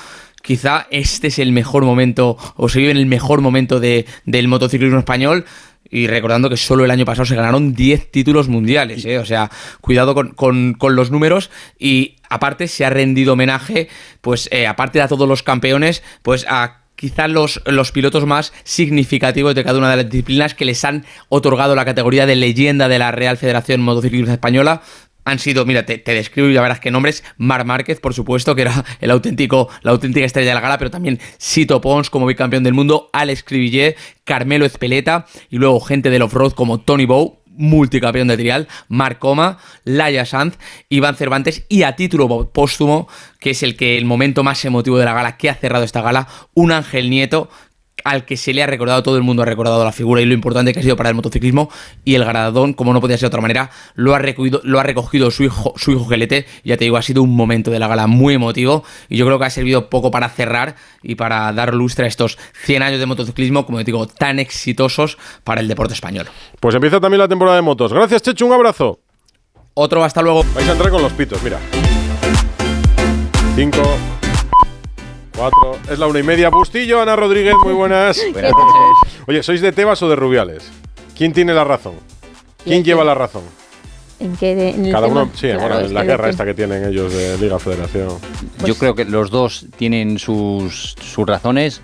quizá 0.41 0.87
este 0.91 1.27
es 1.27 1.39
el 1.39 1.51
mejor 1.53 1.85
momento, 1.85 2.37
o 2.57 2.67
se 2.67 2.79
vive 2.79 2.91
en 2.91 2.97
el 2.97 3.05
mejor 3.05 3.39
momento 3.41 3.79
de- 3.79 4.05
del 4.25 4.47
motociclismo 4.49 4.99
español. 4.99 5.45
Y 5.89 6.07
recordando 6.07 6.49
que 6.49 6.57
solo 6.57 6.83
el 6.85 6.91
año 6.91 7.05
pasado 7.05 7.25
se 7.25 7.35
ganaron 7.35 7.73
10 7.75 8.09
títulos 8.11 8.47
mundiales, 8.47 9.05
¿eh? 9.05 9.19
o 9.19 9.25
sea, 9.25 9.51
cuidado 9.79 10.15
con, 10.15 10.29
con- 10.31 10.73
con 10.73 10.95
los 10.95 11.11
números. 11.11 11.49
Y 11.77 12.15
aparte 12.29 12.67
se 12.67 12.83
ha 12.83 12.89
rendido 12.89 13.33
homenaje, 13.33 13.89
pues 14.21 14.49
eh, 14.51 14.65
aparte 14.65 14.97
de 14.99 15.03
a 15.03 15.07
todos 15.07 15.27
los 15.29 15.43
campeones, 15.43 16.01
pues 16.23 16.45
a 16.49 16.82
quizás 16.95 17.29
los, 17.29 17.61
los 17.65 17.91
pilotos 17.91 18.25
más 18.25 18.53
significativos 18.63 19.55
de 19.55 19.63
cada 19.63 19.77
una 19.77 19.89
de 19.91 19.97
las 19.97 20.09
disciplinas 20.09 20.53
que 20.53 20.65
les 20.65 20.83
han 20.85 21.05
otorgado 21.29 21.75
la 21.75 21.85
categoría 21.85 22.25
de 22.25 22.35
leyenda 22.35 22.87
de 22.87 22.99
la 22.99 23.11
Real 23.11 23.37
Federación 23.37 23.81
Motociclista 23.81 24.33
Española 24.33 24.81
han 25.25 25.39
sido, 25.39 25.65
mira, 25.65 25.85
te, 25.85 25.97
te 25.97 26.13
describo 26.13 26.49
y 26.49 26.53
ya 26.53 26.61
verás 26.61 26.79
qué 26.79 26.91
nombres. 26.91 27.23
Mar 27.37 27.65
Márquez, 27.65 27.99
por 27.99 28.13
supuesto, 28.13 28.55
que 28.55 28.63
era 28.63 28.83
el 29.01 29.11
auténtico, 29.11 29.69
la 29.81 29.91
auténtica 29.91 30.25
estrella 30.25 30.49
de 30.49 30.55
la 30.55 30.61
gala, 30.61 30.77
pero 30.77 30.91
también 30.91 31.19
Sito 31.37 31.81
Pons 31.81 32.09
como 32.09 32.25
bicampeón 32.25 32.63
del 32.63 32.73
mundo, 32.73 33.09
Alex 33.13 33.43
Cribillet, 33.43 33.97
Carmelo 34.23 34.65
Ezpeleta 34.65 35.25
y 35.49 35.57
luego 35.57 35.79
gente 35.79 36.09
del 36.09 36.21
off-road 36.23 36.53
como 36.53 36.81
Tony 36.81 37.05
Bow, 37.05 37.39
multicampeón 37.55 38.27
de 38.27 38.37
trial, 38.37 38.67
Marc 38.87 39.19
Coma, 39.19 39.57
Laia 39.83 40.25
Sanz, 40.25 40.57
Iván 40.89 41.15
Cervantes 41.15 41.65
y 41.69 41.83
a 41.83 41.95
título 41.95 42.51
póstumo, 42.51 43.07
que 43.39 43.51
es 43.51 43.63
el 43.63 43.75
que 43.75 43.97
el 43.97 44.05
momento 44.05 44.43
más 44.43 44.63
emotivo 44.65 44.97
de 44.97 45.05
la 45.05 45.13
gala, 45.13 45.37
que 45.37 45.49
ha 45.49 45.55
cerrado 45.55 45.83
esta 45.83 46.01
gala, 46.01 46.27
un 46.53 46.71
Ángel 46.71 47.09
Nieto 47.09 47.49
al 48.03 48.25
que 48.25 48.37
se 48.37 48.53
le 48.53 48.63
ha 48.63 48.67
recordado, 48.67 49.03
todo 49.03 49.17
el 49.17 49.23
mundo 49.23 49.43
ha 49.43 49.45
recordado 49.45 49.83
la 49.83 49.91
figura 49.91 50.21
y 50.21 50.25
lo 50.25 50.33
importante 50.33 50.73
que 50.73 50.79
ha 50.79 50.83
sido 50.83 50.95
para 50.95 51.09
el 51.09 51.15
motociclismo 51.15 51.69
y 52.03 52.15
el 52.15 52.25
galardón, 52.25 52.73
como 52.73 52.93
no 52.93 53.01
podía 53.01 53.17
ser 53.17 53.23
de 53.23 53.27
otra 53.27 53.41
manera, 53.41 53.69
lo 53.95 54.13
ha 54.13 54.19
recogido, 54.19 54.61
lo 54.63 54.79
ha 54.79 54.83
recogido 54.83 55.31
su 55.31 55.43
hijo, 55.43 55.73
su 55.77 55.91
hijo 55.91 56.05
Gelete, 56.05 56.45
ya 56.63 56.77
te 56.77 56.85
digo, 56.85 56.97
ha 56.97 57.01
sido 57.01 57.23
un 57.23 57.35
momento 57.35 57.71
de 57.71 57.79
la 57.79 57.87
gala 57.87 58.07
muy 58.07 58.35
emotivo 58.35 58.83
y 59.09 59.17
yo 59.17 59.25
creo 59.25 59.39
que 59.39 59.45
ha 59.45 59.49
servido 59.49 59.89
poco 59.89 60.11
para 60.11 60.29
cerrar 60.29 60.75
y 61.01 61.15
para 61.15 61.51
dar 61.53 61.73
lustre 61.73 62.05
a 62.05 62.07
estos 62.07 62.37
100 62.65 62.83
años 62.83 62.99
de 62.99 63.05
motociclismo, 63.05 63.65
como 63.65 63.79
te 63.79 63.85
digo, 63.85 64.07
tan 64.07 64.39
exitosos 64.39 65.17
para 65.43 65.61
el 65.61 65.67
deporte 65.67 65.93
español. 65.93 66.27
Pues 66.59 66.75
empieza 66.75 66.99
también 66.99 67.19
la 67.19 67.27
temporada 67.27 67.55
de 67.55 67.61
motos. 67.61 67.93
Gracias, 67.93 68.21
Chechu, 68.21 68.45
un 68.45 68.53
abrazo. 68.53 68.99
Otro, 69.75 70.03
hasta 70.03 70.21
luego. 70.21 70.43
Vais 70.53 70.67
a 70.67 70.73
entrar 70.73 70.91
con 70.91 71.01
los 71.01 71.11
pitos, 71.13 71.41
mira. 71.41 71.57
Cinco, 73.55 73.81
cuatro, 75.35 75.77
es 75.91 75.99
la 75.99 76.07
una 76.07 76.19
y 76.19 76.23
media. 76.23 76.49
Bustillo, 76.49 77.01
Ana 77.01 77.15
Rodríguez, 77.15 77.55
muy 77.63 77.73
buenas. 77.73 78.19
Buenas 78.33 78.51
noches. 78.51 79.21
Oye, 79.27 79.43
¿sois 79.43 79.61
de 79.61 79.71
Tebas 79.71 80.01
o 80.03 80.09
de 80.09 80.15
Rubiales? 80.15 80.69
¿Quién 81.17 81.33
tiene 81.33 81.53
la 81.53 81.63
razón? 81.63 81.93
¿Quién 82.63 82.83
lleva 82.83 83.03
la 83.03 83.13
razón? 83.13 83.43
¿En 84.19 84.35
qué 84.37 84.55
de- 84.55 84.69
en 84.69 84.85
el 84.85 84.91
Cada 84.91 85.07
tema? 85.07 85.23
uno, 85.23 85.31
sí, 85.33 85.47
Claro, 85.47 85.59
bueno, 85.61 85.79
es 85.79 85.87
en 85.87 85.93
la 85.93 86.03
guerra 86.03 86.29
esta 86.29 86.45
que 86.45 86.53
tienen 86.53 86.85
ellos 86.85 87.13
de 87.13 87.37
Liga 87.37 87.59
Federación. 87.59 88.09
Yo 88.65 88.75
creo 88.75 88.95
que 88.95 89.05
los 89.05 89.29
dos 89.31 89.65
tienen 89.77 90.17
sus, 90.17 90.95
sus 91.01 91.27
razones 91.27 91.81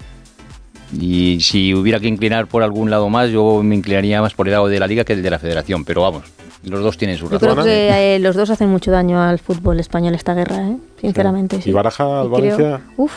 y 0.97 1.39
si 1.41 1.73
hubiera 1.73 1.99
que 1.99 2.07
inclinar 2.07 2.47
por 2.47 2.63
algún 2.63 2.89
lado 2.89 3.09
más, 3.09 3.29
yo 3.29 3.61
me 3.61 3.75
inclinaría 3.75 4.21
más 4.21 4.33
por 4.33 4.47
el 4.47 4.53
lado 4.53 4.67
de 4.67 4.79
la 4.79 4.87
liga 4.87 5.03
que 5.03 5.13
el 5.13 5.21
de 5.21 5.29
la 5.29 5.37
federación, 5.39 5.83
pero 5.83 6.01
vamos, 6.03 6.23
los 6.63 6.81
dos 6.81 6.97
tienen 6.97 7.17
sus 7.17 7.29
Yo 7.29 7.39
creo 7.39 7.55
razones. 7.55 7.65
que 7.73 8.15
eh, 8.15 8.19
los 8.19 8.35
dos 8.35 8.49
hacen 8.49 8.69
mucho 8.69 8.89
daño 8.89 9.21
al 9.21 9.39
fútbol 9.39 9.79
español 9.79 10.15
esta 10.15 10.33
guerra, 10.33 10.65
¿eh? 10.67 10.77
sinceramente. 11.01 11.61
sí. 11.61 11.69
¿Y 11.71 11.73
Baraja 11.73 12.03
al 12.21 12.27
creo- 12.27 12.29
Valencia? 12.29 12.81
Uf. 12.95 13.11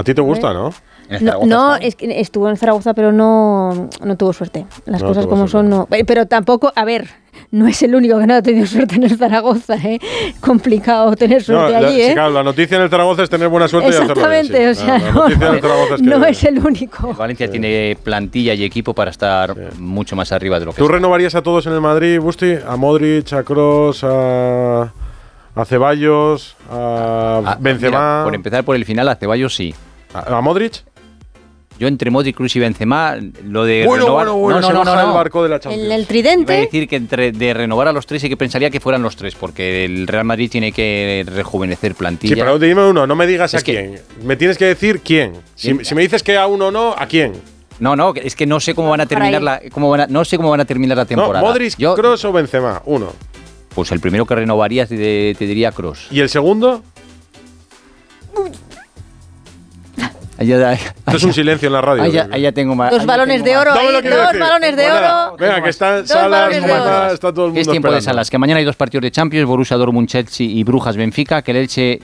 ¿A 0.00 0.04
ti 0.04 0.14
te 0.14 0.22
gusta, 0.22 0.52
no? 0.54 0.72
No, 1.20 1.44
no, 1.44 1.76
es 1.76 1.94
que 1.96 2.20
estuvo 2.20 2.48
en 2.48 2.56
Zaragoza, 2.56 2.94
pero 2.94 3.12
no, 3.12 3.88
no 4.02 4.16
tuvo 4.16 4.32
suerte. 4.32 4.64
Las 4.86 5.02
No 5.02 5.08
cosas 5.08 5.26
como 5.26 5.46
son, 5.48 5.68
no. 5.68 5.88
Eh, 5.90 6.04
Pero 6.06 6.26
tampoco, 6.26 6.72
a 6.74 6.84
ver, 6.84 7.08
no 7.50 7.66
es 7.66 7.82
el 7.82 7.94
único 7.96 8.18
que 8.18 8.26
no 8.28 8.34
ha 8.34 8.42
tenido 8.42 8.64
suerte 8.66 8.94
en 8.94 9.02
el 9.02 9.18
Zaragoza, 9.18 9.74
¿eh? 9.74 9.98
Complicado 10.40 11.14
tener 11.16 11.38
No, 11.40 11.44
suerte 11.44 11.72
la, 11.72 11.78
allí, 11.88 11.96
sí, 11.96 12.02
¿eh? 12.02 12.12
claro, 12.14 12.30
la 12.30 12.42
noticia 12.44 12.76
en 12.76 12.84
el 12.84 12.90
Zaragoza 12.90 13.24
es 13.24 13.28
tener 13.30 13.48
buena 13.48 13.66
suerte 13.68 13.90
y 13.90 13.92
hacerlo 13.92 14.14
bien. 14.28 14.46
sí. 14.46 14.52
Exactamente, 14.54 14.68
o 14.70 14.74
sea, 14.74 14.98
La- 14.98 15.04
la 15.04 15.10
no, 15.12 15.20
noticia 15.24 15.46
en 15.48 15.54
el 15.54 15.60
Zaragoza 15.60 15.94
es 15.96 16.00
que- 16.00 16.06
no 16.08 16.24
es 16.24 16.44
el 16.44 16.58
único. 16.66 17.14
Valencia 17.14 17.50
tiene 17.50 17.98
plantilla 18.02 18.54
y 18.54 18.64
equipo 18.64 18.94
para 18.94 19.10
estar 19.10 19.54
mucho 19.78 20.14
más 20.16 20.30
arriba 20.32 20.58
de 20.60 20.64
lo 20.66 20.72
que 20.72 20.78
¿Tú 20.78 20.84
está. 20.84 20.94
renovarías 20.94 21.34
a 21.34 21.42
todos 21.42 21.66
en 21.66 21.72
el 21.74 21.80
Madrid, 21.80 22.20
Busti? 22.20 22.54
A 22.66 22.76
Modric, 22.76 23.32
a 23.32 23.42
Kroos, 23.42 24.04
a, 24.04 24.92
a 25.56 25.64
Ceballos, 25.64 26.56
a 26.70 27.42
Ah, 27.44 27.56
Benzema. 27.60 27.90
mira, 27.98 28.24
por 28.24 28.34
empezar 28.36 28.64
por 28.64 28.76
el 28.76 28.84
final, 28.84 29.08
a 29.08 29.16
Ceballos 29.16 29.54
sí. 29.56 29.74
¿A, 30.14 30.36
a 30.36 30.40
Modric? 30.40 30.84
Yo 31.78 31.88
entre 31.88 32.10
Modric, 32.10 32.36
Cruz 32.36 32.54
y 32.56 32.58
Benzema, 32.58 33.16
lo 33.42 33.64
de 33.64 33.86
Bueno, 33.86 34.04
renovar... 34.04 34.26
bueno, 34.28 34.38
bueno, 34.38 34.60
no, 34.60 34.66
se 34.66 34.72
no, 34.74 34.78
no, 34.80 34.84
baja 34.84 34.96
no, 34.96 35.00
el 35.00 35.08
no. 35.08 35.14
barco 35.14 35.42
de 35.42 35.48
la 35.48 35.60
Champions. 35.60 35.86
El, 35.86 35.92
el 35.92 35.98
Iba 36.00 36.04
a 36.04 36.08
tridente, 36.08 36.52
decir 36.52 36.88
que 36.88 36.96
entre 36.96 37.32
de 37.32 37.54
renovar 37.54 37.88
a 37.88 37.92
los 37.92 38.04
tres 38.04 38.20
sí 38.20 38.28
que 38.28 38.36
pensaría 38.36 38.68
que 38.68 38.80
fueran 38.80 39.02
los 39.02 39.16
tres, 39.16 39.34
porque 39.34 39.86
el 39.86 40.06
Real 40.06 40.24
Madrid 40.26 40.50
tiene 40.50 40.72
que 40.72 41.24
rejuvenecer 41.26 41.94
plantilla. 41.94 42.34
Sí, 42.34 42.38
pero 42.40 42.58
dime 42.58 42.84
uno, 42.86 43.06
no 43.06 43.16
me 43.16 43.26
digas 43.26 43.54
Es 43.54 43.62
a 43.62 43.64
que- 43.64 43.72
quién. 43.72 44.26
Me 44.26 44.36
tienes 44.36 44.58
que 44.58 44.66
decir 44.66 45.00
quién. 45.00 45.32
Si, 45.54 45.72
me 45.72 46.02
dices 46.02 46.22
que 46.22 46.36
a 46.36 46.46
uno 46.46 46.70
no, 46.70 46.92
¿a 46.98 47.06
quién? 47.06 47.32
No, 47.78 47.96
no, 47.96 48.12
es 48.14 48.36
que 48.36 48.44
no 48.46 48.60
sé 48.60 48.74
cómo 48.74 48.90
van 48.90 49.00
a 49.00 49.06
terminar 49.06 49.40
la, 49.40 49.62
cómo 49.72 49.88
van 49.88 50.00
a- 50.02 50.06
no 50.06 50.22
sé 50.26 50.36
cómo 50.36 50.50
van 50.50 50.60
a 50.60 50.66
terminar 50.66 50.98
la 50.98 51.04
No, 51.04 51.08
temporada. 51.08 51.40
Modric, 51.48 51.76
Yo, 51.78 51.94
Kroos 51.94 52.22
o 52.26 52.32
Benzema, 52.32 52.82
uno. 52.84 53.10
pues 53.74 53.90
el 53.90 54.00
primero 54.00 54.26
que 54.26 54.34
renovaría 54.34 54.84
te, 54.84 55.34
te 55.34 55.46
diría 55.46 55.72
Cross. 55.72 56.08
¿Y 56.10 56.20
el 56.20 56.28
segundo? 56.28 56.82
Esto 60.40 61.16
es 61.16 61.22
un 61.24 61.32
silencio 61.34 61.66
en 61.66 61.72
la 61.74 61.80
radio. 61.82 62.02
Ahí 62.02 62.12
ya, 62.12 62.28
ahí 62.32 62.42
ya 62.42 62.52
tengo 62.52 62.74
más. 62.74 62.90
dos 62.90 63.04
balones 63.04 63.44
de 63.44 63.56
oro, 63.56 63.72
ahí, 63.72 63.92
dos 63.92 64.38
balones 64.38 64.76
de 64.76 64.90
oro. 64.90 65.36
Venga, 65.38 65.62
que 65.62 65.68
está 65.68 65.98
Dos 65.98 66.08
Salas, 66.08 66.30
balones 66.30 66.62
de 66.62 66.68
Morata, 66.68 67.02
oro. 67.04 67.14
está 67.14 67.32
todo 67.32 67.44
el 67.46 67.50
mundo 67.50 67.60
Es 67.60 67.68
tiempo 67.68 67.92
de 67.92 68.00
salas, 68.00 68.30
que 68.30 68.38
mañana 68.38 68.58
hay 68.58 68.64
dos 68.64 68.76
partidos 68.76 69.02
de 69.02 69.10
Champions, 69.10 69.46
Borussia 69.46 69.76
Dortmund, 69.76 70.08
Chelsea 70.08 70.46
y 70.46 70.64
Brujas 70.64 70.96
Benfica, 70.96 71.42
que 71.42 71.50
el 71.50 71.58
Elche 71.58 72.00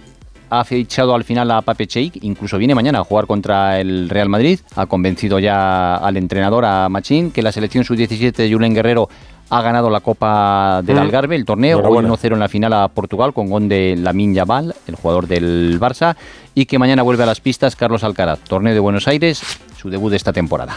ha 0.50 0.62
fichado 0.64 1.14
al 1.14 1.24
final 1.24 1.50
a 1.50 1.62
Pape 1.62 1.86
Cheik, 1.86 2.18
incluso 2.22 2.56
viene 2.58 2.74
mañana 2.74 3.00
a 3.00 3.04
jugar 3.04 3.26
contra 3.26 3.80
el 3.80 4.08
Real 4.08 4.28
Madrid, 4.28 4.60
ha 4.76 4.86
convencido 4.86 5.38
ya 5.38 5.96
al 5.96 6.16
entrenador, 6.16 6.64
a 6.64 6.88
Machín, 6.88 7.30
que 7.32 7.42
la 7.42 7.50
selección 7.50 7.84
sub-17 7.84 8.32
de 8.32 8.52
Julen 8.52 8.74
Guerrero 8.74 9.08
ha 9.50 9.62
ganado 9.62 9.90
la 9.90 10.00
Copa 10.00 10.82
del 10.82 10.96
Mm. 10.96 11.00
Algarve, 11.00 11.36
el 11.36 11.44
torneo, 11.44 11.78
hoy 11.78 11.80
Enhorabuena. 11.80 12.08
1-0 12.08 12.34
en 12.34 12.40
la 12.40 12.48
final 12.48 12.72
a 12.72 12.88
Portugal 12.88 13.32
con 13.32 13.48
gol 13.48 13.68
de 13.68 13.96
Lamin 13.96 14.34
Yamal, 14.34 14.74
el 14.86 14.94
jugador 14.96 15.26
del 15.26 15.78
Barça, 15.80 16.16
y 16.54 16.66
que 16.66 16.78
mañana 16.78 17.02
vuelve 17.02 17.22
a 17.22 17.26
las 17.26 17.40
pistas 17.40 17.76
Carlos 17.76 18.02
Alcaraz, 18.04 18.40
torneo 18.40 18.74
de 18.74 18.80
Buenos 18.80 19.06
Aires, 19.08 19.42
su 19.76 19.90
debut 19.90 20.10
de 20.10 20.16
esta 20.16 20.32
temporada. 20.32 20.76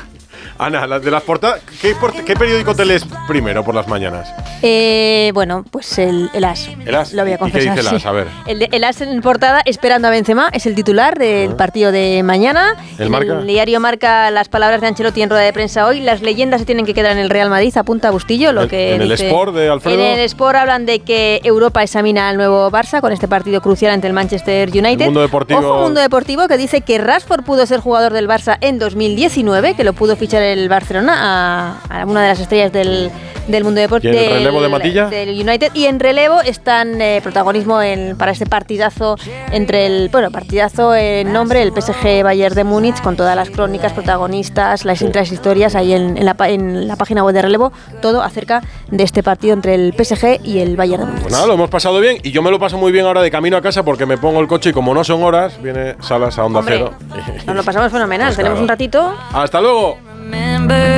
Ana, 0.58 0.86
las 0.88 1.02
de 1.04 1.12
las 1.12 1.24
portadas. 1.24 1.62
¿qué, 1.82 2.36
periódico 2.36 2.76
te 2.76 2.86
lees 2.86 3.06
primero 3.28 3.64
por 3.64 3.74
las 3.76 3.88
mañanas? 3.88 4.30
Eh, 4.62 5.32
bueno, 5.34 5.64
pues 5.72 5.98
el, 6.00 6.30
el 6.34 6.44
As. 6.44 6.68
El 6.86 6.96
As. 6.96 7.14
Lo 7.14 7.24
voy 7.24 7.32
a 7.34 7.36
¿Y 7.48 7.52
qué 7.52 7.60
dice 7.60 7.80
el 7.80 7.88
As? 7.88 8.02
sí. 8.02 8.08
A 8.08 8.12
ver. 8.12 8.28
El, 8.46 8.68
el 8.72 8.84
As 8.84 9.02
en 9.02 9.22
portada, 9.22 9.62
esperando 9.66 10.08
a 10.08 10.12
Benzema, 10.12 10.50
es 10.52 10.66
el 10.66 10.76
titular 10.76 11.18
del 11.18 11.56
partido 11.56 11.92
de 11.92 12.22
mañana. 12.24 12.76
¿El 12.98 13.06
En 13.06 13.12
Marca? 13.12 13.40
El 13.40 13.48
diario 13.48 13.80
marca 13.80 14.30
las 14.32 14.50
palabras 14.50 14.82
de 14.82 14.88
Ancelotti 14.88 15.22
en 15.22 15.30
rueda 15.30 15.44
de 15.44 15.54
prensa 15.54 15.86
hoy. 15.86 16.02
Las 16.02 16.22
leyendas 16.22 16.60
se 16.62 16.66
tienen 16.66 16.86
que 16.86 16.94
quedar 16.94 17.14
en 17.14 17.20
el 17.20 17.30
Real 17.30 17.50
Madrid, 17.50 17.76
apunta 17.78 18.12
Bustillo. 18.12 18.52
Lo 18.52 18.64
En- 18.64 18.70
que 18.70 18.96
en 18.96 19.02
el 19.02 19.12
Sport 19.12 19.56
de 19.56 19.70
Alfredo. 19.70 19.96
En 20.00 20.20
el 20.20 20.26
Sport 20.26 20.58
hablan 20.58 20.86
de 20.86 21.00
que 21.00 21.40
Europa 21.44 21.82
examina 21.84 22.30
al 22.30 22.38
nuevo 22.38 22.70
Barça 22.70 23.02
con 23.02 23.12
este 23.14 23.28
partido 23.28 23.62
crucial 23.62 23.92
ante 23.94 24.08
el 24.08 24.14
Manchester 24.14 24.70
United. 24.70 25.02
El 25.02 25.06
Mundo 25.12 25.22
Deportivo- 25.28 25.60
Ojo, 25.60 25.82
Mundo 25.84 26.02
Deportivo 26.02 26.48
que 26.48 26.58
dice 26.58 26.82
que 26.82 26.98
Rashford 26.98 27.44
pudo 27.44 27.66
ser 27.66 27.80
jugador 27.80 28.14
del 28.14 28.28
Barça 28.28 28.58
en 28.62 28.78
2019, 28.80 29.74
que 29.76 29.84
lo 29.84 29.94
pudo 29.94 30.16
fichar 30.16 30.29
el 30.38 30.70
Barcelona 30.70 31.78
a, 31.90 32.02
a 32.02 32.06
una 32.06 32.22
de 32.24 32.28
las 32.30 32.40
estrellas 32.40 32.72
del, 32.72 33.10
del 33.48 33.64
Mundo 33.64 33.82
Deportivo. 33.82 34.14
¿Y 34.14 34.18
en 34.18 34.24
el 34.24 34.34
relevo 34.36 34.62
de 34.62 34.70
Matilla? 34.70 35.06
del 35.08 35.30
United 35.30 35.72
y 35.74 35.86
en 35.86 36.00
relevo 36.00 36.42
están 36.42 37.02
eh, 37.02 37.20
protagonismo 37.24 37.82
en- 37.82 38.16
para 38.18 38.32
este 38.32 38.46
partidazo 38.46 39.16
entre 39.52 39.86
el 39.86 40.10
bueno 40.10 40.30
partidazo 40.32 40.94
en 40.96 41.32
nombre 41.34 41.62
el 41.64 41.72
PSG 41.72 42.24
Bayern 42.24 42.56
de 42.56 42.64
Múnich 42.64 43.02
con 43.02 43.16
todas 43.16 43.36
las 43.36 43.50
crónicas 43.50 43.94
protagonistas 43.94 44.86
las 44.86 45.02
intras 45.02 45.32
historias 45.32 45.76
ahí 45.76 45.94
en, 45.94 46.18
en 46.18 46.26
la, 46.26 46.36
en 46.48 46.88
la 46.88 46.96
página 46.96 47.24
web 47.24 47.34
de 47.34 47.42
relevo 47.42 47.72
todo 48.02 48.22
acerca 48.22 48.62
de 48.92 49.04
este 49.04 49.24
partido 49.24 49.54
entre 49.54 49.76
el 49.76 49.94
PSG 49.94 50.40
y 50.46 50.60
el 50.60 50.76
Bayern 50.78 51.02
de 51.02 51.08
Múnich 51.08 51.22
Pues 51.24 51.34
nada, 51.34 51.48
lo 51.48 51.54
hemos 51.54 51.70
pasado 51.70 52.00
bien 52.00 52.18
y 52.24 52.32
yo 52.32 52.42
me 52.42 52.52
lo 52.52 52.60
paso 52.60 52.78
muy 52.78 52.92
bien 52.92 53.06
ahora 53.06 53.22
de 53.22 53.32
camino 53.32 53.58
a 53.58 53.62
casa 53.62 53.84
porque 53.84 54.06
me 54.06 54.18
pongo 54.18 54.40
el 54.42 54.48
coche 54.48 54.70
y 54.70 54.74
como 54.74 54.94
no 54.94 55.04
son 55.04 55.24
horas, 55.24 55.62
viene 55.62 55.96
Salas 56.02 56.38
a 56.38 56.46
Onda 56.46 56.60
Hombre, 56.60 56.76
Cero. 56.78 56.94
nos 57.48 57.56
lo 57.56 57.64
pasamos 57.64 57.92
fenomenal 57.92 58.28
Pues 58.30 58.38
tenemos 58.38 58.56
claro. 58.58 58.62
un 58.64 58.68
ratito 58.70 59.14
Hasta 59.34 59.62
luego. 59.62 59.98
remember 60.30 60.80